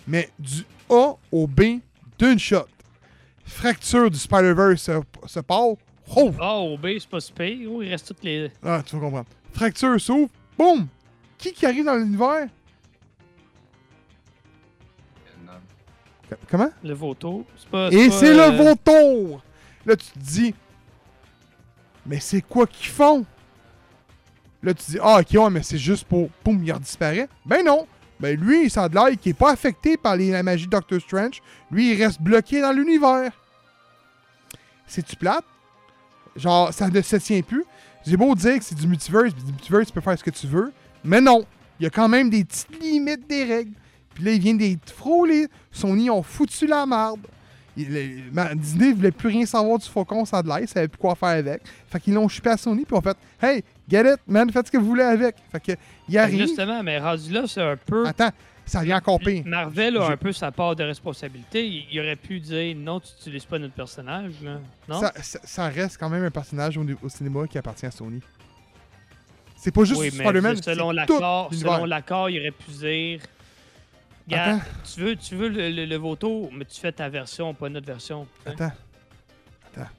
Mais 0.07 0.29
du 0.39 0.63
A 0.89 1.13
au 1.31 1.47
B 1.47 1.79
d'une 2.17 2.39
shot. 2.39 2.65
Fracture 3.45 4.09
du 4.09 4.17
Spider-Verse 4.17 4.81
se, 4.81 4.91
se. 5.27 5.39
Oh! 6.15 6.31
A 6.39 6.55
au 6.57 6.77
B, 6.77 6.87
c'est 6.99 7.09
pas 7.09 7.19
super. 7.19 7.49
Oh, 7.69 7.81
il 7.81 7.89
reste 7.89 8.07
toutes 8.07 8.23
les. 8.23 8.51
Ah, 8.63 8.81
tu 8.85 8.95
vas 8.95 9.01
comprendre. 9.01 9.27
Fracture 9.53 9.99
s'ouvre. 9.99 10.29
Boum! 10.57 10.87
Qui 11.37 11.51
qui 11.53 11.65
arrive 11.65 11.85
dans 11.85 11.95
l'univers? 11.95 12.47
Co- 16.29 16.35
Comment? 16.49 16.69
Le. 16.83 16.95
C'est 17.57 17.69
pas. 17.69 17.89
Et 17.91 18.09
c'est 18.09 18.37
euh, 18.37 18.51
le 18.51 18.57
vautour! 18.57 19.41
Là, 19.85 19.95
tu 19.95 20.05
te 20.07 20.19
dis, 20.19 20.53
mais 22.05 22.19
c'est 22.19 22.41
quoi 22.41 22.67
qu'ils 22.67 22.87
font? 22.91 23.25
Là, 24.63 24.73
tu 24.73 24.83
te 24.83 24.91
dis, 24.91 24.99
ah, 25.01 25.19
ok, 25.21 25.27
ouais, 25.31 25.49
mais 25.49 25.63
c'est 25.63 25.77
juste 25.77 26.05
pour, 26.05 26.29
poum, 26.43 26.61
il 26.63 26.73
disparaît. 26.79 27.29
Ben 27.45 27.63
non! 27.63 27.87
Ben 28.19 28.37
lui, 28.37 28.63
il 28.65 28.71
sent 28.71 28.89
de 28.89 28.95
l'air 28.95 29.17
qui 29.19 29.29
est 29.29 29.33
pas 29.33 29.51
affecté 29.51 29.95
par 29.95 30.15
les- 30.15 30.31
la 30.31 30.41
magie 30.43 30.65
de 30.65 30.71
Doctor 30.71 30.99
Strange. 30.99 31.41
Lui, 31.71 31.93
il 31.93 32.03
reste 32.03 32.19
bloqué 32.21 32.59
dans 32.61 32.71
l'univers. 32.71 33.31
C'est-tu 34.87 35.15
plate? 35.15 35.45
Genre, 36.37 36.73
ça 36.73 36.87
ne 36.89 37.01
se 37.01 37.15
tient 37.17 37.41
plus. 37.41 37.65
J'ai 38.05 38.15
beau 38.17 38.33
dire 38.35 38.57
que 38.57 38.63
c'est 38.63 38.75
du 38.75 38.87
multiverse, 38.87 39.33
puis 39.33 39.43
du 39.43 39.51
multiverse, 39.51 39.87
tu 39.87 39.93
peux 39.93 40.01
faire 40.01 40.17
ce 40.17 40.23
que 40.23 40.29
tu 40.29 40.47
veux. 40.47 40.71
Mais 41.03 41.19
non! 41.21 41.45
Il 41.79 41.83
y 41.83 41.87
a 41.87 41.89
quand 41.89 42.07
même 42.07 42.29
des 42.29 42.43
petites 42.45 42.81
limites 42.81 43.27
des 43.27 43.43
règles. 43.43 43.73
Puis 44.15 44.23
là, 44.23 44.31
il 44.31 44.39
vient 44.39 44.55
des 44.55 44.77
frôler. 44.95 45.47
Sony 45.71 46.09
ont 46.09 46.23
foutu 46.23 46.65
la 46.65 46.85
marde. 46.85 47.19
Il- 47.75 48.23
ma- 48.33 48.55
Disney 48.55 48.91
voulait 48.93 49.11
plus 49.11 49.27
rien 49.29 49.45
savoir 49.45 49.77
du 49.77 49.87
faucon 49.87 50.25
sans 50.25 50.41
de 50.41 50.47
l'air, 50.47 50.59
ils 50.61 50.67
savaient 50.67 50.87
plus 50.87 50.97
quoi 50.97 51.13
faire 51.13 51.29
avec. 51.29 51.61
Fait 51.87 51.99
qu'ils 51.99 52.15
l'ont 52.15 52.27
chupé 52.27 52.49
à 52.49 52.57
Sony, 52.57 52.83
puis 52.85 52.95
ont 52.95 53.01
fait 53.01 53.15
Hey, 53.39 53.63
get 53.87 54.01
it, 54.13 54.19
man, 54.27 54.49
faites 54.51 54.65
ce 54.67 54.71
que 54.71 54.77
vous 54.79 54.87
voulez 54.87 55.03
avec. 55.03 55.35
Fait 55.51 55.59
que, 55.59 55.71
il 56.09 56.17
arrive. 56.17 56.39
Justement, 56.47 56.81
mais 56.81 56.97
rendu 56.97 57.31
là, 57.31 57.43
c'est 57.47 57.61
un 57.61 57.75
peu. 57.77 58.07
Attends, 58.07 58.31
ça 58.67 58.83
vient 58.83 58.97
encore 58.97 59.19
pire. 59.19 59.43
Marvel 59.45 59.97
a 59.97 60.07
Je- 60.07 60.11
un 60.13 60.17
peu 60.17 60.31
sa 60.31 60.51
part 60.51 60.75
de 60.75 60.83
responsabilité. 60.83 61.65
Il, 61.67 61.87
il 61.91 61.99
aurait 61.99 62.15
pu 62.15 62.39
dire 62.39 62.75
non, 62.75 62.99
tu 62.99 63.07
n'utilises 63.15 63.45
pas 63.45 63.57
notre 63.57 63.73
personnage. 63.73 64.33
Là. 64.43 64.59
Non? 64.87 64.99
Ça, 64.99 65.13
ça- 65.21 65.39
ça 65.43 65.67
reste 65.69 65.97
quand 65.97 66.09
même 66.09 66.23
un 66.23 66.31
personnage 66.31 66.77
au, 66.77 66.85
au 67.01 67.09
cinéma 67.09 67.47
qui 67.47 67.57
appartient 67.57 67.85
à 67.85 67.91
Sony. 67.91 68.21
C'est 69.55 69.71
pas 69.71 69.83
juste 69.85 69.99
oui, 69.99 70.11
mais 70.13 70.23
Spider-Man, 70.23 70.57
je- 70.57 70.61
selon 70.61 70.91
l'accord, 70.91 71.49
selon 71.51 71.85
il 72.29 72.39
aurait 72.39 72.51
pu 72.51 72.71
dire. 72.71 73.19
Regarde, 74.29 74.61
tu 74.93 74.99
veux, 74.99 75.15
tu 75.15 75.35
veux 75.35 75.47
le, 75.47 75.69
le, 75.71 75.85
mais 76.51 76.65
tu 76.65 76.79
fais 76.79 76.91
ta 76.91 77.07
version, 77.09 77.53
pas 77.53 77.69
notre 77.69 77.87
version. 77.87 78.27
attends. 78.45 78.71
Attends. 79.73 79.89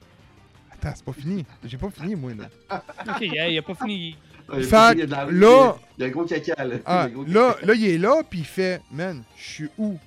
Attends, 0.71 0.93
c'est 0.95 1.05
pas 1.05 1.12
fini. 1.12 1.45
J'ai 1.64 1.79
pas 1.79 1.91
fini, 1.91 2.14
moi, 2.14 2.33
là. 2.35 2.81
Ok, 3.09 3.23
hey, 3.23 3.55
il 3.55 3.59
a 3.59 3.62
pas 3.62 3.75
fini. 3.75 4.16
Fait 4.51 4.92
il 4.92 4.99
y 4.99 5.03
a 5.03 5.07
de 5.07 5.11
la- 5.11 5.24
là- 5.30 5.76
Il 5.99 6.03
y 6.03 6.05
a, 6.05 6.07
un 6.07 6.11
gros 6.11 6.24
caca, 6.24 6.64
là. 6.64 6.76
Ah, 6.86 7.07
Il 7.09 7.14
gros 7.14 7.24
là, 7.24 7.55
caca. 7.55 7.66
là, 7.66 7.74
il 7.74 7.84
est 7.88 7.99
là, 7.99 8.22
puis 8.28 8.38
il 8.40 8.44
fait 8.44 8.80
Man, 8.90 9.22
je 9.36 9.42
suis 9.44 9.68
où? 9.78 9.99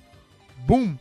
Boum 0.66 0.96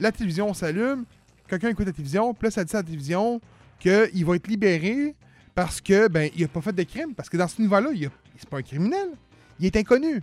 La 0.00 0.10
télévision 0.12 0.52
s'allume, 0.54 1.04
quelqu'un 1.48 1.68
écoute 1.70 1.86
la 1.86 1.92
télévision, 1.92 2.34
puis 2.34 2.46
là, 2.46 2.50
ça 2.50 2.64
dit 2.64 2.74
à 2.74 2.80
la 2.80 2.82
télévision 2.84 3.40
qu'il 3.80 4.24
va 4.24 4.36
être 4.36 4.48
libéré 4.48 5.14
parce 5.54 5.80
que, 5.80 6.08
ben, 6.08 6.30
il 6.36 6.44
a 6.44 6.48
pas 6.48 6.60
fait 6.60 6.72
de 6.72 6.82
crime. 6.84 7.14
Parce 7.14 7.28
que 7.28 7.36
dans 7.36 7.48
ce 7.48 7.58
univers-là, 7.58 7.90
il 7.94 8.06
a- 8.06 8.10
c'est 8.36 8.48
pas 8.48 8.58
un 8.58 8.62
criminel. 8.62 9.08
Il 9.60 9.66
est 9.66 9.76
inconnu. 9.76 10.22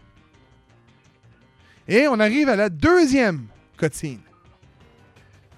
Et 1.87 2.07
on 2.07 2.19
arrive 2.19 2.47
à 2.49 2.55
la 2.55 2.69
deuxième 2.69 3.47
cutscene. 3.77 4.19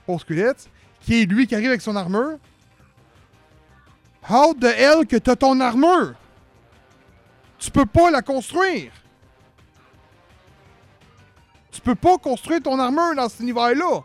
Post-credits, 0.05 0.67
qui 1.01 1.21
est 1.21 1.25
lui 1.25 1.47
qui 1.47 1.55
arrive 1.55 1.69
avec 1.69 1.81
son 1.81 1.95
armure. 1.95 2.37
How 4.29 4.53
the 4.55 4.65
hell 4.65 5.05
que 5.07 5.15
t'as 5.17 5.35
ton 5.35 5.59
armure? 5.59 6.15
Tu 7.59 7.71
peux 7.71 7.85
pas 7.85 8.11
la 8.11 8.21
construire. 8.21 8.91
Tu 11.71 11.81
peux 11.81 11.95
pas 11.95 12.17
construire 12.17 12.61
ton 12.61 12.79
armure 12.79 13.15
dans 13.15 13.29
cet 13.29 13.39
univers-là. 13.41 14.01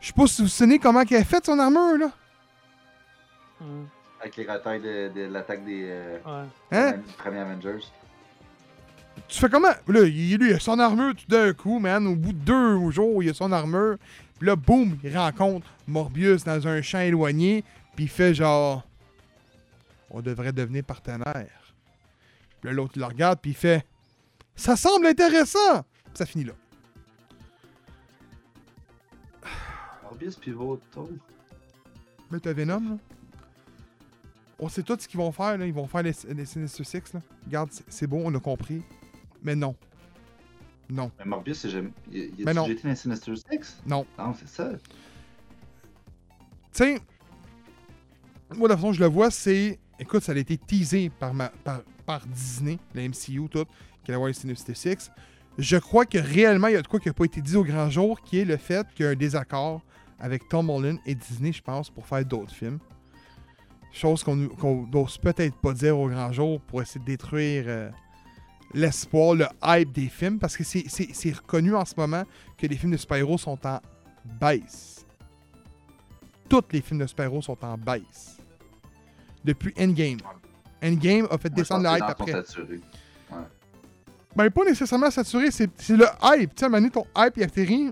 Je 0.00 0.08
sais 0.08 0.12
pas 0.12 0.26
si 0.26 0.42
vous 0.42 0.48
vous 0.48 0.50
souvenez 0.50 0.78
comment 0.78 1.00
elle 1.00 1.16
a 1.16 1.24
fait 1.24 1.44
son 1.44 1.58
armure, 1.58 1.96
là. 1.98 2.10
Avec 4.20 4.36
les 4.36 4.44
retails 4.44 4.80
de, 4.80 5.10
de 5.14 5.32
l'attaque 5.32 5.64
des 5.64 5.86
euh, 5.88 6.18
ouais. 6.26 6.48
Hein? 6.72 6.92
du 6.92 7.12
premier 7.14 7.38
Avengers. 7.38 7.84
Tu 9.28 9.38
fais 9.38 9.48
comment? 9.48 9.68
Là, 9.88 10.00
il, 10.02 10.36
lui, 10.36 10.50
il 10.50 10.54
a 10.54 10.58
son 10.58 10.78
armure 10.78 11.14
tout 11.14 11.26
d'un 11.28 11.52
coup, 11.52 11.78
man. 11.78 12.06
Au 12.06 12.14
bout 12.14 12.32
de 12.32 12.38
deux 12.38 12.90
jours, 12.90 13.22
il 13.22 13.30
a 13.30 13.34
son 13.34 13.52
armure. 13.52 13.96
Puis 14.38 14.46
là, 14.46 14.56
boum, 14.56 14.98
il 15.02 15.16
rencontre 15.16 15.66
Morbius 15.86 16.44
dans 16.44 16.66
un 16.66 16.82
champ 16.82 17.00
éloigné. 17.00 17.64
Puis 17.96 18.04
il 18.04 18.10
fait 18.10 18.34
genre. 18.34 18.82
On 20.16 20.22
devrait 20.22 20.52
devenir 20.52 20.84
partenaire. 20.84 21.74
Puis 22.60 22.70
là, 22.70 22.72
l'autre, 22.72 22.92
il 22.94 23.00
le 23.00 23.06
regarde, 23.06 23.40
puis 23.40 23.50
il 23.50 23.56
fait. 23.56 23.84
Ça 24.54 24.76
semble 24.76 25.06
intéressant! 25.06 25.82
Puis 26.04 26.14
ça 26.14 26.24
finit 26.24 26.44
là. 26.44 26.52
Morbius 30.04 30.36
puis 30.36 30.52
Voto. 30.52 31.10
Mais 32.30 32.38
t'as 32.38 32.52
Venom, 32.52 32.80
là. 32.90 32.96
On 34.60 34.68
sait 34.68 34.84
tout 34.84 34.96
ce 34.98 35.08
qu'ils 35.08 35.18
vont 35.18 35.32
faire, 35.32 35.58
là. 35.58 35.66
Ils 35.66 35.74
vont 35.74 35.88
faire 35.88 36.04
les, 36.04 36.12
les 36.28 36.46
Sinister 36.46 36.84
Six, 36.84 37.12
là. 37.12 37.20
Regarde, 37.46 37.70
c'est- 37.88 38.06
bon, 38.06 38.22
on 38.24 38.32
a 38.36 38.38
compris. 38.40 38.82
Mais 39.42 39.56
non. 39.56 39.74
Non. 40.88 41.10
Mais 41.18 41.24
Morbius, 41.24 41.58
c'est 41.58 41.70
jamais. 41.70 41.90
Il, 42.12 42.32
il 42.38 42.44
Mais 42.44 42.52
a 42.52 42.54
non. 42.54 42.66
Sinister 42.94 43.34
Six? 43.34 43.78
Non. 43.84 44.06
Non, 44.16 44.32
c'est 44.38 44.48
ça. 44.48 44.70
Sais, 46.70 47.00
moi, 48.54 48.68
la 48.68 48.76
façon 48.76 48.88
dont 48.88 48.92
je 48.92 49.00
le 49.00 49.06
vois, 49.06 49.32
c'est. 49.32 49.80
Écoute, 49.98 50.22
ça 50.22 50.32
a 50.32 50.36
été 50.36 50.58
teasé 50.58 51.10
par, 51.10 52.26
Disney, 52.26 52.78
la 52.94 53.08
MCU, 53.08 53.48
tout, 53.48 53.64
qu'il 54.02 54.14
allait 54.14 54.14
avoir 54.14 54.34
Sinister 54.34 54.74
Six. 54.74 55.10
Je 55.56 55.76
crois 55.76 56.04
que 56.04 56.18
réellement, 56.18 56.66
il 56.66 56.74
y 56.74 56.76
a 56.76 56.82
de 56.82 56.86
quoi 56.86 56.98
qui 56.98 57.08
n'a 57.08 57.14
pas 57.14 57.24
été 57.24 57.40
dit 57.40 57.56
au 57.56 57.64
grand 57.64 57.88
jour, 57.88 58.20
qui 58.22 58.40
est 58.40 58.44
le 58.44 58.56
fait 58.56 58.86
qu'il 58.94 59.04
y 59.04 59.08
a 59.08 59.12
un 59.12 59.14
désaccord 59.14 59.82
avec 60.18 60.48
Tom 60.48 60.68
Holland 60.68 60.98
et 61.06 61.14
Disney, 61.14 61.52
je 61.52 61.62
pense, 61.62 61.90
pour 61.90 62.06
faire 62.06 62.24
d'autres 62.24 62.52
films. 62.52 62.78
Chose 63.92 64.24
qu'on 64.24 64.48
qu'on 64.48 64.86
n'ose 64.88 65.18
peut-être 65.18 65.56
pas 65.56 65.72
dire 65.72 65.96
au 65.96 66.08
grand 66.08 66.32
jour 66.32 66.60
pour 66.60 66.82
essayer 66.82 67.00
de 67.00 67.04
détruire 67.04 67.64
euh, 67.68 67.90
l'espoir, 68.72 69.34
le 69.34 69.46
hype 69.62 69.92
des 69.92 70.08
films, 70.08 70.40
parce 70.40 70.56
que 70.56 70.64
c'est 70.64 71.32
reconnu 71.32 71.74
en 71.76 71.84
ce 71.84 71.94
moment 71.96 72.24
que 72.58 72.66
les 72.66 72.76
films 72.76 72.92
de 72.92 72.96
super-héros 72.96 73.38
sont 73.38 73.58
en 73.64 73.80
baisse. 74.40 75.06
Tous 76.48 76.64
les 76.72 76.80
films 76.80 76.98
de 77.00 77.06
super-héros 77.06 77.42
sont 77.42 77.64
en 77.64 77.78
baisse. 77.78 78.33
Depuis 79.44 79.74
Endgame. 79.78 80.18
Endgame 80.82 81.26
a 81.30 81.38
fait 81.38 81.50
Moi, 81.50 81.56
descendre 81.56 81.84
le 81.90 81.96
hype 81.96 82.02
après. 82.04 82.32
sont 82.32 82.38
saturés. 82.38 82.80
Ben, 84.36 84.50
pas 84.50 84.64
nécessairement 84.64 85.10
saturé, 85.10 85.50
c'est 85.50 85.68
le 85.90 86.06
hype. 86.22 86.54
Tu 86.54 86.60
sais, 86.60 86.64
à 86.64 86.66
un 86.66 86.70
moment 86.70 86.78
donné, 86.80 86.90
ton 86.90 87.06
hype, 87.16 87.34
il 87.36 87.42
atterrit 87.44 87.90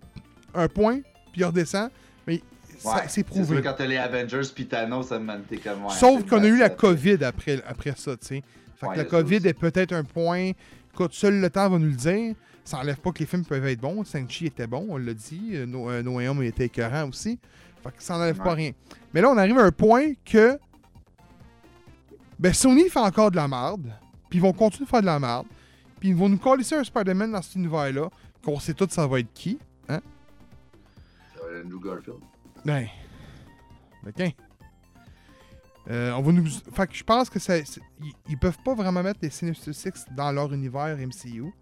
un 0.54 0.68
point, 0.68 1.00
puis 1.30 1.40
il 1.40 1.44
redescend. 1.44 1.90
Mais 2.26 2.42
Ouais, 2.84 3.02
c'est 3.06 3.22
prouvé. 3.22 3.44
sûr, 3.54 3.62
quand 3.62 3.74
t'as 3.78 3.86
les 3.86 3.96
Avengers 3.96 4.40
puis 4.52 4.66
Thanos, 4.66 5.06
ça 5.06 5.18
me 5.20 5.38
t'es 5.42 5.58
comme. 5.58 5.84
ouais, 5.84 5.92
Sauf 5.92 6.26
qu'on 6.28 6.42
a 6.42 6.46
eu 6.48 6.58
la. 6.58 6.68
COVID 6.70 7.22
après, 7.24 7.62
après 7.64 7.94
ça, 7.96 8.16
tu 8.16 8.26
sais. 8.26 8.42
Fait 8.76 8.86
Ouais, 8.88 8.94
que 8.94 8.98
la 8.98 9.04
COVID 9.04 9.36
est 9.46 9.54
peut-être 9.54 9.92
un 9.92 10.02
point. 10.02 10.50
Écoute, 10.92 11.12
seul 11.14 11.40
le 11.40 11.48
temps 11.48 11.68
va 11.70 11.78
nous 11.78 11.86
le 11.86 11.92
dire. 11.92 12.34
Ça 12.64 12.78
enlève 12.78 12.96
pas 12.96 13.12
que 13.12 13.20
les 13.20 13.26
films 13.26 13.44
peuvent 13.44 13.64
être 13.66 13.80
bons. 13.80 14.02
Shang-Chi 14.04 14.46
était 14.46 14.66
bon, 14.66 14.86
on 14.90 14.96
l'a 14.96 15.14
dit. 15.14 15.50
Euh, 15.54 15.66
No, 15.66 15.88
euh, 15.90 16.42
était 16.42 16.64
écœurant 16.66 17.08
aussi. 17.08 17.38
Fait 17.84 17.90
que 17.90 18.02
ça 18.02 18.16
enlève 18.16 18.36
pas 18.38 18.50
Ouais. 18.50 18.54
rien. 18.54 18.72
Mais 19.14 19.20
là, 19.20 19.30
on 19.30 19.36
arrive 19.36 19.58
à 19.58 19.62
un 19.62 19.70
point 19.72 20.12
que. 20.24 20.58
Ben, 22.42 22.52
Sony 22.52 22.88
fait 22.88 22.98
encore 22.98 23.30
de 23.30 23.36
la 23.36 23.46
merde. 23.46 23.92
Puis 24.28 24.40
ils 24.40 24.42
vont 24.42 24.52
continuer 24.52 24.84
de 24.84 24.90
faire 24.90 25.00
de 25.00 25.06
la 25.06 25.20
merde. 25.20 25.46
Puis 26.00 26.08
ils 26.08 26.16
vont 26.16 26.28
nous 26.28 26.38
coller 26.38 26.64
un 26.72 26.82
Spider-Man 26.82 27.30
dans 27.30 27.40
cet 27.40 27.54
univers-là. 27.54 28.10
Qu'on 28.44 28.58
sait 28.58 28.74
tout 28.74 28.88
ça 28.90 29.06
va 29.06 29.20
être 29.20 29.32
qui. 29.32 29.60
Ça 29.86 29.94
va 29.94 31.56
être 31.56 31.66
Andrew 31.66 31.80
Garfield. 31.80 32.18
Ben. 32.64 32.88
OK. 34.04 34.34
Euh, 35.88 36.10
on 36.14 36.22
va 36.22 36.32
nous. 36.32 36.48
Fait 36.74 36.88
que 36.88 36.94
je 36.96 37.04
pense 37.04 37.30
que 37.30 37.38
ça. 37.38 37.54
ils 38.28 38.38
peuvent 38.38 38.58
pas 38.64 38.74
vraiment 38.74 39.04
mettre 39.04 39.20
les 39.22 39.30
Sinister 39.30 39.72
Six 39.72 40.06
dans 40.16 40.32
leur 40.32 40.52
univers 40.52 40.96
MCU. 40.96 41.52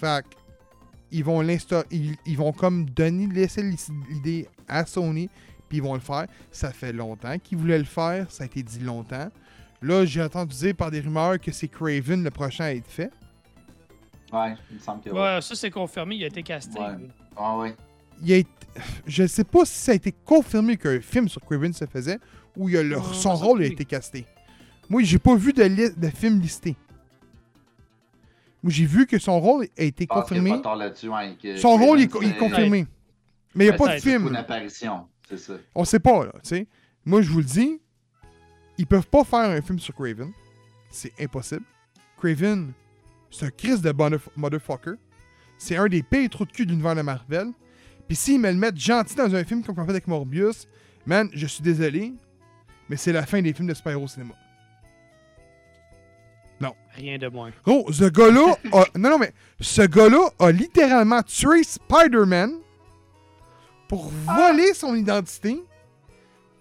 Fait 0.00 0.24
que 0.24 0.34
ils 1.12 1.22
vont 1.22 1.40
l'instaurer. 1.40 1.86
Ils, 1.92 2.16
ils 2.26 2.36
vont 2.36 2.52
comme 2.52 2.90
donner, 2.90 3.28
laisser 3.28 3.62
l'idée 3.62 4.48
à 4.66 4.84
Sony, 4.86 5.30
puis 5.68 5.78
ils 5.78 5.84
vont 5.84 5.94
le 5.94 6.00
faire. 6.00 6.26
Ça 6.50 6.72
fait 6.72 6.92
longtemps 6.92 7.38
qu'ils 7.38 7.58
voulaient 7.58 7.78
le 7.78 7.84
faire, 7.84 8.28
ça 8.28 8.42
a 8.42 8.46
été 8.46 8.64
dit 8.64 8.80
longtemps. 8.80 9.30
Là, 9.82 10.04
j'ai 10.04 10.22
entendu 10.22 10.54
dire 10.54 10.74
par 10.74 10.90
des 10.90 11.00
rumeurs 11.00 11.38
que 11.40 11.52
c'est 11.52 11.68
Craven 11.68 12.22
le 12.22 12.30
prochain 12.30 12.64
à 12.64 12.74
être 12.74 12.86
fait. 12.90 13.10
Ouais, 14.32 14.54
il 14.70 14.76
me 14.76 14.80
semble 14.80 15.02
que. 15.02 15.10
Ouais. 15.10 15.20
Ouais, 15.36 15.40
ça 15.40 15.54
c'est 15.54 15.70
confirmé, 15.70 16.16
il 16.16 16.24
a 16.24 16.26
été 16.26 16.42
casté. 16.42 16.78
Ouais. 16.78 16.86
Ah 17.36 17.56
ouais. 17.56 17.74
il 18.22 18.32
a 18.32 18.36
été- 18.36 18.50
Je 19.06 19.26
sais 19.26 19.44
pas 19.44 19.64
si 19.64 19.74
ça 19.78 19.92
a 19.92 19.94
été 19.94 20.12
confirmé 20.12 20.76
qu'un 20.76 21.00
film 21.00 21.28
sur 21.28 21.40
Craven 21.40 21.72
se 21.72 21.86
faisait 21.86 22.18
où 22.56 22.68
il 22.68 22.76
a 22.76 22.82
le- 22.82 22.98
Oh, 22.98 23.12
son 23.14 23.34
rôle 23.34 23.62
a 23.62 23.66
été 23.66 23.84
casté. 23.84 24.26
Moi, 24.88 25.02
j'ai 25.02 25.18
pas 25.18 25.34
vu 25.34 25.52
de, 25.52 25.62
li- 25.62 25.90
de 25.96 26.08
film 26.08 26.40
listé. 26.40 26.76
Moi, 28.62 28.70
j'ai 28.72 28.84
vu 28.84 29.06
que 29.06 29.18
son 29.18 29.40
rôle 29.40 29.66
a 29.78 29.82
été 29.82 30.04
Je 30.04 30.08
pense 30.08 30.28
qu'il 30.28 30.36
y 30.36 30.40
a 30.40 30.42
confirmé. 30.42 30.62
Son 31.56 31.68
Craven, 31.70 31.88
rôle 31.88 32.00
est, 32.00 32.02
il 32.22 32.28
est 32.28 32.36
confirmé. 32.36 32.86
Mais 33.54 33.64
il 33.64 33.68
n'y 33.68 33.74
a 33.74 33.76
pas 33.78 33.94
de 33.96 34.00
film. 34.00 34.28
Une 34.28 34.36
apparition, 34.36 35.06
c'est 35.28 35.38
ça. 35.38 35.54
On 35.74 35.84
sait 35.84 35.98
pas, 36.00 36.26
là, 36.26 36.32
tu 36.34 36.40
sais. 36.50 36.66
Moi, 37.04 37.22
je 37.22 37.30
vous 37.30 37.38
le 37.38 37.44
dis, 37.44 37.80
ils 38.80 38.86
peuvent 38.86 39.06
pas 39.06 39.24
faire 39.24 39.50
un 39.50 39.60
film 39.60 39.78
sur 39.78 39.94
Craven. 39.94 40.32
C'est 40.90 41.12
impossible. 41.20 41.64
Craven, 42.18 42.72
c'est 43.30 43.46
un 43.46 43.50
Chris 43.50 43.80
de 43.80 43.94
motherfucker. 44.36 44.94
C'est 45.58 45.76
un 45.76 45.86
des 45.86 46.02
pires 46.02 46.30
trous 46.30 46.46
de 46.46 46.52
cul 46.52 46.64
de 46.64 46.70
l'univers 46.70 46.96
de 46.96 47.02
Marvel. 47.02 47.48
Puis 48.08 48.16
s'ils 48.16 48.40
me 48.40 48.50
le 48.50 48.56
mettent 48.56 48.78
gentil 48.78 49.14
dans 49.14 49.34
un 49.34 49.44
film 49.44 49.62
comme 49.62 49.78
on 49.78 49.84
fait 49.84 49.90
avec 49.90 50.08
Morbius, 50.08 50.66
man, 51.06 51.28
je 51.32 51.46
suis 51.46 51.62
désolé, 51.62 52.12
mais 52.88 52.96
c'est 52.96 53.12
la 53.12 53.24
fin 53.24 53.40
des 53.40 53.52
films 53.52 53.68
de 53.68 53.74
super-héros 53.74 54.04
au 54.04 54.08
cinéma. 54.08 54.34
Rien 56.94 57.18
de 57.18 57.28
moins. 57.28 57.50
Gros, 57.64 57.90
ce 57.92 58.04
gars-là 58.04 58.56
a... 58.72 58.98
Non, 58.98 59.10
non, 59.10 59.18
mais 59.18 59.32
ce 59.60 59.82
gars-là 59.82 60.30
a 60.38 60.50
littéralement 60.50 61.22
tué 61.22 61.62
Spider-Man 61.62 62.54
pour 63.88 64.08
voler 64.08 64.74
son 64.74 64.94
identité, 64.94 65.62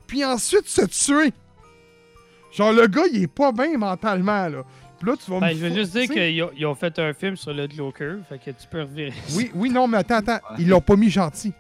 puis 0.07 0.25
ensuite 0.25 0.67
se 0.67 0.85
tuer. 0.85 1.33
Genre, 2.51 2.71
le 2.73 2.87
gars, 2.87 3.03
il 3.11 3.23
est 3.23 3.27
pas 3.27 3.51
bien 3.51 3.77
mentalement, 3.77 4.47
là. 4.47 4.63
Puis 4.99 5.09
là, 5.09 5.15
tu 5.23 5.31
vas 5.31 5.39
Ben, 5.39 5.47
me... 5.47 5.53
je 5.53 5.65
veux 5.65 5.73
juste 5.73 5.95
dire 5.95 6.09
qu'ils 6.09 6.43
ont, 6.43 6.51
ils 6.57 6.65
ont 6.65 6.75
fait 6.75 6.97
un 6.99 7.13
film 7.13 7.35
sur 7.37 7.53
le 7.53 7.69
Joker, 7.69 8.17
fait 8.27 8.37
que 8.37 8.51
tu 8.51 8.67
peux 8.69 8.81
revirer. 8.81 9.13
Oui, 9.35 9.51
oui, 9.55 9.69
non, 9.69 9.87
mais 9.87 9.99
attends, 9.99 10.15
attends. 10.17 10.39
Ils 10.57 10.67
l'ont 10.67 10.81
pas 10.81 10.95
mis 10.95 11.09
gentil. 11.09 11.53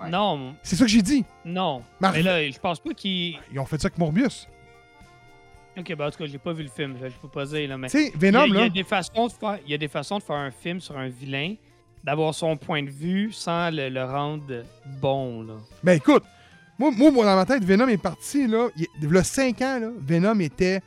Ouais. 0.00 0.10
Non, 0.10 0.54
C'est 0.62 0.76
ça 0.76 0.84
que 0.84 0.90
j'ai 0.90 1.02
dit. 1.02 1.24
non. 1.44 1.82
Mais 2.00 2.22
là, 2.22 2.48
je 2.50 2.58
pense 2.58 2.78
pas 2.78 2.94
qu'ils. 2.94 3.38
Ils 3.52 3.58
ont 3.58 3.64
fait 3.66 3.80
ça 3.80 3.86
avec 3.86 3.98
Morbius. 3.98 4.46
Ok, 5.76 5.94
ben 5.94 6.06
en 6.06 6.10
tout 6.10 6.18
cas, 6.18 6.26
j'ai 6.26 6.38
pas 6.38 6.52
vu 6.52 6.64
le 6.64 6.68
film, 6.68 6.96
je 7.00 7.08
peux 7.22 7.28
pas 7.28 7.44
dire, 7.46 7.68
là, 7.68 7.78
mais. 7.78 7.88
Tu 7.88 7.98
sais, 7.98 8.12
Il 8.14 8.22
y, 8.22 8.26
a, 8.26 8.30
Venom, 8.30 8.44
il 8.46 8.54
y 8.54 8.56
a 8.58 8.60
là... 8.62 8.68
des 8.68 8.84
façons 8.84 9.26
de 9.28 9.32
faire, 9.32 9.58
il 9.64 9.70
y 9.70 9.74
a 9.74 9.78
des 9.78 9.88
façons 9.88 10.18
de 10.18 10.22
faire 10.24 10.36
un 10.36 10.50
film 10.50 10.80
sur 10.80 10.96
un 10.98 11.08
vilain, 11.08 11.54
d'avoir 12.04 12.34
son 12.34 12.56
point 12.56 12.82
de 12.82 12.90
vue 12.90 13.32
sans 13.32 13.70
le, 13.70 13.88
le 13.88 14.04
rendre 14.04 14.64
bon, 15.00 15.42
là. 15.42 15.54
Ben 15.84 15.92
écoute, 15.94 16.24
moi, 16.78 16.92
moi, 16.92 17.24
dans 17.24 17.34
ma 17.34 17.44
tête, 17.44 17.64
Venom 17.64 17.88
est 17.88 17.96
parti, 17.96 18.46
là. 18.46 18.68
Il, 18.76 19.16
a 19.16 19.24
5 19.24 19.60
ans, 19.62 19.78
là, 19.80 19.88
Venom 19.98 20.38
était 20.40 20.80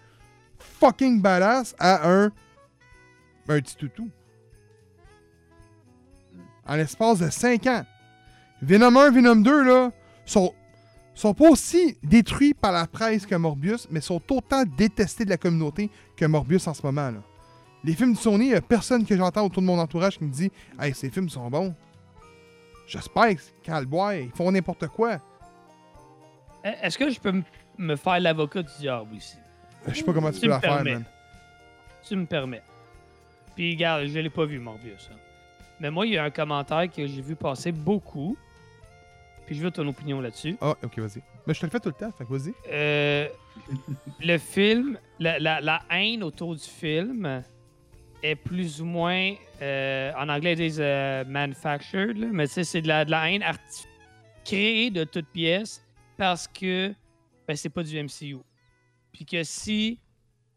fucking 0.57 1.21
badass 1.21 1.75
à 1.77 2.09
un. 2.09 2.31
Un 3.49 3.59
petit 3.59 3.75
toutou. 3.75 4.09
En 6.65 6.75
l'espace 6.75 7.19
de 7.19 7.29
5 7.29 7.67
ans. 7.67 7.85
Venom 8.61 8.95
1, 8.95 9.11
Venom 9.11 9.35
2, 9.35 9.63
là, 9.63 9.91
sont, 10.25 10.53
sont 11.13 11.33
pas 11.33 11.49
aussi 11.49 11.97
détruits 12.01 12.53
par 12.53 12.71
la 12.71 12.87
presse 12.87 13.25
que 13.25 13.35
Morbius, 13.35 13.87
mais 13.91 13.99
sont 13.99 14.21
autant 14.31 14.63
détestés 14.63 15.25
de 15.25 15.31
la 15.31 15.37
communauté 15.37 15.89
que 16.15 16.25
Morbius 16.25 16.67
en 16.67 16.73
ce 16.73 16.83
moment, 16.83 17.11
là. 17.11 17.21
Les 17.83 17.93
films 17.93 18.13
de 18.13 18.17
Sony, 18.17 18.45
il 18.45 18.51
y 18.51 18.55
a 18.55 18.61
personne 18.61 19.05
que 19.05 19.17
j'entends 19.17 19.45
autour 19.45 19.63
de 19.63 19.67
mon 19.67 19.79
entourage 19.79 20.17
qui 20.17 20.23
me 20.23 20.29
dit 20.29 20.51
Hey, 20.79 20.93
ces 20.93 21.09
films 21.09 21.29
sont 21.29 21.49
bons. 21.49 21.73
J'espère 22.87 23.35
que 23.35 23.41
Calbois, 23.63 24.17
ils 24.17 24.31
font 24.31 24.51
n'importe 24.51 24.87
quoi. 24.87 25.19
Est-ce 26.63 26.97
que 26.97 27.09
je 27.09 27.19
peux 27.19 27.33
me 27.77 27.95
faire 27.95 28.19
l'avocat 28.19 28.61
du 28.63 28.71
diable 28.79 29.15
ici? 29.15 29.37
Je 29.87 29.95
sais 29.95 30.03
pas 30.03 30.13
comment 30.13 30.29
tu, 30.31 30.35
Tu 30.35 30.41
peux 30.41 30.47
la 30.49 30.59
faire, 30.59 30.83
man. 30.83 31.03
Tu 32.07 32.15
me 32.15 32.25
permets. 32.25 32.61
Puis, 33.55 33.73
regarde, 33.73 34.05
je 34.07 34.19
l'ai 34.19 34.29
pas 34.29 34.45
vu, 34.45 34.59
Morbius. 34.59 35.09
hein. 35.11 35.15
Mais 35.79 35.89
moi, 35.89 36.05
il 36.05 36.13
y 36.13 36.17
a 36.17 36.23
un 36.23 36.29
commentaire 36.29 36.87
que 36.89 37.05
j'ai 37.07 37.21
vu 37.21 37.35
passer 37.35 37.71
beaucoup. 37.71 38.37
Puis, 39.45 39.55
je 39.55 39.61
veux 39.63 39.71
ton 39.71 39.87
opinion 39.87 40.21
là-dessus. 40.21 40.55
Ah, 40.61 40.75
ok, 40.83 40.99
vas-y. 40.99 41.21
Mais 41.47 41.53
je 41.55 41.59
te 41.59 41.65
le 41.65 41.71
fais 41.71 41.79
tout 41.79 41.89
le 41.89 41.95
temps, 41.95 42.11
fait 42.11 42.23
que 42.25 42.31
vas-y. 42.33 42.53
Euh, 42.71 43.27
le 44.19 44.37
film, 44.37 44.99
la, 45.19 45.39
la- 45.39 45.59
la 45.61 45.81
haine 45.89 46.23
autour 46.23 46.55
du 46.55 46.63
film 46.63 47.43
est 48.21 48.35
plus 48.35 48.79
ou 48.81 48.85
moins, 48.85 49.33
euh, 49.63 50.11
en 50.15 50.29
anglais 50.29 50.53
ils 50.53 50.57
disent 50.57 50.77
euh, 50.79 51.25
manufactured, 51.25 52.15
là, 52.17 52.27
mais 52.31 52.45
c'est 52.45 52.81
de 52.83 52.87
la, 52.87 53.03
de 53.03 53.09
la 53.11 53.31
haine 53.31 53.43
créée 54.45 54.91
de 54.91 55.03
toutes 55.03 55.27
pièces 55.29 55.83
parce 56.21 56.47
que 56.47 56.93
ben, 57.47 57.55
c'est 57.55 57.69
pas 57.69 57.81
du 57.81 57.97
MCU. 57.99 58.37
Puis 59.11 59.25
que 59.25 59.41
si 59.43 59.97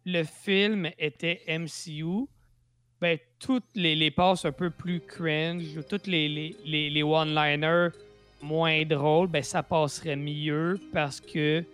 le 0.04 0.22
film 0.22 0.90
était 0.98 1.40
MCU, 1.48 2.26
ben, 3.00 3.18
toutes 3.38 3.64
les, 3.74 3.96
les 3.96 4.10
passes 4.10 4.44
un 4.44 4.52
peu 4.52 4.68
plus 4.68 5.00
cringe, 5.00 5.80
toutes 5.88 6.06
les, 6.06 6.28
les, 6.28 6.54
les, 6.66 6.90
les 6.90 7.02
one-liners 7.02 7.88
moins 8.42 8.84
drôles, 8.84 9.28
ben, 9.28 9.42
ça 9.42 9.62
passerait 9.62 10.16
mieux 10.16 10.78
parce 10.92 11.18
que 11.18 11.64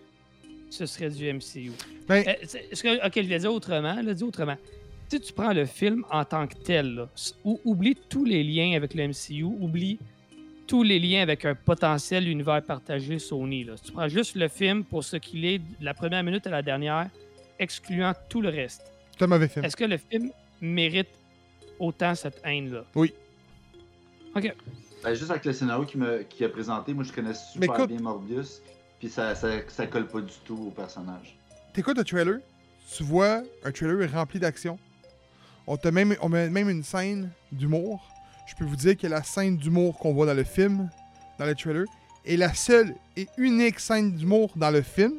ce 0.70 0.86
serait 0.86 1.10
du 1.10 1.24
MCU. 1.32 1.72
Ben, 2.06 2.22
Euh, 2.28 2.34
que- 2.44 3.06
ok, 3.08 3.12
je 3.16 3.20
vais 3.28 3.38
dire 3.40 3.52
autrement. 3.52 3.96
Autrement. 4.22 4.56
Si 5.08 5.20
tu 5.20 5.32
prends 5.32 5.52
le 5.52 5.66
film 5.66 6.04
en 6.12 6.24
tant 6.24 6.46
que 6.46 6.54
tel, 6.54 6.94
là, 6.94 7.08
ou- 7.44 7.60
oublie 7.64 7.96
tous 8.08 8.24
les 8.24 8.44
liens 8.44 8.76
avec 8.76 8.94
le 8.94 9.08
MCU, 9.08 9.42
oublie 9.42 9.98
tous 10.70 10.84
les 10.84 11.00
liens 11.00 11.22
avec 11.22 11.44
un 11.44 11.56
potentiel 11.56 12.28
univers 12.28 12.62
partagé 12.62 13.18
Sony. 13.18 13.64
Là. 13.64 13.76
Si 13.76 13.82
tu 13.82 13.92
prends 13.92 14.06
juste 14.06 14.36
le 14.36 14.46
film 14.46 14.84
pour 14.84 15.02
ce 15.02 15.16
qu'il 15.16 15.44
est, 15.44 15.58
de 15.58 15.64
la 15.84 15.94
première 15.94 16.22
minute 16.22 16.46
à 16.46 16.50
la 16.50 16.62
dernière, 16.62 17.08
excluant 17.58 18.12
tout 18.28 18.40
le 18.40 18.50
reste, 18.50 18.92
c'est 19.18 19.24
un 19.24 19.26
mauvais 19.26 19.48
film. 19.48 19.64
est-ce 19.64 19.76
que 19.76 19.84
le 19.84 19.96
film 19.96 20.30
mérite 20.60 21.08
autant 21.80 22.14
cette 22.14 22.40
haine-là? 22.44 22.84
Oui. 22.94 23.12
Ok. 24.36 24.54
Ben, 25.02 25.12
juste 25.14 25.30
avec 25.32 25.44
le 25.44 25.52
scénario 25.52 25.84
qu'il 25.86 25.98
me- 26.02 26.22
qu'il 26.22 26.46
a 26.46 26.48
présenté, 26.48 26.94
moi 26.94 27.02
je 27.02 27.12
connais 27.12 27.34
super 27.34 27.74
écoute- 27.74 27.88
bien 27.90 27.98
Morbius, 28.00 28.62
puis 29.00 29.08
ça, 29.08 29.34
ça, 29.34 29.48
ça 29.66 29.88
colle 29.88 30.06
pas 30.06 30.20
du 30.20 30.32
tout 30.44 30.66
au 30.68 30.70
personnage. 30.70 31.36
T'écoutes 31.72 31.98
le 31.98 32.04
trailer, 32.04 32.38
tu 32.96 33.02
vois 33.02 33.42
un 33.64 33.72
trailer 33.72 34.08
rempli 34.12 34.38
d'action. 34.38 34.78
On 35.66 35.76
te 35.76 35.88
même, 35.88 36.14
on 36.20 36.28
met 36.28 36.48
même 36.48 36.70
une 36.70 36.84
scène 36.84 37.32
d'humour. 37.50 38.06
Je 38.50 38.56
peux 38.56 38.64
vous 38.64 38.76
dire 38.76 38.96
que 38.96 39.06
la 39.06 39.22
scène 39.22 39.56
d'humour 39.56 39.96
qu'on 39.98 40.12
voit 40.12 40.26
dans 40.26 40.34
le 40.34 40.42
film, 40.44 40.90
dans 41.38 41.46
le 41.46 41.54
trailer, 41.54 41.84
est 42.26 42.36
la 42.36 42.52
seule 42.52 42.94
et 43.16 43.28
unique 43.36 43.78
scène 43.78 44.12
d'humour 44.12 44.50
dans 44.56 44.70
le 44.70 44.82
film. 44.82 45.12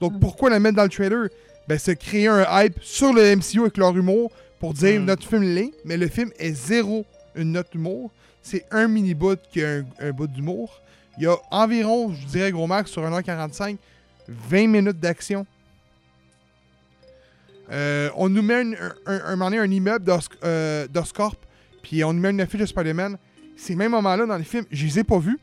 Donc 0.00 0.18
pourquoi 0.20 0.48
la 0.50 0.58
mettre 0.58 0.76
dans 0.76 0.84
le 0.84 0.88
trailer? 0.88 1.28
Ben 1.68 1.78
c'est 1.78 1.96
créer 1.96 2.28
un 2.28 2.44
hype 2.62 2.78
sur 2.82 3.12
le 3.12 3.36
MCU 3.36 3.60
avec 3.60 3.76
leur 3.76 3.94
humour 3.96 4.30
pour 4.58 4.72
dire 4.74 5.00
Mm. 5.00 5.04
notre 5.04 5.26
film 5.28 5.42
l'est, 5.42 5.72
mais 5.84 5.96
le 5.96 6.08
film 6.08 6.30
est 6.38 6.52
zéro 6.52 7.04
une 7.34 7.52
note 7.52 7.70
d'humour. 7.72 8.10
C'est 8.42 8.64
un 8.70 8.88
mini 8.88 9.14
bout 9.14 9.38
qui 9.52 9.62
a 9.62 9.68
un, 9.78 9.84
un 10.00 10.10
bout 10.12 10.26
d'humour. 10.26 10.80
Il 11.18 11.24
y 11.24 11.26
a 11.26 11.36
environ, 11.50 12.12
je 12.12 12.26
dirais 12.26 12.50
gros 12.50 12.66
max, 12.66 12.90
sur 12.90 13.02
1h45, 13.02 13.76
20 14.28 14.66
minutes 14.66 14.98
d'action. 14.98 15.46
Euh, 17.70 18.10
on 18.16 18.28
nous 18.28 18.42
met 18.42 18.54
un, 18.56 18.72
un, 19.06 19.40
un, 19.40 19.40
un 19.40 19.70
immeuble 19.70 20.12
euh, 20.44 20.86
d'Oscorp, 20.88 21.36
puis 21.84 22.02
on 22.02 22.14
nous 22.14 22.20
met 22.20 22.30
une 22.30 22.40
affiche 22.40 22.60
de 22.60 22.66
Spider-Man. 22.66 23.18
Ces 23.56 23.76
mêmes 23.76 23.92
moments-là 23.92 24.26
dans 24.26 24.38
les 24.38 24.44
films, 24.44 24.64
je 24.72 24.86
les 24.86 24.98
ai 24.98 25.04
pas 25.04 25.18
vus. 25.18 25.38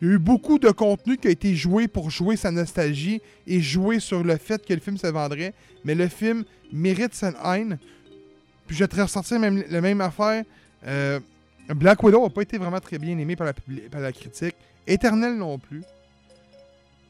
Il 0.00 0.08
y 0.08 0.10
a 0.10 0.14
eu 0.14 0.18
beaucoup 0.18 0.58
de 0.58 0.70
contenu 0.70 1.16
qui 1.16 1.28
a 1.28 1.30
été 1.30 1.54
joué 1.56 1.88
pour 1.88 2.10
jouer 2.10 2.36
sa 2.36 2.50
nostalgie 2.50 3.22
et 3.46 3.60
jouer 3.60 3.98
sur 3.98 4.22
le 4.22 4.36
fait 4.36 4.64
que 4.64 4.74
le 4.74 4.80
film 4.80 4.98
se 4.98 5.06
vendrait, 5.06 5.54
mais 5.84 5.94
le 5.94 6.06
film 6.06 6.44
mérite 6.70 7.14
sa 7.14 7.32
haine. 7.44 7.78
Puis 8.66 8.76
je 8.76 8.84
vais 8.84 8.88
te 8.88 9.00
ressortir 9.00 9.40
même, 9.40 9.64
la 9.70 9.80
même 9.80 10.00
affaire. 10.00 10.44
Euh, 10.86 11.18
Black 11.68 12.02
Widow 12.02 12.22
n'a 12.22 12.30
pas 12.30 12.42
été 12.42 12.58
vraiment 12.58 12.80
très 12.80 12.98
bien 12.98 13.16
aimé 13.16 13.36
par 13.36 13.46
la, 13.46 13.54
par 13.90 14.00
la 14.00 14.12
critique. 14.12 14.56
Éternel 14.86 15.36
non 15.36 15.58
plus. 15.58 15.82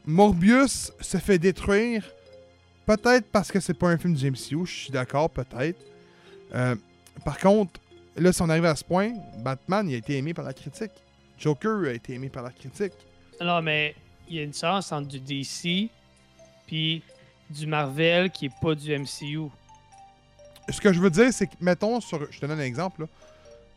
Morbius 0.05 0.93
se 1.01 1.17
fait 1.17 1.39
détruire. 1.39 2.09
Peut-être 2.85 3.25
parce 3.31 3.51
que 3.51 3.59
c'est 3.59 3.73
pas 3.73 3.89
un 3.89 3.97
film 3.97 4.13
du 4.13 4.31
MCU, 4.31 4.65
je 4.65 4.71
suis 4.71 4.91
d'accord, 4.91 5.29
peut-être. 5.29 5.79
Euh, 6.53 6.75
par 7.23 7.37
contre, 7.37 7.79
là, 8.15 8.33
si 8.33 8.41
on 8.41 8.49
arrive 8.49 8.65
à 8.65 8.75
ce 8.75 8.83
point, 8.83 9.13
Batman 9.39 9.89
il 9.89 9.95
a 9.95 9.97
été 9.97 10.17
aimé 10.17 10.33
par 10.33 10.45
la 10.45 10.53
critique. 10.53 10.91
Joker 11.37 11.89
a 11.89 11.93
été 11.93 12.13
aimé 12.13 12.29
par 12.29 12.43
la 12.43 12.51
critique. 12.51 12.93
Non, 13.41 13.61
mais 13.61 13.95
il 14.29 14.35
y 14.35 14.39
a 14.39 14.43
une 14.43 14.51
différence 14.51 14.91
entre 14.91 15.07
du 15.07 15.19
DC 15.19 15.89
puis 16.65 17.03
du 17.49 17.67
Marvel 17.67 18.29
qui 18.31 18.45
est 18.45 18.59
pas 18.61 18.73
du 18.75 18.97
MCU. 18.97 19.49
Ce 20.69 20.79
que 20.79 20.93
je 20.93 20.99
veux 20.99 21.09
dire, 21.09 21.33
c'est 21.33 21.47
que, 21.47 21.55
mettons, 21.59 21.99
sur, 21.99 22.31
je 22.31 22.39
te 22.39 22.45
donne 22.45 22.59
un 22.59 22.63
exemple. 22.63 23.01
Là, 23.01 23.07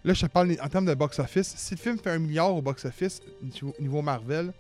Là, 0.07 0.15
je 0.15 0.21
te 0.25 0.31
parle 0.31 0.57
en 0.63 0.69
termes 0.69 0.87
de 0.87 0.95
box-office. 0.95 1.55
Si 1.57 1.75
le 1.75 1.81
film 1.81 1.99
fait 1.99 2.11
un 2.11 2.21
milliard 2.21 2.55
au 2.55 2.63
box-office, 2.63 3.21
niveau, 3.43 3.75
niveau 3.81 4.03
Marvel, 4.03 4.53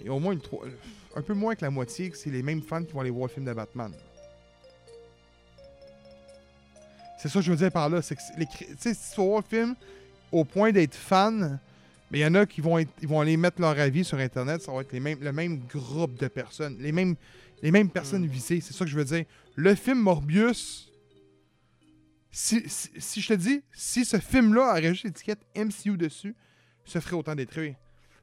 il 0.00 0.06
y 0.06 0.08
a 0.08 0.12
au 0.12 0.18
moins 0.18 0.32
une 0.32 0.40
un 1.14 1.22
peu 1.22 1.34
moins 1.34 1.54
que 1.54 1.64
la 1.64 1.70
moitié 1.70 2.10
que 2.10 2.16
c'est 2.16 2.30
les 2.30 2.42
mêmes 2.42 2.60
fans 2.60 2.82
qui 2.82 2.92
vont 2.92 3.00
aller 3.00 3.10
voir 3.10 3.28
le 3.28 3.32
film 3.32 3.46
de 3.46 3.52
Batman. 3.52 3.92
C'est 7.26 7.32
ça 7.32 7.38
que 7.40 7.44
je 7.46 7.50
veux 7.50 7.56
dire 7.56 7.72
par 7.72 7.88
là. 7.88 8.02
C'est 8.02 8.14
que 8.16 8.20
les 8.38 8.46
si 8.78 9.10
tu 9.14 9.20
vas 9.20 9.24
voir 9.26 9.42
le 9.42 9.56
film 9.58 9.74
au 10.32 10.44
point 10.44 10.72
d'être 10.72 10.94
fan, 10.94 11.58
mais 12.10 12.18
il 12.20 12.22
y 12.22 12.26
en 12.26 12.34
a 12.34 12.46
qui 12.46 12.60
vont, 12.60 12.78
être- 12.78 12.92
ils 13.02 13.08
vont 13.08 13.20
aller 13.20 13.36
mettre 13.36 13.60
leur 13.60 13.78
avis 13.78 14.04
sur 14.04 14.18
Internet. 14.18 14.62
Ça 14.62 14.72
va 14.72 14.80
être 14.82 14.92
les 14.92 15.00
mêmes, 15.00 15.18
le 15.20 15.32
même 15.32 15.58
groupe 15.66 16.16
de 16.18 16.28
personnes. 16.28 16.76
Les 16.80 16.92
mêmes, 16.92 17.16
les 17.62 17.70
mêmes 17.70 17.90
personnes 17.90 18.24
Mm. 18.24 18.28
visées. 18.28 18.60
C'est 18.60 18.72
ça 18.72 18.84
que 18.84 18.90
je 18.90 18.96
veux 18.96 19.04
dire. 19.04 19.24
Le 19.54 19.74
film 19.74 19.98
Morbius, 20.00 20.92
si, 22.30 22.62
si, 22.68 22.90
si 22.98 23.20
je 23.20 23.28
te 23.28 23.32
dis, 23.34 23.62
si 23.72 24.04
ce 24.04 24.18
film-là 24.18 24.70
aurait 24.72 24.82
juste 24.92 25.04
l'étiquette 25.04 25.40
MCU 25.54 25.96
dessus, 25.96 26.34
se 26.84 27.00
ferait 27.00 27.16
autant 27.16 27.34
détruire. 27.34 27.74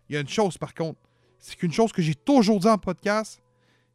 il 0.09 0.13
y 0.13 0.17
a 0.17 0.21
une 0.21 0.27
chose 0.29 0.57
par 0.57 0.73
contre. 0.73 0.99
C'est 1.39 1.55
qu'une 1.55 1.71
chose 1.73 1.91
que 1.91 2.01
j'ai 2.01 2.15
toujours 2.15 2.59
dit 2.59 2.67
en 2.67 2.77
podcast, 2.77 3.41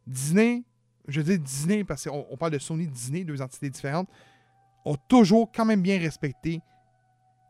Disney, 0.05 0.63
je 1.07 1.21
dis 1.21 1.39
Disney 1.39 1.83
parce 1.83 2.03
qu'on 2.03 2.25
on 2.29 2.37
parle 2.37 2.51
de 2.51 2.59
Sony 2.59 2.85
Disney, 2.87 3.23
deux 3.23 3.41
entités 3.41 3.69
différentes, 3.69 4.09
ont 4.91 4.97
toujours 5.07 5.51
quand 5.55 5.65
même 5.65 5.81
bien 5.81 5.99
respecté 5.99 6.61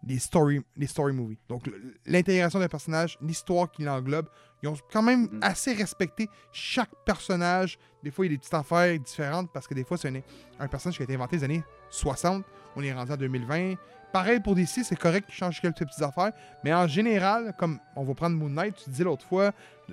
les 0.03 0.19
story, 0.19 0.61
les 0.77 0.87
story 0.87 1.11
movies. 1.13 1.37
Donc 1.49 1.69
l'intégration 2.05 2.57
d'un 2.59 2.69
personnage, 2.69 3.17
l'histoire 3.21 3.69
qui 3.69 3.83
l'englobe, 3.83 4.29
ils 4.63 4.69
ont 4.69 4.75
quand 4.91 5.01
même 5.01 5.27
Mhm. 5.31 5.39
assez 5.41 5.73
respecté 5.73 6.29
chaque 6.53 6.89
personnage. 7.05 7.77
Des 8.03 8.11
fois, 8.11 8.25
il 8.25 8.31
y 8.31 8.33
a 8.33 8.35
des 8.35 8.39
petites 8.39 8.53
affaires 8.53 8.97
différentes 8.99 9.51
parce 9.53 9.67
que 9.67 9.73
des 9.73 9.83
fois, 9.83 9.97
c'est 9.97 10.07
un, 10.09 10.21
un 10.59 10.67
personnage 10.69 10.95
qui 10.97 11.03
a 11.03 11.05
été 11.05 11.15
inventé 11.15 11.35
les 11.37 11.43
années 11.43 11.63
60. 11.89 12.45
On 12.77 12.81
est 12.83 12.93
rendu 12.93 13.11
en 13.11 13.17
2020. 13.17 13.75
Pareil 14.13 14.39
pour 14.39 14.55
DC, 14.55 14.83
c'est 14.83 14.95
correct 14.97 15.25
qu'ils 15.27 15.35
changent 15.35 15.61
quelques 15.61 15.79
petites 15.85 16.01
affaires. 16.01 16.31
Mais 16.63 16.73
en 16.73 16.87
général, 16.87 17.53
comme 17.59 17.79
on 17.97 18.03
va 18.05 18.13
prendre 18.15 18.37
Moon 18.37 18.49
Knight, 18.49 18.75
tu 18.83 18.89
disais 18.89 19.03
l'autre 19.03 19.25
fois, 19.25 19.51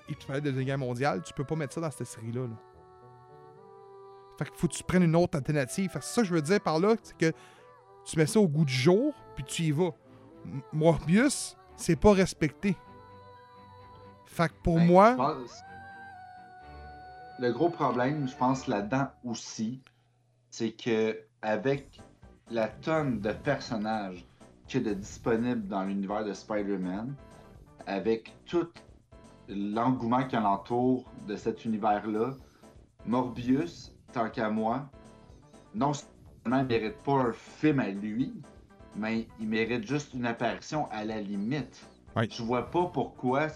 il 0.09 0.14
te 0.16 0.24
parlait 0.24 0.40
de 0.40 0.47
la 0.47 0.52
Deuxième 0.52 0.66
Guerre 0.66 0.78
mondiale, 0.78 1.23
tu 1.23 1.32
peux 1.35 1.44
pas 1.44 1.56
mettre 1.56 1.74
ça 1.74 1.81
dans 1.81 1.90
cette 1.90 2.06
série-là. 2.06 2.43
là. 2.43 2.56
Fait 4.39 4.45
qu'il 4.45 4.55
faut 4.55 4.69
que 4.69 4.75
tu 4.75 4.83
prennes 4.85 5.03
une 5.03 5.17
autre 5.17 5.37
alternative. 5.37 5.91
Fait 5.91 5.99
que 5.99 6.05
ça 6.05 6.23
que 6.23 6.29
je 6.29 6.35
veux 6.35 6.43
dire 6.43 6.61
par 6.61 6.79
là, 6.79 6.95
c'est 7.03 7.17
que 7.17 7.33
tu 8.05 8.19
mets 8.19 8.27
ça 8.27 8.39
au 8.41 8.49
goût 8.49 8.65
du 8.65 8.73
jour, 8.73 9.15
puis 9.35 9.45
tu 9.45 9.63
y 9.65 9.71
vas. 9.71 9.91
Morbius, 10.73 11.57
c'est 11.77 11.97
pas 11.97 12.13
respecté. 12.13 12.77
Fait 14.27 14.49
que 14.49 14.55
pour 14.63 14.77
Ben, 14.77 14.87
moi, 14.87 15.15
pense- 15.17 15.63
Le 17.39 17.53
gros 17.53 17.69
problème, 17.69 18.27
je 18.29 18.35
pense, 18.37 18.67
là-dedans 18.67 19.09
aussi, 19.25 19.83
c'est 20.51 20.73
que 20.73 21.19
avec 21.43 22.01
la 22.51 22.69
tonne 22.69 23.21
de 23.21 23.33
personnages 23.33 24.25
qu'il 24.67 24.83
y 24.83 24.87
a 24.89 24.95
de 24.95 24.95
disponibles 24.99 25.67
dans 25.69 25.83
l'univers 25.85 26.25
de 26.25 26.33
Spider-Man, 26.33 27.15
avec 27.87 28.33
tout 28.47 28.69
l'engouement 29.49 30.27
qui 30.27 30.37
entoure 30.37 31.05
de 31.27 31.37
cet 31.37 31.65
univers-là, 31.65 32.33
Morbius, 33.05 33.93
tant 34.16 34.30
qu'à 34.30 34.48
moi, 34.48 34.88
non 35.74 35.93
seulement 35.93 36.60
il 36.60 36.66
mérite 36.66 36.97
pas 37.02 37.12
un 37.12 37.32
film 37.34 37.80
à 37.80 37.90
lui, 37.90 38.32
mais 38.94 39.28
il 39.38 39.47
mérite 39.47 39.86
juste 39.86 40.14
une 40.14 40.24
apparition 40.24 40.88
à 40.90 41.05
la 41.05 41.20
limite. 41.20 41.86
Ouais. 42.16 42.26
Je 42.30 42.43
vois 42.43 42.70
pas 42.70 42.86
pourquoi 42.86 43.48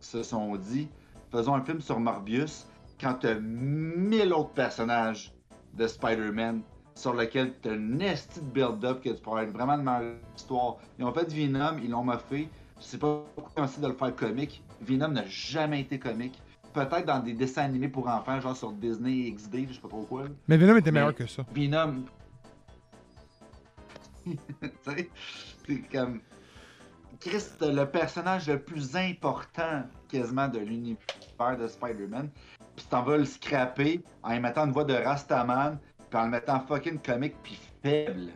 se 0.00 0.24
sont 0.24 0.56
dit 0.56 0.88
faisons 1.30 1.54
un 1.54 1.62
film 1.62 1.80
sur 1.80 2.00
Morbius 2.00 2.66
quand 3.00 3.14
t'as 3.20 3.36
mille 3.36 4.32
autres 4.32 4.50
personnages 4.50 5.32
de 5.74 5.86
Spider-Man 5.86 6.62
sur 6.96 7.14
lesquels 7.14 7.54
t'as 7.62 7.76
une 7.76 8.02
esti 8.02 8.40
de 8.40 8.46
build-up 8.46 9.04
que 9.04 9.10
tu 9.10 9.22
pourrais 9.22 9.44
être 9.44 9.52
vraiment 9.52 9.78
dans 9.78 10.00
l'histoire. 10.32 10.78
Ils 10.98 11.04
ont 11.04 11.12
fait 11.12 11.32
Venom, 11.32 11.78
ils 11.80 11.90
l'ont 11.90 12.02
moffé. 12.02 12.48
Je 12.80 12.82
sais 12.82 12.98
pas 12.98 13.22
pourquoi 13.36 13.52
ils 13.56 13.60
ont 13.60 13.64
essayé 13.64 13.82
de 13.82 13.92
le 13.92 13.94
faire 13.96 14.16
comique. 14.16 14.64
Venom 14.80 15.08
n'a 15.12 15.26
jamais 15.26 15.82
été 15.82 16.00
comique. 16.00 16.42
Peut-être 16.72 17.04
dans 17.04 17.18
des 17.18 17.32
dessins 17.32 17.64
animés 17.64 17.88
pour 17.88 18.08
enfants, 18.08 18.40
genre 18.40 18.56
sur 18.56 18.72
Disney 18.72 19.30
XD, 19.32 19.68
je 19.68 19.74
sais 19.74 19.80
pas 19.80 19.88
trop 19.88 20.02
quoi. 20.02 20.24
là. 20.24 20.30
mais 20.46 20.56
Venom 20.56 20.76
était 20.76 20.92
meilleur 20.92 21.14
que 21.14 21.26
ça. 21.26 21.44
Venom. 21.52 22.04
tu 24.26 24.36
sais, 24.84 25.10
c'est 25.66 25.82
comme. 25.90 26.20
Chris, 27.18 27.44
t'as 27.58 27.70
le 27.70 27.86
personnage 27.86 28.48
le 28.48 28.58
plus 28.58 28.96
important 28.96 29.82
quasiment 30.08 30.48
de 30.48 30.58
l'univers 30.58 31.58
de 31.58 31.66
Spider-Man. 31.66 32.30
Puis 32.76 32.86
t'en 32.88 33.02
vas 33.02 33.18
le 33.18 33.24
scraper 33.26 34.02
en 34.22 34.32
y 34.32 34.40
mettant 34.40 34.64
une 34.64 34.72
voix 34.72 34.84
de 34.84 34.94
Rastaman, 34.94 35.78
puis 36.08 36.18
en 36.18 36.24
le 36.24 36.30
mettant 36.30 36.60
fucking 36.60 36.98
comique 37.00 37.36
puis 37.42 37.58
faible. 37.82 38.30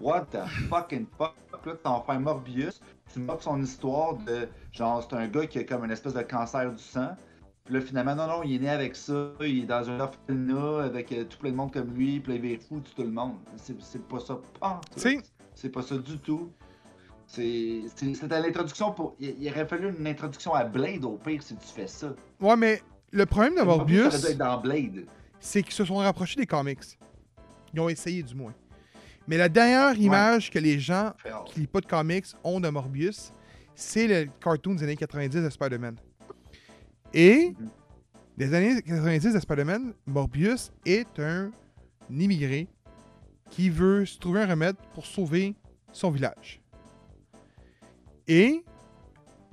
What 0.00 0.26
the 0.26 0.46
fucking 0.68 1.06
fuck? 1.18 1.34
Là, 1.64 1.74
t'en 1.82 2.02
faire 2.02 2.18
Morbius, 2.18 2.80
tu 3.12 3.20
moques 3.20 3.42
son 3.42 3.62
histoire 3.62 4.14
de 4.14 4.48
genre, 4.72 5.06
c'est 5.08 5.16
un 5.16 5.28
gars 5.28 5.46
qui 5.46 5.58
a 5.58 5.64
comme 5.64 5.84
une 5.84 5.90
espèce 5.90 6.14
de 6.14 6.22
cancer 6.22 6.72
du 6.72 6.82
sang. 6.82 7.16
Puis 7.64 7.74
là, 7.74 7.80
finalement, 7.80 8.14
non, 8.16 8.26
non, 8.26 8.42
il 8.42 8.56
est 8.56 8.58
né 8.58 8.68
avec 8.68 8.96
ça, 8.96 9.32
il 9.40 9.60
est 9.60 9.66
dans 9.66 9.88
un 9.88 10.00
orphelinat 10.00 10.84
avec 10.84 11.12
euh, 11.12 11.24
tout 11.24 11.38
plein 11.38 11.50
de 11.50 11.56
monde 11.56 11.72
comme 11.72 11.94
lui, 11.94 12.18
puis 12.18 12.36
là, 12.36 12.40
il 12.44 12.58
fou 12.58 12.80
tout 12.80 13.02
le 13.02 13.10
monde. 13.10 13.34
C'est 13.56 14.02
pas 14.08 14.18
ça, 14.18 14.40
pas 14.60 14.80
sais, 14.96 15.18
C'est 15.54 15.70
pas 15.70 15.82
ça 15.82 15.96
du 15.96 16.18
tout. 16.18 16.50
C'est 17.26 17.82
l'introduction 18.30 18.92
pour. 18.92 19.14
Il, 19.20 19.36
il 19.40 19.48
aurait 19.48 19.66
fallu 19.66 19.94
une 19.96 20.06
introduction 20.06 20.54
à 20.54 20.64
Blade 20.64 21.04
au 21.04 21.16
pire 21.16 21.42
si 21.42 21.56
tu 21.56 21.66
fais 21.66 21.86
ça. 21.86 22.14
ouais, 22.40 22.56
mais 22.56 22.82
le 23.12 23.26
problème 23.26 23.54
de 23.54 23.62
Morbius, 23.62 24.26
c'est 25.38 25.62
qu'ils 25.62 25.74
se 25.74 25.84
sont 25.84 25.96
rapprochés 25.96 26.36
des 26.36 26.46
comics. 26.46 26.98
Ils 27.72 27.80
ont 27.80 27.88
essayé, 27.88 28.22
du 28.22 28.34
moins. 28.34 28.54
Mais 29.28 29.36
la 29.36 29.48
dernière 29.48 29.96
image 29.96 30.50
que 30.50 30.58
les 30.58 30.80
gens 30.80 31.12
qui 31.46 31.60
lisent 31.60 31.68
pas 31.68 31.80
de 31.80 31.86
comics 31.86 32.26
ont 32.42 32.58
de 32.58 32.68
Morbius, 32.68 33.32
c'est 33.74 34.06
le 34.06 34.30
cartoon 34.40 34.74
des 34.74 34.82
années 34.82 34.96
90 34.96 35.42
de 35.42 35.50
Spider-Man. 35.50 35.96
Et, 37.14 37.54
Mhm. 37.58 37.68
des 38.38 38.54
années 38.54 38.82
90 38.82 39.34
de 39.34 39.40
Spider-Man, 39.40 39.92
Morbius 40.06 40.72
est 40.86 41.18
un 41.18 41.50
immigré 42.10 42.68
qui 43.50 43.68
veut 43.70 44.04
se 44.06 44.18
trouver 44.18 44.42
un 44.42 44.46
remède 44.46 44.76
pour 44.94 45.04
sauver 45.06 45.54
son 45.92 46.10
village. 46.10 46.60
Et, 48.26 48.64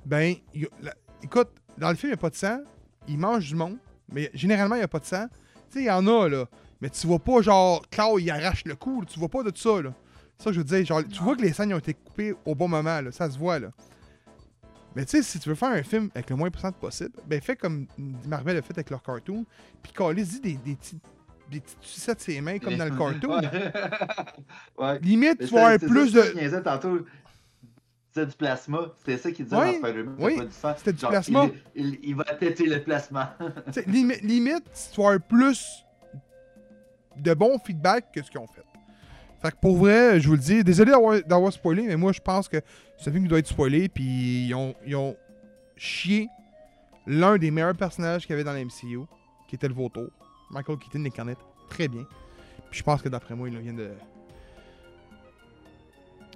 ben, 0.06 0.34
il- 0.54 0.68
la- 0.80 0.94
écoute, 1.22 1.48
dans 1.76 1.90
le 1.90 1.96
film, 1.96 2.08
il 2.10 2.14
n'y 2.14 2.18
a 2.18 2.22
pas 2.22 2.30
de 2.30 2.34
sang, 2.36 2.60
il 3.08 3.18
mange 3.18 3.48
du 3.48 3.54
monde, 3.54 3.78
mais 4.12 4.30
généralement, 4.34 4.76
il 4.76 4.78
n'y 4.78 4.84
a 4.84 4.88
pas 4.88 5.00
de 5.00 5.04
sang. 5.04 5.26
Tu 5.70 5.74
sais, 5.74 5.80
il 5.80 5.86
y 5.86 5.90
en 5.90 6.06
a, 6.06 6.28
là. 6.28 6.46
Mais 6.80 6.88
tu 6.88 7.06
vois 7.06 7.18
pas, 7.18 7.42
genre, 7.42 7.82
Claude, 7.90 8.22
il 8.22 8.30
arrache 8.30 8.64
le 8.64 8.74
cou, 8.74 9.00
là. 9.02 9.06
tu 9.06 9.18
vois 9.18 9.28
pas 9.28 9.42
de 9.42 9.52
ça, 9.56 9.82
là. 9.82 9.92
Ça 10.38 10.50
je 10.52 10.58
veux 10.58 10.64
dire. 10.64 10.84
Genre, 10.86 11.02
tu 11.06 11.22
vois 11.22 11.36
que 11.36 11.42
les 11.42 11.52
scènes 11.52 11.74
ont 11.74 11.78
été 11.78 11.92
coupées 11.92 12.34
au 12.46 12.54
bon 12.54 12.68
moment, 12.68 13.00
là. 13.02 13.12
Ça 13.12 13.30
se 13.30 13.38
voit, 13.38 13.58
là. 13.58 13.70
Mais 14.96 15.04
tu 15.04 15.10
sais, 15.18 15.22
si 15.22 15.38
tu 15.38 15.48
veux 15.48 15.54
faire 15.54 15.70
un 15.70 15.82
film 15.82 16.10
avec 16.14 16.30
le 16.30 16.36
moins 16.36 16.50
pourcent 16.50 16.72
possible, 16.72 17.12
ben 17.26 17.40
fais 17.40 17.54
comme 17.56 17.86
Marvel 18.26 18.56
a 18.56 18.62
fait 18.62 18.72
avec 18.74 18.90
leur 18.90 19.02
cartoon, 19.02 19.44
puis 19.82 19.92
calisse 19.92 20.40
des, 20.40 20.54
des 20.54 20.74
petits 20.74 20.98
des 21.50 21.60
petites 21.60 21.78
sucettes 21.82 22.18
de 22.18 22.22
ses 22.22 22.40
mains 22.40 22.58
comme 22.60 22.76
dans 22.76 22.84
le 22.84 22.90
cartoon. 22.96 23.40
ouais. 24.78 24.98
Limite, 25.00 25.36
Mais 25.40 25.46
tu 25.46 25.54
vas 25.54 25.66
avoir 25.68 25.78
plus 25.90 26.12
ça 26.12 26.22
de. 26.32 26.60
tantôt. 26.62 27.06
C'était 28.12 28.26
du 28.26 28.36
plasma. 28.36 28.78
C'était 28.98 29.18
ça 29.18 29.30
qu'il 29.30 29.44
disait 29.44 29.56
Oui, 29.56 29.80
dans 29.80 29.88
Spider-Man. 29.88 30.14
oui, 30.18 30.40
du 30.40 30.46
c'était 30.76 30.92
du 30.92 30.98
Genre, 31.00 31.10
plasma. 31.10 31.48
Il, 31.76 31.86
il- 31.86 31.98
il 32.02 32.14
va 32.16 32.24
têter 32.24 32.66
le 32.66 32.82
plasma. 32.82 33.36
tu 33.66 33.72
sais, 33.72 33.82
limi- 33.82 34.20
limite, 34.22 34.64
tu 34.92 35.00
vas 35.00 35.08
avoir 35.08 35.22
plus 35.28 35.84
de 37.16 37.34
bons 37.34 37.58
feedback 37.58 38.12
que 38.12 38.22
ce 38.22 38.30
qu'ils 38.30 38.40
ont 38.40 38.46
fait. 38.48 38.62
Fait 39.40 39.50
que 39.50 39.56
pour 39.56 39.76
vrai, 39.76 40.20
je 40.20 40.28
vous 40.28 40.34
le 40.34 40.40
dis, 40.40 40.62
désolé 40.62 40.92
d'avoir, 41.26 41.52
spoilé, 41.52 41.82
mais 41.82 41.96
moi 41.96 42.12
je 42.12 42.20
pense 42.20 42.48
que 42.48 42.58
c'est 42.98 43.08
un 43.08 43.12
film 43.12 43.24
qui 43.24 43.30
doit 43.30 43.38
être 43.38 43.46
spoilé, 43.46 43.88
puis 43.88 44.48
ils 44.48 44.54
ont, 44.54 44.74
ils 44.86 44.96
ont 44.96 45.16
chié 45.76 46.28
l'un 47.06 47.38
des 47.38 47.50
meilleurs 47.50 47.76
personnages 47.76 48.22
qu'il 48.22 48.30
y 48.30 48.34
avait 48.34 48.44
dans 48.44 48.52
la 48.52 48.64
MCU, 48.64 49.06
qui 49.48 49.54
était 49.54 49.68
le 49.68 49.74
vautour. 49.74 50.08
Michael 50.50 50.78
Keaton 50.78 51.02
l'incarnait 51.02 51.36
très 51.70 51.88
bien. 51.88 52.04
Puis 52.70 52.78
je 52.78 52.84
pense 52.84 53.00
que 53.00 53.08
d'après 53.08 53.34
moi, 53.34 53.48
il 53.48 53.58
vient 53.58 53.72
de. 53.72 53.90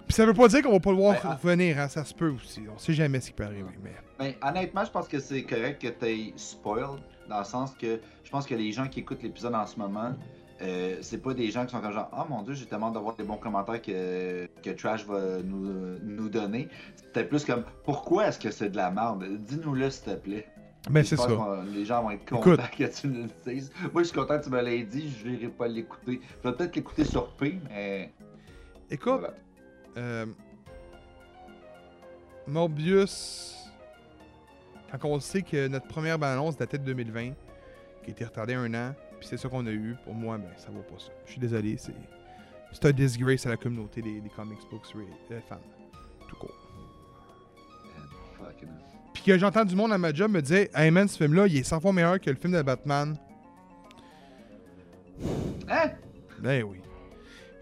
Puis 0.06 0.14
ça 0.14 0.26
veut 0.26 0.34
pas 0.34 0.48
dire 0.48 0.62
qu'on 0.62 0.72
va 0.72 0.80
pas 0.80 0.90
le 0.90 0.96
voir 0.96 1.14
Ben, 1.14 1.20
ah. 1.24 1.38
revenir, 1.40 1.78
hein, 1.78 1.88
ça 1.88 2.04
se 2.04 2.14
peut 2.14 2.30
aussi. 2.30 2.62
On 2.74 2.78
sait 2.78 2.92
jamais 2.92 3.20
ce 3.20 3.28
qui 3.28 3.32
peut 3.32 3.44
arriver, 3.44 3.64
mais. 3.82 3.94
Ben, 4.18 4.34
honnêtement, 4.42 4.84
je 4.84 4.90
pense 4.90 5.08
que 5.08 5.18
c'est 5.18 5.42
correct 5.42 5.80
que 5.80 5.88
tu 5.88 6.32
spoil, 6.36 7.00
dans 7.28 7.38
le 7.38 7.44
sens 7.44 7.74
que 7.74 8.00
je 8.22 8.30
pense 8.30 8.46
que 8.46 8.54
les 8.54 8.72
gens 8.72 8.88
qui 8.88 9.00
écoutent 9.00 9.22
l'épisode 9.22 9.54
en 9.54 9.66
ce 9.66 9.78
moment, 9.78 10.14
euh, 10.62 10.96
c'est 11.00 11.18
pas 11.18 11.34
des 11.34 11.50
gens 11.50 11.66
qui 11.66 11.72
sont 11.72 11.80
comme 11.80 11.92
genre 11.92 12.08
Ah 12.12 12.26
mon 12.28 12.42
dieu, 12.42 12.54
j'ai 12.54 12.66
tellement 12.66 12.90
d'avoir 12.90 13.16
des 13.16 13.24
bons 13.24 13.36
commentaires 13.36 13.82
que, 13.82 14.46
que 14.62 14.70
Trash 14.70 15.04
va 15.06 15.42
nous, 15.42 15.98
nous 16.02 16.28
donner. 16.28 16.68
C'était 16.96 17.24
plus 17.24 17.44
comme 17.44 17.64
Pourquoi 17.84 18.28
est-ce 18.28 18.38
que 18.38 18.50
c'est 18.50 18.70
de 18.70 18.76
la 18.76 18.90
merde? 18.90 19.24
Dis-nous-le 19.40 19.90
s'il 19.90 20.04
te 20.04 20.16
plaît. 20.16 20.46
Ben 20.90 21.02
Je 21.02 21.08
c'est 21.08 21.16
ça. 21.16 21.28
Les 21.72 21.84
gens 21.84 22.02
vont 22.02 22.10
être 22.10 22.22
Écoute. 22.22 22.42
contents 22.42 22.62
que 22.78 22.84
tu 22.84 23.08
nous 23.08 23.24
le 23.24 23.52
dises. 23.52 23.72
Moi, 23.92 24.02
je 24.02 24.08
suis 24.08 24.16
content 24.18 24.38
que 24.38 24.44
tu 24.44 24.50
me 24.50 24.60
l'aies 24.62 24.82
dit, 24.82 25.12
je 25.18 25.28
n'irai 25.28 25.48
pas 25.48 25.66
l'écouter. 25.66 26.20
Je 26.42 26.48
vais 26.48 26.54
peut-être 26.54 26.76
l'écouter 26.76 27.04
sur 27.04 27.28
P, 27.36 27.58
mais. 27.70 28.12
Écoute, 28.90 29.20
voilà. 29.20 29.34
Euh, 29.96 30.26
Morbius, 32.46 33.56
quand 35.00 35.08
on 35.08 35.20
sait 35.20 35.42
que 35.42 35.68
notre 35.68 35.86
première 35.86 36.18
bande-annonce 36.18 36.56
datait 36.56 36.78
de 36.78 36.84
2020, 36.84 37.30
qui 38.02 38.08
a 38.08 38.10
été 38.10 38.24
retardée 38.24 38.54
un 38.54 38.72
an, 38.74 38.94
puis 39.24 39.30
c'est 39.30 39.42
ça 39.42 39.48
qu'on 39.48 39.66
a 39.66 39.70
eu, 39.70 39.96
pour 40.04 40.12
moi, 40.12 40.36
ben 40.36 40.50
ça 40.58 40.68
vaut 40.70 40.82
pas 40.82 40.98
ça. 40.98 41.10
Je 41.24 41.32
suis 41.32 41.40
désolé, 41.40 41.76
c'est 41.78 41.94
c'est 42.72 42.86
un 42.86 42.92
disgrace 42.92 43.46
à 43.46 43.50
la 43.50 43.56
communauté 43.56 44.02
des, 44.02 44.20
des 44.20 44.28
comics 44.28 44.58
books 44.70 44.82
euh, 44.96 45.40
fans. 45.48 45.56
Tout 46.28 46.36
court. 46.36 46.54
Puis 49.14 49.22
que 49.22 49.38
j'entends 49.38 49.64
du 49.64 49.76
monde 49.76 49.92
à 49.92 49.98
ma 49.98 50.12
job 50.12 50.30
me 50.32 50.42
dire 50.42 50.66
Hey 50.74 50.90
man, 50.90 51.06
ce 51.08 51.16
film-là, 51.16 51.46
il 51.46 51.56
est 51.56 51.62
100 51.62 51.80
fois 51.80 51.92
meilleur 51.92 52.20
que 52.20 52.28
le 52.28 52.36
film 52.36 52.52
de 52.52 52.60
Batman. 52.62 53.16
Hein? 55.68 55.90
Ben 56.40 56.64
oui. 56.64 56.80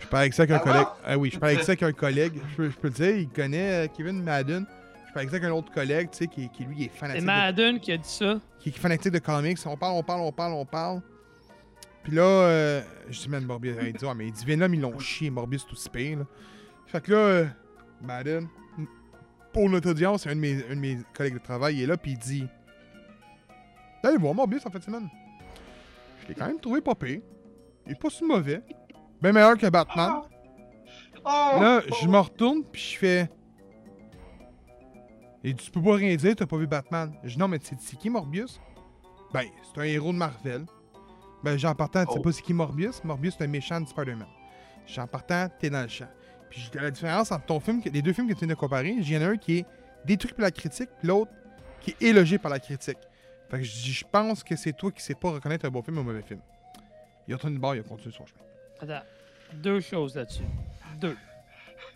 Je 0.01 0.07
parle 0.07 0.23
avec 0.23 0.33
ça 0.33 0.43
avec 0.45 0.57
un 0.57 0.61
Ah 0.61 0.65
collègue. 0.65 0.87
Ah 1.05 1.19
oui, 1.19 1.31
je 1.31 1.39
parle 1.39 1.53
avec 1.53 1.65
ça 1.65 1.73
avec 1.73 1.83
un 1.83 1.93
collègue. 1.93 2.41
Je 2.51 2.57
peux, 2.57 2.71
je 2.71 2.77
peux 2.77 2.89
le 2.89 2.95
dire, 2.95 3.17
il 3.17 3.29
connaît 3.29 3.85
euh, 3.85 3.89
Kevin 3.95 4.23
Madden. 4.23 4.65
Je 5.07 5.13
parle 5.13 5.19
avec 5.19 5.31
ça 5.31 5.37
avec 5.37 5.45
un 5.45 5.53
autre 5.53 5.71
collègue, 5.71 6.09
tu 6.11 6.19
sais, 6.19 6.27
qui, 6.27 6.49
qui 6.49 6.65
lui 6.65 6.85
est 6.85 6.91
C'est 6.95 6.99
fanatique. 6.99 7.21
De, 7.21 7.27
Madden 7.27 7.81
qui 7.81 7.93
a 7.93 7.99
dit 7.99 8.09
ça. 8.09 8.41
qui 8.59 8.71
est 8.71 8.73
fanatique 8.73 9.13
de 9.13 9.19
comics. 9.19 9.59
On 9.67 9.77
parle, 9.77 9.93
on 9.93 10.03
parle, 10.03 10.21
on 10.23 10.33
parle, 10.33 10.53
on 10.55 10.65
parle. 10.65 11.03
Puis 12.03 12.13
là, 12.13 12.23
euh, 12.23 12.83
je 13.09 13.21
dis, 13.21 13.29
man, 13.29 13.45
Morbius, 13.45 13.77
il 13.81 13.93
dit, 13.93 14.05
ah, 14.09 14.15
mais 14.15 14.27
il 14.27 14.33
dit, 14.33 14.45
Venom, 14.45 14.73
ils 14.73 14.81
l'ont 14.81 14.99
chié, 14.99 15.31
Morbius, 15.31 15.67
tout 15.67 15.77
si 15.77 15.89
pire, 15.89 16.19
là. 16.19 16.25
Fait 16.87 17.01
que 17.01 17.13
là, 17.13 17.19
euh, 17.19 17.47
Madden, 18.03 18.49
pour 19.53 19.69
notre 19.69 19.91
audience, 19.91 20.27
un 20.27 20.35
de 20.35 20.41
mes, 20.41 20.65
un 20.69 20.75
de 20.75 20.81
mes 20.81 20.99
collègues 21.15 21.35
de 21.35 21.39
travail 21.39 21.77
il 21.77 21.83
est 21.83 21.87
là, 21.87 21.97
puis 21.97 22.13
il 22.13 22.19
dit 22.19 22.47
Allez 24.03 24.17
voir 24.17 24.35
Morbius 24.35 24.67
en 24.67 24.71
fait 24.71 24.83
semaine. 24.83 25.09
Je 26.23 26.29
l'ai 26.29 26.35
quand 26.35 26.47
même 26.47 26.59
trouvé 26.61 26.81
pas 26.81 26.95
pire. 26.95 27.21
Il 27.87 27.93
est 27.93 28.01
pas 28.01 28.11
si 28.11 28.25
mauvais. 28.25 28.63
Bien 29.21 29.33
meilleur 29.33 29.57
que 29.57 29.69
Batman. 29.69 30.23
Oh! 31.25 31.61
Là, 31.61 31.83
je 32.01 32.09
me 32.09 32.19
retourne, 32.19 32.65
puis 32.65 32.81
je 32.81 32.99
fais. 32.99 33.31
Et 35.45 35.55
tu 35.55 35.71
peux 35.71 35.83
pas 35.83 35.95
rien 35.95 36.15
dire, 36.17 36.35
t'as 36.35 36.47
pas 36.47 36.57
vu 36.57 36.67
Batman. 36.67 37.13
Je 37.23 37.35
dis 37.35 37.39
non, 37.39 37.49
mais 37.49 37.59
c'est 37.63 37.97
qui 37.97 38.11
Morbius 38.11 38.61
Ben, 39.33 39.47
c'est 39.63 39.81
un 39.81 39.85
héros 39.85 40.13
de 40.13 40.19
Marvel. 40.19 40.65
Ben, 41.43 41.59
j'en 41.59 41.75
partant, 41.75 42.05
tu 42.07 42.13
sais 42.13 42.19
Oh. 42.19 42.23
pas 42.23 42.33
c'est 42.33 42.43
qui 42.43 42.55
Morbius 42.55 43.03
Morbius, 43.05 43.35
c'est 43.39 43.45
un 43.45 43.49
méchant 43.49 43.81
de 43.81 43.89
Spider-Man. 43.89 44.29
J'en 44.87 45.07
partant, 45.07 45.49
t'es 45.59 45.71
dans 45.71 45.83
le 45.83 45.89
champ. 45.89 46.09
Puis 46.51 46.71
la 46.75 46.91
différence 46.91 47.33
entre 47.33 47.47
ton 47.47 47.61
film, 47.61 47.81
les 47.85 48.03
deux 48.03 48.13
films 48.13 48.29
que 48.29 48.35
tu 48.35 48.41
viens 48.41 48.49
de 48.49 48.55
comparer, 48.55 48.91
il 48.91 49.09
y 49.11 49.17
en 49.17 49.23
a 49.23 49.27
un 49.29 49.37
qui 49.37 49.59
est 49.59 49.67
détruit 50.05 50.33
par 50.35 50.45
la 50.45 50.51
critique, 50.51 50.91
puis 50.99 51.09
l'autre 51.09 51.31
qui 51.81 51.91
est 51.93 52.03
élogé 52.03 52.39
par 52.39 52.51
la 52.51 52.59
critique. 52.61 52.99
Fait 53.51 53.59
que 53.59 53.65
je 53.65 53.73
dis, 53.73 53.93
je 53.93 54.05
pense 54.11 54.43
que 54.45 54.55
c'est 54.57 54.73
toi 54.73 54.91
qui 54.93 55.03
sais 55.03 55.15
pas 55.15 55.31
reconnaître 55.33 55.65
un 55.67 55.71
bon 55.71 55.83
film 55.83 55.99
ou 55.99 56.01
un 56.01 56.05
mauvais 56.05 56.23
film. 56.23 56.41
Il 57.27 57.35
a 57.35 57.39
tourné 57.39 57.57
de 57.57 57.61
bord, 57.61 57.75
il 57.75 57.81
a 57.81 57.83
continué 57.83 58.15
son 58.15 58.25
chemin. 58.27 58.41
Attends, 58.95 59.05
deux 59.55 59.81
choses 59.81 60.15
là-dessus. 60.17 60.43
Deux. 61.01 61.17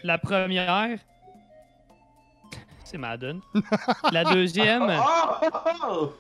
La 0.02 0.18
première, 0.18 0.98
c'est 2.85 2.98
Madden. 2.98 3.40
La 4.12 4.24
deuxième! 4.24 4.90
Oh! 5.89 6.12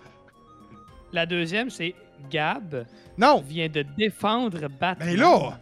la 1.12 1.24
deuxième, 1.26 1.70
c'est 1.70 1.94
Gab 2.30 2.86
Non! 3.18 3.40
vient 3.46 3.68
de 3.68 3.84
défendre 3.96 4.68
Batman. 4.80 5.08
Ben 5.08 5.16
là! 5.16 5.58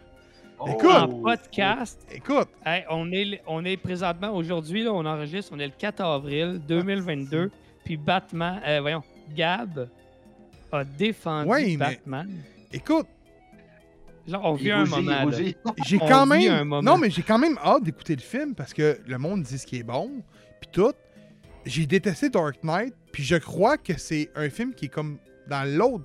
Oh! 0.58 0.66
Écoute! 0.68 0.90
En 0.90 1.08
podcast. 1.08 2.00
Écoute! 2.12 2.48
Hey, 2.64 2.84
on, 2.90 3.10
est, 3.12 3.42
on 3.46 3.64
est 3.64 3.76
présentement, 3.76 4.30
aujourd'hui, 4.34 4.84
là, 4.84 4.92
on 4.92 5.04
enregistre, 5.04 5.52
on 5.54 5.58
est 5.58 5.66
le 5.66 5.72
4 5.76 6.00
avril 6.02 6.60
2022. 6.66 7.50
Puis 7.84 7.96
Batman, 7.96 8.60
euh, 8.66 8.80
voyons, 8.80 9.02
Gab 9.36 9.88
a 10.72 10.84
défendu 10.84 11.48
Ouais, 11.50 11.64
mais- 11.70 11.76
Batman. 11.76 12.30
Écoute! 12.72 13.06
Genre, 14.26 14.40
on 14.42 14.54
vit 14.54 14.70
un 14.70 14.86
moment. 14.86 15.30
J'ai 15.86 15.98
quand 15.98 16.24
même. 16.26 16.68
Non, 16.82 16.96
mais 16.96 17.10
j'ai 17.10 17.22
quand 17.22 17.38
même 17.38 17.58
hâte 17.62 17.82
d'écouter 17.84 18.16
le 18.16 18.22
film 18.22 18.54
parce 18.54 18.72
que 18.72 18.98
le 19.06 19.18
monde 19.18 19.42
dit 19.42 19.58
ce 19.58 19.66
qui 19.66 19.78
est 19.78 19.82
bon, 19.82 20.22
puis 20.60 20.70
tout. 20.72 20.92
J'ai 21.66 21.86
détesté 21.86 22.28
Dark 22.28 22.62
Knight, 22.62 22.94
puis 23.10 23.22
je 23.22 23.36
crois 23.36 23.78
que 23.78 23.98
c'est 23.98 24.30
un 24.34 24.50
film 24.50 24.74
qui 24.74 24.86
est 24.86 24.88
comme 24.88 25.18
dans 25.48 25.66
l'autre 25.66 26.04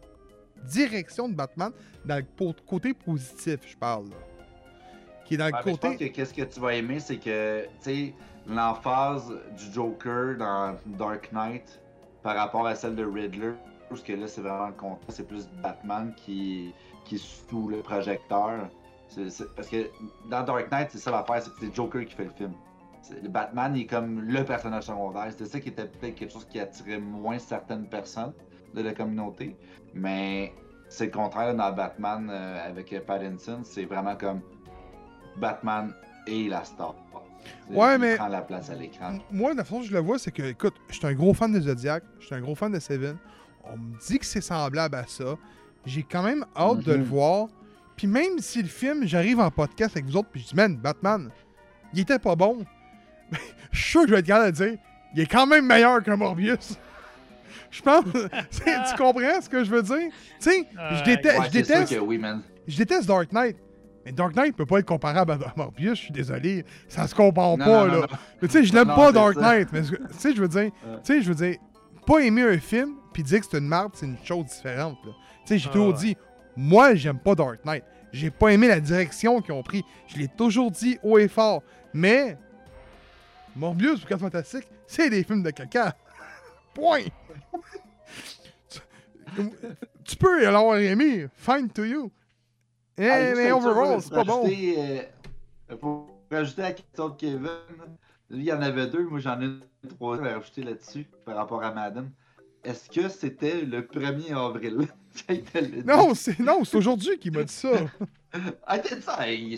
direction 0.65 1.29
de 1.29 1.33
Batman, 1.35 1.71
dans 2.05 2.17
le 2.17 2.53
côté 2.67 2.93
positif, 2.93 3.59
je 3.67 3.77
parle. 3.77 4.09
là. 4.09 4.15
Qui 5.25 5.35
est 5.35 5.37
dans 5.37 5.45
le 5.45 5.51
mais 5.51 5.59
je 5.59 5.63
pense 5.63 5.79
côté. 5.79 6.09
que 6.09 6.15
qu'est-ce 6.15 6.33
que 6.33 6.41
tu 6.41 6.59
vas 6.59 6.73
aimer, 6.75 6.99
c'est 6.99 7.17
que, 7.17 7.63
tu 7.63 7.69
sais, 7.81 8.13
l'emphase 8.47 9.31
du 9.57 9.71
Joker 9.73 10.37
dans 10.37 10.75
Dark 10.97 11.31
Knight 11.31 11.79
par 12.23 12.35
rapport 12.35 12.65
à 12.65 12.75
celle 12.75 12.95
de 12.95 13.05
Riddler, 13.05 13.53
parce 13.89 14.01
que 14.01 14.13
là, 14.13 14.27
c'est 14.27 14.41
vraiment 14.41 14.67
le 14.67 14.73
contraire, 14.73 15.05
c'est 15.09 15.27
plus 15.27 15.47
Batman 15.61 16.13
qui, 16.15 16.73
qui 17.05 17.15
est 17.15 17.23
sous 17.23 17.67
le 17.67 17.79
projecteur. 17.81 18.69
Parce 19.55 19.67
que 19.69 19.89
dans 20.29 20.43
Dark 20.43 20.71
Knight, 20.71 20.89
c'est 20.91 20.97
ça 20.99 21.11
l'affaire, 21.11 21.41
c'est 21.41 21.49
que 21.51 21.57
c'est 21.59 21.73
Joker 21.75 22.05
qui 22.05 22.13
fait 22.15 22.25
le 22.25 22.31
film. 22.31 22.53
Le 23.23 23.29
Batman 23.29 23.75
il 23.75 23.83
est 23.83 23.85
comme 23.87 24.21
le 24.21 24.43
personnage 24.45 24.83
secondaire. 24.83 25.27
C'était 25.31 25.45
ça 25.45 25.59
qui 25.59 25.69
était 25.69 25.85
peut-être 25.87 26.13
quelque 26.15 26.31
chose 26.31 26.45
qui 26.45 26.59
attirait 26.59 26.99
moins 26.99 27.39
certaines 27.39 27.87
personnes 27.87 28.33
de 28.73 28.81
la 28.81 28.93
communauté. 28.93 29.55
Mais 29.93 30.53
c'est 30.87 31.05
le 31.05 31.11
contraire 31.11 31.55
dans 31.55 31.71
Batman 31.71 32.29
euh, 32.31 32.67
avec 32.69 32.95
Pattinson. 33.05 33.61
C'est 33.63 33.85
vraiment 33.85 34.15
comme 34.15 34.41
Batman 35.37 35.93
et 36.27 36.47
la 36.49 36.63
star. 36.63 36.95
Ouais, 37.69 37.97
mais- 37.97 38.15
prend 38.17 38.27
la 38.27 38.41
place 38.41 38.69
à 38.69 38.75
l'écran. 38.75 39.17
Moi, 39.31 39.53
la 39.53 39.63
façon 39.63 39.79
que 39.79 39.85
je 39.87 39.93
le 39.93 39.99
vois, 39.99 40.19
c'est 40.19 40.31
que, 40.31 40.43
écoute, 40.43 40.75
je 40.89 40.95
suis 40.97 41.07
un 41.07 41.13
gros 41.13 41.33
fan 41.33 41.51
de 41.51 41.59
Zodiac, 41.59 42.03
je 42.19 42.25
suis 42.25 42.35
un 42.35 42.41
gros 42.41 42.55
fan 42.55 42.71
de 42.71 42.79
Seven. 42.79 43.17
On 43.63 43.77
me 43.77 43.97
dit 44.05 44.19
que 44.19 44.25
c'est 44.25 44.41
semblable 44.41 44.95
à 44.95 45.05
ça. 45.07 45.35
J'ai 45.85 46.03
quand 46.03 46.23
même 46.23 46.45
hâte 46.55 46.79
de 46.79 46.91
le 46.93 46.99
Mhm. 46.99 47.03
voir. 47.05 47.47
Puis 47.95 48.07
même 48.07 48.39
si 48.39 48.61
le 48.61 48.67
film, 48.67 49.05
j'arrive 49.07 49.39
en 49.39 49.49
podcast 49.51 49.95
avec 49.95 50.05
vous 50.09 50.17
autres, 50.17 50.29
puis 50.31 50.41
je 50.41 50.47
dis, 50.47 50.55
man, 50.55 50.75
Batman, 50.75 51.29
il 51.93 52.01
était 52.01 52.19
pas 52.19 52.35
bon. 52.35 52.65
je 53.71 53.79
suis 53.81 53.91
sûr 53.91 54.01
que 54.01 54.07
je 54.07 54.13
vais 54.13 54.19
être 54.19 54.25
capable 54.27 54.51
de 54.51 54.55
dire, 54.55 54.77
il 55.15 55.21
est 55.21 55.25
quand 55.25 55.47
même 55.47 55.65
meilleur 55.65 56.03
que 56.03 56.11
Morbius. 56.11 56.77
Je 57.71 57.81
pense. 57.81 58.03
tu 58.51 58.95
comprends 58.97 59.41
ce 59.41 59.49
que 59.49 59.63
je 59.63 59.69
veux 59.69 59.83
dire? 59.83 59.97
Tu 60.39 60.49
sais, 60.49 60.67
je, 60.93 61.03
déteste, 61.03 61.39
Ouais, 61.39 61.45
je, 61.45 61.51
déteste, 61.51 61.93
que 61.95 61.99
oui, 61.99 62.17
man. 62.17 62.41
je 62.67 62.77
déteste 62.77 63.07
Dark 63.07 63.31
Knight. 63.31 63.57
Mais 64.05 64.11
Dark 64.11 64.33
Knight 64.35 64.55
peut 64.55 64.65
pas 64.65 64.79
être 64.79 64.85
comparable 64.87 65.31
à 65.33 65.37
Morbius, 65.55 65.97
je 65.99 66.03
suis 66.05 66.11
désolé. 66.13 66.65
Ça 66.87 67.05
se 67.07 67.13
compare 67.13 67.57
Non, 67.57 67.65
pas, 67.65 67.65
non, 67.65 67.85
là. 67.85 67.93
non, 67.95 68.01
non. 68.01 68.07
Mais 68.41 68.47
tu 68.47 68.53
sais, 68.53 68.63
je 68.63 68.73
l'aime 68.73 68.87
pas 68.87 69.11
Dark 69.11 69.33
ça. 69.35 69.41
Knight, 69.41 69.69
mais 69.73 69.83
ce 69.83 69.91
que- 69.91 69.97
tu 69.97 70.03
sais, 70.17 70.33
je 70.35 70.41
veux 70.41 70.47
dire, 70.47 70.71
tu 71.03 71.13
sais, 71.13 71.21
je 71.21 71.29
veux 71.31 71.35
dire, 71.35 71.57
pas 72.07 72.19
aimer 72.19 72.43
un 72.43 72.57
film 72.57 72.95
puis 73.13 73.21
dire 73.23 73.39
que 73.41 73.45
c'est 73.51 73.57
une 73.57 73.67
marde, 73.67 73.91
c'est 73.95 74.05
une 74.05 74.17
chose 74.23 74.45
différente. 74.45 74.97
là. 75.05 75.11
Tu 75.45 75.53
sais, 75.53 75.57
j'ai 75.59 75.67
Ah, 75.69 75.73
toujours 75.73 75.87
ouais. 75.93 75.99
dit, 75.99 76.17
moi, 76.55 76.95
j'aime 76.95 77.19
pas 77.19 77.35
Dark 77.35 77.63
Knight. 77.65 77.83
J'ai 78.11 78.31
pas 78.31 78.49
aimé 78.49 78.67
la 78.67 78.79
direction 78.79 79.41
qu'ils 79.41 79.53
ont 79.53 79.61
pris. 79.61 79.83
Je 80.07 80.17
l'ai 80.17 80.27
toujours 80.27 80.71
dit 80.71 80.97
haut 81.03 81.19
et 81.19 81.27
fort. 81.27 81.61
Mais 81.93 82.37
Morbius 83.55 84.03
ou 84.03 84.07
4 84.07 84.19
Fantastique, 84.19 84.67
c'est 84.87 85.09
des 85.09 85.23
films 85.23 85.43
de 85.43 85.51
caca. 85.51 85.95
Point. 86.73 87.03
Tu, 88.69 88.79
tu 90.03 90.15
peux 90.15 90.43
l'avoir 90.43 90.77
aimé, 90.77 91.27
fine 91.35 91.69
to 91.69 91.83
you. 91.83 92.11
Eh, 92.97 93.07
Ah, 93.09 93.33
mais 93.35 93.51
overall, 93.51 94.01
c'est 94.01 94.09
pas 94.09 94.23
bon. 94.23 94.43
rajouter, 94.43 94.75
euh, 95.71 95.75
pour 95.77 96.09
rajouter 96.31 96.61
la 96.61 96.71
question 96.73 97.09
de 97.09 97.15
Kevin, 97.15 97.47
lui, 98.29 98.39
il 98.39 98.43
y 98.43 98.53
en 98.53 98.61
avait 98.61 98.87
deux, 98.87 99.03
moi 99.03 99.19
j'en 99.19 99.39
ai 99.41 99.47
troisième 99.97 100.27
à 100.27 100.33
rajouter 100.35 100.63
là-dessus 100.63 101.05
par 101.25 101.35
rapport 101.35 101.63
à 101.63 101.73
Madden. 101.73 102.11
Est-ce 102.63 102.89
que 102.89 103.07
c'était 103.07 103.61
le 103.61 103.81
1er 103.81 104.33
avril? 104.35 104.87
Non, 105.85 106.13
c'est 106.13 106.39
non, 106.39 106.63
c'est 106.63 106.77
aujourd'hui 106.77 107.17
qu'il 107.17 107.33
m'a 107.33 107.43
dit 107.43 107.53
ça. 107.53 107.69
Ah, 108.67 108.77
ça, 108.83 109.27
Hey, 109.27 109.57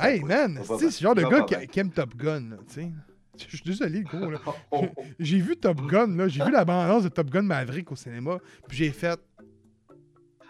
hey 0.00 0.20
man, 0.20 0.60
c'est 0.78 0.84
le 0.84 0.90
genre 0.90 1.16
de 1.16 1.24
gars 1.24 1.42
qui, 1.66 1.80
aime 1.80 1.90
Top 1.90 2.14
Gun, 2.14 2.50
tu 2.68 2.74
sais. 2.74 2.90
Je 3.36 3.56
suis 3.56 3.64
désolé, 3.64 4.00
le 4.00 4.04
gros, 4.04 4.30
là. 4.30 4.40
Oh, 4.70 4.86
oh. 4.96 5.02
J'ai 5.18 5.38
vu 5.38 5.56
Top 5.56 5.80
Gun, 5.86 6.16
là, 6.16 6.28
j'ai 6.28 6.44
vu 6.44 6.50
la 6.50 6.64
bande-annonce 6.64 7.04
de 7.04 7.08
Top 7.08 7.30
Gun 7.30 7.42
Maverick 7.42 7.90
au 7.92 7.96
cinéma, 7.96 8.38
puis 8.68 8.76
j'ai 8.76 8.90
fait... 8.90 9.18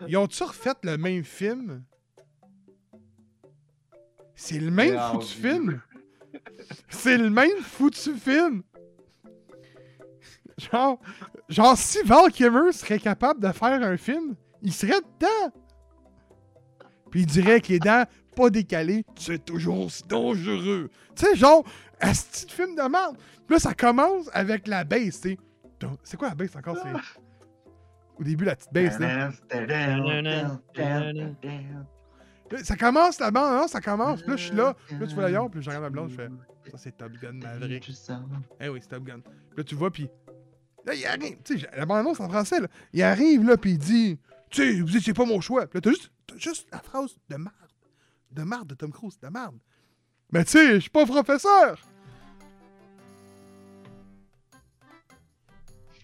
Ils 0.06 0.16
ont-tu 0.16 0.42
refait 0.42 0.74
le 0.82 0.98
même 0.98 1.24
film? 1.24 1.84
C'est 4.34 4.58
le 4.58 4.70
même 4.70 4.94
J'ai 4.94 5.12
foutu 5.12 5.40
film? 5.40 5.80
C'est 6.88 7.16
le 7.16 7.30
même 7.30 7.60
foutu 7.62 8.14
film? 8.14 8.62
Genre, 10.58 11.00
genre 11.48 11.76
si 11.76 11.98
Val 12.04 12.32
serait 12.72 12.98
capable 12.98 13.40
de 13.40 13.52
faire 13.52 13.82
un 13.82 13.96
film, 13.96 14.34
il 14.62 14.72
serait 14.72 15.00
dedans. 15.00 15.63
Puis 17.14 17.20
il 17.20 17.26
dirait 17.26 17.60
que 17.60 17.68
les 17.68 17.78
dents 17.78 18.02
pas 18.34 18.50
décalées, 18.50 19.04
c'est 19.14 19.44
toujours 19.44 19.84
aussi 19.86 20.02
dangereux. 20.08 20.90
Tu 21.14 21.24
sais, 21.24 21.36
genre, 21.36 21.64
un 22.00 22.10
petit 22.10 22.46
film 22.48 22.74
de 22.74 22.82
merde. 22.82 23.16
Puis 23.46 23.54
là, 23.54 23.58
ça 23.60 23.72
commence 23.72 24.28
avec 24.32 24.66
la 24.66 24.82
bass, 24.82 25.20
tu 25.20 25.28
sais. 25.30 25.38
C'est 26.02 26.16
quoi 26.16 26.30
la 26.30 26.34
bass 26.34 26.56
encore? 26.56 26.76
C'est... 26.82 26.90
Au 28.18 28.24
début, 28.24 28.44
la 28.44 28.56
petite 28.56 28.72
bass, 28.72 28.98
là. 28.98 29.30
Ça 32.64 32.74
commence 32.74 33.20
la 33.20 33.30
bande, 33.30 33.60
non, 33.60 33.68
ça 33.68 33.80
commence. 33.80 34.20
Puis 34.20 34.30
là, 34.32 34.36
je 34.36 34.44
suis 34.46 34.56
là. 34.56 34.76
Là, 34.98 35.06
tu 35.06 35.14
vois 35.14 35.22
l'ailleurs, 35.22 35.48
puis 35.48 35.62
je 35.62 35.68
regarde 35.68 35.84
ma 35.84 35.90
blonde, 35.90 36.10
je 36.10 36.16
fais 36.16 36.28
Ça, 36.72 36.78
c'est 36.78 36.96
Top 36.96 37.12
Gun 37.22 37.34
Maverick. 37.34 37.92
Eh 38.58 38.68
oui, 38.68 38.80
c'est 38.82 38.88
Top 38.88 39.04
Gun. 39.04 39.20
Puis 39.20 39.56
là, 39.56 39.62
tu 39.62 39.76
vois, 39.76 39.92
puis. 39.92 40.10
Là, 40.84 40.94
il 40.94 41.06
arrive. 41.06 41.36
Tu 41.44 41.60
sais, 41.60 41.68
la 41.76 41.86
bande-annonce 41.86 42.18
en 42.18 42.28
français, 42.28 42.58
là. 42.58 42.66
Il 42.92 43.04
arrive, 43.04 43.44
là, 43.44 43.56
puis 43.56 43.70
il 43.70 43.78
dit 43.78 44.18
Tu 44.50 44.82
sais, 44.84 45.04
vous 45.04 45.14
pas 45.14 45.24
mon 45.24 45.40
choix. 45.40 45.68
Puis 45.68 45.76
là, 45.76 45.80
t'as 45.80 45.90
juste, 45.90 46.10
juste 46.36 46.66
la 46.72 46.80
phrase 46.80 47.16
de 47.28 47.36
marde. 47.36 47.54
De 48.30 48.42
marde 48.42 48.68
de 48.68 48.74
Tom 48.74 48.92
Cruise, 48.92 49.18
de 49.20 49.28
marde. 49.28 49.58
Mais 50.32 50.44
tu 50.44 50.52
sais, 50.52 50.74
je 50.74 50.80
suis 50.80 50.90
pas 50.90 51.06
professeur. 51.06 51.78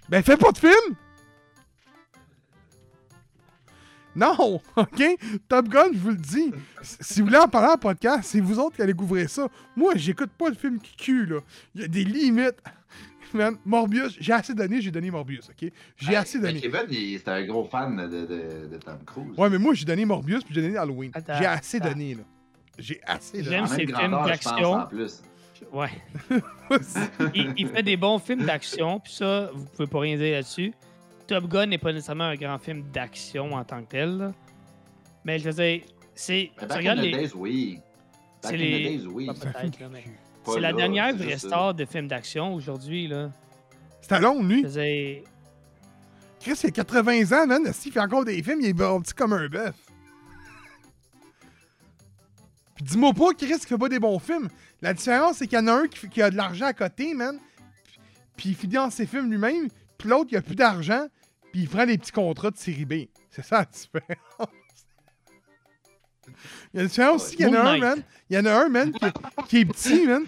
Ben, 0.09 0.23
fais 0.23 0.37
pas 0.37 0.53
de 0.53 0.59
film! 0.59 0.97
Non, 4.17 4.61
ok? 4.77 5.03
Top 5.49 5.69
Gun, 5.69 5.91
je 5.93 5.99
vous 5.99 6.11
le 6.11 6.17
dis. 6.17 6.53
Si 6.83 7.21
vous 7.21 7.27
voulez 7.27 7.39
en 7.39 7.49
parler 7.49 7.73
en 7.73 7.79
podcast, 7.79 8.25
c'est 8.25 8.41
vous 8.41 8.59
autres 8.59 8.77
qui 8.77 8.83
allez 8.83 8.93
couvrir 8.93 9.31
ça. 9.31 9.49
Moi, 9.77 9.93
j'écoute 9.97 10.31
pas 10.37 10.49
le 10.49 10.57
film 10.57 10.81
qui 10.81 10.97
cul, 10.97 11.27
là. 11.27 11.41
Il 11.75 11.83
y 11.83 11.85
a 11.85 11.89
des 11.89 12.05
limites. 12.05 12.61
Man, 13.35 13.57
Morbius, 13.65 14.17
j'ai 14.21 14.33
assez 14.33 14.55
donné, 14.55 14.81
j'ai 14.81 14.91
donné 14.91 15.11
Morbius, 15.11 15.49
ok? 15.51 15.71
J'ai 15.97 16.17
assez 16.17 16.39
donné. 16.41 16.61
Kevin, 16.61 16.81
il- 16.91 17.19
c'était 17.19 17.31
un 17.31 17.47
gros 17.47 17.65
fan 17.65 17.97
de, 17.97 18.07
de, 18.27 18.67
de 18.73 18.77
Tom 18.79 18.99
Cruise. 19.05 19.37
Ouais, 19.39 19.49
mais 19.51 19.59
moi, 19.59 19.75
j'ai 19.75 19.85
donné 19.85 20.05
Morbius 20.05 20.43
puis 20.45 20.55
j'ai 20.55 20.63
donné 20.63 20.77
Halloween. 20.77 21.11
J'ai 21.39 21.47
assez 21.47 21.77
attends. 21.79 21.89
donné, 21.91 22.15
là. 22.15 22.23
J'ai 22.79 23.01
assez 23.07 23.43
J'aime 23.45 23.65
donné. 23.67 23.87
ces 23.87 23.87
même 23.87 23.97
films 23.97 24.25
d'action. 24.27 24.87
Ouais. 25.73 25.91
il, 27.35 27.53
il 27.59 27.69
fait 27.69 27.83
des 27.83 27.97
bons 27.97 28.19
films 28.19 28.45
d'action, 28.47 28.99
puis 29.01 29.13
ça, 29.13 29.51
vous 29.53 29.65
pouvez 29.67 29.87
pas 29.87 30.01
rien 30.01 30.17
dire 30.17 30.33
là-dessus. 30.33 30.73
Top 31.27 31.47
Gun 31.49 31.67
n'est 31.67 31.79
pas 31.79 31.93
nécessairement 31.93 32.25
un 32.25 32.35
grand 32.35 32.59
film 32.59 32.83
d'action 32.93 33.53
en 33.55 33.63
tant 33.65 33.83
que 33.83 33.91
tel. 33.91 34.17
là. 34.17 34.33
Mais 35.25 35.39
je 35.39 35.51
veux 35.51 35.63
dire, 35.63 35.83
c'est. 36.15 36.51
Back 36.61 36.71
in 36.73 36.77
regardes 36.77 36.99
the 37.01 37.03
les. 37.03 37.13
days, 37.13 37.33
oui. 37.35 37.79
Back 38.43 38.53
c'est 38.53 38.55
in 38.55 38.57
les- 38.59 38.79
the 38.97 39.03
days, 39.03 39.07
oui. 39.07 39.27
Pas 39.27 39.35
peut-être, 39.35 39.81
là, 39.81 39.89
mais- 39.93 40.05
C'est 40.47 40.61
la 40.61 40.73
dernière 40.73 41.15
vraie 41.15 41.35
euh, 41.35 41.39
star 41.39 41.75
de 41.75 41.85
film 41.85 42.09
d'action 42.09 42.55
aujourd'hui, 42.55 43.07
là. 43.07 43.31
Stallone, 44.01 44.49
lui? 44.49 44.63
Faisait... 44.63 45.25
Chris, 46.41 46.59
il 46.65 46.69
a 46.69 46.71
80 46.71 47.33
ans, 47.43 47.47
man. 47.47 47.73
S'il 47.73 47.93
fait 47.93 48.01
encore 48.01 48.25
des 48.25 48.43
films, 48.43 48.61
il 48.63 48.69
est 48.69 48.75
petit 48.75 49.15
comme 49.15 49.35
un 49.35 49.47
bœuf. 49.47 49.75
Puis 52.75 52.85
dis-moi 52.85 53.13
pas, 53.13 53.35
Chris, 53.35 53.47
qu'il 53.47 53.67
fait 53.67 53.79
pas 53.79 53.91
des 53.91 53.99
bons 53.99 54.19
films. 54.19 54.49
La 54.81 54.95
différence, 54.95 55.37
c'est 55.37 55.47
qu'il 55.47 55.59
y 55.59 55.63
en 55.63 55.67
a 55.67 55.73
un 55.73 55.87
qui, 55.87 56.09
qui 56.09 56.23
a 56.23 56.31
de 56.31 56.37
l'argent 56.37 56.67
à 56.67 56.73
côté, 56.73 57.13
man. 57.13 57.39
Puis 58.37 58.51
il 58.51 58.55
finance 58.57 58.95
ses 58.95 59.07
films 59.07 59.31
lui-même. 59.31 59.69
Puis 59.99 60.09
l'autre, 60.09 60.31
il 60.33 60.39
a 60.39 60.43
plus 60.43 60.57
d'argent. 60.57 61.07
Puis 61.53 61.63
il 61.63 61.69
prend 61.69 61.85
des 61.85 61.99
petits 61.99 62.13
contrats 62.13 62.51
de 62.51 62.57
série 62.57 62.87
B. 62.87 62.95
C'est 63.31 63.45
ça 63.45 63.59
la 63.59 63.65
différence. 63.71 64.60
Il 66.73 66.77
y 66.77 66.81
a 66.81 66.83
une 66.83 66.89
différence 66.89 67.25
aussi 67.25 67.37
qu'il 67.37 67.47
y 67.47 67.49
en 67.49 67.55
a 67.55 67.71
un, 67.71 67.79
man. 67.79 68.03
Il 68.29 68.37
y 68.37 68.39
en 68.39 68.47
a 68.47 68.53
un, 68.53 68.69
man, 68.69 68.93
qui, 68.93 69.07
qui 69.49 69.59
est 69.59 69.65
petit, 69.65 70.07
man. 70.07 70.25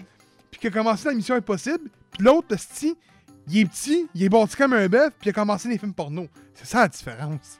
Puis 0.51 0.59
qui 0.59 0.67
a 0.67 0.71
commencé 0.71 1.07
la 1.07 1.13
mission 1.13 1.35
impossible. 1.35 1.89
Puis 2.11 2.23
l'autre, 2.23 2.55
sti, 2.57 2.95
il 3.47 3.59
est 3.59 3.65
petit, 3.65 4.07
il 4.13 4.23
est 4.23 4.29
bâti 4.29 4.55
comme 4.55 4.73
un 4.73 4.87
bœuf, 4.87 5.11
puis 5.19 5.27
il 5.27 5.29
a 5.31 5.33
commencé 5.33 5.67
les 5.67 5.77
films 5.77 5.93
porno. 5.93 6.27
C'est 6.53 6.65
ça 6.65 6.81
la 6.81 6.87
différence. 6.87 7.59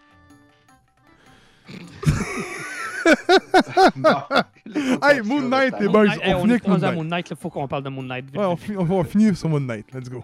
non. 3.96 4.24
Hey, 5.04 5.22
Moon 5.22 5.50
Knight, 5.50 5.78
les 5.80 5.90
boys, 5.90 6.06
on 6.24 6.42
finit 6.42 6.54
avec 6.54 6.68
Moon 6.68 6.76
à 6.76 6.80
Knight. 6.80 6.96
Moon 6.96 7.04
Knight, 7.04 7.30
là, 7.30 7.36
faut 7.36 7.50
qu'on 7.50 7.68
parle 7.68 7.84
de 7.84 7.90
Moon 7.90 8.04
Knight. 8.04 8.26
vite, 8.26 8.38
Ouais, 8.38 8.46
on, 8.46 8.56
va 8.84 9.04
finir 9.04 9.38
sur 9.38 9.50
Moon 9.50 9.60
Knight. 9.60 9.94
Let's 9.94 10.10
go. 10.10 10.24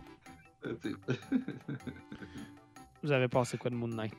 Vous 3.03 3.11
avez 3.11 3.27
pensé 3.27 3.57
quoi 3.57 3.69
de 3.69 3.75
Moon 3.75 3.89
Knight? 3.89 4.15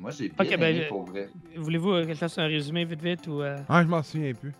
Moi, 0.00 0.10
j'ai 0.10 0.28
bien 0.30 0.36
Ok, 0.44 0.56
ben, 0.58 0.76
aimé 0.76 0.86
pour 0.88 1.04
vrai. 1.04 1.28
Voulez-vous 1.56 1.92
euh, 1.92 2.02
que 2.06 2.14
je 2.14 2.18
fasse 2.18 2.38
un 2.38 2.46
résumé 2.46 2.84
vite 2.84 3.02
vite 3.02 3.26
ou... 3.26 3.42
euh? 3.42 3.58
Ah, 3.68 3.82
je 3.82 3.88
m'en 3.88 4.02
souviens 4.02 4.32
plus. 4.32 4.52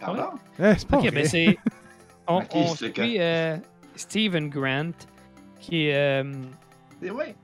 Pardon? 0.00 0.30
Eh, 0.58 0.74
c'est 0.76 0.88
pas 0.88 0.96
Ok, 0.96 1.02
vrai. 1.02 1.10
ben 1.12 1.24
c'est... 1.24 1.58
On, 2.28 2.38
Ok, 2.38 2.46
on 2.54 2.66
suit 2.76 3.20
euh, 3.20 3.56
Stephen 3.96 4.48
Grant, 4.48 4.92
qui 5.58 5.86
est 5.88 5.94
euh, 6.22 6.32
C'est 7.00 7.08
vrai. 7.08 7.34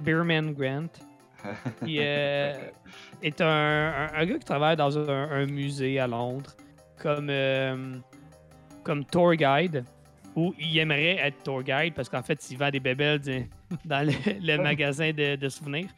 Beerman 0.00 0.52
Grant, 0.52 0.88
qui 1.84 1.96
euh, 2.00 2.52
est 3.22 3.40
un, 3.40 3.46
un- 3.46 4.12
un 4.14 4.26
gars 4.26 4.38
qui 4.38 4.44
travaille 4.44 4.76
dans 4.76 4.98
un, 4.98 5.30
un 5.30 5.46
musée 5.46 5.98
à 5.98 6.06
Londres 6.06 6.54
comme, 6.98 7.28
euh, 7.30 7.94
comme 8.84 9.06
tour 9.06 9.32
guide, 9.34 9.84
où 10.40 10.54
il 10.58 10.78
aimerait 10.78 11.16
être 11.18 11.42
tour 11.42 11.62
guide 11.62 11.94
parce 11.94 12.08
qu'en 12.08 12.22
fait, 12.22 12.50
il 12.50 12.56
vend 12.58 12.70
des 12.70 12.80
bébelles 12.80 13.20
dans 13.84 14.06
le, 14.06 14.12
le 14.40 14.56
magasin 14.62 15.12
de, 15.12 15.36
de 15.36 15.48
souvenirs. 15.48 15.88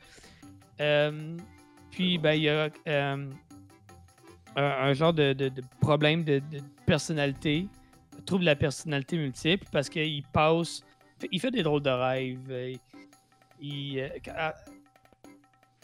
Euh, 0.80 1.36
puis, 1.90 2.18
ben, 2.18 2.32
il 2.34 2.42
y 2.42 2.48
a 2.48 2.68
euh, 2.88 3.30
un, 4.56 4.62
un 4.62 4.92
genre 4.94 5.12
de, 5.12 5.32
de- 5.32 5.48
de 5.48 5.62
problème 5.80 6.24
de, 6.24 6.38
de 6.38 6.58
personnalité, 6.86 7.66
trouble 8.26 8.40
de 8.44 8.46
la 8.46 8.56
personnalité 8.56 9.16
multiple 9.16 9.66
parce 9.70 9.88
qu'il 9.88 10.22
passe. 10.32 10.82
Il 11.30 11.40
fait 11.40 11.50
des 11.50 11.62
drôles 11.62 11.82
de 11.82 11.90
rêves. 11.90 12.38
euh, 12.50 12.74
Il, 13.60 14.10
ah, 14.36 14.54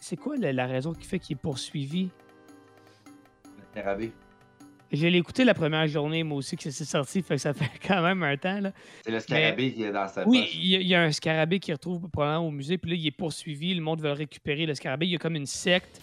c'est 0.00 0.16
quoi 0.16 0.36
la, 0.36 0.52
la 0.52 0.66
raison 0.66 0.92
qui 0.92 1.06
fait 1.06 1.18
qu'il 1.18 1.36
est 1.36 1.40
poursuivi? 1.40 2.08
Scarabée. 3.72 4.12
Je 4.90 5.06
l'ai 5.06 5.18
écouté 5.18 5.44
la 5.44 5.52
première 5.52 5.86
journée, 5.86 6.22
moi 6.22 6.38
aussi, 6.38 6.56
que 6.56 6.70
c'est 6.70 6.84
sorti, 6.84 7.20
fait 7.22 7.34
que 7.34 7.40
ça 7.40 7.52
fait 7.52 7.70
quand 7.86 8.00
même 8.02 8.22
un 8.22 8.36
temps. 8.38 8.58
Là. 8.60 8.72
C'est 9.04 9.10
le 9.10 9.20
scarabée 9.20 9.72
qui 9.74 9.82
est 9.82 9.92
dans 9.92 10.08
sa 10.08 10.26
Oui, 10.26 10.48
il 10.54 10.66
y, 10.66 10.76
a- 10.76 10.80
il 10.80 10.86
y 10.86 10.94
a 10.94 11.02
un 11.02 11.12
scarabée 11.12 11.60
qui 11.60 11.72
retrouve 11.72 12.08
probablement 12.08 12.46
au 12.46 12.50
musée, 12.50 12.78
puis 12.78 12.90
là, 12.92 12.96
il 12.96 13.06
est 13.06 13.10
poursuivi, 13.10 13.74
le 13.74 13.82
monde 13.82 14.00
veut 14.00 14.12
récupérer 14.12 14.64
le 14.64 14.74
scarabée. 14.74 15.06
Il 15.06 15.12
y 15.12 15.16
a 15.16 15.18
comme 15.18 15.36
une 15.36 15.44
secte 15.46 16.00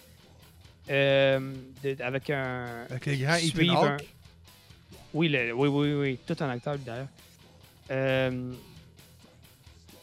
euh, 0.92 1.54
de- 1.84 1.98
avec 2.02 2.30
un. 2.30 2.86
Avec 2.90 3.06
les 3.08 3.18
grands 3.18 3.38
suivre 3.38 3.62
Ethan 3.64 3.86
un-. 3.86 3.98
Oui, 5.16 5.30
le- 5.30 5.52
oui, 5.54 5.68
oui, 5.68 5.94
oui, 5.94 6.20
tout 6.28 6.36
un 6.44 6.50
acteur 6.50 6.78
d'ailleurs. 6.78 7.08
Euh, 7.90 8.52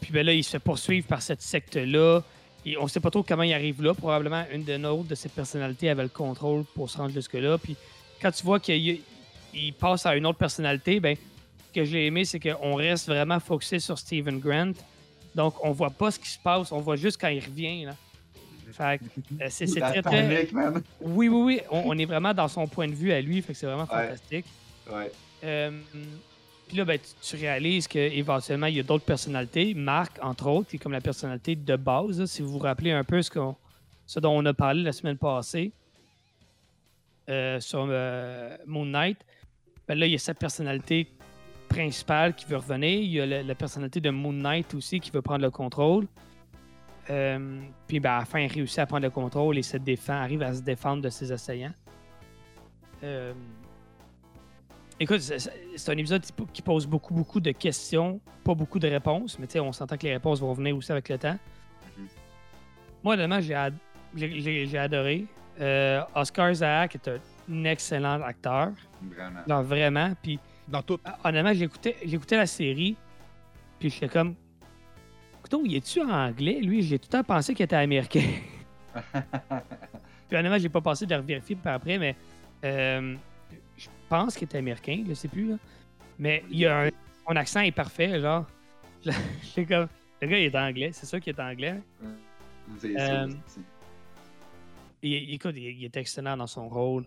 puis 0.01 0.11
ben 0.11 0.25
là, 0.25 0.33
il 0.33 0.43
se 0.43 0.49
fait 0.51 0.59
poursuivre 0.59 1.07
par 1.07 1.21
cette 1.21 1.41
secte-là. 1.41 2.21
Et 2.65 2.77
on 2.77 2.87
sait 2.87 2.99
pas 2.99 3.09
trop 3.11 3.23
comment 3.23 3.43
il 3.43 3.53
arrive 3.53 3.81
là. 3.81 3.93
Probablement 3.93 4.43
une 4.53 4.63
de 4.63 4.75
nos 4.77 5.03
de 5.03 5.15
ses 5.15 5.29
personnalités 5.29 5.89
avait 5.89 6.03
le 6.03 6.09
contrôle 6.09 6.63
pour 6.75 6.89
se 6.89 6.97
rendre 6.97 7.13
jusque-là. 7.13 7.57
Puis 7.57 7.75
quand 8.23 8.31
tu 8.31 8.43
vois 8.43 8.59
qu'il 8.59 9.01
il 9.53 9.73
passe 9.73 10.05
à 10.07 10.15
une 10.15 10.25
autre 10.25 10.39
personnalité, 10.39 10.99
ben, 10.99 11.15
ce 11.67 11.73
que 11.79 11.85
j'ai 11.85 12.07
aimé, 12.07 12.25
c'est 12.25 12.39
qu'on 12.39 12.73
reste 12.75 13.07
vraiment 13.07 13.39
focusé 13.39 13.77
sur 13.79 13.99
Steven 13.99 14.39
Grant. 14.39 14.71
Donc, 15.35 15.53
on 15.63 15.71
voit 15.71 15.91
pas 15.91 16.09
ce 16.09 16.17
qui 16.19 16.29
se 16.29 16.39
passe, 16.39 16.71
on 16.71 16.79
voit 16.79 16.95
juste 16.95 17.19
quand 17.21 17.27
il 17.27 17.43
revient. 17.43 17.85
Là. 17.85 17.95
Fait 18.71 18.97
que, 18.99 19.03
euh, 19.43 19.47
c'est 19.49 19.67
très, 19.67 20.01
très. 20.01 20.47
Oui, 21.01 21.27
oui, 21.27 21.41
oui. 21.43 21.61
On, 21.69 21.83
on 21.87 21.97
est 21.97 22.05
vraiment 22.05 22.33
dans 22.33 22.47
son 22.47 22.65
point 22.67 22.87
de 22.87 22.93
vue 22.95 23.11
à 23.11 23.21
lui. 23.21 23.39
Fait 23.43 23.53
que 23.53 23.59
c'est 23.59 23.67
vraiment 23.67 23.83
Ouais. 23.83 24.07
fantastique. 24.07 24.45
Ouais. 24.91 25.11
Euh, 25.43 25.71
puis 26.67 26.77
là, 26.77 26.85
ben, 26.85 26.97
tu, 26.99 27.29
tu 27.29 27.35
réalises 27.35 27.87
qu'éventuellement, 27.87 28.65
il 28.67 28.75
y 28.77 28.79
a 28.79 28.83
d'autres 28.83 29.05
personnalités. 29.05 29.73
Marc, 29.75 30.17
entre 30.23 30.47
autres, 30.47 30.69
qui 30.69 30.77
est 30.77 30.79
comme 30.79 30.91
la 30.93 31.01
personnalité 31.01 31.55
de 31.55 31.75
base. 31.75 32.19
là, 32.19 32.25
si 32.27 32.41
vous 32.41 32.49
vous 32.53 32.59
rappelez 32.59 32.91
un 32.91 33.03
peu 33.03 33.21
ce, 33.21 33.29
qu'on- 33.29 33.55
ce 34.07 34.19
dont 34.19 34.31
on 34.35 34.45
a 34.45 34.53
parlé 34.53 34.81
la 34.81 34.91
semaine 34.93 35.17
passée 35.17 35.71
euh, 37.29 37.59
sur 37.59 37.85
euh, 37.89 38.57
Moon 38.65 38.85
Knight. 38.85 39.17
Ben 39.87 39.97
là, 39.97 40.05
il 40.05 40.11
y 40.11 40.15
a 40.15 40.19
sa 40.19 40.33
personnalité 40.33 41.07
principale 41.69 42.35
qui 42.35 42.45
veut 42.45 42.57
revenir. 42.57 42.99
Il 42.99 43.11
y 43.11 43.19
a 43.21 43.25
la, 43.25 43.43
la 43.43 43.55
personnalité 43.55 43.99
de 44.01 44.09
Moon 44.09 44.33
Knight 44.33 44.73
aussi 44.73 44.99
qui 44.99 45.11
veut 45.11 45.21
prendre 45.21 45.41
le 45.43 45.51
contrôle. 45.51 46.07
Euh, 47.09 47.59
puis 47.87 47.99
ben, 47.99 48.11
à 48.11 48.19
la 48.19 48.25
fin, 48.25 48.39
il 48.39 48.47
réussit 48.51 48.79
à 48.79 48.85
prendre 48.85 49.03
le 49.03 49.09
contrôle 49.09 49.57
et 49.57 49.61
se 49.63 49.77
défend, 49.77 50.13
arrive 50.13 50.41
à 50.41 50.53
se 50.53 50.61
défendre 50.61 51.01
de 51.01 51.09
ses 51.09 51.31
assaillants. 51.31 51.73
Écoute, 54.99 55.19
c'est- 55.19 55.89
un 55.89 55.97
épisode 55.97 56.21
qui 56.21 56.31
po- 56.31 56.45
qui 56.53 56.61
pose 56.61 56.85
beaucoup, 56.87 57.13
beaucoup 57.13 57.39
de 57.41 57.51
questions, 57.51 58.21
pas 58.43 58.53
beaucoup 58.53 58.79
de 58.79 58.87
réponses, 58.87 59.37
mais 59.39 59.59
on 59.59 59.71
s'entend 59.73 59.97
que 59.97 60.03
les 60.03 60.13
réponses 60.13 60.39
vont 60.39 60.53
venir 60.53 60.77
aussi 60.77 60.91
avec 60.91 61.09
le 61.09 61.17
temps. 61.17 61.37
Mhm. 61.97 62.07
Moi, 63.03 63.13
honnêtement, 63.15 63.39
ad- 63.57 63.73
j'ai 64.15 64.77
adoré. 64.77 65.25
Euh, 65.61 66.01
Oscar 66.15 66.51
Isaac 66.51 66.95
est 66.95 67.09
un 67.51 67.63
excellent 67.65 68.21
acteur. 68.21 68.71
Vraiment. 69.01 69.39
Genre, 69.47 69.63
vraiment. 69.63 70.13
Puis, 70.21 70.39
Dans 70.67 70.81
tout. 70.81 70.99
ah, 71.05 71.17
honnêtement, 71.25 71.53
j'écoutais 71.53 71.95
j'écoutais 72.05 72.37
la 72.37 72.45
série, 72.47 72.95
puis 73.79 73.89
j'étais 73.89 74.07
comme. 74.09 74.35
Écoute, 75.45 75.61
il 75.65 75.75
est-tu 75.75 76.01
en 76.01 76.09
anglais, 76.09 76.59
lui 76.61 76.81
J'ai 76.81 76.97
tout 76.97 77.07
le 77.11 77.17
temps 77.17 77.23
pensé 77.23 77.53
qu'il 77.53 77.65
était 77.65 77.75
américain. 77.75 78.23
Puis 80.29 80.37
honnêtement, 80.37 80.57
j'ai 80.57 80.69
pas 80.69 80.81
passé 80.81 81.05
de 81.05 81.13
revérifier 81.15 81.55
par 81.55 81.73
après, 81.75 81.97
mais 81.97 82.15
euh, 82.63 83.15
je 83.77 83.87
pense 84.09 84.35
qu'il 84.35 84.47
est 84.47 84.55
américain, 84.55 85.03
je 85.07 85.13
sais 85.13 85.27
plus. 85.27 85.49
Là. 85.49 85.55
Mais 86.17 86.43
il 86.49 86.59
y 86.59 86.65
a 86.65 86.83
un, 86.85 86.89
son 87.27 87.35
accent 87.35 87.59
est 87.61 87.71
parfait, 87.71 88.19
genre. 88.21 88.45
J'étais 89.43 89.65
comme. 89.65 89.87
Le 90.21 90.27
gars, 90.27 90.37
il 90.39 90.45
est 90.45 90.55
anglais, 90.55 90.89
c'est 90.93 91.05
sûr 91.05 91.19
qu'il 91.19 91.35
est 91.35 91.39
anglais. 91.41 91.75
C'est 92.79 92.97
Euh, 92.97 93.27
sûr, 93.27 93.37
Il, 95.03 95.11
il- 95.13 95.33
écoute, 95.35 95.53
il, 95.57 95.63
il 95.63 95.85
est 95.85 95.97
excellent 95.97 96.37
dans 96.37 96.47
son 96.47 96.67
rôle. 96.69 97.05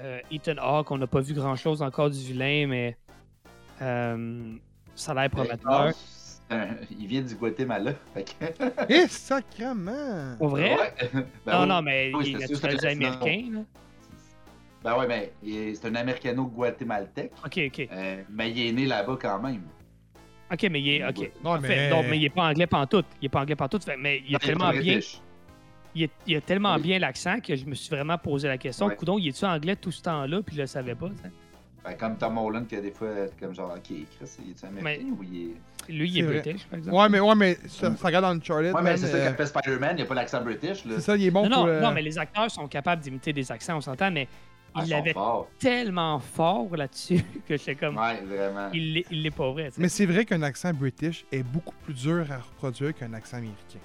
Euh, 0.00 0.20
Ethan 0.30 0.54
Hawke, 0.58 0.90
on 0.92 0.98
n'a 0.98 1.06
pas 1.08 1.20
vu 1.20 1.34
grand-chose 1.34 1.82
encore 1.82 2.08
du 2.10 2.18
vilain, 2.18 2.66
mais 2.68 2.96
euh, 3.82 4.54
ça 4.94 5.12
a 5.12 5.14
l'air 5.14 5.30
prometteur. 5.30 5.86
Non, 5.86 5.92
un- 6.50 6.68
Il 6.98 7.06
vient 7.08 7.22
du 7.22 7.34
Guatemala. 7.34 7.92
Fait 8.14 8.24
que... 8.24 8.44
Eh, 8.88 9.08
sacrement! 9.08 10.36
Pour 10.38 10.48
vrai? 10.50 10.76
Ouais. 10.76 11.10
Ben 11.44 11.52
non, 11.52 11.62
oui. 11.62 11.68
non, 11.68 11.82
mais 11.82 12.12
Oui, 12.14 12.24
il 12.28 12.36
est 12.42 12.48
naturalisé 12.48 12.88
américain. 12.88 13.44
Là. 13.52 13.60
Ben 14.84 14.96
ouais, 14.96 15.06
mais 15.08 15.32
il 15.42 15.56
est- 15.56 15.74
c'est 15.74 15.88
un 15.88 15.94
Americano-Guatémaltèque. 15.96 17.32
Ok, 17.44 17.60
ok. 17.66 17.88
euh, 17.92 18.22
mais 18.30 18.50
il 18.52 18.66
est 18.68 18.72
né 18.72 18.86
là-bas 18.86 19.18
quand 19.20 19.40
même. 19.42 19.62
Ok, 20.50 20.66
mais 20.70 20.80
il 20.80 20.88
est. 20.90 21.06
Ok. 21.06 21.30
Non, 21.44 21.60
mais... 21.60 21.90
Donc, 21.90 22.06
mais 22.08 22.16
il 22.18 22.24
est 22.24 22.30
pas 22.30 22.44
anglais 22.48 22.66
pantoute. 22.66 23.04
Il 23.20 23.26
est 23.26 23.28
pas 23.28 23.40
anglais 23.40 23.56
pantoute. 23.56 23.86
Mais 23.98 24.22
il 24.24 24.32
Non, 24.32 24.38
est 24.38 24.46
tellement 24.46 24.64
pas 24.66 24.72
bien. 24.78 24.94
British. 24.94 25.20
Il, 25.98 26.02
est- 26.04 26.10
il 26.26 26.36
a 26.36 26.40
tellement 26.40 26.76
Oui. 26.76 26.82
bien 26.82 26.98
l'accent 26.98 27.40
que 27.40 27.56
je 27.56 27.64
me 27.64 27.74
suis 27.74 27.90
vraiment 27.90 28.18
posé 28.18 28.46
la 28.46 28.56
question. 28.58 28.86
Ouais. 28.86 28.94
Coudon, 28.96 29.18
il 29.18 29.28
est-tu 29.28 29.44
anglais 29.44 29.74
tout 29.76 29.90
ce 29.90 30.00
temps-là, 30.02 30.40
puis 30.42 30.54
je 30.54 30.60
le 30.62 30.66
savais 30.66 30.94
pas. 30.94 31.08
t'sais? 31.08 31.30
Ben, 31.84 31.94
comme 31.96 32.16
Tom 32.18 32.36
Holland, 32.38 32.66
que 32.68 32.76
des 32.76 32.90
fois, 32.90 33.08
comme 33.40 33.54
genre, 33.54 33.72
ok, 33.74 33.82
Chris, 33.82 34.30
il 34.44 34.50
est 34.50 34.64
américain 34.64 35.06
ou 35.18 35.22
il 35.24 35.42
est. 35.88 35.92
Lui, 35.92 36.10
il 36.10 36.18
est 36.18 36.22
vrai. 36.22 36.40
british, 36.40 36.66
par 36.66 36.78
exemple. 36.78 36.96
Ouais, 36.96 37.08
mais, 37.08 37.20
ouais, 37.20 37.34
mais 37.34 37.54
ça, 37.66 37.96
ça 37.96 38.06
regarde 38.06 38.24
dans 38.26 38.34
le 38.34 38.40
Charlotte. 38.42 38.74
Ouais, 38.74 38.82
mais 38.82 38.96
c'est 38.96 39.06
ça 39.06 39.16
euh, 39.16 39.24
qu'appelle 39.28 39.46
Spider-Man, 39.46 39.90
il 39.92 39.96
n'y 39.96 40.02
a 40.02 40.06
pas 40.06 40.14
l'accent 40.14 40.42
british. 40.42 40.84
Là. 40.84 40.92
C'est 40.96 41.00
ça, 41.00 41.16
il 41.16 41.24
est 41.24 41.30
bon 41.30 41.48
non, 41.48 41.56
pour... 41.56 41.66
non, 41.66 41.72
euh, 41.72 41.80
non, 41.80 41.90
mais 41.92 42.02
les 42.02 42.18
acteurs 42.18 42.50
sont 42.50 42.68
capables 42.68 43.00
d'imiter 43.02 43.32
des 43.32 43.50
accents, 43.50 43.78
on 43.78 43.80
s'entend, 43.80 44.10
mais 44.10 44.28
Ah, 44.74 44.82
il 44.84 44.90
l'avait 44.90 45.14
tellement 45.58 46.18
fort 46.18 46.76
là-dessus 46.76 47.24
que 47.48 47.56
j'étais 47.56 47.74
comme. 47.74 47.96
Ouais, 47.96 48.20
vraiment. 48.22 48.68
Il 48.74 48.92
l'est- 48.94 49.06
il 49.10 49.22
l'est 49.22 49.30
pas 49.30 49.50
vrai. 49.50 49.70
t'sais. 49.70 49.80
Mais 49.80 49.88
c'est 49.88 50.06
vrai 50.06 50.24
qu'un 50.26 50.42
accent 50.42 50.72
british 50.74 51.24
est 51.32 51.42
beaucoup 51.42 51.74
plus 51.84 51.94
dur 51.94 52.26
à 52.30 52.36
reproduire 52.36 52.94
qu'un 52.94 53.14
accent 53.14 53.38
américain. 53.38 53.78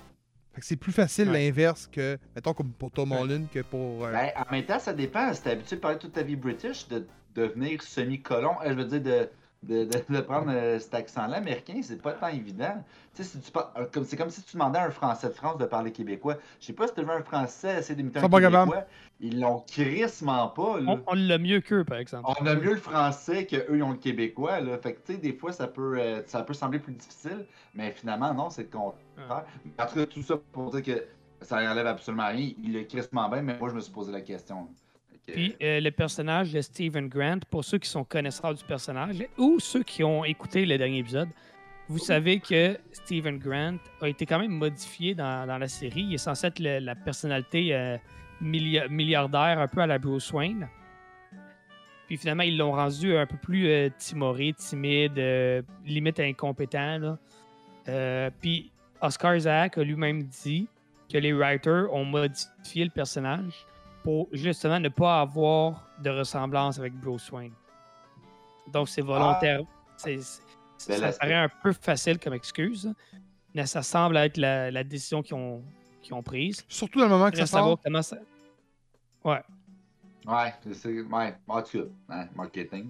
Fait 0.54 0.62
que 0.62 0.68
c'est 0.68 0.76
plus 0.76 0.92
facile 0.92 1.30
Ouais. 1.30 1.46
l'inverse 1.46 1.88
que, 1.92 2.18
mettons, 2.36 2.54
comme 2.54 2.72
pour 2.72 2.92
Tom 2.92 3.12
Ouais. 3.12 3.20
Holland 3.20 3.48
que 3.52 3.60
pour... 3.62 4.06
euh, 4.06 4.12
Ben, 4.12 4.30
en 4.38 4.52
même 4.52 4.66
temps, 4.66 4.80
ça 4.80 4.94
dépend. 4.94 5.34
Si 5.34 5.42
t'es 5.42 5.52
habitué 5.52 5.78
de 5.78 5.82
parler 5.82 5.98
toute 5.98 6.14
ta 6.14 6.22
vie 6.24 6.36
british, 6.36 6.88
de 6.90 7.08
devenir 7.36 7.82
semi-colon, 7.82 8.52
euh, 8.64 8.70
je 8.70 8.74
veux 8.74 8.86
dire, 8.86 9.02
de, 9.02 9.30
de, 9.64 9.86
de, 9.86 10.14
de 10.16 10.22
prendre 10.22 10.52
euh, 10.52 10.78
cet 10.78 10.94
accent-là 10.94 11.38
américain, 11.38 11.80
c'est 11.82 12.00
pas 12.02 12.12
tant 12.12 12.28
évident. 12.28 12.84
Tu 13.16 13.24
sais, 13.24 13.30
si 13.30 13.40
tu 13.40 13.52
par- 13.52 13.74
comme, 13.92 14.04
c'est 14.06 14.16
comme 14.18 14.30
si 14.30 14.44
tu 14.44 14.54
demandais 14.54 14.78
à 14.78 14.86
un 14.86 14.92
Français 14.92 15.28
de 15.30 15.34
France 15.34 15.58
de 15.58 15.66
parler 15.66 15.92
québécois. 15.92 16.38
Je 16.60 16.68
sais 16.68 16.74
pas 16.74 16.88
si 16.88 16.94
tu 16.94 17.02
veux 17.02 17.10
un 17.12 17.24
Français 17.24 17.80
essayer 17.80 17.96
d'imiter 17.96 18.20
Ils 18.20 18.26
un 18.26 18.30
Québécois. 18.30 18.86
Ils 19.22 19.40
l'ont 19.40 19.62
crissement 19.62 20.50
pas, 20.50 20.80
là. 20.82 20.92
On, 20.92 21.04
on 21.08 21.14
l'a 21.16 21.38
mieux 21.38 21.62
qu'eux, 21.62 21.84
par 21.86 21.98
exemple. 21.98 22.30
On 22.40 22.46
a 22.46 22.56
mieux 22.56 22.74
le 22.74 22.80
français 22.80 23.46
qu'eux, 23.48 23.66
ils 23.74 23.82
ont 23.84 23.92
le 23.92 23.98
québécois, 23.98 24.60
là. 24.60 24.78
Fait 24.78 24.94
que, 24.94 25.00
tu 25.06 25.14
sais, 25.14 25.18
des 25.20 25.34
fois, 25.34 25.52
ça 25.54 25.68
peut, 25.68 25.98
euh, 25.98 26.22
ça 26.28 26.44
peut 26.44 26.54
sembler 26.54 26.80
plus 26.80 26.94
difficile, 26.94 27.46
mais 27.74 27.92
finalement, 27.92 28.34
non, 28.34 28.50
c'est 28.50 28.64
le 28.64 28.70
contraire. 28.70 29.00
En 29.80 29.86
tout 29.88 29.96
cas, 29.96 30.06
tout 30.06 30.22
ça 30.22 30.36
pour 30.52 30.72
dire 30.72 30.82
que 30.84 31.06
ça 31.42 31.58
enlève 31.58 31.88
absolument 31.88 32.28
rien. 32.28 32.52
Il 32.64 32.76
est 32.76 32.86
crissement 32.86 33.30
bien, 33.30 33.42
mais 33.42 33.58
moi, 33.58 33.70
je 33.70 33.76
me 33.76 33.80
suis 33.82 33.92
posé 33.92 34.12
la 34.12 34.22
question. 34.22 34.68
Puis 35.26 35.56
euh, 35.62 35.80
le 35.80 35.92
personnage 35.92 36.52
de 36.52 36.60
Stephen 36.62 37.08
Grant, 37.08 37.40
pour 37.50 37.64
ceux 37.64 37.78
qui 37.78 37.88
sont 37.90 38.04
connaisseurs 38.04 38.54
du 38.54 38.64
personnage 38.66 39.24
ou 39.38 39.58
ceux 39.60 39.84
qui 39.84 40.04
ont 40.04 40.26
écouté 40.26 40.66
le 40.66 40.78
dernier 40.78 40.98
épisode, 41.00 41.30
vous 41.88 41.98
savez 41.98 42.40
que 42.40 42.78
Stephen 42.92 43.38
Grant 43.40 43.78
a 44.02 44.10
été 44.10 44.26
quand 44.26 44.40
même 44.40 44.52
modifié 44.52 45.16
dans, 45.16 45.48
dans 45.48 45.58
la 45.58 45.68
série. 45.70 46.02
Il 46.02 46.14
est 46.16 46.18
censé 46.18 46.48
être 46.48 46.60
le- 46.60 46.80
la 46.80 46.96
personnalité 46.96 47.74
euh, 47.74 47.98
milli- 48.42 48.88
milliardaire, 48.90 49.60
un 49.60 49.68
peu 49.68 49.80
à 49.82 49.88
la 49.88 49.98
Bruce 49.98 50.32
Wayne. 50.34 50.68
Puis 52.08 52.18
finalement, 52.18 52.44
ils 52.44 52.58
l'ont 52.58 52.74
rendu 52.74 53.16
un 53.16 53.26
peu 53.26 53.38
plus 53.38 53.68
euh, 53.68 53.90
timoré, 53.98 54.54
timide, 54.58 55.18
limite 55.86 56.20
incompétent. 56.20 56.98
là. 57.88 58.30
Puis 58.42 58.72
Oscar 59.04 59.36
Isaac 59.36 59.78
a 59.78 59.84
lui-même 59.84 60.24
dit 60.24 60.68
que 61.12 61.18
les 61.18 61.34
writers 61.34 61.92
ont 61.94 62.06
modifié 62.06 62.86
le 62.86 62.90
personnage 62.90 63.66
pour 64.04 64.28
justement 64.32 64.80
ne 64.80 64.90
pas 64.90 65.22
avoir 65.22 65.88
de 66.02 66.10
ressemblance 66.10 66.80
avec 66.80 66.94
Bruce 66.94 67.32
Wayne. 67.32 67.54
Donc 68.72 68.90
c'est 68.90 69.02
volontaire. 69.02 69.62
C'est- 69.98 70.20
c'est- 70.22 70.42
Bel 71.00 71.00
ça 71.14 71.20
paraît 71.20 71.34
un 71.36 71.50
peu 71.62 71.72
facile 71.74 72.18
comme 72.20 72.34
excuse, 72.34 72.92
mais 73.54 73.66
ça 73.66 73.82
semble 73.84 74.18
être 74.18 74.38
la, 74.38 74.72
la 74.72 74.84
décision 74.84 75.22
qu'ils 75.22 75.36
ont, 75.36 75.64
prise. 76.24 76.66
Surtout 76.68 77.00
dans 77.00 77.06
le 77.06 77.12
moment 77.12 77.30
que 77.30 77.38
ça 77.38 77.46
sort. 77.46 77.80
comment 77.84 78.02
ça. 78.02 78.18
Ouais. 79.24 79.42
Ouais, 80.26 80.54
c'est. 80.74 81.02
Ouais, 81.02 81.36
en 81.48 81.62
tout 81.62 81.80
cas, 81.84 81.86
hein, 82.10 82.28
marketing. 82.36 82.90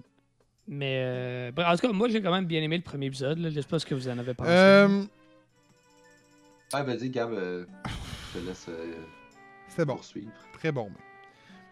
Mais 0.67 1.01
euh, 1.03 1.51
bref, 1.51 1.67
en 1.67 1.75
tout 1.75 1.87
cas, 1.87 1.93
moi 1.93 2.07
j'ai 2.09 2.21
quand 2.21 2.31
même 2.31 2.45
bien 2.45 2.61
aimé 2.61 2.77
le 2.77 2.83
premier 2.83 3.07
épisode. 3.07 3.37
là. 3.39 3.49
Je 3.49 3.59
sais 3.59 3.67
pas 3.67 3.79
ce 3.79 3.85
que 3.85 3.93
vous 3.95 4.07
en 4.07 4.17
avez 4.17 4.33
pensé. 4.33 4.49
Euh, 4.49 5.03
Ouais, 6.73 6.83
vas-y, 6.83 7.09
Gab, 7.09 7.31
euh, 7.31 7.65
je 8.33 8.39
te 8.39 8.45
laisse 8.45 8.65
euh, 8.69 8.95
C'était 9.67 9.85
bon. 9.85 9.95
poursuivre. 9.95 10.31
Très 10.53 10.71
bon. 10.71 10.89
mais 10.89 11.01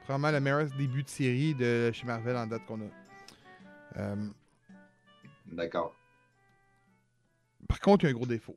Probablement 0.03 0.31
le 0.31 0.39
meilleur 0.41 0.65
début 0.77 1.03
de 1.03 1.09
série 1.09 1.55
de 1.55 1.91
chez 1.91 2.05
Marvel 2.05 2.35
en 2.37 2.45
date 2.47 2.65
qu'on 2.65 2.81
a. 2.81 2.85
Euh, 3.97 4.15
D'accord. 5.47 5.95
par 7.67 7.79
contre, 7.79 8.03
il 8.03 8.07
y 8.07 8.09
a 8.09 8.11
un 8.11 8.15
gros 8.17 8.25
défaut. 8.25 8.55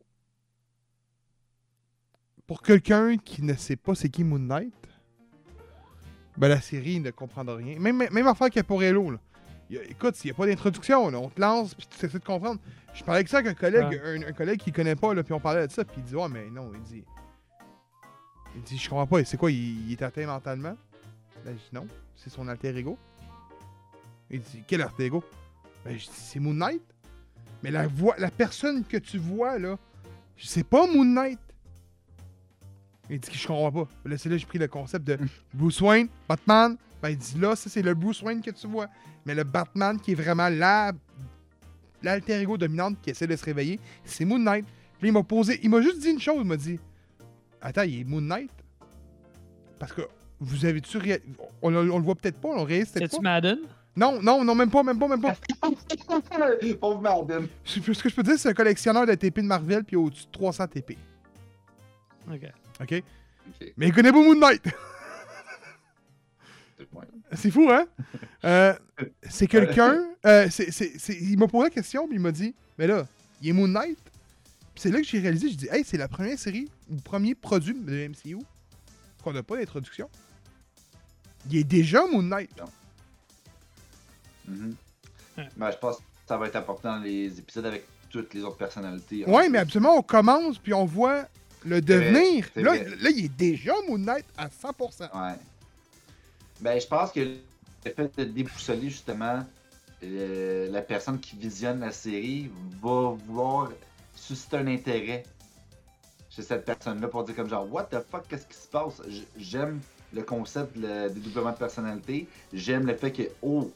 Pour 2.47 2.63
quelqu'un 2.63 3.17
qui 3.17 3.43
ne 3.43 3.55
sait 3.55 3.77
pas 3.77 3.95
c'est 3.95 4.11
qui 4.11 4.23
Moon 4.23 4.39
Knight, 4.39 4.75
ben 6.37 6.49
la 6.49 6.61
série 6.61 7.01
ne 7.01 7.11
comprendra 7.11 7.57
rien. 7.57 7.79
Même, 7.79 7.97
même 8.11 8.27
affaire 8.27 8.49
qu'il 8.49 8.57
y 8.57 8.61
a 8.61 8.65
pour 8.65 8.83
Hello. 8.83 9.11
Là. 9.11 9.19
Il 9.75 9.79
y 9.79 9.81
a- 9.81 9.91
écoute, 9.91 10.15
s'il 10.15 10.31
n'y 10.31 10.35
a 10.35 10.37
pas 10.37 10.47
d'introduction, 10.47 11.11
là, 11.11 11.19
on 11.19 11.29
te 11.29 11.41
lance 11.41 11.75
puis 11.75 11.87
tu 11.89 12.07
essaies 12.07 12.19
de 12.21 12.25
comprendre. 12.25 12.61
Je 12.95 13.03
parlais 13.03 13.19
avec 13.19 13.29
ça 13.29 13.39
avec 13.39 13.51
un 13.51 13.55
collègue, 13.55 14.01
Ouais. 14.05 14.25
un, 14.25 14.29
un 14.29 14.33
collègue 14.33 14.61
qui 14.61 14.71
connaît 14.71 14.95
pas, 14.95 15.13
là, 15.15 15.25
puis 15.25 15.33
on 15.33 15.41
parlait 15.41 15.67
de 15.67 15.73
ça, 15.73 15.85
puis 15.85 15.97
il 15.99 16.05
dit 16.05 16.15
Ouais, 16.15 16.29
mais 16.29 16.49
non, 16.49 16.71
il 16.75 16.81
dit. 16.83 17.05
Il 18.55 18.63
dit 18.63 18.79
Je 18.79 18.89
comprends 18.89 19.07
pas, 19.07 19.25
c'est 19.25 19.37
quoi, 19.37 19.51
il, 19.51 19.87
il 19.89 19.93
est 19.93 20.03
atteint 20.03 20.27
mentalement? 20.27 20.77
Ben, 21.45 21.51
je 21.57 21.61
dis 21.61 21.69
non, 21.75 21.89
c'est 22.15 22.31
son 22.31 22.47
alter 22.47 22.69
ego. 22.77 22.97
Il 24.31 24.41
dit 24.41 24.63
Quel 24.69 24.81
alter 24.83 25.07
ego? 25.07 25.25
Ben, 25.85 25.99
je 25.99 26.05
dis 26.05 26.11
C'est 26.13 26.39
Moon 26.39 26.55
Knight. 26.55 26.83
Mais 27.65 27.71
la 27.73 27.89
voix, 27.89 28.15
la 28.19 28.31
personne 28.31 28.85
que 28.85 28.97
tu 28.99 29.19
vois, 29.19 29.59
là, 29.59 29.77
c'est 30.39 30.63
pas 30.67 30.87
Moon 30.87 31.05
Knight. 31.05 31.41
Il 33.11 33.19
dit 33.19 33.29
que 33.31 33.37
je 33.37 33.47
comprends 33.47 33.85
pas. 33.85 33.89
Là, 34.05 34.17
c'est 34.19 34.29
là 34.29 34.37
que 34.37 34.41
j'ai 34.41 34.47
pris 34.47 34.59
le 34.59 34.69
concept 34.69 35.05
de 35.07 35.19
Bruce 35.53 35.81
Wayne, 35.81 36.09
Batman. 36.29 36.77
Ben, 37.05 37.11
il 37.11 37.19
dit 37.19 37.39
là, 37.39 37.55
ça, 37.55 37.69
c'est 37.69 37.83
le 37.83 37.93
Bruce 37.93 38.23
Wayne 38.23 38.41
que 38.41 38.51
tu 38.51 38.67
vois. 38.67 38.87
Mais 39.27 39.35
le 39.35 39.45
Batman 39.45 40.01
qui 40.01 40.13
est 40.13 40.15
vraiment 40.15 40.49
la 40.49 40.91
l'alter 42.03 42.41
ego 42.41 42.57
dominante 42.57 42.97
qui 43.03 43.11
essaie 43.11 43.27
de 43.27 43.37
se 43.37 43.45
réveiller, 43.45 43.79
c'est 44.07 44.25
Moon 44.25 44.39
Knight. 44.39 44.65
Puis 44.99 45.09
il 45.09 45.13
m'a 45.13 45.23
posé, 45.23 45.61
il 45.63 45.69
m'a 45.69 45.83
juste 45.83 45.99
dit 45.99 46.09
une 46.09 46.19
chose, 46.19 46.39
il 46.41 46.47
m'a 46.47 46.57
dit 46.57 46.81
Attends, 47.61 47.83
il 47.83 48.01
est 48.01 48.05
Moon 48.05 48.23
Knight? 48.23 48.51
Parce 49.79 49.93
que 49.93 50.01
vous 50.41 50.65
avez-tu 50.65 50.97
réa- 50.97 51.21
on, 51.61 51.75
on 51.75 51.99
le 51.99 52.05
voit 52.05 52.15
peut-être 52.15 52.41
pas, 52.41 52.49
on 52.49 52.57
le 52.57 52.63
réalise 52.63 52.89
peut-être 52.89 53.11
C'est-tu 53.11 53.23
pas. 53.23 53.33
Madden? 53.33 53.59
Non, 53.95 54.23
non, 54.23 54.43
non, 54.43 54.55
même 54.55 54.71
pas, 54.71 54.83
même 54.83 54.99
pas, 54.99 55.09
même 55.09 55.21
pas. 55.21 55.35
Pauvre 56.81 57.03
Marden. 57.03 57.49
Ce 57.67 57.81
que 57.81 58.09
je 58.09 58.15
peux 58.15 58.23
dire, 58.23 58.39
c'est 58.39 58.49
un 58.49 58.55
collectionneur 58.55 59.05
de 59.07 59.13
TP 59.15 59.43
de 59.43 59.47
Marvel 59.47 59.85
puis 59.85 59.97
au-dessus 59.97 60.25
de 60.25 60.31
300 60.31 60.69
TP. 60.69 60.97
Ok. 62.33 62.51
OK? 62.81 63.03
Ok, 63.61 63.73
Mais 63.77 63.89
il 63.89 63.93
connaît 63.93 64.11
pas 64.11 64.23
Moon 64.23 64.37
Knight. 64.37 64.63
c'est 66.77 66.83
le 66.83 66.87
point. 66.89 67.05
C'est 67.33 67.51
fou, 67.51 67.69
hein? 67.71 67.87
Euh, 68.45 68.75
c'est 69.31 69.47
quelqu'un. 69.47 70.05
euh, 70.27 70.49
c'est- 70.51 70.71
c'est- 70.71 70.99
c'est- 70.99 71.17
il 71.19 71.39
m'a 71.39 71.49
posé 71.49 71.65
la 71.65 71.71
question, 71.71 72.07
puis 72.07 72.17
il 72.17 72.21
m'a 72.21 72.31
dit 72.33 72.55
Mais 72.79 72.87
là, 72.87 73.07
il 73.41 73.49
est 73.49 73.53
Moon 73.53 73.69
Knight? 73.69 73.99
Puis 74.75 74.83
c'est 74.83 74.91
là 74.91 74.99
que 75.01 75.07
j'ai 75.07 75.19
réalisé 75.21 75.49
j'ai 75.49 75.57
dit 75.57 75.69
Hey, 75.71 75.83
c'est 75.85 75.97
la 75.97 76.09
première 76.09 76.39
série, 76.39 76.69
ou 76.91 76.97
le 76.97 77.01
premier 77.01 77.35
produit 77.35 77.73
de 77.75 78.09
MCU 78.09 78.39
qu'on 79.23 79.33
n'a 79.33 79.43
pas 79.43 79.57
d'introduction. 79.57 80.11
Il 81.51 81.57
est 81.57 81.65
déjà 81.65 82.05
Moon 82.07 82.23
Knight. 82.23 82.51
Mhm. 84.47 84.75
Ben, 85.57 85.71
je 85.71 85.79
pense 85.79 85.97
que 85.97 86.03
ça 86.29 86.37
va 86.37 86.47
être 86.47 86.57
important 86.57 86.97
dans 86.97 87.03
les 87.03 87.39
épisodes 87.39 87.67
avec 87.67 87.85
toutes 88.11 88.33
les 88.35 88.43
autres 88.43 88.57
personnalités. 88.59 89.25
Ouais, 89.27 89.49
mais 89.49 89.59
absolument, 89.59 89.97
on 89.97 90.03
commence, 90.03 90.59
puis 90.59 90.73
on 90.75 90.85
voit 90.85 91.27
le 91.65 91.81
devenir. 91.81 92.49
Là, 92.57 92.75
là, 92.77 93.11
il 93.11 93.25
est 93.25 93.37
déjà 93.37 93.73
Moon 93.89 93.99
Knight 93.99 94.27
à 94.37 94.49
100%. 94.49 95.05
Ouais. 95.15 95.35
Ben, 96.61 96.81
je 96.81 96.87
pense 96.87 97.13
que 97.13 97.21
le 97.21 97.91
fait 97.91 98.17
de 98.17 98.25
déboussoler 98.25 98.91
justement 98.91 99.45
la 100.03 100.83
personne 100.83 101.19
qui 101.19 101.37
visionne 101.37 101.81
la 101.81 101.93
série 101.93 102.51
va 102.83 103.17
vouloir 103.27 103.71
susciter 104.15 104.59
un 104.59 104.67
intérêt 104.67 105.25
chez 106.31 106.43
cette 106.43 106.65
personne-là 106.65 107.09
pour 107.09 107.25
dire 107.25 107.37
comme 107.37 107.49
genre 107.49 107.73
What 107.73 107.85
the 107.85 108.01
fuck, 108.11 108.27
qu'est-ce 108.29 108.47
qui 108.47 108.55
se 108.55 108.69
passe? 108.69 109.01
J'aime 109.37 109.81
le 110.13 110.23
concept 110.23 110.77
le 110.77 111.09
dédoublement 111.09 111.53
de 111.53 111.57
personnalité. 111.57 112.29
J'aime 112.53 112.87
le 112.87 112.97
fait 112.97 113.13
que 113.13 113.23
oh, 113.43 113.71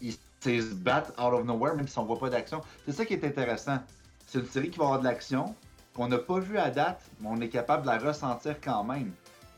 ils 0.00 0.12
se 0.12 0.74
battent 0.74 1.10
out 1.18 1.32
of 1.32 1.44
nowhere 1.44 1.74
même 1.74 1.88
si 1.88 1.98
on 1.98 2.04
voit 2.04 2.18
pas 2.18 2.30
d'action. 2.30 2.60
C'est 2.86 2.92
ça 2.92 3.04
qui 3.04 3.14
est 3.14 3.24
intéressant. 3.24 3.78
C'est 4.26 4.38
une 4.38 4.46
série 4.46 4.70
qui 4.70 4.78
va 4.78 4.84
avoir 4.84 5.00
de 5.00 5.04
l'action 5.04 5.54
qu'on 5.94 6.08
n'a 6.08 6.18
pas 6.18 6.38
vu 6.38 6.58
à 6.58 6.70
date, 6.70 7.00
mais 7.20 7.28
on 7.30 7.40
est 7.40 7.48
capable 7.48 7.82
de 7.82 7.88
la 7.88 7.98
ressentir 7.98 8.60
quand 8.60 8.84
même. 8.84 9.12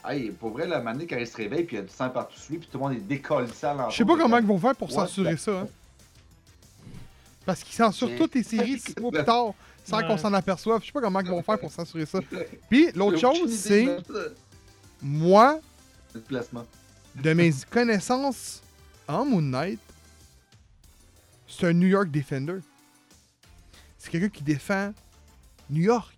Hey, 0.04 0.30
pour 0.30 0.50
vrai, 0.50 0.66
la 0.66 0.80
manée, 0.80 1.06
quand 1.06 1.16
il 1.18 1.26
se 1.26 1.36
réveille, 1.36 1.64
puis 1.64 1.76
il 1.76 1.80
y 1.80 1.82
a 1.82 1.84
du 1.84 1.92
sang 1.92 2.08
partout 2.08 2.38
sur 2.38 2.52
lui, 2.52 2.58
puis 2.58 2.68
tout 2.70 2.78
le 2.78 2.84
monde 2.84 2.92
est 2.94 3.00
décollé 3.00 3.46
l'entour. 3.62 3.90
Je 3.90 3.96
sais 3.98 4.04
pas 4.04 4.16
comment 4.16 4.36
comme- 4.36 4.44
ils 4.44 4.48
vont 4.48 4.58
faire 4.58 4.74
pour 4.76 4.88
What 4.94 5.06
censurer 5.06 5.34
the- 5.34 5.38
ça. 5.38 5.60
hein. 5.60 5.68
Parce 7.44 7.62
qu'ils 7.62 7.74
censurent 7.74 8.16
toutes 8.16 8.34
les 8.34 8.42
séries 8.42 8.78
six 8.84 8.98
mois 8.98 9.10
plus 9.10 9.24
tard 9.24 9.52
sans 9.84 9.98
Ouais. 9.98 10.06
qu'on 10.06 10.16
s'en 10.18 10.32
aperçoive. 10.32 10.80
Je 10.80 10.86
sais 10.86 10.92
pas 10.92 11.00
comment 11.00 11.20
ils 11.20 11.28
vont 11.28 11.42
faire 11.42 11.58
pour 11.58 11.70
censurer 11.70 12.06
ça. 12.06 12.20
Puis 12.70 12.90
l'autre 12.94 13.18
chose, 13.18 13.52
c'est 13.54 13.86
ça. 13.86 14.02
moi, 15.02 15.60
Le 16.14 16.20
placement. 16.20 16.64
de 17.16 17.32
mes 17.32 17.50
connaissances 17.70 18.62
en 19.08 19.24
Moon 19.24 19.42
Knight, 19.42 19.80
c'est 21.48 21.66
un 21.66 21.72
New 21.72 21.88
York 21.88 22.10
Defender. 22.10 22.58
C'est 23.98 24.10
quelqu'un 24.10 24.28
qui 24.30 24.42
défend 24.42 24.92
New 25.68 25.82
York, 25.82 26.14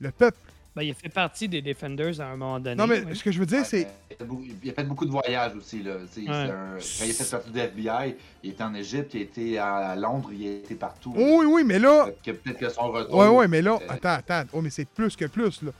le 0.00 0.10
peuple. 0.10 0.45
Ben, 0.76 0.82
il 0.82 0.90
a 0.90 0.94
fait 0.94 1.08
partie 1.08 1.48
des 1.48 1.62
Defenders 1.62 2.20
à 2.20 2.24
un 2.26 2.36
moment 2.36 2.60
donné. 2.60 2.76
Non, 2.76 2.86
mais 2.86 3.00
oui. 3.02 3.16
ce 3.16 3.24
que 3.24 3.32
je 3.32 3.38
veux 3.38 3.46
dire, 3.46 3.64
c'est. 3.64 3.88
il 4.10 4.70
a 4.70 4.74
fait 4.74 4.84
beaucoup- 4.84 5.06
de 5.06 5.10
voyages 5.10 5.54
aussi. 5.56 5.82
Là. 5.82 5.94
Un- 5.94 6.76
Quand 6.76 7.04
il 7.04 7.10
a 7.10 7.14
fait 7.14 7.30
partie 7.30 7.50
du 7.50 7.58
FBI, 7.58 8.16
il 8.42 8.50
était 8.50 8.62
en 8.62 8.74
Égypte, 8.74 9.14
il 9.14 9.22
était 9.22 9.56
à 9.56 9.96
Londres, 9.96 10.28
il 10.34 10.46
était 10.46 10.74
partout. 10.74 11.14
Oui, 11.16 11.46
oui, 11.46 11.64
mais 11.64 11.78
là. 11.78 12.08
Peut-être 12.22 12.58
que 12.58 12.68
son 12.68 12.90
retour. 12.92 13.14
Ouais, 13.16 13.26
ouais, 13.28 13.48
mais 13.48 13.62
là. 13.62 13.78
Euh, 13.80 13.86
Attends, 13.88 14.10
attends. 14.10 14.42
Oh, 14.52 14.60
mais 14.60 14.68
c'est 14.68 14.84
plus 14.86 15.16
que 15.16 15.24
plus, 15.24 15.62
là. 15.62 15.70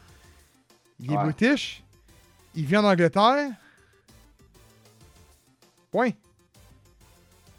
Il 0.98 1.12
est 1.12 1.16
Ouais. 1.18 1.24
british. 1.24 1.82
Il 2.55 2.64
vient 2.64 2.82
en 2.82 2.89
Angleterre. 2.90 3.51
Point. 5.90 6.10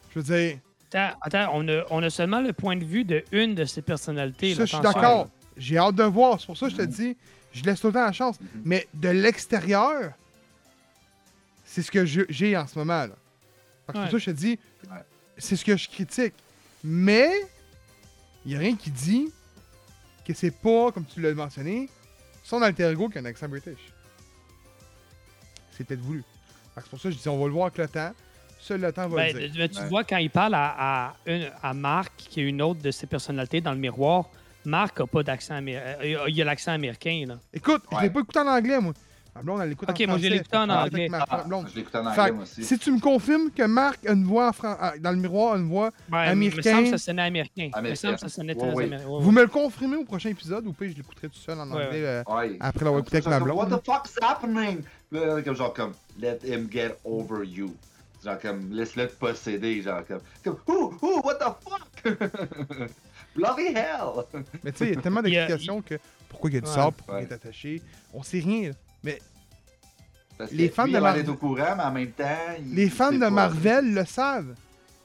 Je 0.09 0.19
veux 0.19 0.23
dire. 0.37 0.57
Attends, 0.91 1.17
attends, 1.21 1.51
on, 1.53 1.67
a, 1.67 1.83
on 1.91 2.01
a 2.01 2.09
seulement 2.09 2.41
le 2.41 2.51
point 2.53 2.75
de 2.77 2.83
vue 2.85 3.03
de 3.03 3.23
une 3.31 3.53
de 3.53 3.65
ces 3.65 3.83
personnalités. 3.83 4.53
Ça, 4.55 4.61
là, 4.61 4.65
je 4.65 4.73
suis 4.73 4.81
d'accord. 4.81 5.27
J'ai 5.57 5.77
hâte 5.77 5.95
de 5.95 6.03
voir. 6.03 6.39
C'est 6.39 6.45
pour 6.45 6.57
ça 6.57 6.67
que 6.67 6.71
je 6.73 6.77
te 6.77 6.81
dis, 6.83 7.15
je 7.51 7.63
laisse 7.63 7.79
tout 7.79 7.87
le 7.87 7.93
temps 7.93 8.05
la 8.05 8.11
chance. 8.13 8.37
Mais 8.63 8.87
de 8.93 9.09
l'extérieur, 9.09 10.13
c'est 11.65 11.81
ce 11.81 11.91
que 11.91 12.05
je- 12.05 12.21
j'ai 12.29 12.55
en 12.55 12.67
ce 12.67 12.77
moment. 12.77 13.05
Là. 13.05 13.07
Fait 13.07 13.13
que 13.13 13.17
C'est 13.93 13.97
Ouais. 13.97 14.03
pour 14.03 14.05
ça 14.05 14.11
que 14.11 14.19
je 14.19 14.25
te 14.25 14.31
dis, 14.31 14.59
c'est 15.37 15.55
ce 15.55 15.65
que 15.65 15.75
je 15.77 15.87
critique. 15.89 16.33
Mais, 16.83 17.31
il 18.45 18.49
n'y 18.51 18.55
a 18.55 18.59
rien 18.59 18.75
qui 18.75 18.91
dit 18.91 19.31
que 20.25 20.33
c'est 20.33 20.51
pas, 20.51 20.91
comme 20.91 21.05
tu 21.05 21.21
l'as 21.21 21.33
mentionné, 21.33 21.89
son 22.43 22.61
alter 22.61 22.91
ego 22.91 23.09
qui 23.09 23.17
a 23.17 23.21
un 23.21 23.25
accent 23.25 23.47
british. 23.49 23.79
C'est 25.71 25.83
peut-être 25.85 26.01
voulu. 26.01 26.21
Que 26.75 26.81
C'est 26.83 26.89
pour 26.89 26.99
ça 26.99 27.09
que 27.09 27.15
je 27.15 27.19
dis, 27.19 27.27
on 27.29 27.39
va 27.39 27.45
le 27.47 27.51
voir 27.53 27.67
avec 27.67 27.77
le 27.79 27.87
temps. 27.87 28.11
Seul 28.59 28.81
le 28.81 28.91
temps 28.91 29.07
va 29.07 29.15
Ben, 29.17 29.35
le 29.35 29.47
dire. 29.49 29.55
mais 29.57 29.69
tu 29.69 29.79
Ouais. 29.79 29.87
vois, 29.87 30.03
quand 30.03 30.17
il 30.17 30.29
parle 30.29 30.53
à, 30.55 30.75
à, 31.09 31.15
une- 31.25 31.51
à 31.61 31.73
Marc, 31.73 32.13
qui 32.17 32.39
est 32.41 32.43
une 32.43 32.61
autre 32.61 32.81
de 32.81 32.91
ses 32.91 33.05
personnalités 33.07 33.61
dans 33.61 33.71
le 33.71 33.77
miroir, 33.77 34.29
Marc 34.67 34.99
n'a 34.99 35.07
pas 35.07 35.23
d'accent 35.23 35.55
américain. 35.55 35.95
Il 36.27 36.41
a 36.41 36.45
l'accent 36.45 36.73
américain, 36.73 37.23
là. 37.27 37.39
Écoute, 37.53 37.83
je 37.91 38.01
l'ai 38.01 38.09
pas 38.09 38.19
écouté 38.19 38.39
en 38.39 38.47
anglais, 38.47 38.79
moi. 38.79 38.93
Ma 39.35 39.43
blonde, 39.43 39.61
elle 39.61 39.69
l'écoute 39.69 39.87
en 39.87 39.91
Ok, 39.91 39.97
français. 39.97 40.07
moi, 40.07 40.17
je 40.17 40.27
l'ai 40.27 40.35
écouté 40.37 40.57
en 40.57 40.69
anglais. 40.69 41.09
ma 41.09 41.25
Ah, 41.29 41.43
blonde. 41.45 41.67
je 41.71 41.75
l'écoute 41.75 41.95
en 41.95 42.05
anglais, 42.07 42.31
moi 42.31 42.41
aussi. 42.43 42.63
si 42.63 42.79
tu 42.79 42.91
me 42.91 42.99
confirmes 42.99 43.51
que 43.51 43.61
Marc 43.63 44.03
a 44.07 44.13
une 44.13 44.23
voix 44.23 44.49
en 44.49 44.51
fran- 44.51 44.75
ah, 44.79 44.93
dans 44.99 45.11
le 45.11 45.17
miroir, 45.17 45.55
une 45.57 45.69
voix, 45.69 45.91
Ouais, 46.11 46.17
Américain. 46.27 46.61
Il 46.61 46.67
me 46.69 46.71
semble 46.73 46.83
que 46.85 46.89
ça 46.89 47.05
sonnait 47.05 47.21
américain. 47.21 47.51
Il 47.65 47.69
me 47.69 47.75
Américain. 47.77 47.95
semble 48.01 48.13
que 48.15 48.21
ça 48.21 48.29
sonnait 48.29 48.55
très 48.55 48.67
américain. 48.69 49.03
Vous 49.07 49.31
me 49.31 49.41
le 49.41 49.47
confirmez 49.47 49.97
au 49.97 50.03
prochain 50.05 50.29
épisode 50.29 50.65
ou 50.65 50.73
puis 50.73 50.91
je 50.91 50.97
l'écouterai 50.97 51.29
tout 51.29 51.37
seul 51.37 51.59
en 51.59 51.69
anglais 51.69 51.87
euh, 51.93 52.23
après 52.59 52.83
l'avoir 52.83 52.99
écouté 53.01 53.17
avec 53.17 53.27
ma 53.29 53.39
blonde. 53.39 53.57
What 53.71 53.77
the 53.77 53.85
fuck's 53.85 54.15
happening? 54.21 54.81
Comme 55.13 55.55
genre 55.55 55.73
comme 55.73 55.91
Let 56.19 56.39
him 56.43 56.67
get 56.71 56.97
over 57.05 57.45
you. 57.45 57.75
Genre 58.25 58.39
comme 58.39 58.71
laisse-le 58.71 59.07
te 59.07 59.13
posséder. 59.15 59.83
Genre 59.83 60.01
comme, 60.07 60.19
comme 60.43 60.57
Ouh, 60.67 60.97
ouh, 60.99 61.21
what 61.23 61.35
the 61.35 61.53
fuck? 61.63 62.89
Bloody 63.37 63.67
hell! 63.67 64.25
Mais 64.63 64.71
tu 64.73 64.77
sais, 64.79 64.87
il 64.89 64.95
y 64.95 64.97
a 64.97 65.01
tellement 65.01 65.21
d'explications 65.21 65.81
que 65.81 65.95
pourquoi 66.27 66.49
il 66.49 66.53
y 66.55 66.57
a 66.57 66.61
du 66.61 66.67
Ouais. 66.67 66.73
sable, 66.73 66.95
pourquoi 66.97 67.15
Ouais. 67.15 67.23
il 67.23 67.29
est 67.31 67.33
attaché. 67.33 67.81
On 68.13 68.23
sait 68.23 68.39
rien. 68.39 68.69
là. 68.69 68.75
Mais 69.03 69.19
Parce 70.37 70.51
Les 70.51 70.69
fans 70.69 70.85
lui, 70.85 70.93
de 70.93 70.99
Marvel- 70.99 71.21
d'être 71.23 71.31
au 71.33 71.37
courant, 71.37 71.75
mais 71.77 71.83
en 71.83 71.91
même 71.91 72.11
temps. 72.11 72.25
il- 72.59 72.75
les 72.75 72.89
fans 72.89 73.11
de. 73.11 73.17
Marvel 73.27 73.93
le 73.93 74.05
savent. 74.05 74.53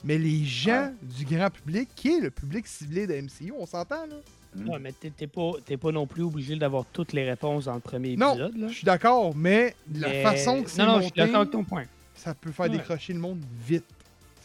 Mais 0.03 0.17
les 0.17 0.43
gens 0.43 0.87
Ouais. 0.87 0.93
du 1.01 1.25
grand 1.25 1.49
public, 1.49 1.89
qui 1.95 2.09
est 2.17 2.19
le 2.19 2.29
public 2.29 2.67
ciblé 2.67 3.07
de 3.07 3.13
MCU, 3.15 3.53
on 3.57 3.65
s'entend 3.65 4.05
là? 4.05 4.15
Hmm. 4.55 4.69
Ouais, 4.69 4.77
mais 4.79 4.91
t'es 4.91 5.25
pas, 5.27 5.51
t'es 5.65 5.77
pas 5.77 5.91
non 5.91 6.05
plus 6.05 6.21
obligé 6.23 6.55
d'avoir 6.57 6.85
toutes 6.85 7.13
les 7.13 7.23
réponses 7.27 7.65
dans 7.65 7.73
le 7.73 7.79
premier 7.79 8.15
Non, 8.15 8.33
épisode. 8.33 8.57
Là. 8.57 8.67
Je 8.67 8.73
suis 8.73 8.85
d'accord, 8.85 9.33
mais 9.35 9.73
la 9.91 10.09
Mais- 10.09 10.21
façon 10.23 10.61
que 10.61 10.69
c'est 10.69 10.83
Non, 10.83 10.87
non, 10.89 10.95
je 10.97 11.01
suis 11.05 11.11
monté, 11.11 11.21
d'accord 11.21 11.41
avec 11.41 11.51
ton 11.51 11.63
point. 11.63 11.85
ça 12.13 12.35
peut 12.35 12.51
faire 12.51 12.65
Ouais. 12.69 12.77
décrocher 12.77 13.13
le 13.13 13.19
monde 13.19 13.41
vite. 13.65 13.85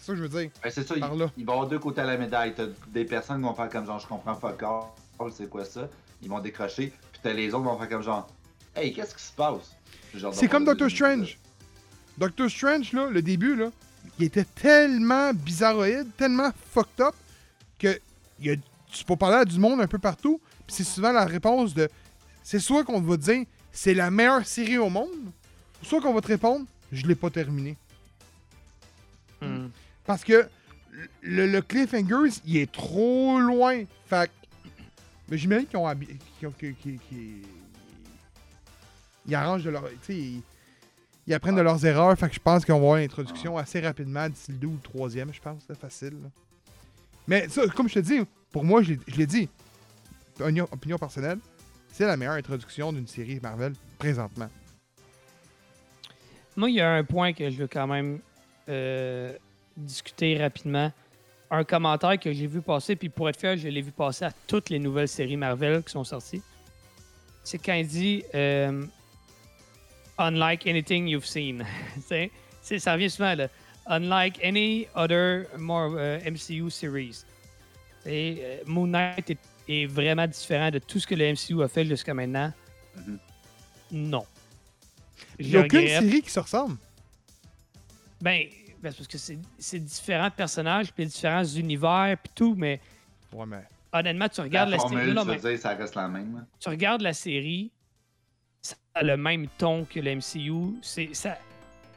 C'est 0.09 0.13
ça 0.13 0.17
que 0.17 0.17
je 0.17 0.23
veux 0.23 0.41
dire. 0.41 0.51
Ben, 0.63 0.71
c'est 0.71 0.89
ça, 0.89 0.95
il, 0.97 1.01
Par 1.01 1.15
là. 1.15 1.31
il 1.37 1.45
va 1.45 1.53
y 1.53 1.55
avoir 1.55 1.69
deux 1.69 1.79
côtés 1.79 2.01
à 2.01 2.05
la 2.05 2.17
médaille. 2.17 2.55
T'as 2.55 2.69
des 2.89 3.05
personnes 3.05 3.43
qui 3.43 3.43
vont 3.43 3.55
faire 3.55 3.69
comme 3.69 3.85
genre, 3.85 3.99
je 3.99 4.07
comprends 4.07 4.35
fuck 4.35 4.63
all, 4.63 5.33
c'est 5.33 5.51
quoi 5.51 5.67
ça? 5.67 5.87
Ils 6.23 6.31
vont 6.31 6.41
décrocher. 6.41 6.95
Puis 7.13 7.21
t'as 7.23 7.35
les 7.35 7.53
autres 7.53 7.65
qui 7.65 7.69
vont 7.69 7.79
faire 7.79 7.89
comme 7.91 8.03
genre, 8.03 8.27
hey, 8.75 8.95
qu'est-ce 8.95 9.15
qui 9.15 9.23
se 9.23 9.33
passe? 9.33 9.77
C'est 10.33 10.49
comme 10.49 10.65
Doctor 10.65 10.89
Strange. 10.89 11.39
Doctor 12.17 12.49
Strange, 12.49 12.93
là, 12.95 13.11
le 13.11 13.21
début, 13.21 13.55
là, 13.55 13.71
il 14.19 14.25
était 14.25 14.45
tellement 14.45 15.35
bizarroïde, 15.35 16.09
tellement 16.17 16.51
fucked 16.71 17.01
up, 17.01 17.15
que 17.79 18.01
il 18.41 18.47
y 18.47 18.51
a, 18.51 18.57
tu 18.91 19.05
peux 19.05 19.17
parler 19.17 19.37
à 19.37 19.45
du 19.45 19.59
monde 19.59 19.81
un 19.83 19.87
peu 19.87 19.99
partout, 19.99 20.41
puis 20.67 20.75
c'est 20.75 20.85
souvent 20.85 21.13
la 21.13 21.27
réponse 21.27 21.75
de 21.75 21.87
c'est 22.43 22.61
soit 22.61 22.83
qu'on 22.83 23.03
va 23.03 23.17
te 23.19 23.23
dire 23.23 23.45
c'est 23.73 23.93
la 23.93 24.11
meilleure 24.11 24.47
série 24.47 24.79
au 24.79 24.89
monde, 24.89 25.11
ou 25.83 25.85
soit 25.85 26.01
qu'on 26.01 26.15
va 26.15 26.23
te 26.23 26.29
répondre 26.29 26.65
je 26.91 27.07
l'ai 27.07 27.15
pas 27.15 27.29
terminé. 27.29 27.77
Hmm. 29.43 29.67
Parce 30.09 30.25
que 30.25 30.49
le, 31.21 31.47
le 31.47 31.61
cliffhanger, 31.61 32.31
il 32.47 32.57
est 32.57 32.73
trop 32.73 33.39
loin. 33.39 33.85
Fait 34.07 34.29
que- 34.31 34.71
Mais 35.29 35.37
j'imagine 35.37 35.67
qu'ils 35.67 35.79
ont, 35.79 35.87
ont- 35.87 36.51
qu'ils- 36.59 36.75
qu'ils- 36.77 36.99
qu'ils- 36.99 37.43
ils 39.27 39.35
arrangent 39.35 39.65
de 39.65 39.69
leur. 39.71 39.87
Tu 39.91 39.97
sais, 40.03 40.17
ils, 40.17 40.43
ils 41.27 41.35
apprennent 41.35 41.57
de 41.57 41.61
leurs 41.61 41.85
erreurs. 41.85 42.19
Fait 42.19 42.31
que 42.31 42.35
je 42.35 42.41
pense 42.41 42.65
qu'on 42.65 42.73
va 42.73 42.79
avoir 42.79 42.97
l'introduction 42.97 43.59
assez 43.59 43.81
rapidement 43.81 44.27
d'ici 44.31 44.51
le 44.53 44.57
2 44.57 44.67
ou 44.69 44.73
le 44.73 44.81
3 44.81 45.09
je 45.11 45.41
pense. 45.43 45.63
C'est 45.67 45.79
facile. 45.79 46.15
là. 46.23 46.31
Mais 47.27 47.47
ça, 47.51 47.67
comme 47.69 47.87
je 47.91 47.95
te 47.95 47.99
dis, 47.99 48.21
pour 48.51 48.65
moi, 48.65 48.83
je 48.83 48.93
l'ai- 48.95 49.01
je 49.09 49.17
l'ai 49.17 49.27
dit. 49.27 49.47
Opinion, 50.41 50.67
opinion 50.73 50.97
personnelle, 50.97 51.39
c'est 51.93 52.07
la 52.07 52.17
meilleure 52.17 52.33
introduction 52.37 52.95
d'une 52.95 53.07
série 53.07 53.41
Marvel 53.43 53.75
présentement. 53.99 54.49
Moi, 56.57 56.71
il 56.71 56.77
y 56.77 56.81
a 56.81 56.91
un 56.95 57.05
point 57.05 57.35
que 57.35 57.51
je 57.51 57.57
veux 57.59 57.69
quand 57.69 57.87
même 57.87 58.21
euh, 58.71 59.37
discuter 59.79 60.37
rapidement. 60.39 60.93
Un 61.51 61.65
commentaire 61.65 62.19
que 62.19 62.33
j'ai 62.33 62.47
vu 62.47 62.61
passer, 62.61 62.95
puis 62.95 63.09
pour 63.09 63.29
être 63.29 63.41
fier, 63.41 63.57
je 63.57 63.69
l'ai 63.69 63.81
vu 63.81 63.91
passer 63.91 64.27
à 64.27 64.33
toutes 64.47 64.69
les 64.69 64.79
nouvelles 64.79 65.09
séries 65.09 65.37
Marvel 65.37 65.83
qui 65.83 65.93
sont 65.93 66.05
sorties. 66.05 66.43
C'est 67.43 67.59
quand 67.59 67.75
il 67.75 67.87
dit 67.87 68.25
euh, 68.35 68.85
Unlike 70.19 70.67
anything 70.67 71.09
you've 71.09 71.25
seen. 71.25 71.65
Ça 72.61 72.93
revient 72.93 73.09
souvent 73.09 73.35
là. 73.35 73.49
Unlike 73.87 74.45
any 74.45 74.87
other 74.95 75.47
more, 75.57 75.95
euh, 75.97 76.19
MCU 76.31 76.69
series. 76.71 77.25
Euh, 78.07 78.59
Moon 78.67 78.87
Knight 78.87 79.31
est, 79.31 79.39
est 79.69 79.87
vraiment 79.87 80.27
différent 80.27 80.71
de 80.71 80.79
tout 80.79 81.01
ce 81.01 81.07
que 81.07 81.15
le 81.15 81.33
MCU 81.33 81.63
a 81.63 81.69
fait 81.69 81.87
jusqu'à 81.87 82.13
maintenant. 82.13 82.53
Mhm. 82.97 83.19
Non. 83.91 84.27
Il 85.39 85.49
n'y 85.49 85.57
a 85.57 85.61
aucune 85.61 85.89
série 85.89 86.21
qui 86.21 86.31
se 86.31 86.41
ressemble. 86.41 86.77
Ben, 88.21 88.47
parce 88.83 89.07
que 89.07 89.19
c'est 89.19 89.39
c'est 89.59 89.79
différents 89.81 90.31
personnages, 90.31 90.93
puis 90.93 91.07
différents 91.07 91.45
univers, 91.45 92.17
puis 92.23 92.33
tout, 92.35 92.55
mais 92.57 92.81
Ouais, 93.33 93.45
mais. 93.47 93.63
honnêtement, 93.93 94.29
tu 94.29 94.41
regardes 94.41 94.71
la, 94.71 94.79
série. 94.79 94.95
formule, 94.95 95.15
non, 95.15 95.25
mais 95.25 95.37
dire, 95.37 95.59
ça 95.59 95.75
reste 95.75 95.95
la 95.95 96.09
même. 96.09 96.45
tu 96.61 96.69
regardes 96.69 97.03
la 97.03 97.13
série, 97.13 97.71
ça 98.63 98.77
a 98.95 99.03
le 99.03 99.17
même 99.17 99.47
ton 99.59 99.85
que 99.85 100.01
le 100.01 100.17
MCU. 100.17 100.79
C'est, 100.83 101.15
ça, 101.15 101.37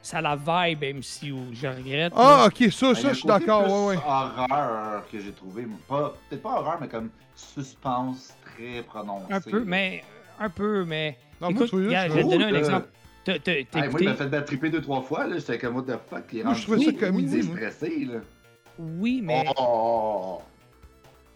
ça 0.02 0.18
a 0.18 0.20
la 0.20 0.36
vibe 0.36 0.82
MCU. 0.96 1.54
Je 1.54 1.66
regrette. 1.68 2.12
Ah, 2.16 2.46
ok, 2.48 2.70
ça, 2.72 2.88
Ben, 2.88 2.94
ça, 2.94 3.08
je 3.10 3.14
suis 3.14 3.26
d'accord. 3.26 3.86
Ouais, 3.86 3.94
ouais. 3.96 4.02
horreur 4.04 5.08
que 5.10 5.20
j'ai 5.20 5.32
trouvé. 5.32 5.66
Pas, 5.88 6.12
peut-être 6.28 6.42
pas 6.42 6.60
horreur, 6.60 6.78
mais 6.80 6.88
comme 6.88 7.10
suspense 7.34 8.34
très 8.44 8.82
prononcé. 8.82 9.32
un 9.32 9.40
peu, 9.40 9.64
mais. 9.64 10.04
Un 10.40 10.50
peu, 10.50 10.84
mais. 10.84 11.18
Non, 11.40 11.50
moi, 11.50 11.64
Écoute, 11.66 11.70
je 11.80 11.86
regarde, 11.86 12.12
vais 12.12 12.22
te 12.24 12.28
donner 12.28 12.44
un 12.44 12.54
exemple. 12.54 12.88
T'as, 13.24 13.38
t'as- 13.38 13.64
t'as 13.70 13.84
Hey, 13.84 13.88
moi, 13.90 14.00
il 14.00 14.08
m'a 14.08 14.14
fait 14.14 14.26
battre 14.26 14.46
triper 14.46 14.70
deux, 14.70 14.80
trois 14.80 15.00
fois. 15.02 15.26
là. 15.26 15.38
J'étais 15.38 15.58
comme, 15.58 15.76
what 15.76 15.82
the 15.82 15.98
fuck? 16.10 16.24
Il 16.32 16.40
est 16.40 16.44
Moi, 16.44 16.54
je 16.54 16.66
rendu 16.66 16.82
trouvais 16.84 16.98
ça 16.98 17.06
comédie, 17.06 17.36
oui, 17.36 17.42
stressé, 17.44 18.04
là. 18.06 18.18
Oui, 18.78 19.20
mais 19.22 19.44
Oh! 19.58 20.40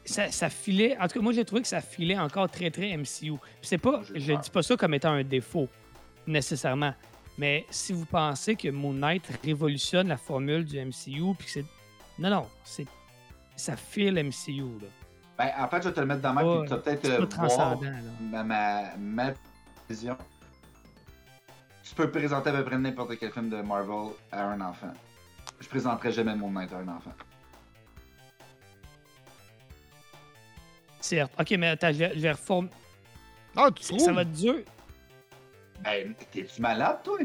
ça, 0.04 0.30
ça 0.30 0.48
filait. 0.50 0.96
En 0.98 1.06
tout 1.06 1.18
cas, 1.18 1.20
moi, 1.20 1.32
j'ai 1.32 1.44
trouvé 1.44 1.62
que 1.62 1.68
ça 1.68 1.80
filait 1.80 2.18
encore 2.18 2.50
très, 2.50 2.70
très 2.70 2.96
MCU. 2.96 3.04
Puis 3.38 3.38
c'est 3.62 3.78
pas. 3.78 4.02
J'ai 4.14 4.20
Je 4.20 4.32
peur. 4.32 4.40
dis 4.40 4.50
pas 4.50 4.62
ça 4.62 4.76
comme 4.76 4.94
étant 4.94 5.12
un 5.12 5.22
défaut, 5.24 5.68
nécessairement. 6.26 6.94
Mais 7.38 7.66
si 7.70 7.92
vous 7.92 8.06
pensez 8.06 8.56
que 8.56 8.68
Moon 8.68 8.94
Knight 8.94 9.28
révolutionne 9.44 10.08
la 10.08 10.16
formule 10.16 10.64
du 10.64 10.78
MCU, 10.78 11.34
puis 11.38 11.46
que 11.46 11.50
c'est. 11.52 11.64
Non, 12.18 12.30
non, 12.30 12.46
c'est. 12.64 12.86
Ça 13.54 13.76
file 13.76 14.14
MCU, 14.22 14.62
là. 14.82 14.88
Ben, 15.38 15.50
en 15.64 15.68
fait, 15.68 15.82
je 15.82 15.88
vais 15.88 15.94
te 15.94 16.00
le 16.00 16.06
mettre 16.06 16.22
dans 16.22 16.32
ma 16.32 16.42
main, 16.42 16.48
Ouais, 16.50 16.58
puis 16.60 16.68
tu 16.68 16.74
vas 16.74 16.80
peut-être 16.80 17.04
C'est 17.06 17.12
euh, 17.12 17.26
pas 17.26 17.36
voir 17.36 17.48
transcendant, 17.48 17.82
là. 17.82 18.00
ma, 18.20 18.42
ma, 18.44 18.96
ma 18.98 19.34
vision. 19.88 20.16
Tu 21.96 22.02
peux 22.02 22.10
présenter 22.10 22.50
à 22.50 22.52
peu 22.52 22.64
près 22.64 22.76
n'importe 22.76 23.18
quel 23.18 23.32
film 23.32 23.48
de 23.48 23.56
Marvel 23.62 24.12
à 24.30 24.44
un 24.44 24.60
enfant. 24.60 24.92
Je 25.58 25.66
présenterai 25.66 26.12
jamais 26.12 26.34
mon 26.36 26.50
Knight 26.50 26.70
à 26.74 26.76
un 26.76 26.88
enfant. 26.88 27.12
Certes. 31.00 31.32
Ok, 31.40 31.52
mais 31.52 31.68
attends, 31.68 31.92
je 31.92 31.98
vais, 31.98 32.12
je 32.14 32.20
vais 32.20 32.34
Ah, 33.56 33.70
tu 33.74 33.82
trouves? 33.82 33.98
ça 34.00 34.12
va 34.12 34.22
être 34.22 34.32
dur. 34.32 34.56
Ben, 35.82 36.14
t'es-tu 36.30 36.60
malade, 36.60 36.98
toi? 37.02 37.18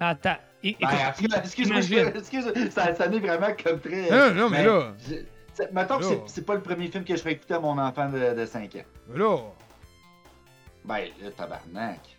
Attends. 0.00 0.36
Ben, 0.64 0.74
excuse- 0.80 1.34
excuse-moi, 1.36 1.76
imagine. 1.82 2.16
excuse, 2.16 2.70
ça, 2.72 2.92
ça 2.92 3.08
n'est 3.08 3.20
vraiment 3.20 3.54
comme 3.62 3.78
très. 3.78 4.10
Non, 4.10 4.34
non, 4.34 4.50
mais 4.50 4.64
là- 4.64 4.94
je- 5.08 5.14
c'est- 5.54 5.72
Mettons 5.72 5.98
que 5.98 6.02
Là. 6.02 6.08
c'est- 6.08 6.22
c'est 6.26 6.44
pas 6.44 6.54
le 6.56 6.60
premier 6.62 6.88
film 6.88 7.04
que 7.04 7.14
je 7.14 7.20
ferais 7.20 7.34
écouter 7.34 7.54
à 7.54 7.60
mon 7.60 7.78
enfant 7.78 8.08
de, 8.08 8.34
de 8.34 8.46
5 8.46 8.74
ans. 8.74 8.84
Mais 9.08 9.18
là. 9.20 9.36
Ben, 10.84 11.08
là, 11.22 11.30
tabarnak. 11.30 12.15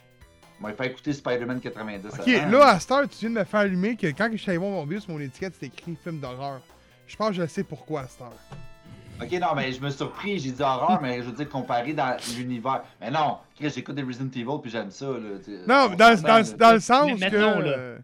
Moi, 0.59 0.71
il 0.71 0.75
fait 0.75 0.87
écouter 0.87 1.13
Spider-Man 1.13 1.59
90 1.59 2.07
Ok, 2.19 2.27
avant. 2.27 2.49
là, 2.51 2.67
à 2.69 2.79
cette 2.79 2.91
heure, 2.91 3.07
tu 3.07 3.17
viens 3.19 3.29
de 3.29 3.35
me 3.35 3.43
faire 3.43 3.59
allumer 3.61 3.95
que 3.95 4.07
quand 4.07 4.27
je 4.31 4.37
suis 4.37 4.49
allé 4.49 4.57
voir 4.57 4.71
mon 4.71 4.85
bus, 4.87 5.07
mon 5.07 5.19
étiquette, 5.19 5.53
c'était 5.53 5.67
écrit 5.67 5.95
film 6.03 6.19
d'horreur. 6.19 6.61
Je 7.07 7.15
pense 7.15 7.29
que 7.29 7.35
je 7.35 7.45
sais 7.45 7.63
pourquoi 7.63 8.01
à 8.01 8.07
cette 8.07 8.21
heure. 8.21 8.33
Ok, 9.21 9.31
non, 9.39 9.55
mais 9.55 9.71
je 9.71 9.81
me 9.81 9.89
suis 9.89 9.97
surpris, 9.97 10.37
j'ai 10.39 10.51
dit 10.51 10.61
horreur, 10.61 10.99
mais 11.01 11.17
je 11.21 11.27
veux 11.27 11.31
dire 11.31 11.49
comparé 11.49 11.93
dans 11.93 12.15
l'univers. 12.35 12.83
Mais 13.01 13.09
non, 13.11 13.37
Chris, 13.55 13.71
j'écoute 13.73 13.95
des 13.95 14.03
Resident 14.03 14.29
Evil 14.35 14.61
puis 14.61 14.69
j'aime 14.71 14.91
ça, 14.91 15.05
là. 15.07 15.39
Non, 15.67 15.89
On 15.91 15.95
dans, 15.95 16.21
dans, 16.21 16.27
là. 16.37 16.43
dans 16.43 16.71
le 16.73 16.79
sens 16.79 17.11
Mais 17.19 17.31
que. 17.31 17.35
mettons, 17.37 17.59
là. 17.59 17.67
euh, 17.69 17.97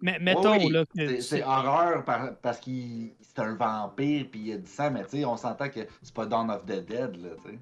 mais 0.00 0.18
mettons, 0.20 0.56
Oui, 0.58 0.70
là, 0.70 0.84
que 0.86 1.20
c'est- 1.20 1.42
horreur 1.42 2.04
par- 2.04 2.34
parce 2.42 2.58
qu'il 2.60 3.12
c'est 3.20 3.40
un 3.40 3.54
vampire 3.54 4.26
puis 4.30 4.40
il 4.40 4.46
y 4.48 4.52
a 4.52 4.56
du 4.58 4.66
sang, 4.70 4.90
mais 4.90 5.02
tu 5.04 5.18
sais, 5.18 5.24
on 5.24 5.36
s'entend 5.36 5.68
que 5.68 5.80
c'est 6.02 6.14
pas 6.14 6.24
Dawn 6.26 6.50
of 6.50 6.64
the 6.64 6.84
Dead, 6.86 7.16
là, 7.22 7.30
tu 7.44 7.50
sais. 7.50 7.58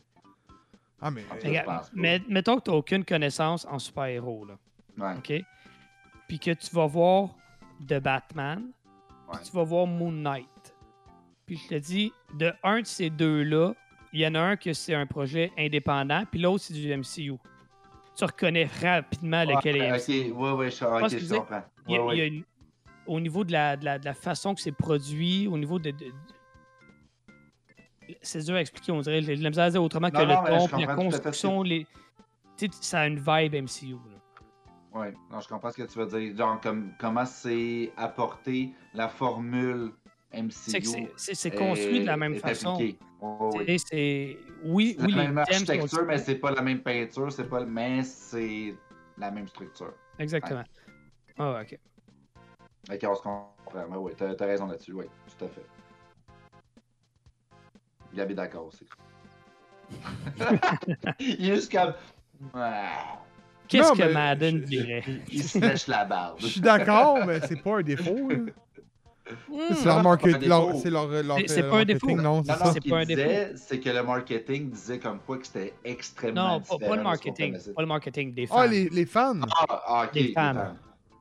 Ah, 1.03 1.11
mais. 1.11 1.25
Regarde, 1.45 1.67
pas. 1.67 1.83
mais 1.93 2.23
mettons 2.29 2.59
que 2.59 2.65
tu 2.65 2.71
n'as 2.71 2.77
aucune 2.77 3.05
connaissance 3.05 3.67
en 3.69 3.79
super-héros, 3.79 4.47
là. 4.47 4.55
Ouais. 4.99 5.19
OK? 5.19 5.45
Puis 6.29 6.39
que 6.39 6.53
tu 6.53 6.75
vas 6.75 6.87
voir 6.87 7.31
The 7.87 7.99
Batman, 8.01 8.71
puis 9.29 9.37
Ouais. 9.39 9.43
tu 9.45 9.53
vas 9.53 9.65
voir 9.65 9.87
Moon 9.87 10.13
Knight. 10.13 10.75
Puis 11.47 11.57
je 11.57 11.69
te 11.69 11.75
dis, 11.75 12.13
de 12.35 12.53
un 12.63 12.81
de 12.83 12.87
ces 12.87 13.11
deux-là, 13.11 13.75
il 14.13 14.21
y 14.21 14.27
en 14.27 14.35
a 14.37 14.41
un 14.41 14.57
que 14.57 14.73
c'est 14.73 14.95
un 14.95 15.07
projet 15.07 15.51
indépendant, 15.59 16.23
puis 16.31 16.41
l'autre 16.41 16.65
c'est 16.65 16.75
du 16.75 16.89
MCU. 16.97 17.37
Tu 18.17 18.25
reconnais 18.25 18.69
rapidement 18.81 19.43
lequel 19.45 19.77
est 19.77 19.93
Ok, 19.93 20.37
ouais, 20.39 20.53
ouais, 20.53 20.71
je, 20.71 20.85
ok, 20.85 21.01
Parce 21.01 21.15
que 21.15 21.19
je 21.21 21.35
comprends. 21.35 21.63
Il 21.89 21.95
y 21.95 21.97
a- 21.99 22.05
Ouais, 22.05 22.15
il 22.15 22.19
y 22.19 22.21
a 22.21 22.25
ouais. 22.25 22.29
une- 22.29 22.45
au 23.07 23.19
niveau 23.21 23.43
de 23.43 23.53
la, 23.53 23.77
de 23.77 23.85
la- 23.85 23.99
de 23.99 24.05
la 24.05 24.15
façon 24.15 24.55
que 24.55 24.61
c'est 24.61 24.71
produit, 24.71 25.49
au 25.49 25.57
niveau 25.59 25.79
de. 25.79 25.91
de- 25.91 25.97
de- 25.99 26.13
C'est 28.21 28.41
dur 28.41 28.55
à 28.55 28.61
expliquer, 28.61 28.93
on 28.93 29.01
dirait. 29.01 29.23
J'ai 29.23 29.37
de 29.37 29.43
la 29.43 29.51
misère 29.51 29.65
à 29.65 29.71
dire 29.71 29.83
autrement 29.83 30.11
que 30.11 30.17
Non, 30.17 30.23
le 30.23 30.59
non, 30.59 30.69
ton, 30.69 30.79
la 30.79 30.95
construction, 30.95 31.63
les... 31.63 31.87
tu 32.57 32.67
sais, 32.67 32.71
ça 32.81 33.01
a 33.01 33.07
une 33.07 33.19
vibe 33.19 33.55
MCU. 33.55 33.93
là. 34.95 35.11
Non, 35.31 35.41
je 35.41 35.49
comprends 35.49 35.71
ce 35.71 35.77
que 35.79 35.91
tu 35.91 35.99
veux 35.99 36.07
dire. 36.07 36.37
Genre, 36.37 36.61
comme, 36.61 36.93
comment 36.99 37.25
c'est 37.25 37.91
apporté 37.97 38.73
la 38.95 39.09
formule 39.09 39.93
MCU. 40.35 41.09
C'est 41.17 41.51
construit 41.51 42.01
de 42.01 42.07
la 42.07 42.17
même 42.17 42.37
façon. 42.37 42.77
Tu 42.77 42.97
sais, 43.67 43.79
C'est 43.79 44.37
oui, 44.65 44.97
C'est 44.99 45.07
oui, 45.07 45.13
la 45.13 45.23
même 45.25 45.39
architecture, 45.39 46.05
mais 46.07 46.19
c'est 46.19 46.37
pas 46.37 46.51
la 46.51 46.63
même 46.63 46.83
peinture, 46.83 47.31
c'est 47.33 47.49
pas 47.49 47.65
mais 47.65 48.03
c'est 48.03 48.75
la 49.19 49.31
même 49.31 49.49
structure. 49.49 49.93
Exactement. 50.19 50.65
Ah, 51.39 51.53
ouais, 51.55 51.61
ok. 51.63 51.79
Ok, 52.93 52.99
on 53.09 53.15
se 53.15 53.23
comprend. 53.23 53.97
Ouais, 53.97 54.13
t'as 54.17 54.35
t'as 54.35 54.47
raison 54.47 54.67
là-dessus, 54.67 54.93
oui, 54.93 55.05
tout 55.39 55.45
à 55.45 55.49
fait. 55.49 55.65
Gab 58.15 58.31
est 58.31 58.35
d'accord 58.35 58.67
aussi. 58.67 58.87
Il 61.21 61.51
est 61.51 61.55
juste 61.57 61.73
comme. 61.73 61.95
Qu'est-ce 63.69 63.89
Non, 63.89 63.95
que 63.95 64.13
Madden 64.13 64.59
je- 64.61 64.65
dirait? 64.67 65.05
Il 65.31 65.43
se 65.43 65.59
lèche 65.59 65.87
la 65.87 66.05
barbe. 66.05 66.37
Je 66.41 66.47
suis 66.47 66.61
d'accord, 66.61 67.25
mais 67.27 67.41
c'est 67.41 67.63
pas 67.63 67.79
un 67.79 67.83
défaut. 67.83 68.29
là. 68.29 68.37
Hmm. 69.49 69.75
C'est 69.75 69.85
leur 69.87 70.03
marketing. 70.03 70.39
défaut. 70.41 70.49
leur- 70.49 70.77
C'est 70.77 70.91
leur, 70.91 71.07
leur, 71.09 71.37
C'est- 71.39 71.49
c'est 71.49 71.61
leur 71.63 71.71
pas 71.71 71.77
un 71.77 71.79
marketing, 71.85 72.09
défaut. 72.09 72.23
Non, 72.23 72.23
Non, 72.23 72.43
c'est 72.45 72.53
non, 72.53 72.59
ça. 72.59 72.65
ce 72.67 72.73
c'est 72.73 72.81
qu'il 72.81 72.91
pas 72.91 72.99
un 72.99 73.05
disait, 73.05 73.53
c'est 73.57 73.81
que 73.81 73.89
le 73.89 74.03
marketing 74.03 74.71
disait 74.71 74.99
comme 74.99 75.21
quoi 75.21 75.39
que 75.39 75.47
c'était 75.47 75.75
extrêmement 75.85 76.59
Non, 76.59 76.79
pas, 76.79 76.97
le 76.97 77.03
marketing. 77.03 77.57
Pas 77.75 77.83
le 77.83 77.87
marketing 77.89 78.35
des 78.35 78.47
fans. 78.47 78.57
Ah, 78.59 78.67
les, 78.67 78.89
les 78.91 79.07
fans. 79.07 79.41
Ah, 79.69 79.83
ah, 79.87 80.05
ok. 80.07 80.15
Les 80.15 80.33
fans. 80.33 80.75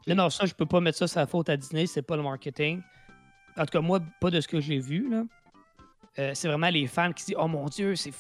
Non, 0.08 0.16
non, 0.16 0.30
ça, 0.30 0.46
je 0.46 0.54
peux 0.54 0.66
pas 0.66 0.82
mettre 0.82 0.98
ça 0.98 1.08
sur 1.08 1.20
la 1.20 1.28
faute 1.28 1.48
à 1.50 1.56
Disney, 1.56 1.86
c'est 1.86 2.02
pas 2.02 2.18
le 2.18 2.24
marketing. 2.24 2.82
En 3.56 3.62
tout 3.66 3.72
cas, 3.72 3.82
moi, 3.82 4.00
pas 4.20 4.32
de 4.32 4.42
ce 4.42 4.48
que 4.48 4.60
j'ai 4.60 4.80
vu, 4.80 5.10
là. 5.10 5.24
Euh, 6.20 6.32
c'est 6.34 6.48
vraiment 6.48 6.70
les 6.70 6.88
fans 6.88 7.12
qui 7.14 7.26
disent 7.26 7.36
Oh 7.40 7.48
mon 7.48 7.66
Dieu, 7.68 7.96
c'est 7.96 8.14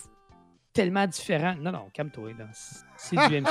tellement 0.73 1.05
différent. 1.07 1.55
Non, 1.59 1.71
non, 1.71 1.89
calme-toi. 1.93 2.31
C'est 2.97 3.15
du 3.15 3.41
MCU. 3.41 3.49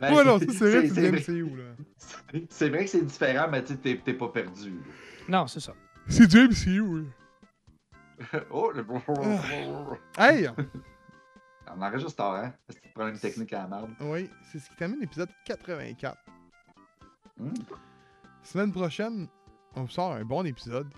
Ben, 0.00 0.14
Ouais, 0.14 0.24
non, 0.24 0.38
c'est 0.38 0.46
vrai 0.70 0.88
que 0.88 0.94
c'est 0.94 1.10
du 1.10 1.44
MCU, 1.44 1.56
là. 1.56 2.40
C'est 2.48 2.68
vrai 2.68 2.84
que 2.84 2.90
c'est 2.90 3.04
différent, 3.04 3.48
mais 3.50 3.62
tu 3.64 3.72
sais, 3.72 3.78
t'es- 3.78 4.00
t'es 4.04 4.14
pas 4.14 4.28
perdu. 4.28 4.70
là. 4.70 4.76
non, 5.40 5.46
c'est 5.46 5.60
ça. 5.60 5.74
C'est 6.08 6.26
du 6.26 6.48
MCU. 6.48 7.06
Oh, 8.50 8.70
le. 8.70 8.84
Hey! 10.16 10.48
On 11.66 11.82
enregistre 11.82 12.14
tard, 12.14 12.36
hein? 12.36 12.54
C'est 12.68 12.78
un 12.86 12.90
problème 12.94 13.18
technique 13.18 13.52
à 13.52 13.62
la 13.62 13.66
marde? 13.66 13.90
Oui, 14.00 14.30
c'est 14.52 14.60
ce 14.60 14.70
qui 14.70 14.76
termine 14.76 15.00
l'épisode 15.00 15.28
84. 15.44 16.16
Hmm. 17.36 17.48
Semaine 18.44 18.70
prochaine, 18.72 19.26
on 19.74 19.82
vous 19.82 19.88
sort 19.90 20.12
un 20.12 20.24
bon 20.24 20.44
épisode. 20.46 20.94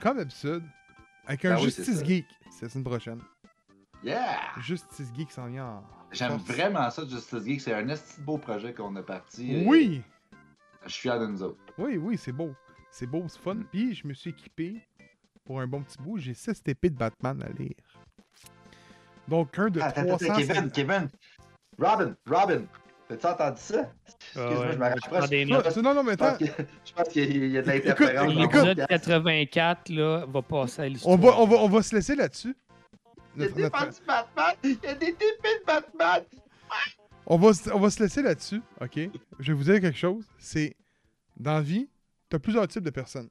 Comme 0.00 0.18
d'habitude. 0.18 0.62
Avec 1.26 1.44
un 1.44 1.54
Ben 1.54 1.62
Justice. 1.62 2.04
Geek. 2.04 2.26
C'est 2.50 2.66
la 2.66 2.68
semaine 2.70 2.84
prochaine. 2.84 3.20
Yeah! 4.02 4.38
Justice 4.60 5.12
Geek 5.16 5.30
s'en 5.32 5.46
vient 5.46 5.66
en. 5.66 5.84
J'aime 6.12 6.36
vraiment 6.36 6.88
ça, 6.90 7.04
Justice 7.06 7.44
Geek. 7.44 7.60
C'est 7.60 7.74
un 7.74 7.88
esti 7.88 8.20
beau 8.20 8.38
projet 8.38 8.72
qu'on 8.72 8.94
a 8.96 9.02
parti. 9.02 9.64
Oui! 9.66 10.02
Je 10.84 10.92
suis 10.92 11.02
fier 11.02 11.18
de 11.18 11.26
nous 11.26 11.42
autres. 11.42 11.58
Oui, 11.78 11.96
oui, 11.96 12.16
c'est 12.16 12.32
beau. 12.32 12.54
C'est 12.90 13.06
beau, 13.06 13.24
c'est 13.28 13.40
fun. 13.40 13.54
Mm. 13.54 13.64
Puis 13.72 13.94
je 13.94 14.06
me 14.06 14.14
suis 14.14 14.30
équipé 14.30 14.80
pour 15.44 15.60
un 15.60 15.66
bon 15.66 15.82
petit 15.82 15.98
bout. 15.98 16.18
J'ai 16.18 16.34
6 16.34 16.62
épées 16.66 16.90
de 16.90 16.96
Batman 16.96 17.42
à 17.42 17.48
lire. 17.50 17.74
Donc 19.26 19.58
un 19.58 19.68
de 19.68 19.80
Attends, 19.80 20.02
attends, 20.02 20.16
300. 20.18 20.36
Kevin, 20.36 20.70
Kevin! 20.70 21.08
Robin, 21.78 22.16
Robin! 22.26 22.62
T'as-tu 23.08 23.26
entendu 23.26 23.60
ça? 23.60 23.92
Excuse-moi, 24.34 24.58
ouais, 24.66 24.72
je 24.72 24.78
me 24.78 25.54
rapproche. 25.54 25.76
Non, 25.76 25.94
non, 25.94 26.02
mais 26.02 26.12
attends. 26.12 26.36
je 26.40 26.92
pense 26.92 27.08
qu'il 27.08 27.46
y 27.52 27.58
a 27.58 27.62
de 27.62 27.66
l'interférence. 27.68 28.34
L'épisode 28.34 28.76
podcast. 28.76 28.88
84, 28.88 29.88
là, 29.90 30.24
va 30.26 30.42
passer 30.42 30.82
à 30.82 30.88
l'histoire. 30.88 31.14
On 31.14 31.18
va, 31.18 31.38
on, 31.38 31.46
va, 31.46 31.56
on 31.58 31.68
va 31.68 31.82
se 31.82 31.94
laisser 31.94 32.16
là-dessus. 32.16 32.56
Il 33.36 33.42
y 33.42 33.44
a 33.44 33.48
des 33.48 33.62
notre- 33.62 33.78
fans 33.78 33.86
du 33.86 33.96
Batman! 34.06 34.54
Il 34.64 34.78
y 34.82 34.86
a 34.86 34.94
des 34.94 35.06
épées 35.08 35.22
de 35.60 35.66
Batman! 35.66 36.22
On 37.26 37.36
va, 37.38 37.52
se- 37.52 37.70
on 37.70 37.78
va 37.78 37.90
se 37.90 38.02
laisser 38.02 38.22
là-dessus, 38.22 38.60
ok? 38.80 38.98
Je 39.38 39.52
vais 39.52 39.52
vous 39.52 39.64
dire 39.64 39.80
quelque 39.80 39.98
chose. 39.98 40.24
C'est, 40.38 40.74
dans 41.36 41.54
la 41.54 41.60
vie, 41.60 41.88
t'as 42.28 42.38
plusieurs 42.38 42.66
types 42.66 42.82
de 42.84 42.90
personnes. 42.90 43.28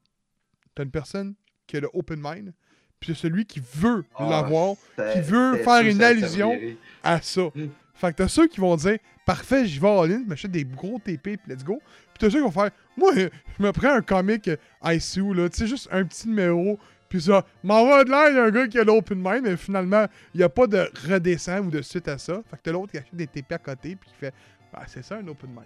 T'as 0.74 0.84
une 0.84 0.92
personne 0.92 1.34
qui 1.68 1.78
a 1.78 1.80
le 1.82 1.90
open 1.94 2.20
mind, 2.22 2.54
puis 3.00 3.14
t'as 3.14 3.20
celui 3.20 3.46
qui 3.46 3.62
veut 3.74 4.06
Ah, 4.16 4.28
l'avoir 4.30 4.76
qui 5.14 5.22
veut 5.22 5.58
faire 5.58 5.82
une 5.86 6.02
allusion. 6.04 6.58
à 7.04 7.22
ça. 7.22 7.42
Fait 7.96 8.12
que 8.12 8.18
t'as 8.18 8.28
ceux 8.28 8.48
qui 8.48 8.60
vont 8.60 8.76
dire, 8.76 8.98
parfait, 9.26 9.66
j'y 9.66 9.80
vais 9.80 9.88
en 9.88 10.04
ligne, 10.04 10.26
m'achète 10.26 10.52
des 10.52 10.66
gros 10.66 11.00
TP, 11.00 11.38
puis 11.38 11.40
let's 11.48 11.64
go. 11.64 11.80
Puis 11.80 12.20
t'as 12.20 12.30
ceux 12.30 12.40
qui 12.40 12.44
vont 12.44 12.52
faire, 12.52 12.72
moi, 12.98 13.14
je 13.16 13.30
me 13.64 13.72
prends 13.72 13.94
un 13.96 14.02
comic 14.02 14.48
euh, 14.50 14.58
ICU, 14.84 15.34
là, 15.34 15.50
tu 15.50 15.58
sais, 15.60 15.68
juste 15.68 15.88
un 15.92 16.04
petit 16.06 16.28
numéro, 16.28 16.78
puis 17.08 17.22
ça, 17.22 17.46
m'en 17.64 17.86
va 17.88 18.04
de 18.04 18.10
l'air, 18.10 18.30
il 18.30 18.36
y 18.36 18.40
a 18.40 18.44
un 18.44 18.52
gars 18.52 18.68
qui 18.68 18.78
a 18.80 18.84
l'open 18.84 19.18
mind, 19.24 19.44
mais 19.44 19.56
finalement, 19.58 20.06
il 20.34 20.44
a 20.44 20.50
pas 20.50 20.68
de 20.68 20.90
redescend 21.10 21.68
ou 21.68 21.72
de 21.72 21.82
suite 21.82 22.08
à 22.10 22.18
ça. 22.18 22.42
Fait 22.50 22.58
que 22.58 22.62
t'as 22.64 22.72
l'autre 22.74 22.92
qui 22.92 22.98
achète 22.98 23.16
des 23.16 23.28
TP 23.28 23.54
à 23.54 23.58
côté, 23.60 23.96
puis 23.96 24.10
qui 24.10 24.16
fait, 24.16 24.34
bah, 24.74 24.84
c'est 24.88 25.04
ça 25.04 25.16
un 25.16 25.28
open 25.28 25.50
mind. 25.50 25.66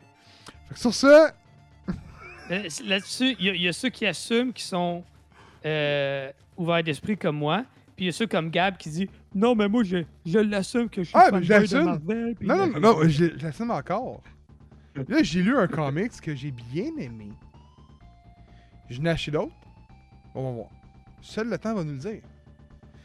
Fait 0.67 0.73
que 0.75 0.79
sur 0.79 0.93
ça, 0.93 1.33
Euh, 2.51 2.67
Là-dessus, 2.85 3.35
il 3.39 3.45
y, 3.45 3.49
a- 3.49 3.53
il 3.53 3.61
y 3.61 3.67
a 3.67 3.73
ceux 3.73 3.89
qui 3.89 4.07
assument 4.07 4.51
qui 4.53 4.63
sont 4.63 5.03
euh, 5.65 6.31
ouverts 6.57 6.83
d'esprit 6.83 7.15
comme 7.17 7.37
moi. 7.37 7.63
Puis 7.99 8.05
il 8.05 8.07
y 8.07 8.11
a 8.11 8.13
ceux 8.13 8.27
comme 8.27 8.49
Gab 8.49 8.77
qui 8.77 8.89
dit 8.89 9.09
Non, 9.35 9.55
mais 9.55 9.67
moi, 9.67 9.83
je, 9.83 9.97
je 10.25 10.39
l'assume 10.39 10.87
que 10.87 11.03
je 11.03 11.09
suis 11.09 11.17
Ah, 11.17 11.31
mais 11.33 11.41
de 11.41 11.49
l'assume. 11.49 11.83
Marvel. 11.83 12.33
non, 12.39 12.55
non, 12.55 12.67
non, 12.67 12.79
non, 12.79 13.09
je, 13.09 13.25
l'assume 13.43 13.71
encore. 13.71 14.23
Là, 14.95 15.21
j'ai 15.21 15.41
lu 15.41 15.57
un 15.57 15.67
comics 15.67 16.21
que 16.21 16.33
j'ai 16.33 16.51
bien 16.51 16.95
aimé. 16.97 17.27
Je 18.89 19.01
n'ai 19.01 19.09
acheté 19.09 19.31
d'autres. 19.31 19.51
On 20.33 20.45
va 20.45 20.51
voir. 20.51 20.69
Seul 21.21 21.49
le 21.49 21.57
temps 21.57 21.75
va 21.75 21.83
nous 21.83 21.91
le 21.91 21.97
dire. 21.97 22.21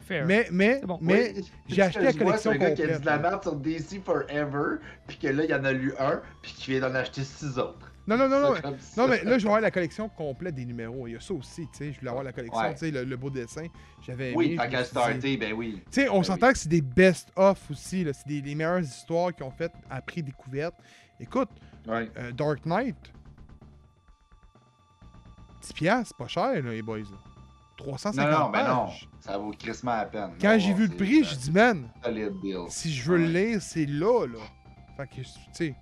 fair. 0.07 0.27
Mais, 0.27 0.47
mais, 0.53 0.81
bon. 0.85 1.01
mais, 1.03 1.33
Oui, 1.35 1.51
j'ai 1.67 1.83
acheté 1.83 2.05
la 2.05 2.13
collection 2.13 2.53
C'est 2.53 2.57
un 2.57 2.61
gars 2.61 2.71
qui 2.71 2.83
a 2.83 2.87
dit 2.87 2.93
complète, 2.93 3.01
de 3.01 3.07
la 3.07 3.19
merde 3.19 3.43
sur 3.43 3.57
DC 3.57 4.01
Forever, 4.05 4.77
puis 5.09 5.17
que 5.17 5.27
là, 5.27 5.43
il 5.43 5.51
y 5.51 5.55
en 5.55 5.65
a 5.65 5.73
lu 5.73 5.93
un, 5.99 6.23
puis 6.41 6.53
qui 6.53 6.71
vient 6.71 6.89
d'en 6.89 6.95
acheter 6.95 7.25
six 7.25 7.59
autres. 7.59 7.93
Non, 8.07 8.17
non, 8.19 8.29
non, 8.29 8.41
non, 8.55 8.61
comme 8.61 8.79
ça. 8.79 9.01
non, 9.03 9.09
mais 9.09 9.25
là, 9.25 9.39
je 9.39 9.43
vais 9.45 9.49
avoir 9.49 9.61
la 9.61 9.71
collection 9.71 10.09
complète 10.09 10.55
des 10.55 10.65
numéros. 10.67 11.07
Il 11.07 11.13
y 11.15 11.17
a 11.17 11.21
ça 11.21 11.33
aussi, 11.35 11.63
tu 11.73 11.79
sais. 11.79 11.93
Je 11.93 11.99
voulais 11.99 12.11
avoir 12.11 12.25
la 12.25 12.33
collection, 12.33 12.61
Ouais. 12.61 12.73
tu 12.75 12.81
sais, 12.81 12.91
le, 12.91 13.05
le 13.05 13.17
beau 13.17 13.31
dessin. 13.31 13.67
J'avais. 14.07 14.35
Oui, 14.35 14.57
me 14.59 14.71
qu'à 14.71 14.85
starter, 14.85 15.37
ben 15.39 15.53
oui. 15.55 15.83
Tu 15.91 16.03
sais, 16.03 16.09
on 16.09 16.19
Ben 16.19 16.23
s'entend 16.25 16.47
oui. 16.49 16.53
que 16.53 16.59
c'est 16.59 16.69
des 16.69 16.83
best-of 16.83 17.71
aussi, 17.71 18.05
là. 18.05 18.13
C'est 18.13 18.27
des, 18.27 18.41
les 18.43 18.55
meilleures 18.55 18.81
histoires 18.81 19.35
qu'ils 19.35 19.45
ont 19.47 19.51
faites 19.51 19.73
après 19.89 20.23
découverte. 20.23 20.75
Écoute, 21.19 21.49
Ouais. 21.87 22.11
euh, 22.19 22.33
Dark 22.33 22.67
Knight, 22.67 22.97
10 25.63 25.73
piastres, 25.73 26.15
pas 26.17 26.29
cher, 26.29 26.53
là, 26.63 26.71
les 26.71 26.83
boys. 26.83 26.99
là. 26.99 27.05
350 27.77 28.31
Non, 28.31 28.39
non, 28.39 28.51
mais 28.51 28.65
non. 28.65 28.89
Ça 29.21 29.37
vaut 29.39 29.51
crissement 29.51 29.97
la 29.97 30.05
peine. 30.07 30.31
Quand 30.41 30.57
j'ai 30.59 30.73
vu 30.73 30.87
le 30.87 30.95
prix, 30.97 31.25
j'ai 31.25 31.37
dit, 31.37 31.51
man, 31.51 31.89
si 32.69 32.93
je 32.93 33.11
veux 33.11 33.19
le 33.19 33.27
lire, 33.27 33.61
c'est 33.63 33.87
là, 33.87 34.27
là. 34.27 34.39
Fait 34.97 35.07
que, 35.09 35.15
tu 35.23 35.25
sais, 35.53 35.75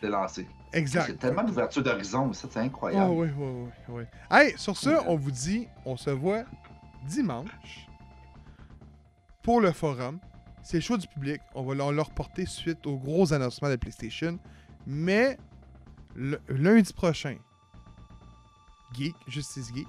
C'est 0.00 0.08
lancé. 0.08 0.46
Exact. 0.72 1.06
C'est 1.06 1.18
tellement 1.18 1.44
d'ouverture 1.44 1.82
d'horizon, 1.82 2.32
ça, 2.32 2.48
c'est 2.50 2.60
incroyable. 2.60 3.10
Oh, 3.10 3.22
oui, 3.22 3.28
oui, 3.36 3.46
oui, 3.88 3.94
oui. 4.00 4.02
Hey, 4.30 4.54
sur 4.56 4.76
ce, 4.76 4.90
on 5.06 5.16
vous 5.16 5.30
dit, 5.30 5.66
on 5.84 5.96
se 5.96 6.10
voit 6.10 6.44
dimanche 7.06 7.88
pour 9.42 9.60
le 9.60 9.72
forum. 9.72 10.18
C'est 10.62 10.76
le 10.76 10.82
choix 10.82 10.98
du 10.98 11.06
public. 11.08 11.40
On 11.54 11.62
va 11.62 11.74
leur, 11.74 11.90
leur 11.92 12.06
reporter 12.06 12.46
suite 12.46 12.86
aux 12.86 12.96
gros 12.98 13.32
annoncements 13.32 13.70
de 13.70 13.76
PlayStation. 13.76 14.38
Mais 14.86 15.38
le- 16.14 16.40
lundi 16.48 16.92
prochain, 16.92 17.36
Geek, 18.94 19.14
Justice 19.26 19.72
Geek. 19.74 19.88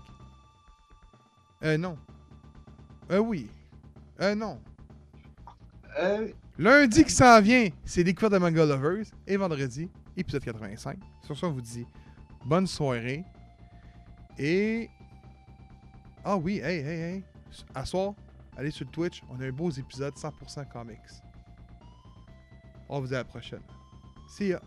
Euh, 1.64 1.78
non. 1.78 1.98
Euh, 3.12 3.20
oui. 3.20 3.50
Euh, 4.22 4.34
non. 4.36 4.60
Euh, 6.00 6.30
Lundi 6.58 7.04
qui 7.04 7.12
s'en 7.12 7.42
vient, 7.42 7.68
c'est 7.84 8.04
découverte 8.04 8.34
de 8.34 8.38
Manga 8.38 8.66
Lovers. 8.66 9.06
Et 9.28 9.36
vendredi, 9.38 9.90
épisode 10.18 10.44
85. 10.44 10.98
Sur 11.24 11.38
ce, 11.38 11.46
on 11.46 11.52
vous 11.52 11.62
dit 11.62 11.86
bonne 12.46 12.68
soirée. 12.68 13.24
Et. 14.38 14.90
Ah 16.24 16.38
oui, 16.38 16.60
hey, 16.60 16.80
hey, 16.80 17.00
hey. 17.02 17.24
À 17.76 17.86
soir, 17.86 18.14
allez 18.56 18.72
sur 18.72 18.90
Twitch. 18.90 19.22
On 19.30 19.40
a 19.42 19.46
un 19.46 19.52
beau 19.52 19.70
épisode 19.70 20.14
100% 20.14 20.68
comics. 20.70 21.00
On 22.88 23.00
vous 23.00 23.08
dit 23.08 23.16
à 23.16 23.20
la 23.20 23.24
prochaine. 23.24 23.64
See 24.28 24.50
ya. 24.50 24.62